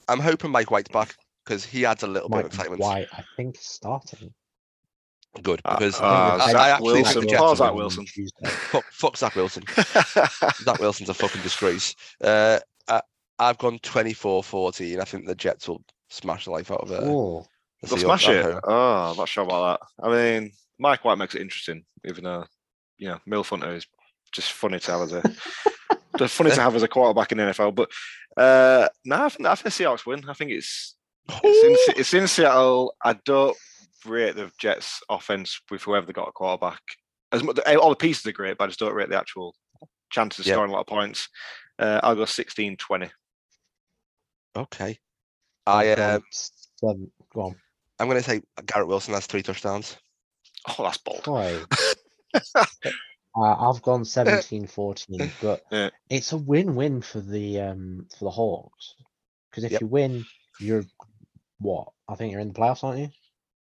I'm 0.07 0.19
hoping 0.19 0.49
Mike 0.49 0.71
White's 0.71 0.89
back 0.89 1.15
because 1.45 1.63
he 1.63 1.85
adds 1.85 2.01
a 2.01 2.07
little 2.07 2.27
bit 2.27 2.39
of 2.39 2.45
excitement. 2.47 2.81
White, 2.81 3.07
I 3.13 3.23
think, 3.37 3.57
starting. 3.59 4.33
Good 5.41 5.61
Uh, 5.65 5.77
because 5.77 5.99
uh, 5.99 6.03
I, 6.03 6.35
I 6.35 6.51
Zach 6.51 6.55
actually 6.55 7.01
like 7.01 7.13
the 7.13 7.19
Wilson. 7.19 7.27
Jets 7.29 7.49
to 7.51 7.55
Zach. 7.55 7.73
Wilson. 7.73 8.05
Fuck, 8.45 8.85
fuck 8.91 9.17
Zach 9.17 9.35
Wilson. 9.35 9.63
Zach 10.63 10.79
Wilson's 10.79 11.09
a 11.09 11.13
fucking 11.13 11.41
disgrace. 11.41 11.95
Uh, 12.21 12.59
I, 12.87 13.01
I've 13.39 13.57
gone 13.57 13.79
24-14. 13.79 14.99
I 14.99 15.03
think 15.05 15.25
the 15.25 15.35
Jets 15.35 15.67
will 15.67 15.83
smash 16.09 16.45
the 16.45 16.51
life 16.51 16.71
out 16.71 16.81
of 16.81 16.91
it. 16.91 17.01
Oh, 17.01 17.45
They'll 17.81 17.97
smash 17.97 18.29
it. 18.29 18.59
Oh, 18.63 19.11
I'm 19.11 19.17
not 19.17 19.27
sure 19.27 19.43
about 19.43 19.79
that. 19.79 20.05
I 20.05 20.09
mean, 20.39 20.51
Mike 20.79 21.03
White 21.03 21.17
makes 21.17 21.35
it 21.35 21.41
interesting, 21.41 21.83
even 22.05 22.23
though, 22.23 22.45
you 22.97 23.07
know, 23.07 23.19
Milf 23.27 23.49
Hunter 23.49 23.73
is 23.73 23.87
just 24.31 24.51
funny 24.51 24.79
to 24.79 24.91
have 24.91 25.01
as 25.01 25.13
a 25.13 25.21
funny 26.27 26.51
to 26.51 26.61
have 26.61 26.75
as 26.75 26.83
a 26.83 26.87
quarterback 26.87 27.31
in 27.31 27.37
the 27.37 27.45
NFL. 27.45 27.75
But 27.75 27.89
uh 28.35 28.87
no, 29.05 29.25
I 29.25 29.29
think, 29.29 29.47
I 29.47 29.55
think 29.55 29.75
the 29.75 29.83
Seahawks 29.83 30.05
win. 30.05 30.27
I 30.27 30.33
think 30.33 30.51
it's 30.51 30.95
it's 31.43 31.89
in, 31.89 31.95
it's 31.99 32.13
in 32.13 32.27
Seattle. 32.27 32.95
I 33.03 33.13
don't 33.13 33.55
rate 34.05 34.35
the 34.35 34.51
Jets 34.59 35.01
offense 35.09 35.59
with 35.71 35.81
whoever 35.83 36.05
they 36.05 36.13
got 36.13 36.27
a 36.29 36.31
quarterback. 36.31 36.81
As 37.31 37.43
much, 37.43 37.59
all 37.59 37.89
the 37.89 37.95
pieces 37.95 38.25
are 38.25 38.31
great, 38.31 38.57
but 38.57 38.65
I 38.65 38.67
just 38.67 38.79
don't 38.79 38.93
rate 38.93 39.09
the 39.09 39.17
actual 39.19 39.55
chances 40.11 40.39
of 40.41 40.45
Yeah. 40.47 40.53
scoring 40.53 40.71
a 40.71 40.73
lot 40.73 40.81
of 40.81 40.87
points. 40.87 41.29
Uh, 41.79 41.99
I'll 42.03 42.15
go 42.15 42.23
16-20. 42.23 43.09
Okay. 44.55 44.97
I've 45.65 45.87
I 45.87 45.95
gone 45.95 46.15
um, 46.15 46.23
seven. 46.31 47.11
Go 47.33 47.41
on. 47.41 47.55
I'm 47.99 48.07
going 48.07 48.21
to 48.21 48.29
say 48.29 48.41
Garrett 48.65 48.87
Wilson 48.87 49.13
has 49.13 49.25
three 49.25 49.41
touchdowns. 49.41 49.97
Oh, 50.67 50.83
that's 50.83 50.97
bold. 50.97 51.67
Uh, 53.35 53.69
I've 53.71 53.81
gone 53.81 54.03
17-14, 54.03 55.31
but 55.41 55.63
Yeah. 55.71 55.89
it's 56.07 56.33
a 56.33 56.37
win-win 56.37 57.01
for 57.01 57.19
the 57.19 57.61
um 57.61 58.05
for 58.15 58.25
the 58.25 58.29
Hawks 58.31 58.93
because 59.49 59.63
if 59.63 59.71
Yep. 59.71 59.81
you 59.81 59.87
win, 59.87 60.23
you're 60.59 60.83
what? 61.57 61.87
I 62.07 62.13
think 62.13 62.31
you're 62.31 62.41
in 62.41 62.49
the 62.49 62.53
playoffs, 62.53 62.83
aren't 62.83 62.99
you? 62.99 63.09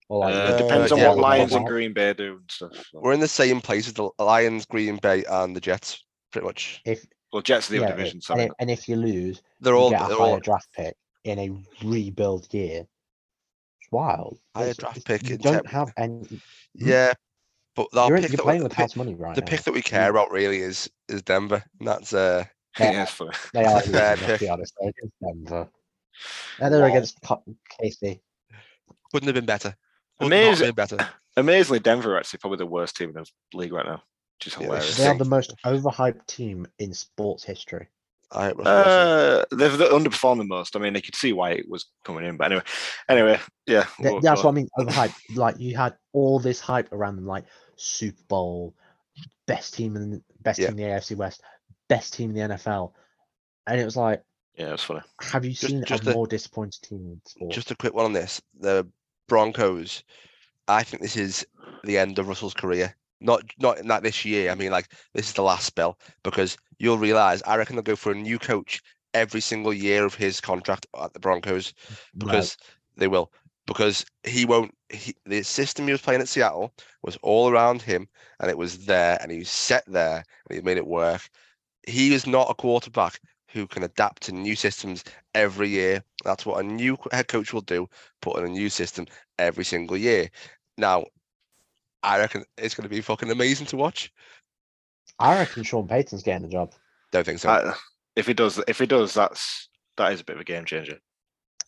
Or 0.09 0.21
like 0.21 0.35
Uh, 0.35 0.39
you're- 0.49 0.59
depends 0.63 0.93
on 0.93 0.99
yeah, 0.99 1.09
what 1.11 1.19
Lions 1.19 1.53
and. 1.55 1.67
Green 1.67 1.93
Bay 1.93 2.13
do 2.13 2.33
and 2.39 2.51
stuff. 2.51 2.73
so. 2.91 3.01
We're 3.01 3.13
in 3.13 3.21
the 3.21 3.29
same 3.29 3.61
place 3.61 3.87
as 3.87 3.95
the 3.95 4.11
Lions, 4.19 4.67
Green 4.67 4.97
Bay, 4.97 5.25
and 5.25 5.55
the 5.57 5.61
Jets, 5.61 6.05
pretty 6.33 6.47
much. 6.47 6.81
If 6.85 7.07
Well, 7.33 7.41
Jets 7.43 7.69
are 7.71 7.73
the 7.75 7.79
yeah, 7.79 7.85
other 7.87 7.95
it- 7.95 7.97
division. 7.97 8.17
and, 8.17 8.23
Sorry. 8.25 8.43
if, 8.45 8.51
and 8.59 8.71
if 8.71 8.89
you 8.89 8.97
lose, 8.97 9.43
They're 9.61 9.73
you 9.75 9.79
all 9.81 9.91
get 9.91 10.03
a 10.03 10.09
they're 10.09 10.17
higher 10.19 10.31
all 10.33 10.41
draft 10.41 10.69
pick 10.75 10.97
in 11.25 11.39
a 11.39 11.87
rebuild 11.87 12.53
year. 12.53 12.81
It's 13.81 13.91
wild. 13.91 14.39
Higher 14.55 14.65
It's- 14.69 14.77
draft 14.77 15.05
pick 15.07 15.27
You 15.29 15.39
don't 15.39 15.55
Tep- 15.65 15.67
have 15.69 15.93
any. 15.97 16.27
yeah. 16.75 17.15
But 17.75 17.89
our 17.97 18.09
You're, 18.09 18.19
pick 18.19 18.31
you're 18.33 18.37
that 18.37 18.43
playing 18.43 18.63
with 18.65 18.73
the 18.73 18.77
pick- 18.77 18.83
house 18.83 18.97
money 18.97 19.15
right 19.15 19.35
the 19.35 19.41
now. 19.41 19.47
pick 19.47 19.63
that 19.63 19.73
we 19.73 19.81
care 19.81 20.11
about 20.11 20.31
really 20.31 20.59
is 20.59 20.91
is 21.09 21.23
Denver. 21.23 21.65
And 21.79 21.89
that's 21.89 22.13
uh 22.13 22.45
They, 22.79 22.85
yeah, 22.93 23.03
it's 23.05 23.17
they 23.53 23.65
are 23.65 23.77
losing, 23.77 23.93
fair 23.93 24.17
let's 24.17 24.21
be 24.21 24.27
pick. 24.39 24.51
honest. 24.51 24.75
They're 24.79 24.91
against 24.91 25.15
Denver. 25.23 25.71
And 26.61 26.75
they're 26.75 26.81
Wow. 26.83 26.87
against 26.89 27.23
Co- 27.23 27.43
KC. 27.81 28.21
couldn't 29.11 29.27
have 29.27 29.35
been 29.35 29.47
better. 29.47 29.75
Could 30.23 30.31
not 30.31 30.39
have 30.39 30.49
Amazing. 30.59 30.75
better. 30.75 31.09
Amazingly, 31.37 31.81
Denver 31.81 32.15
are 32.15 32.19
actually 32.19 32.39
probably 32.41 32.59
the 32.59 32.67
worst 32.67 32.97
team 32.97 33.11
in 33.11 33.15
the 33.15 33.27
league 33.55 33.73
right 33.73 33.87
now, 33.87 34.03
which 34.39 34.49
is 34.49 34.55
Yeah, 34.55 34.65
hilarious. 34.67 34.97
They 34.97 35.07
are 35.07 35.17
the 35.19 35.25
most 35.25 35.55
overhyped 35.65 36.27
team 36.27 36.67
in 36.79 36.93
sports 36.95 37.45
history. 37.45 37.89
I 38.35 38.47
hope 38.47 38.59
Russell 38.59 38.75
Wilson- 38.75 38.93
Uh, 38.93 39.45
they've 39.57 39.79
they've 39.79 39.89
underperformed 39.89 40.39
the 40.39 40.45
most. 40.45 40.75
I 40.77 40.79
mean, 40.79 40.93
they 40.95 41.01
could 41.03 41.15
see 41.17 41.33
why 41.33 41.51
it 41.53 41.67
was 41.69 41.87
coming 42.05 42.25
in, 42.25 42.37
but 42.39 42.47
anyway, 42.47 42.63
anyway, 43.09 43.41
yeah. 43.67 43.85
Th- 43.99 44.13
we'll 44.13 44.21
That's 44.21 44.41
go 44.43 44.49
what 44.49 44.53
I 44.53 44.55
mean. 44.55 44.69
Overhyped. 44.79 45.15
Like 45.37 45.59
you 45.59 45.77
had 45.77 45.95
all 46.13 46.39
this 46.39 46.59
hype 46.61 46.93
around 46.93 47.17
them, 47.17 47.27
like 47.27 47.45
Super 47.77 48.23
Bowl, 48.29 48.75
best 49.47 49.75
team 49.75 49.97
in 49.97 50.23
best 50.41 50.59
Yeah. 50.59 50.69
team 50.69 50.79
in 50.79 50.85
the 50.89 50.91
AFC 50.95 51.15
West, 51.17 51.43
best 51.89 52.15
team 52.15 52.31
in 52.31 52.37
the 52.49 52.55
NFL, 52.57 52.93
and 53.67 53.79
it 53.81 53.85
was 53.85 53.97
like, 53.97 54.23
Yeah, 54.57 54.73
it's 54.75 54.85
funny. 54.85 55.01
have 55.21 55.45
you 55.45 55.51
Just- 55.53 55.67
seen 55.67 55.85
just 55.85 56.07
a 56.07 56.11
a- 56.11 56.15
more 56.15 56.27
disappointed 56.27 56.81
team 56.83 57.01
in 57.07 57.21
sports? 57.27 57.55
Just 57.55 57.71
a 57.71 57.77
quick 57.77 57.93
one 57.95 58.05
on 58.07 58.13
this. 58.15 58.41
The 58.61 58.87
Broncos. 59.29 60.03
I 60.69 60.83
think 60.83 61.03
this 61.03 61.17
is 61.17 61.47
the 61.85 61.99
end 61.99 62.19
of 62.19 62.29
Russell's 62.29 62.55
career. 62.55 62.95
Not 63.21 63.43
not 63.59 63.85
not 63.85 64.03
this 64.03 64.25
year. 64.25 64.51
I 64.51 64.55
mean, 64.55 64.71
like 64.73 64.89
this 65.15 65.29
is 65.29 65.35
the 65.35 65.43
last 65.43 65.65
spell 65.65 65.99
because 66.23 66.57
you'll 66.79 66.99
realize. 66.99 67.43
I 67.43 67.57
reckon 67.57 67.77
they'll 67.77 67.83
go 67.83 67.97
for 67.97 68.13
a 68.13 68.17
new 68.17 68.39
coach 68.39 68.83
every 69.15 69.41
single 69.41 69.73
year 69.73 70.05
of 70.05 70.15
his 70.15 70.41
contract 70.41 70.87
at 71.01 71.13
the 71.13 71.21
Broncos 71.21 71.73
because 72.17 72.57
they 72.97 73.09
will. 73.09 73.31
Because 73.67 74.05
he 74.25 74.45
won't. 74.45 74.75
He, 74.89 75.15
the 75.25 75.43
system 75.45 75.87
he 75.87 75.93
was 75.93 76.03
playing 76.03 76.21
at 76.21 76.29
Seattle 76.29 76.75
was 77.03 77.17
all 77.23 77.49
around 77.49 77.81
him, 77.81 78.09
and 78.41 78.51
it 78.51 78.59
was 78.59 78.87
there, 78.87 79.19
and 79.23 79.31
he 79.31 79.39
was 79.39 79.51
set 79.51 79.85
there, 79.87 80.25
and 80.49 80.57
he 80.57 80.61
made 80.61 80.79
it 80.79 80.87
work. 80.87 81.29
He 81.87 82.13
is 82.13 82.27
not 82.27 82.51
a 82.51 82.55
quarterback 82.55 83.21
who 83.53 83.67
can 83.67 83.83
adapt 83.83 84.23
to 84.25 84.33
new 84.33 84.57
systems 84.57 85.05
every 85.35 85.69
year. 85.69 86.03
That's 86.25 86.47
what 86.47 86.65
a 86.65 86.67
new 86.67 86.97
head 87.11 87.29
coach 87.29 87.53
will 87.53 87.61
do, 87.61 87.89
put 88.21 88.39
in 88.39 88.47
a 88.47 88.49
new 88.49 88.71
system 88.71 89.07
every 89.39 89.65
single 89.65 89.97
year. 89.97 90.31
Now, 90.79 91.05
I 92.03 92.19
reckon 92.19 92.45
it's 92.59 92.75
going 92.75 92.89
to 92.89 92.95
be 92.95 93.01
fucking 93.01 93.31
amazing 93.31 93.67
to 93.69 93.77
watch. 93.77 94.13
I 95.19 95.39
reckon 95.39 95.63
Sean 95.63 95.87
Payton's 95.87 96.23
getting 96.23 96.43
the 96.43 96.53
job. 96.53 96.73
Don't 97.13 97.25
think 97.25 97.39
so. 97.39 97.51
Uh, 97.51 97.75
if 98.17 98.27
he 98.27 98.35
does, 98.35 98.61
if 98.67 98.79
he 98.79 98.87
does, 98.87 99.15
that's 99.15 99.69
that 99.97 100.13
is 100.13 100.21
a 100.21 100.25
bit 100.25 100.37
of 100.37 100.41
a 100.43 100.45
game 100.45 100.65
changer. 100.65 100.99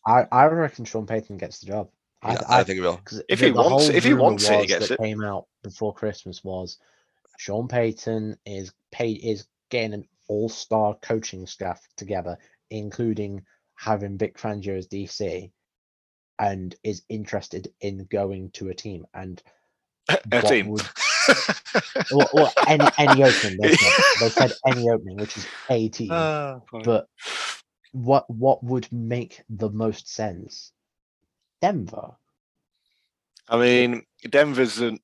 I, 0.07 0.27
I 0.33 0.47
reckon 0.47 0.85
Sean 0.85 1.07
Payton 1.07 1.37
gets 1.39 1.61
the 1.61 1.67
job. 1.67 1.89
Yeah, 2.23 2.43
I 2.49 2.65
think 2.65 2.77
he 2.77 2.81
will. 2.81 3.01
If 3.29 3.39
the- 3.41 3.47
he 3.47 3.51
the 3.51 3.63
wants- 3.63 3.89
if 3.91 4.05
he 4.05 4.15
wants 4.15 4.45
it, 4.45 4.53
he 4.53 4.57
was 4.59 4.67
gets 4.67 4.89
that 4.89 4.95
it. 4.95 5.01
Came 5.01 5.23
out 5.23 5.47
before 5.63 5.93
Christmas 5.95 6.43
was 6.43 6.79
Sean 7.39 7.69
Payton 7.69 8.37
is 8.47 8.73
paid 8.91 9.21
is 9.23 9.47
getting 9.71 9.95
an 9.95 10.09
all-star 10.29 10.97
coaching 11.03 11.47
staff 11.47 11.81
together, 11.97 12.37
including 12.71 13.43
having 13.77 14.19
Vic 14.19 14.39
Fangio 14.39 14.77
as 14.79 14.89
DC, 14.89 15.51
and 16.39 16.75
is 16.83 17.03
interested 17.09 17.69
in 17.81 18.07
going 18.11 18.51
to 18.53 18.69
a 18.69 18.75
team 18.75 19.05
and 19.15 19.43
A 20.33 20.43
team. 20.43 20.69
would- 20.69 20.83
or, 22.13 22.29
or 22.35 22.51
any 22.69 22.87
any 22.99 23.23
opening. 23.25 23.57
They 23.61 23.75
said, 23.75 24.05
they 24.21 24.29
said 24.29 24.53
any 24.67 24.91
opening, 24.91 25.17
which 25.17 25.37
is 25.39 25.47
a 25.71 25.89
team. 25.89 26.11
Ah, 26.13 26.59
Funny. 26.71 26.85
but 26.85 27.07
what 27.93 28.29
what 28.29 28.63
would 28.63 28.87
make 28.93 29.43
the 29.49 29.71
most 29.71 30.13
sense? 30.13 30.73
Denver. 31.63 32.11
I 33.49 33.57
mean, 33.57 34.03
Denver's 34.29 34.81
a 34.83 34.91
you 34.91 35.01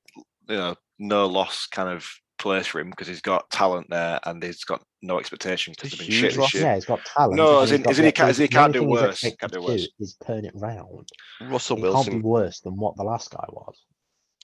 know 0.49 0.75
no 0.99 1.27
loss 1.27 1.67
kind 1.67 1.89
of 1.89 2.07
place 2.41 2.67
for 2.67 2.81
him 2.81 2.91
because 2.91 3.07
he's 3.07 3.21
got 3.21 3.49
talent 3.51 3.89
there 3.91 4.19
and 4.25 4.43
he's 4.43 4.65
got 4.65 4.83
no 5.03 5.19
expectations 5.21 5.77
because 5.77 5.93
A 5.93 5.97
they've 5.97 6.07
been 6.09 6.17
huge 6.17 6.33
shit 6.33 6.41
this 6.41 6.55
year. 6.55 6.63
Yeah, 6.65 6.75
he's 6.75 6.85
got 6.85 7.05
talent. 7.05 7.37
No, 7.37 7.61
and 7.61 7.63
as 7.65 7.73
in- 7.73 7.89
as 7.89 7.99
in 7.99 8.05
he 8.07 8.13
can't- 8.13 8.31
as 8.31 8.39
he 8.39 8.49
can't 8.49 8.73
do 8.73 8.81
thing 8.81 8.89
he's 8.89 9.01
worse, 9.01 9.11
expected 9.25 9.39
can't 9.41 9.53
do 9.53 9.63
worse. 9.63 9.89
Is 10.01 10.17
turn 10.27 10.45
it 10.45 10.53
round. 10.57 11.09
Russell 11.43 11.77
It 11.79 11.81
can't 11.83 12.07
be 12.07 12.13
Wilson. 12.17 12.23
worse 12.23 12.61
than 12.61 12.77
what 12.77 12.97
the 12.97 13.05
last 13.05 13.31
guy 13.31 13.45
was. 13.49 13.85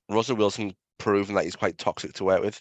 Russell 0.08 0.36
Wilson 0.36 0.76
proven 0.98 1.34
that 1.34 1.44
he's 1.44 1.56
quite 1.56 1.76
toxic 1.78 2.12
to 2.14 2.24
work 2.24 2.42
with. 2.42 2.60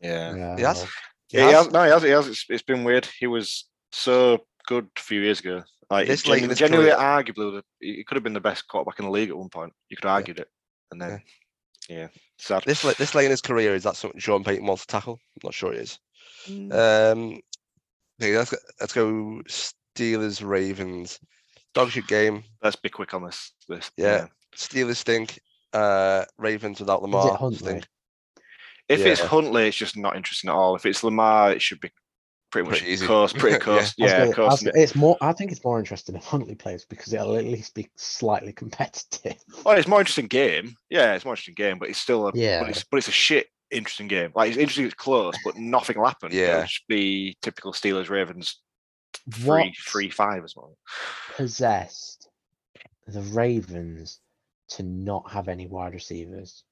Yeah. 0.00 0.34
Yeah, 0.34 0.56
He 0.56 0.62
has. 0.62 0.82
He 1.28 1.38
Yeah, 1.38 1.46
he 1.46 1.52
has. 1.52 1.64
has. 1.66 1.72
No, 1.72 1.84
he 1.84 1.90
has. 1.90 2.02
He 2.02 2.08
has. 2.10 2.26
It's, 2.28 2.44
it's 2.48 2.62
been 2.62 2.84
weird. 2.84 3.06
He 3.18 3.26
was 3.26 3.68
so 3.92 4.38
good 4.66 4.88
a 4.96 5.00
few 5.00 5.20
years 5.20 5.40
ago. 5.40 5.62
Like 5.90 6.06
This 6.06 6.22
this 6.22 6.28
late 6.28 6.36
in 6.36 6.42
genu- 6.42 6.50
his 6.50 6.58
genuinely, 6.58 6.92
arguably, 6.92 7.62
he 7.80 8.04
could 8.04 8.14
have 8.16 8.22
been 8.22 8.32
the 8.32 8.40
best 8.40 8.66
quarterback 8.68 8.98
in 9.00 9.04
the 9.06 9.10
league 9.10 9.28
at 9.30 9.36
one 9.36 9.48
point. 9.48 9.72
You 9.88 9.96
could 9.96 10.04
have 10.04 10.14
argued 10.14 10.38
it, 10.38 10.48
and 10.92 11.00
then 11.02 11.10
yeah, 11.10 11.18
sad. 12.38 12.62
This 12.64 12.82
this 12.82 13.14
late 13.14 13.26
in 13.26 13.30
his 13.30 13.40
career 13.42 13.74
is 13.74 13.82
that 13.84 13.96
something 13.96 14.20
Sean 14.20 14.44
Payton 14.44 14.66
wants 14.66 14.86
to 14.86 14.88
tackle? 14.88 15.14
I'm 15.14 15.40
not 15.44 15.54
sure 15.54 15.72
it 15.72 15.80
is. 15.80 15.98
Um, 16.48 17.40
okay, 18.20 18.36
let's 18.36 18.50
go, 18.50 18.56
let's 18.80 18.92
go 18.92 19.42
Steelers 19.48 20.46
Ravens. 20.46 21.18
Dog 21.74 21.90
shit 21.90 22.06
game. 22.06 22.42
Let's 22.62 22.76
be 22.76 22.88
quick 22.88 23.14
on 23.14 23.24
this. 23.24 23.52
This 23.68 23.90
Yeah. 23.96 24.26
Steelers 24.56 24.96
stink. 24.96 25.38
Uh, 25.72 26.24
Ravens 26.36 26.80
without 26.80 27.02
Lamar 27.02 27.36
Huntley? 27.36 27.58
stink. 27.58 27.88
If 28.88 29.06
it's 29.06 29.20
Huntley, 29.20 29.68
it's 29.68 29.76
just 29.76 29.96
not 29.96 30.16
interesting 30.16 30.50
at 30.50 30.56
all. 30.56 30.74
If 30.74 30.84
it's 30.84 31.04
Lamar, 31.04 31.52
it 31.52 31.62
should 31.62 31.80
be 31.80 31.92
pretty 32.50 32.68
much 32.68 32.78
Pretty 32.78 32.92
easy. 32.92 33.06
coast, 33.06 33.36
pretty 33.36 33.54
Yeah. 33.54 33.58
coast. 33.58 33.94
I 33.98 34.02
was 34.02 34.10
yeah, 34.12 34.18
gonna- 34.18 34.22
I 34.48 34.50
was 34.50 34.60
coast. 34.62 34.76
it's 34.76 34.94
more. 34.94 35.16
I 35.20 35.32
think 35.32 35.52
it's 35.52 35.64
more 35.64 35.78
interesting 35.78 36.16
if 36.16 36.24
Huntley 36.24 36.54
plays 36.54 36.84
because 36.84 37.12
it'll 37.12 37.36
at 37.36 37.44
least 37.44 37.74
be 37.74 37.88
slightly 37.96 38.52
competitive. 38.62 39.36
Oh, 39.64 39.70
it's 39.72 39.88
more 39.88 40.00
interesting 40.00 40.26
game. 40.26 40.74
Yeah, 40.90 41.14
it's 41.14 41.24
more 41.24 41.34
interesting 41.34 41.54
game, 41.54 41.78
but 41.78 41.88
it's 41.88 42.00
still 42.00 42.28
a 42.28 42.32
Yeah. 42.34 42.60
But 42.60 42.70
it's, 42.70 42.84
but 42.84 42.96
it's 42.98 43.08
a 43.08 43.12
shit 43.12 43.46
interesting 43.70 44.08
game. 44.08 44.32
Like 44.34 44.48
it's 44.50 44.58
interesting, 44.58 44.86
it's 44.86 44.94
close, 44.94 45.34
but 45.44 45.56
nothing 45.56 45.96
will 45.98 46.06
happen. 46.06 46.30
Yeah. 46.32 46.50
It'll 46.56 46.62
just 46.62 46.86
be 46.88 47.36
typical 47.42 47.72
Steelers 47.72 48.08
Ravens 48.10 48.56
What 49.44 49.62
three 49.64 49.74
three 49.86 50.10
five 50.10 50.42
as 50.44 50.54
well. 50.56 50.76
possessed 51.36 52.28
the 53.06 53.22
Ravens 53.22 54.20
to 54.70 54.82
not 54.82 55.30
have 55.32 55.48
any 55.48 55.66
wide 55.66 55.94
receivers? 55.94 56.64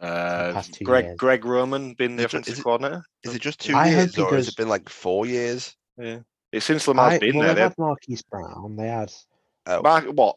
Uh, 0.00 0.62
Greg 0.82 1.04
years. 1.04 1.16
Greg 1.18 1.44
Roman 1.44 1.94
being 1.94 2.16
the 2.16 2.22
Is 2.22 2.24
it- 2.24 2.26
offensive 2.34 2.52
is 2.54 2.58
it- 2.58 2.62
coordinator. 2.62 3.04
Is 3.24 3.34
it 3.34 3.42
just 3.42 3.60
two 3.60 3.74
I 3.76 3.88
years 3.90 4.16
or 4.18 4.34
has 4.34 4.48
it 4.48 4.56
been 4.56 4.68
like 4.68 4.88
four 4.88 5.26
years? 5.26 5.76
Yeah, 5.98 6.20
it's 6.52 6.64
since 6.64 6.88
Lamar's 6.88 7.14
I, 7.14 7.18
been 7.18 7.36
well, 7.36 7.46
there. 7.46 7.54
they 7.54 7.58
They 7.60 7.62
had 7.64 7.74
Marquise 7.78 8.22
Brown. 8.22 8.76
They 8.76 8.88
had 8.88 9.12
Oh, 9.66 9.82
Mark, 9.82 10.06
what 10.06 10.36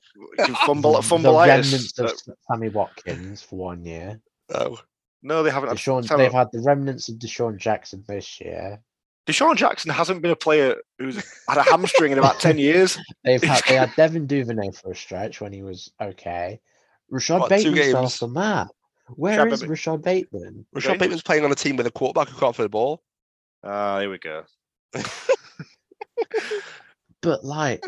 fumble 0.65 0.93
the, 0.93 1.01
the 1.01 1.07
fumbleitis? 1.07 1.47
remnants 1.71 1.97
of 1.99 2.05
Uh, 2.07 2.33
Sammy 2.51 2.67
Watkins 2.69 3.41
for 3.41 3.55
one 3.55 3.85
year. 3.85 4.19
oh. 4.53 4.77
no, 5.21 5.41
they 5.43 5.49
haven't. 5.49 5.69
Deshaun, 5.69 6.05
Sam- 6.05 6.17
they've 6.17 6.31
had 6.31 6.49
the 6.51 6.59
remnants 6.59 7.07
of 7.07 7.15
DeSean 7.15 7.57
Jackson 7.57 8.03
this 8.07 8.41
year. 8.41 8.81
DeSean 9.25 9.55
Jackson 9.55 9.89
hasn't 9.91 10.21
been 10.21 10.31
a 10.31 10.35
player 10.35 10.75
who's 10.99 11.15
had 11.47 11.57
a 11.57 11.63
hamstring 11.63 12.11
in 12.11 12.19
about 12.19 12.41
ten 12.41 12.57
years. 12.57 12.97
They've 13.23 13.41
had 13.41 13.61
they 13.65 13.75
had 13.75 13.93
Devin 13.97 14.27
Duvernay 14.27 14.71
for 14.71 14.91
a 14.91 14.95
stretch 14.95 15.39
when 15.39 15.53
he 15.53 15.63
was 15.63 15.89
okay. 16.01 16.59
Rashod 17.09 17.39
What, 17.41 17.49
two 17.61 17.71
Bateman 17.73 17.91
fell 17.93 18.05
off 18.05 18.19
the 18.19 18.27
map. 18.27 18.67
Where 19.09 19.37
Rashod 19.45 19.51
is 19.53 19.59
Bateman- 19.61 19.69
Rashod 19.71 20.01
Bateman? 20.03 20.65
Rashod 20.73 20.89
Right. 20.91 20.99
Bateman's 20.99 21.21
playing 21.23 21.45
on 21.45 21.51
a 21.51 21.55
team 21.55 21.75
with 21.75 21.87
a 21.87 21.91
quarterback 21.91 22.29
who 22.29 22.39
can't 22.39 22.55
throw 22.55 22.63
the 22.65 22.69
ball. 22.69 23.03
Ah, 23.63 23.99
here 23.99 24.09
we 24.09 24.17
go. 24.17 24.43
But 27.21 27.45
like, 27.45 27.81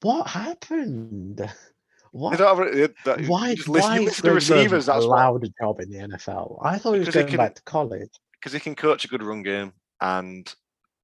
what 0.00 0.26
happened? 0.28 1.36
They 1.38 2.36
don't 2.36 2.38
have 2.40 2.60
a- 2.60 2.94
that- 3.04 3.20
you 3.20 3.28
Why? 3.28 3.54
just 3.54 3.68
listen, 3.68 3.90
why 3.90 3.98
you 3.98 4.04
listen 4.06 4.16
to 4.22 4.30
Greg 4.30 4.34
receivers. 4.36 4.88
Roman 4.88 5.00
That's 5.00 5.06
why. 5.06 5.22
allowed 5.24 5.44
a 5.44 5.48
job 5.60 5.80
in 5.80 5.90
the 5.90 5.98
NFL? 5.98 6.58
I 6.64 6.78
thought 6.78 6.94
he 6.94 7.00
was 7.00 7.08
Because 7.08 7.14
he 7.16 7.20
going 7.20 7.28
can- 7.28 7.36
back 7.36 7.54
to 7.56 7.62
college. 7.64 8.08
because 8.40 8.52
he 8.54 8.60
can 8.60 8.74
coach 8.74 9.04
a 9.04 9.08
good 9.08 9.22
run 9.22 9.42
game 9.42 9.72
and 10.00 10.52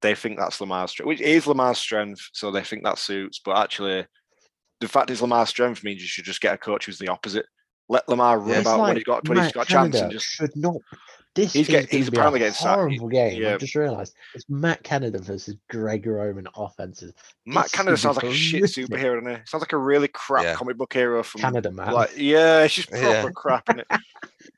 they 0.01 0.15
think 0.15 0.39
that's 0.39 0.59
Lamar's 0.61 0.91
strength, 0.91 1.07
which 1.07 1.21
is 1.21 1.45
Lamar's 1.45 1.77
strength. 1.77 2.27
So 2.33 2.49
they 2.49 2.63
think 2.63 2.83
that 2.83 2.97
suits. 2.97 3.39
But 3.43 3.57
actually, 3.57 4.07
the 4.79 4.87
fact 4.87 5.11
is 5.11 5.21
Lamar's 5.21 5.49
strength 5.49 5.83
means 5.83 6.01
you 6.01 6.07
should 6.07 6.25
just 6.25 6.41
get 6.41 6.55
a 6.55 6.57
coach 6.57 6.85
who's 6.87 6.97
the 6.97 7.09
opposite. 7.09 7.45
Let 7.89 8.07
Lamar 8.09 8.39
run 8.39 8.49
Yeah. 8.49 8.59
about 8.61 8.79
when 8.81 8.95
he's 8.95 9.03
got 9.03 9.27
when 9.29 9.37
he's 9.37 9.45
Matt 9.45 9.53
got 9.53 9.65
a 9.69 9.71
chance 9.71 9.95
Canada 9.95 10.03
and 10.03 10.11
just 10.11 10.25
should 10.25 10.55
not. 10.55 10.77
This 11.35 11.51
He's 11.51 11.63
is 11.63 11.67
get- 11.67 11.73
going 11.89 11.97
he's 11.97 12.05
to 12.05 12.11
be 12.11 12.17
apparently 12.17 12.39
a 12.39 12.43
getting 12.43 12.53
sacked. 12.53 12.75
horrible 12.75 13.09
game. 13.09 13.41
Yeah. 13.41 13.53
I've 13.55 13.59
just 13.59 13.75
realised 13.75 14.15
it's 14.33 14.45
Matt 14.49 14.81
Canada 14.83 15.19
versus 15.19 15.55
Greg 15.69 16.07
Roman 16.07 16.47
offenses. 16.55 17.13
Matt 17.45 17.65
This 17.65 17.71
Canada 17.73 17.97
sounds 17.97 18.15
like 18.15 18.25
a 18.27 18.33
shit 18.33 18.63
superhero, 18.63 19.19
doesn't 19.21 19.35
he? 19.41 19.41
Sounds 19.45 19.61
like 19.61 19.73
a 19.73 19.77
really 19.77 20.07
crap 20.07 20.45
Yeah. 20.45 20.55
comic 20.55 20.77
book 20.77 20.93
hero 20.93 21.21
from 21.23 21.41
Canada 21.41 21.71
man. 21.71 21.91
Like, 21.91 22.11
yeah, 22.15 22.63
it's 22.63 22.73
just 22.75 22.89
proper 22.89 23.05
Yeah. 23.05 23.29
crap. 23.35 23.65
Innit? 23.65 23.83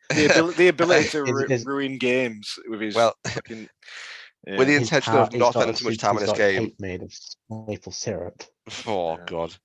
The, 0.10 0.30
abil- 0.30 0.52
the 0.54 0.68
ability 0.70 1.10
to 1.10 1.24
Is- 1.26 1.32
ru- 1.32 1.46
is- 1.50 1.66
ruin 1.66 1.98
games 1.98 2.58
with 2.70 2.80
his 2.80 2.96
Well, 2.96 3.14
fucking. 3.28 3.68
Yeah. 4.46 4.58
with 4.58 4.68
the 4.68 4.74
His 4.74 4.84
intention 4.84 5.14
hat- 5.14 5.34
of 5.34 5.40
not 5.40 5.54
spending 5.54 5.76
too 5.76 5.86
much 5.86 5.98
time 5.98 6.18
in 6.18 6.24
this 6.26 6.32
game. 6.38 6.72
made 6.80 7.02
of 7.04 7.14
maple 7.68 7.92
syrup. 7.92 8.44
Oh 8.86 9.18
Yeah. 9.18 9.24
god. 9.26 9.56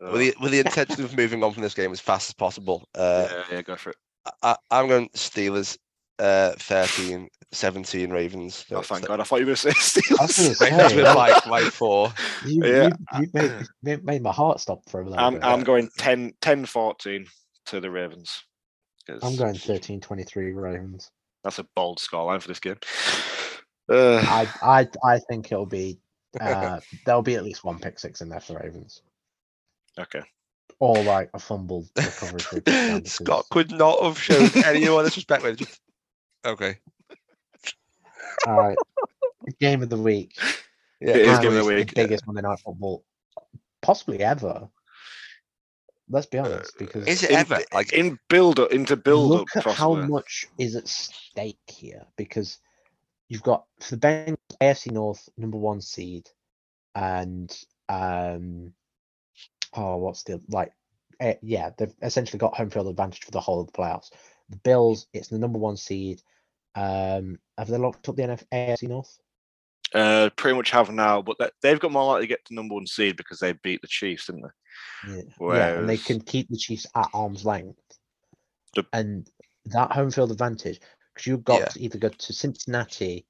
With 0.00 0.20
the 0.20 0.34
with 0.40 0.52
the 0.52 0.60
intention 0.60 1.02
of 1.04 1.16
moving 1.16 1.42
on 1.44 1.52
from 1.52 1.62
this 1.62 1.74
game 1.74 1.90
as 1.92 2.00
fast 2.00 2.30
as 2.30 2.34
possible. 2.34 2.88
Uh, 2.94 3.28
yeah, 3.30 3.42
yeah, 3.52 3.62
go 3.62 3.76
for 3.76 3.90
it. 3.90 3.96
I, 4.42 4.56
I'm 4.70 4.86
going 4.88 5.08
Steelers, 5.10 5.76
uh, 6.20 6.52
13, 6.58 7.28
17 7.52 8.10
Ravens. 8.10 8.64
Oh, 8.70 8.82
thank 8.82 9.02
so- 9.02 9.08
God. 9.08 9.18
I 9.20 9.24
thought 9.24 9.40
you 9.40 9.46
were 9.46 9.54
going 9.54 9.74
to 9.74 9.80
say 9.80 10.00
I 10.20 10.22
was 10.22 10.30
Steelers. 10.32 10.58
gonna 10.60 10.70
Ravens 10.76 10.90
say, 10.92 10.96
with 10.96 11.16
like 11.16 11.46
like 11.46 11.64
four. 11.72 12.12
You, 12.46 12.64
Yeah. 12.64 12.90
you, 13.18 13.26
you 13.34 13.60
made, 13.82 14.04
made 14.04 14.22
my 14.22 14.32
heart 14.32 14.60
stop 14.60 14.88
for 14.88 15.00
a 15.00 15.04
little 15.08 15.18
I'm, 15.18 15.34
bit. 15.34 15.44
I'm 15.44 15.64
going 15.64 15.88
10, 15.98 16.34
10 16.40 16.66
14 16.66 17.26
to 17.66 17.80
the 17.80 17.90
Ravens. 17.90 18.42
'cause 19.08 19.18
I'm 19.24 19.34
going 19.36 19.54
13 19.56 20.00
23 20.00 20.52
Ravens. 20.52 21.10
That's 21.42 21.58
a 21.58 21.66
bold 21.74 21.98
scoreline 21.98 22.40
for 22.40 22.46
this 22.48 22.60
game. 22.60 22.76
Uh, 23.92 24.24
I, 24.26 24.48
I, 24.62 24.88
I 25.04 25.18
think 25.28 25.52
it'll 25.52 25.66
be, 25.66 25.98
uh, 26.40 26.80
there'll 27.06 27.22
be 27.22 27.34
at 27.34 27.44
least 27.44 27.62
one 27.64 27.78
pick 27.78 27.98
six 27.98 28.20
in 28.22 28.28
there 28.28 28.40
for 28.40 28.58
Ravens. 28.58 29.02
okay. 29.98 30.22
Or 30.78 31.00
like 31.04 31.30
a 31.34 31.38
fumbled 31.38 31.88
recovery 31.96 32.40
for 32.40 32.56
a 32.56 32.60
touchdown. 32.60 32.96
because- 32.98 33.12
Scott 33.12 33.44
could 33.50 33.70
not 33.70 34.02
have 34.02 34.18
shown 34.18 34.48
any 34.64 34.88
more 34.88 35.02
disrespect 35.04 35.44
with 35.44 35.58
just 35.58 35.80
okay. 36.44 36.78
All 38.46 38.56
right. 38.58 38.76
Game 39.60 39.82
of 39.82 39.90
the 39.90 39.96
week. 39.98 40.34
Yeah, 41.00 41.10
It 41.16 41.26
is 41.26 41.38
game 41.38 41.48
of 41.56 41.64
the 41.66 41.74
week. 41.74 41.94
biggest 41.94 42.26
Monday 42.26 42.42
night 42.42 42.58
football, 42.64 43.04
possibly 43.80 44.20
ever. 44.20 44.68
Let's 46.08 46.26
be 46.26 46.38
honest, 46.38 46.76
because 46.78 47.06
Is 47.06 47.22
it 47.22 47.30
In- 47.30 47.36
ever 47.36 47.60
like 47.72 47.92
In 47.92 48.18
build 48.28 48.58
up, 48.58 48.72
into 48.72 48.96
build 48.96 49.28
look 49.30 49.56
up, 49.56 49.66
at 49.68 49.74
how 49.74 49.94
much 49.94 50.46
is 50.58 50.74
at 50.74 50.88
stake 50.88 51.58
here. 51.68 52.04
Because 52.16 52.58
you've 53.32 53.42
got 53.42 53.64
for 53.80 53.96
the 53.96 54.06
Bengals, 54.06 54.36
AFC 54.60 54.90
North 54.90 55.26
number 55.38 55.56
one 55.56 55.80
seed, 55.80 56.28
and 56.94 57.50
um, 57.88 58.74
oh, 59.72 59.96
what's 59.96 60.22
the 60.24 60.38
like? 60.50 60.72
eh, 61.18 61.36
yeah, 61.40 61.70
they've 61.78 61.94
essentially 62.02 62.38
got 62.38 62.54
home 62.54 62.68
field 62.68 62.88
advantage 62.88 63.24
for 63.24 63.30
the 63.30 63.40
whole 63.40 63.62
of 63.62 63.68
the 63.68 63.72
playoffs. 63.72 64.10
The 64.50 64.58
Bills, 64.58 65.06
it's 65.14 65.28
the 65.28 65.38
number 65.38 65.58
one 65.58 65.78
seed. 65.78 66.20
Um, 66.74 67.38
have 67.56 67.68
they 67.68 67.78
locked 67.78 68.06
up 68.10 68.16
the 68.16 68.22
NF- 68.24 68.44
AFC 68.52 68.88
North? 68.88 69.18
Uh, 69.94 70.28
pretty 70.36 70.54
much 70.56 70.70
have 70.70 70.90
now, 70.90 71.22
but 71.22 71.38
they- 71.38 71.50
they've 71.62 71.80
got 71.80 71.92
more 71.92 72.04
likely 72.04 72.26
to 72.26 72.34
get 72.34 72.44
to 72.46 72.54
number 72.54 72.74
one 72.74 72.86
seed 72.86 73.16
because 73.16 73.38
they 73.38 73.52
beat 73.52 73.80
the 73.80 73.88
Chiefs, 73.88 74.26
didn't 74.26 74.42
they? 74.42 75.14
Yeah, 75.14 75.22
yeah, 75.56 75.78
and 75.78 75.88
they 75.88 75.96
can 75.96 76.20
keep 76.20 76.48
the 76.50 76.56
Chiefs 76.58 76.86
at 76.94 77.08
arm's 77.14 77.46
length. 77.46 77.80
The- 78.74 78.86
And 78.92 79.26
that 79.66 79.92
home 79.92 80.10
field 80.10 80.32
advantage, 80.32 80.80
because 81.14 81.26
you've 81.26 81.44
got 81.44 81.60
Yeah. 81.60 81.66
to 81.66 81.80
either 81.80 81.98
go 81.98 82.08
to 82.08 82.32
Cincinnati 82.32 83.26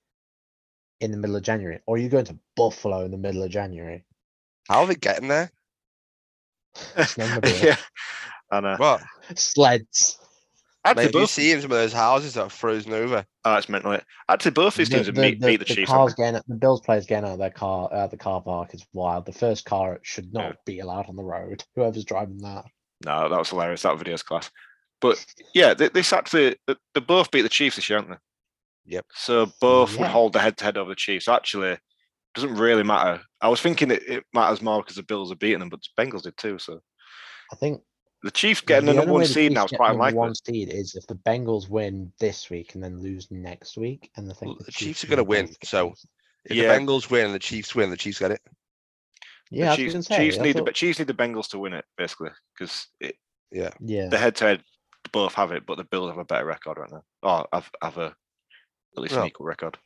in 1.01 1.11
the 1.11 1.17
middle 1.17 1.37
of 1.37 1.43
January, 1.43 1.81
or 1.87 1.99
you're 1.99 2.09
going 2.11 2.25
to 2.27 2.39
Buffalo 2.57 3.05
in 3.05 3.11
the 3.11 3.19
middle 3.19 3.43
of 3.43 3.51
January. 3.51 4.05
how 4.69 4.81
are 4.83 4.87
they 4.87 4.95
getting 4.95 5.29
there? 5.29 5.51
Snowmobile. 6.77 7.63
yeah, 7.65 7.77
I 8.51 8.61
know. 8.61 8.77
What? 8.77 9.03
Sleds. 9.35 10.19
Actually, 10.85 11.03
Mate, 11.03 11.03
have 11.07 11.15
you 11.15 11.21
both, 11.21 11.31
seen 11.31 11.61
some 11.61 11.71
of 11.71 11.77
those 11.77 11.93
houses 11.93 12.35
that 12.35 12.43
are 12.43 12.49
frozen 12.51 12.93
over? 12.93 13.25
oh, 13.45 13.55
it's 13.55 13.69
mental. 13.69 13.99
Actually, 14.29 14.51
both 14.53 14.75
these 14.75 14.89
teams 14.89 15.07
have 15.07 15.15
beat, 15.15 15.41
beat 15.41 15.59
the, 15.59 15.65
Chiefs. 15.65 15.89
cars 15.91 16.11
haven't 16.13 16.17
they? 16.17 16.23
getting 16.25 16.37
out- 16.39 16.49
the 16.49 16.55
Bills 16.57 16.81
players 16.81 17.07
getting 17.07 17.29
out 17.29 17.35
of 17.35 17.39
their 17.39 17.51
car, 17.51 17.89
uh, 17.93 18.07
the 18.09 18.17
car 18.17 18.41
park 18.43 18.75
is 18.75 18.85
wild. 18.93 19.27
The 19.27 19.33
first 19.33 19.65
car 19.65 20.01
should 20.03 20.33
not 20.33 20.43
Yeah. 20.45 20.53
be 20.67 20.79
allowed 20.81 21.09
on 21.09 21.15
the 21.17 21.23
road. 21.23 21.63
Whoever's 21.77 22.05
driving 22.05 22.39
that. 22.39 22.65
No, 23.05 23.29
that 23.29 23.39
was 23.39 23.51
hilarious. 23.51 23.83
That 23.83 23.97
video's 23.99 24.23
class. 24.25 24.51
But 25.03 25.25
yeah, 25.53 25.75
they, 25.75 25.89
this 25.89 26.13
actually 26.15 26.57
they, 26.67 26.77
they 26.95 27.01
both 27.01 27.31
beat 27.31 27.43
the 27.43 27.49
Chiefs 27.51 27.77
this 27.77 27.91
year, 27.91 27.99
aren't 27.99 28.11
they? 28.11 28.17
Yep. 28.87 29.07
So 29.15 29.53
both 29.61 29.99
would 29.99 30.09
hold 30.09 30.33
the 30.33 30.39
head 30.41 30.57
to 30.59 30.65
head 30.65 30.79
over 30.79 30.89
the 30.91 30.97
Chiefs. 30.97 31.27
So 31.27 31.35
actually, 31.35 31.77
doesn't 32.35 32.55
really 32.55 32.83
matter. 32.85 33.21
I 33.43 33.49
was 33.49 33.61
thinking 33.61 33.91
it, 33.91 34.03
it 34.09 34.25
matters 34.33 34.63
more 34.63 34.81
because 34.81 34.97
the 34.97 35.03
Bills 35.03 35.31
are 35.31 35.37
beating 35.37 35.59
them, 35.59 35.69
but 35.69 35.81
the 35.83 36.03
Bengals 36.03 36.23
did 36.23 36.37
too. 36.39 36.59
So 36.59 36.81
I 37.53 37.57
think 37.57 37.83
the 38.23 38.31
Chiefs 38.31 38.61
getting 38.61 38.87
the, 38.87 38.93
only 38.93 39.01
number 39.01 39.13
one 39.13 39.25
seed 39.27 39.53
now 39.53 39.65
is 39.67 39.73
quite 39.73 39.89
number 39.89 40.05
unlikely. 40.07 40.19
One 40.19 40.35
seed 40.35 40.73
is 40.73 40.95
if 40.95 41.07
the 41.09 41.17
Bengals 41.17 41.69
win 41.69 42.13
this 42.21 42.49
week 42.49 42.75
and 42.75 42.83
then 42.83 43.01
lose 43.03 43.29
next 43.31 43.77
week, 43.77 44.11
and 44.17 44.31
I 44.31 44.35
think 44.35 44.51
Well, 44.51 44.57
the, 44.61 44.65
the 44.67 44.73
Chiefs 44.73 45.05
are 45.05 45.09
gonna 45.09 45.25
win, 45.25 45.47
both 45.47 45.57
so. 45.65 45.93
If 46.45 46.57
Yeah. 46.57 46.73
the 46.73 46.81
Bengals 46.81 47.11
win 47.11 47.27
and 47.27 47.35
the 47.35 47.39
Chiefs 47.41 47.75
win, 47.75 47.91
the 47.91 47.97
Chiefs 47.97 48.19
get 48.21 48.31
it. 48.31 48.41
yeah, 49.51 49.73
I 49.73 49.77
the 49.77 49.85
was 49.85 49.93
Chiefs, 49.93 49.93
gonna 49.93 50.03
say, 50.03 50.17
Chiefs 50.27 50.39
I 50.39 50.43
need 50.43 50.57
thought- 50.57 50.67
the 50.67 50.73
Chiefs 50.73 50.99
need 51.01 51.09
the 51.09 51.15
Bengals 51.15 51.49
to 51.51 51.59
win 51.59 51.73
it 51.73 51.85
basically 51.99 52.31
because 52.57 52.87
Yeah. 53.51 53.71
yeah. 53.81 54.09
the 54.09 54.19
head 54.19 54.37
to 54.37 54.45
head 54.45 54.63
both 55.13 55.35
have 55.35 55.53
it, 55.53 55.67
but 55.67 55.77
the 55.77 55.85
Bills 55.85 56.11
have 56.11 56.19
a 56.19 56.25
better 56.25 56.45
record 56.45 56.79
right 56.79 56.91
now. 56.91 57.03
Oh, 57.23 57.45
have 57.53 57.71
have 57.83 57.99
a 57.99 58.15
at 58.97 59.03
least 59.03 59.15
an 59.15 59.27
equal 59.27 59.47
record. 59.47 59.79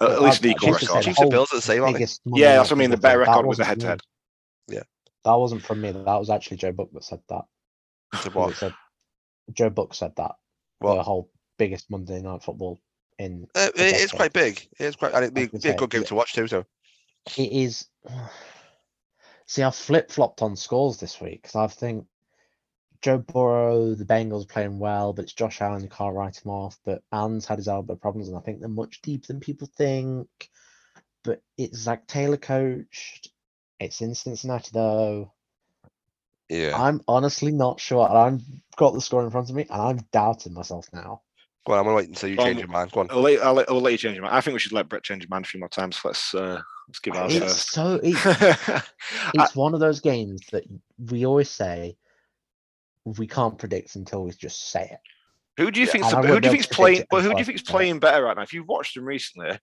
Uh, 0.00 0.12
at 0.12 0.22
least 0.22 0.44
I- 0.44 0.48
an 0.48 0.52
equal 0.52 0.68
guess 0.72 0.80
to 0.80 0.86
say 0.86 0.92
record. 0.92 1.02
the 1.02 1.04
Chiefs 1.04 1.20
and 1.20 1.30
Bills 1.30 1.52
are 1.52 1.56
the 1.56 1.62
same, 1.62 1.82
aren't 1.82 1.98
they? 1.98 2.06
Yeah, 2.26 2.56
that's 2.56 2.70
what 2.70 2.76
I 2.76 2.78
mean. 2.80 2.90
The 2.90 2.96
Football 2.96 3.10
better 3.10 3.24
that 3.24 3.30
record 3.30 3.46
was 3.46 3.58
the 3.58 3.62
wasn't 3.62 3.68
head 3.68 3.80
to 3.80 3.86
me. 3.86 3.90
head. 3.90 4.00
That 5.24 5.34
wasn't 5.34 5.62
from 5.62 5.80
me. 5.82 5.92
That 5.92 6.04
was 6.06 6.30
actually 6.30 6.56
Joe 6.56 6.72
Buck 6.72 6.88
that 6.92 7.04
said 7.04 7.20
that. 7.28 7.42
What? 8.32 8.56
said, 8.56 8.74
Joe 9.52 9.70
Buck 9.70 9.94
said 9.94 10.12
that. 10.16 10.32
The 10.80 10.86
What? 10.86 11.04
whole 11.04 11.30
biggest 11.58 11.90
Monday 11.90 12.22
Night 12.22 12.42
Football 12.42 12.80
in. 13.18 13.46
Uh, 13.54 13.68
it's 13.76 14.12
quite 14.12 14.32
big. 14.32 14.66
It's 14.78 14.96
quite, 14.96 15.12
and 15.12 15.24
it'd 15.24 15.34
be, 15.34 15.42
I 15.42 15.50
was 15.52 15.64
a 15.64 15.74
good 15.74 15.90
game 15.90 16.00
yeah. 16.02 16.08
to 16.08 16.14
watch 16.14 16.32
too. 16.32 16.48
So 16.48 16.64
It 17.36 17.52
is. 17.52 17.86
See, 19.46 19.62
I 19.64 19.70
flip 19.70 20.10
flopped 20.10 20.42
on 20.42 20.56
scores 20.56 20.98
this 20.98 21.20
week 21.20 21.42
because 21.42 21.56
I 21.56 21.66
think 21.66 22.06
Joe 23.02 23.18
Burrow, 23.18 23.94
the 23.94 24.04
Bengals 24.04 24.44
are 24.44 24.52
playing 24.52 24.78
well, 24.78 25.12
but 25.12 25.22
it's 25.22 25.32
Josh 25.32 25.60
Allen, 25.62 25.82
you 25.82 25.88
can't 25.88 26.14
write 26.14 26.36
him 26.44 26.50
off. 26.50 26.78
But 26.84 27.02
Allen's 27.12 27.46
had 27.46 27.58
his 27.58 27.68
elbow 27.68 27.96
problems, 27.96 28.28
and 28.28 28.36
I 28.36 28.40
think 28.40 28.60
they're 28.60 28.68
much 28.68 29.00
deeper 29.02 29.26
than 29.28 29.40
people 29.40 29.68
think. 29.76 30.28
But 31.24 31.42
it's 31.56 31.78
Zac 31.78 32.06
Taylor 32.06 32.36
coached. 32.36 33.30
It's 33.78 34.00
in 34.02 34.14
Cincinnati 34.14 34.70
though. 34.72 35.32
yeah. 36.48 36.78
I'm 36.78 37.00
honestly 37.08 37.52
not 37.52 37.80
sure. 37.80 38.06
And 38.08 38.18
I've 38.18 38.42
got 38.76 38.92
the 38.94 39.00
score 39.00 39.24
in 39.24 39.30
front 39.30 39.48
of 39.50 39.56
me, 39.56 39.66
and 39.70 39.80
I'm 39.80 40.00
doubting 40.12 40.52
myself 40.54 40.86
now. 40.92 41.22
Go 41.66 41.74
on, 41.74 41.78
I'm 41.80 41.84
gonna 41.84 41.96
wait 41.96 42.08
until 42.08 42.28
you 42.30 42.38
Um, 42.38 42.44
change 42.46 42.58
your 42.58 42.68
mind. 42.68 42.90
Go 42.92 43.00
on. 43.00 43.08
I'll 43.10 43.20
let, 43.20 43.40
I'll, 43.42 43.52
let, 43.54 43.70
I'll 43.70 43.80
let 43.80 43.92
you 43.92 43.98
change 43.98 44.14
your 44.14 44.24
mind. 44.24 44.34
I 44.34 44.40
think 44.40 44.54
we 44.54 44.58
should 44.60 44.72
let 44.72 44.88
Brett 44.88 45.02
change 45.02 45.22
his 45.22 45.30
mind 45.30 45.44
a 45.44 45.48
few 45.48 45.60
more 45.60 45.68
times. 45.68 46.00
Let's 46.04 46.34
uh, 46.34 46.60
let's 46.88 46.98
give 47.00 47.14
ours 47.14 47.34
It's 47.34 47.44
first. 47.44 47.70
so 47.72 48.00
it's 48.02 48.26
I- 48.26 48.82
it's 49.34 49.54
one 49.54 49.74
of 49.74 49.80
those 49.80 50.00
games 50.00 50.40
that 50.52 50.64
we 51.10 51.26
always 51.26 51.50
say 51.50 51.96
we 53.04 53.26
can't 53.26 53.58
predict 53.58 53.96
until 53.96 54.24
we 54.24 54.30
just 54.32 54.70
say 54.70 54.84
it. 54.92 54.98
who 55.56 55.70
do 55.70 55.80
you 55.80 55.86
Yeah, 55.86 55.92
think's 55.92 56.12
and 56.12 56.24
the- 56.24 56.28
who 56.28 56.40
do 56.40 56.48
you 56.48 56.52
think's 56.52 56.66
playing? 56.66 56.96
predict 56.96 57.12
Well, 57.12 57.22
who 57.22 57.32
do 57.32 57.38
you 57.38 57.44
think's 57.44 57.62
playing 57.62 57.98
better 58.00 58.24
right 58.24 58.36
now? 58.36 58.42
If 58.42 58.52
you've 58.52 58.68
watched 58.68 58.94
them 58.94 59.04
recently, 59.04 59.58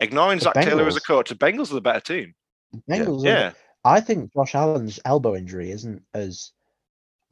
ignoring 0.00 0.38
The 0.38 0.44
Zac 0.44 0.54
Taylor 0.54 0.86
as 0.86 0.96
a 0.96 1.00
coach, 1.00 1.28
the 1.28 1.34
Bengals 1.34 1.70
are 1.70 1.74
the 1.74 1.80
better 1.80 2.00
team. 2.00 2.34
Bengals. 2.88 3.24
are- 3.24 3.28
Yeah, 3.28 3.52
I 3.84 4.00
think 4.00 4.32
Josh 4.32 4.54
Allen's 4.54 5.00
elbow 5.04 5.34
injury 5.34 5.70
isn't 5.72 6.04
as 6.14 6.52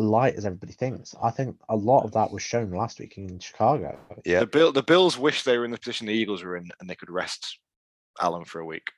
light 0.00 0.34
as 0.36 0.44
everybody 0.46 0.72
thinks. 0.72 1.14
I 1.22 1.30
think 1.30 1.56
a 1.68 1.76
lot 1.76 2.04
of 2.04 2.12
that 2.12 2.30
was 2.30 2.42
shown 2.42 2.70
last 2.70 2.98
week 3.00 3.18
in 3.18 3.38
Chicago. 3.38 3.98
Yeah. 4.24 4.40
the 4.40 4.46
Bill 4.46 4.72
the 4.72 4.82
Bills 4.82 5.18
wish 5.18 5.42
they 5.44 5.58
were 5.58 5.64
in 5.64 5.70
the 5.70 5.78
position 5.78 6.06
the 6.06 6.12
Eagles 6.12 6.42
were 6.42 6.56
in, 6.56 6.70
and 6.80 6.88
they 6.88 6.94
could 6.96 7.10
rest 7.10 7.58
Allen 8.20 8.44
for 8.44 8.60
a 8.60 8.66
week. 8.66 8.88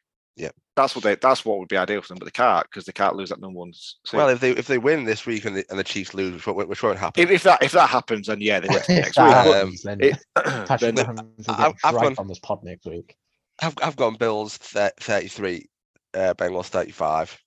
Yeah. 0.40 0.50
that's 0.76 0.94
what 0.94 1.04
they 1.04 1.14
that's 1.16 1.44
what 1.44 1.58
would 1.58 1.68
be 1.68 1.76
ideal 1.76 2.00
for 2.00 2.08
them, 2.08 2.18
but 2.18 2.24
they 2.24 2.30
can't 2.30 2.64
because 2.64 2.84
they 2.86 2.92
can't 2.92 3.14
lose 3.16 3.28
that 3.28 3.40
number 3.40 3.58
one. 3.58 3.68
s- 3.70 3.96
seed. 4.06 4.18
Well, 4.18 4.28
if 4.30 4.40
they 4.40 4.50
if 4.52 4.66
they 4.66 4.78
win 4.78 5.04
this 5.04 5.26
week 5.26 5.44
and 5.44 5.56
the, 5.56 5.64
and 5.70 5.78
the 5.78 5.84
Chiefs 5.84 6.14
lose, 6.14 6.32
which, 6.34 6.46
won't- 6.46 6.68
which 6.68 6.82
won't 6.82 6.98
happen. 6.98 7.22
if, 7.22 7.30
if 7.30 7.42
that 7.44 7.62
if 7.62 7.72
that 7.72 7.88
happens, 7.90 8.26
then 8.28 8.40
yeah, 8.40 8.60
they 8.60 8.68
rest 8.74 8.88
them 8.88 8.98
If 8.98 9.04
next 9.16 9.18
week. 9.18 9.26
that 9.26 9.46
But 9.84 9.84
then 9.84 10.00
it, 10.00 10.18
Patrick 10.66 10.94
then- 10.96 11.08
I've- 11.48 11.72
get 11.72 11.80
I've 11.84 11.94
right 11.94 12.02
gone- 12.04 12.14
on 12.18 12.26
this 12.28 12.38
pod 12.38 12.64
next 12.64 12.86
week. 12.86 13.14
I've 13.62 13.74
I've 13.82 13.96
gone 13.96 14.14
Bills 14.14 14.56
33, 14.56 15.68
uh, 16.14 16.34
Bengals 16.34 16.66
35. 16.66 17.38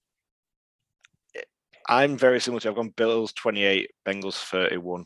I'm 1.90 2.18
very 2.18 2.40
similar 2.40 2.62
to 2.62 2.68
you. 2.68 2.72
I've 2.72 2.78
gone 2.78 2.94
Bills 2.96 3.34
28, 3.34 3.90
Bengals 4.06 4.36
31. 4.36 5.02
I, 5.02 5.06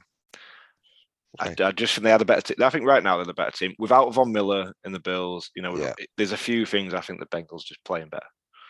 Okay. 1.42 1.64
I 1.64 1.72
just 1.72 1.94
think 1.94 2.04
they 2.04 2.10
had 2.12 2.22
a 2.22 2.26
better 2.26 2.42
team. 2.42 2.64
I 2.64 2.70
think 2.70 2.86
right 2.86 3.04
now 3.04 3.18
they're 3.18 3.26
the 3.26 3.34
better 3.34 3.52
team. 3.52 3.74
Without 3.78 4.14
Von 4.14 4.32
Miller 4.32 4.74
in 4.86 4.92
the 4.92 5.00
Bills, 5.00 5.52
you 5.56 5.62
know, 5.62 5.76
Yeah. 5.78 5.94
it- 5.98 6.10
there's 6.18 6.32
a 6.32 6.38
few 6.38 6.66
things 6.66 6.94
I 6.94 7.02
think 7.02 7.20
the 7.20 7.26
Bengals 7.28 7.64
just 7.64 7.84
playing 7.84 8.10
better. 8.10 8.26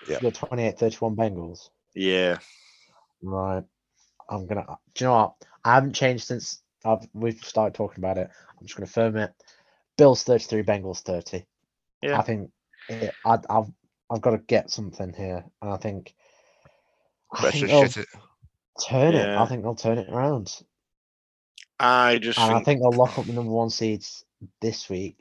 Yeah. 0.08 0.20
The 0.20 0.32
28 0.32 0.78
31 0.78 1.16
Bengals. 1.16 1.70
Yeah. 1.96 2.38
Right. 3.22 3.64
I'm 4.30 4.46
gonna. 4.48 4.62
Uh, 4.68 4.76
do 4.94 5.04
you 5.06 5.10
know 5.10 5.16
what? 5.16 5.34
I 5.64 5.76
haven't 5.76 5.94
changed 5.94 6.26
since 6.26 6.62
I've 6.86 7.08
we've 7.14 7.42
started 7.44 7.74
talking 7.74 8.04
about 8.04 8.18
it. 8.18 8.30
I'm 8.60 8.66
just 8.66 8.76
gonna 8.76 8.88
firm 8.88 9.16
it. 9.18 9.34
Bills 9.98 10.24
33, 10.24 10.64
Bengals 10.64 11.00
30. 11.02 11.46
Yeah. 12.02 12.20
I 12.20 12.22
think 12.24 12.52
it, 12.90 13.14
I, 13.26 13.40
I've 13.50 13.72
I've 14.10 14.22
got 14.22 14.32
to 14.32 14.38
get 14.38 14.70
something 14.70 15.14
here, 15.14 15.44
and 15.62 15.72
I 15.72 15.78
think. 15.78 16.14
I 17.34 17.52
think 17.52 17.54
just 17.56 17.66
they'll 17.72 17.86
shit 17.86 17.98
it. 17.98 18.08
turn 18.88 19.16
it. 19.16 19.36
I 19.38 19.46
think 19.48 19.64
they'll 19.64 19.76
turn 19.76 19.98
it 19.98 20.10
around. 20.10 20.62
I 21.80 22.18
just 22.18 22.40
And 22.40 22.52
I 22.52 22.54
think 22.56 22.66
think 22.66 22.82
they'll 22.82 22.92
lock 22.92 23.18
up 23.20 23.26
the 23.26 23.34
number 23.34 23.52
one 23.52 23.70
seeds 23.70 24.24
this 24.62 24.90
week. 24.90 25.18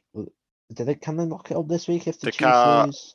Did 0.73 0.87
they? 0.87 0.95
Can 0.95 1.17
they 1.17 1.25
lock 1.25 1.51
it 1.51 1.57
up 1.57 1.69
this 1.69 1.87
week 1.87 2.07
if 2.09 2.19
the 2.19 2.27
They 2.27 2.31
Chiefs 2.33 2.41
can't- 2.41 2.87
lose? 2.89 3.15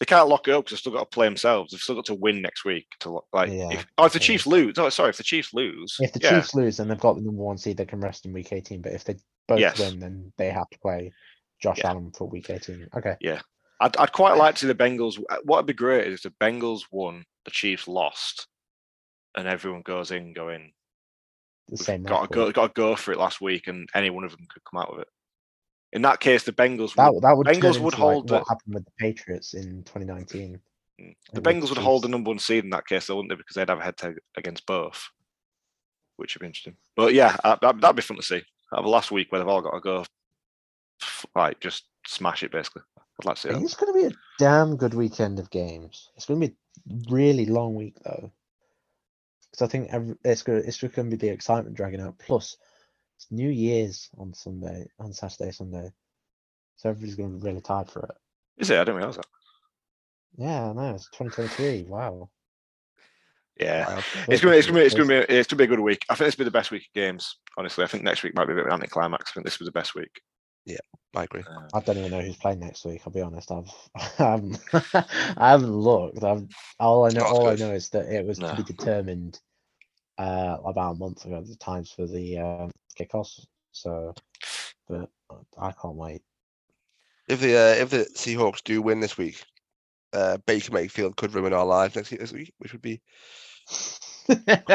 they 0.00 0.06
can't 0.06 0.28
lock 0.28 0.46
it 0.48 0.52
up 0.52 0.64
because 0.64 0.72
they've 0.76 0.80
still 0.80 0.92
got 0.92 1.10
to 1.10 1.14
play 1.14 1.26
themselves. 1.26 1.70
They've 1.72 1.80
still 1.80 1.94
got 1.94 2.04
to 2.06 2.14
win 2.14 2.42
next 2.42 2.64
week 2.64 2.86
to 3.00 3.10
lock. 3.10 3.24
Like, 3.32 3.50
Yeah, 3.50 3.70
if, 3.72 3.86
oh, 3.96 4.04
if 4.06 4.12
the. 4.12 4.18
Chiefs 4.18 4.46
lose, 4.46 4.76
oh, 4.76 4.88
sorry, 4.90 5.10
if 5.10 5.16
the 5.16 5.22
Chiefs 5.22 5.54
lose, 5.54 5.96
If 6.00 6.12
the 6.12 6.20
yeah, 6.20 6.30
Chiefs 6.40 6.54
lose, 6.54 6.76
then 6.76 6.88
they've 6.88 6.98
got 7.00 7.14
the 7.14 7.22
number 7.22 7.42
one 7.42 7.56
seed. 7.58 7.76
They 7.76 7.84
can 7.86 8.00
rest 8.00 8.26
in 8.26 8.32
week 8.32 8.52
18. 8.52 8.82
But 8.82 8.92
if 8.92 9.04
they 9.04 9.16
both 9.48 9.60
Yes. 9.60 9.78
win, 9.78 10.00
then 10.00 10.32
they 10.36 10.50
have 10.50 10.68
to 10.70 10.78
play 10.80 11.12
Josh 11.62 11.78
Yeah. 11.78 11.90
Allen 11.90 12.10
for 12.12 12.28
week 12.28 12.50
18. 12.50 12.88
Okay. 12.96 13.16
yeah. 13.20 13.40
I'd, 13.80 13.96
I'd 13.96 14.12
quite 14.12 14.36
like 14.36 14.56
to 14.56 14.60
see 14.62 14.66
the 14.66 14.74
Bengals. 14.74 15.18
Uh, 15.30 15.36
what 15.44 15.58
would 15.58 15.66
be 15.66 15.72
great 15.72 16.06
is 16.08 16.14
if 16.14 16.22
the 16.22 16.30
Bengals 16.44 16.82
won, 16.90 17.24
the 17.44 17.50
Chiefs 17.50 17.86
lost, 17.88 18.46
and 19.36 19.46
everyone 19.48 19.82
goes 19.82 20.10
in 20.10 20.32
going, 20.32 20.72
The 21.68 21.76
same. 21.78 22.02
got 22.02 22.30
to 22.30 22.34
go, 22.34 22.52
got 22.52 22.74
to 22.74 22.80
go 22.80 22.96
for 22.96 23.12
it 23.12 23.18
last 23.18 23.40
week, 23.40 23.68
and 23.68 23.88
any 23.94 24.10
one 24.10 24.24
of 24.24 24.32
them 24.32 24.46
could 24.52 24.62
come 24.64 24.80
out 24.80 24.92
with 24.92 25.02
it. 25.02 25.08
In 25.92 26.02
that 26.02 26.20
case, 26.20 26.42
the 26.42 26.52
Bengals 26.52 26.94
That 26.94 27.14
would, 27.14 27.22
that 27.22 27.36
would 27.36 27.46
Bengals 27.46 27.78
would 27.78 27.94
like 27.94 28.00
hold 28.00 28.30
what 28.30 28.44
the, 28.44 28.48
happened 28.48 28.74
with 28.74 28.84
the 28.84 28.90
Patriots 28.98 29.54
in 29.54 29.84
2019. 29.84 30.60
the 30.98 31.14
and 31.34 31.44
Bengals 31.44 31.68
would 31.68 31.78
hold 31.78 32.02
the 32.02 32.08
number 32.08 32.28
one 32.28 32.38
seed 32.38 32.64
in 32.64 32.70
that 32.70 32.86
case, 32.86 33.06
though, 33.06 33.16
wouldn't 33.16 33.30
they? 33.30 33.36
Because 33.36 33.54
they'd 33.54 33.68
have 33.68 33.78
a 33.78 33.84
head 33.84 33.96
to 33.98 34.14
against 34.36 34.66
both, 34.66 35.08
which 36.16 36.34
would 36.34 36.40
be 36.40 36.46
interesting. 36.46 36.76
But 36.96 37.14
yeah, 37.14 37.36
uh, 37.44 37.56
that, 37.62 37.80
that'd 37.80 37.96
be 37.96 38.02
fun 38.02 38.16
to 38.16 38.22
see. 38.22 38.42
Have 38.74 38.84
a 38.84 38.88
last 38.88 39.12
week 39.12 39.30
where 39.30 39.38
they've 39.38 39.48
all 39.48 39.62
got 39.62 39.70
to 39.70 39.80
go, 39.80 40.04
like 41.34 41.60
just 41.60 41.84
smash 42.06 42.42
it 42.42 42.52
basically. 42.52 42.82
I'd 42.98 43.26
like 43.26 43.36
to 43.36 43.40
see. 43.42 43.64
It's 43.64 43.74
going 43.74 43.92
to 43.92 44.08
be 44.08 44.14
a 44.14 44.18
damn 44.38 44.76
good 44.76 44.94
weekend 44.94 45.38
of 45.38 45.50
games. 45.50 46.10
It's 46.16 46.26
going 46.26 46.40
to 46.40 46.48
be 46.48 46.54
a 46.90 47.12
really 47.12 47.46
long 47.46 47.74
week 47.74 47.96
though, 48.04 48.32
because 49.54 49.68
I 49.68 49.70
think 49.70 49.90
every, 49.92 50.16
it's 50.24 50.42
going 50.42 50.60
to, 50.60 50.66
it's 50.66 50.80
going 50.80 51.10
to 51.10 51.16
be 51.16 51.16
the 51.16 51.32
excitement 51.32 51.76
dragging 51.76 52.00
out. 52.00 52.18
Plus, 52.18 52.56
it's 53.16 53.30
New 53.30 53.48
Year's 53.48 54.10
on 54.18 54.34
Sunday, 54.34 54.86
on 54.98 55.12
Saturday, 55.12 55.52
Sunday, 55.52 55.92
so 56.74 56.88
everybody's 56.88 57.14
going 57.14 57.32
to 57.32 57.38
be 57.38 57.46
really 57.48 57.60
tired 57.60 57.88
for 57.88 58.00
it. 58.00 58.16
Is 58.58 58.70
it? 58.70 58.76
I 58.76 58.80
didn't 58.80 58.96
realize 58.96 59.16
that. 59.16 59.26
Yeah, 60.36 60.70
I 60.70 60.72
know. 60.72 60.94
It's 60.94 61.08
2023. 61.10 61.84
Wow. 61.88 62.30
Yeah, 63.60 63.86
Wild. 63.86 64.04
it's 64.26 64.42
gonna, 64.42 64.56
it's 64.56 64.66
gonna, 64.66 64.80
be, 64.80 64.84
it's 64.84 64.94
gonna 64.96 65.06
be, 65.06 65.14
it's 65.14 65.46
gonna 65.46 65.58
be 65.58 65.64
a 65.64 65.68
good 65.68 65.78
week. 65.78 66.04
I 66.10 66.16
think 66.16 66.26
this 66.26 66.36
will 66.36 66.42
be 66.42 66.48
the 66.48 66.58
best 66.58 66.72
week 66.72 66.82
of 66.82 66.92
games. 66.92 67.36
Honestly, 67.56 67.84
I 67.84 67.86
think 67.86 68.02
next 68.02 68.24
week 68.24 68.34
might 68.34 68.46
be 68.46 68.52
a 68.52 68.56
bit 68.56 68.66
of 68.66 68.72
an 68.72 68.72
anticlimax. 68.72 69.30
I 69.30 69.34
think 69.34 69.46
this 69.46 69.60
was 69.60 69.66
the 69.66 69.72
best 69.72 69.94
week. 69.94 70.10
Yeah, 70.66 70.78
I 71.14 71.22
agree. 71.22 71.44
Uh, 71.48 71.68
I 71.72 71.78
don't 71.78 71.98
even 71.98 72.10
know 72.10 72.20
who's 72.20 72.36
playing 72.36 72.58
next 72.58 72.84
week. 72.84 73.02
I'll 73.06 73.12
be 73.12 73.20
honest. 73.20 73.52
I've 73.52 73.70
I 74.18 74.24
haven't, 74.24 74.58
I 75.36 75.50
haven't 75.50 75.72
looked. 75.72 76.24
I've 76.24 76.48
all 76.80 77.06
I 77.06 77.10
know. 77.10 77.22
All 77.22 77.48
I 77.48 77.54
know 77.54 77.70
is 77.70 77.90
that 77.90 78.06
it 78.06 78.26
was 78.26 78.40
to 78.40 78.56
be 78.56 78.64
determined 78.64 79.38
uh, 80.18 80.58
about 80.64 80.92
a 80.96 80.98
month 80.98 81.24
ago. 81.24 81.42
The 81.42 81.56
times 81.56 81.90
for 81.90 82.06
the 82.06 82.38
um, 82.38 82.70
kickoffs. 82.98 83.46
So, 83.72 84.14
but 84.88 85.08
I 85.58 85.72
can't 85.72 85.96
wait. 85.96 86.22
If 87.28 87.40
the 87.40 87.56
uh, 87.56 87.82
if 87.82 87.90
the 87.90 88.06
Seahawks 88.14 88.62
do 88.62 88.82
win 88.82 89.00
this 89.00 89.16
week, 89.18 89.42
uh, 90.12 90.38
Baker 90.46 90.72
Mayfield 90.72 91.16
could 91.16 91.34
ruin 91.34 91.52
our 91.52 91.64
lives 91.66 91.96
next 91.96 92.10
this 92.10 92.32
week, 92.32 92.52
which 92.58 92.72
would 92.72 92.82
be 92.82 93.00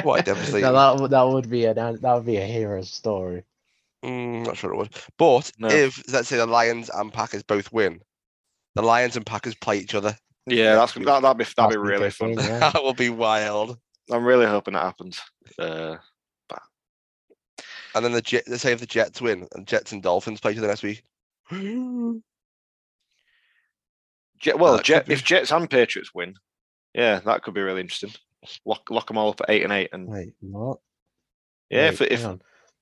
Quite 0.01 0.25
devastating. 0.25 0.61
No, 0.61 0.73
that 0.73 1.01
would 1.01 1.11
that 1.11 1.23
would 1.27 1.49
be 1.49 1.65
a 1.65 1.73
that 1.73 2.01
would 2.01 2.25
be 2.25 2.37
a 2.37 2.45
hero 2.45 2.81
story. 2.81 3.43
Mm, 4.03 4.45
not 4.45 4.57
sure 4.57 4.73
it 4.73 4.77
would. 4.77 4.95
But 5.17 5.51
No. 5.57 5.67
if 5.67 6.01
let's 6.11 6.27
say 6.27 6.37
the 6.37 6.45
Lions 6.45 6.89
and 6.93 7.11
Packers 7.11 7.43
both 7.43 7.71
win, 7.71 8.01
the 8.75 8.81
Lions 8.81 9.15
and 9.15 9.25
Packers 9.25 9.55
play 9.55 9.77
each 9.77 9.95
other. 9.95 10.15
yeah, 10.45 10.75
that's 10.75 10.93
that, 10.93 11.03
that'd 11.21 11.37
be 11.37 11.43
that'd 11.43 11.55
That's 11.57 11.73
be 11.73 11.77
really 11.77 12.09
fun. 12.09 12.31
18, 12.31 12.45
yeah. 12.45 12.59
that 12.71 12.83
will 12.83 12.93
be 12.93 13.09
wild. 13.09 13.77
I'm 14.11 14.23
really 14.25 14.45
hoping 14.45 14.73
that 14.73 14.83
happens. 14.83 15.21
Uh, 15.57 15.97
And 17.95 18.05
then 18.05 18.11
the 18.11 18.21
Jet, 18.21 18.43
let's 18.47 18.61
say 18.61 18.71
if 18.71 18.79
the 18.79 18.85
Jets 18.85 19.19
win 19.19 19.47
and 19.55 19.65
Jets 19.65 19.91
and 19.91 20.03
Dolphins 20.03 20.39
play 20.39 20.51
each 20.51 20.59
other 20.59 20.67
next 20.67 20.83
week. 20.83 21.03
Jet, 24.39 24.57
well, 24.59 24.77
that 24.77 24.85
Jet, 24.85 25.05
could 25.05 25.13
if 25.13 25.23
Jets 25.23 25.51
and 25.51 25.69
Patriots 25.69 26.13
win, 26.13 26.35
yeah, 26.93 27.19
that 27.19 27.43
could 27.43 27.53
be 27.53 27.61
really 27.61 27.81
interesting. 27.81 28.11
Lock 28.63 28.89
lock 28.89 29.07
them 29.07 29.17
all 29.17 29.31
up 29.31 29.41
at 29.41 29.49
eight 29.49 29.63
and 29.63 29.73
eight, 29.73 29.89
and 29.91 30.07
Wait, 30.07 30.33
what? 30.39 30.79
yeah, 31.69 31.87
Wait, 31.87 31.93
if, 31.93 32.01
if 32.03 32.21
hang 32.21 32.29
on. 32.29 32.41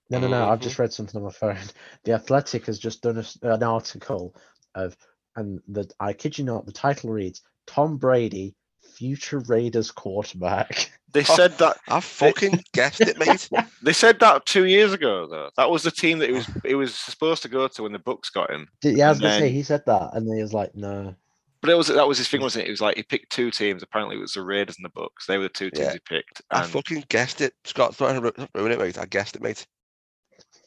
No, 0.09 0.19
no, 0.19 0.28
no. 0.28 0.49
I've 0.49 0.59
Mhm. 0.59 0.63
just 0.63 0.78
read 0.78 0.93
something 0.93 1.17
on 1.17 1.23
my 1.25 1.32
phone. 1.32 1.57
The 2.03 2.11
Athletic 2.13 2.65
has 2.67 2.78
just 2.78 3.01
done 3.01 3.17
a 3.17 3.21
s 3.21 3.38
an 3.41 3.63
article 3.63 4.36
of, 4.75 4.95
and 5.36 5.59
the 5.67 5.89
I 5.99 6.13
kid 6.13 6.38
you 6.38 6.43
not, 6.45 6.65
the 6.65 6.71
title 6.71 7.09
reads 7.11 7.41
Tom 7.65 7.97
Brady, 7.97 8.55
future 8.82 9.39
Raiders 9.39 9.89
quarterback. 9.91 10.91
they 11.18 11.24
said 11.24 11.57
that 11.57 11.78
I 11.88 11.99
fucking 11.99 12.63
guessed 12.74 13.01
it, 13.01 13.18
mate. 13.20 13.49
they 13.82 13.93
said 13.93 14.20
that 14.20 14.45
two 14.45 14.65
years 14.65 14.93
ago, 14.93 15.28
though. 15.28 15.49
That 15.57 15.70
was 15.70 15.84
the 15.84 15.91
team 15.91 16.20
that 16.20 16.30
he 16.30 16.36
was 16.36 16.49
he 16.65 16.76
was 16.76 16.93
supposed 16.93 17.41
to 17.43 17.49
go 17.49 17.68
to 17.68 17.84
when 17.84 17.91
the 17.91 17.99
Bucs 17.99 18.32
got 18.32 18.51
him. 18.51 18.68
Yeah, 18.84 19.07
I 19.07 19.09
was 19.09 19.18
And 19.20 19.24
gonna 19.24 19.39
say 19.39 19.49
he 19.49 19.63
said 19.63 19.84
that, 19.88 20.11
and 20.13 20.28
then 20.30 20.36
he 20.38 20.43
was 20.43 20.53
like, 20.53 20.76
no. 20.76 21.15
But 21.61 21.72
it 21.72 21.76
was 21.76 21.88
that 21.88 22.07
was 22.07 22.20
his 22.20 22.28
thing, 22.28 22.41
wasn't 22.41 22.65
it? 22.65 22.68
It 22.68 22.72
was 22.72 22.82
like 22.82 22.97
he 22.97 23.03
picked 23.03 23.32
two 23.32 23.49
teams. 23.49 23.82
Apparently, 23.82 24.15
it 24.15 24.20
was 24.22 24.34
the 24.34 24.43
Raiders 24.43 24.78
and 24.78 24.86
the 24.86 24.89
Bucs. 25.01 25.26
They 25.28 25.38
were 25.38 25.43
the 25.43 25.49
two 25.49 25.72
teams 25.72 25.88
Yeah. 25.88 25.93
he 25.93 25.99
picked. 25.99 26.41
I 26.51 26.61
fucking 26.63 27.05
guessed 27.09 27.41
it. 27.41 27.53
Scott, 27.65 27.99
not 27.99 28.13
to 28.13 28.22
ru- 28.22 28.47
ruin 28.53 28.72
it, 28.72 28.80
mate. 28.80 28.97
I 28.99 29.05
guessed 29.05 29.36
it, 29.36 29.41
mate. 29.41 29.65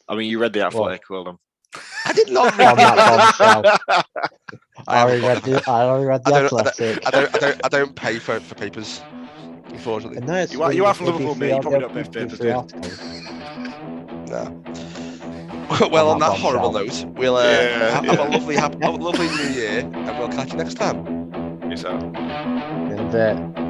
I 0.09 0.17
mean, 0.17 0.29
you 0.29 0.41
read 0.41 0.53
the 0.53 0.65
Athletic, 0.67 1.03
well 1.09 1.25
done. 1.25 1.39
I 2.05 2.13
did 2.13 2.31
not 2.31 2.53
On 2.55 2.59
read 2.59 2.77
that 2.77 3.39
bombshell. 3.39 3.79
I 3.89 4.03
I 4.89 5.03
already 5.03 5.21
haven't 5.23 5.53
read 5.53 5.63
the 5.63 5.71
I 5.71 5.83
already 5.85 6.07
read 6.07 6.23
I 6.27 6.31
the 6.31 6.35
I 6.37 6.41
don't, 6.41 6.47
Athletic. 6.67 7.07
I 7.07 7.11
don't, 7.11 7.35
I 7.35 7.39
don't, 7.39 7.61
I 7.67 7.69
don't 7.69 7.95
pay 7.95 8.19
for, 8.19 8.41
for 8.41 8.55
papers, 8.57 9.01
unfortunately. 9.73 10.19
And 10.19 10.27
no, 10.27 10.43
You 10.51 10.63
are- 10.63 10.73
you 10.73 10.85
are 10.85 10.95
from 10.95 11.07
Liverpool, 11.07 11.35
mate. 11.35 11.55
You 11.55 11.61
probably 11.61 11.81
don't 11.81 11.95
pay 11.95 12.25
be 12.25 12.29
for 12.31 12.37
free 12.37 12.51
No. 14.31 14.63
well, 15.89 16.09
on 16.09 16.15
On 16.15 16.19
that 16.21 16.31
that 16.31 16.39
horrible 16.39 16.73
bombshell. 16.73 17.07
note, 17.07 17.19
we'll 17.19 17.37
uh, 17.37 17.45
Yeah, 17.45 17.91
have, 17.91 18.05
have 18.05 18.19
yeah. 18.19 18.29
a 18.29 18.31
lovely, 18.31 18.57
have, 18.57 18.75
have 18.83 18.95
a 18.95 18.97
lovely 18.97 19.29
New 19.29 19.51
Year, 19.55 19.79
and 19.81 20.19
we'll 20.19 20.29
catch 20.29 20.51
you 20.53 20.59
next 20.59 20.75
time. 20.75 21.05
Peace 21.69 21.85
out. 21.85 22.03
In 22.03 22.99
a 22.99 23.70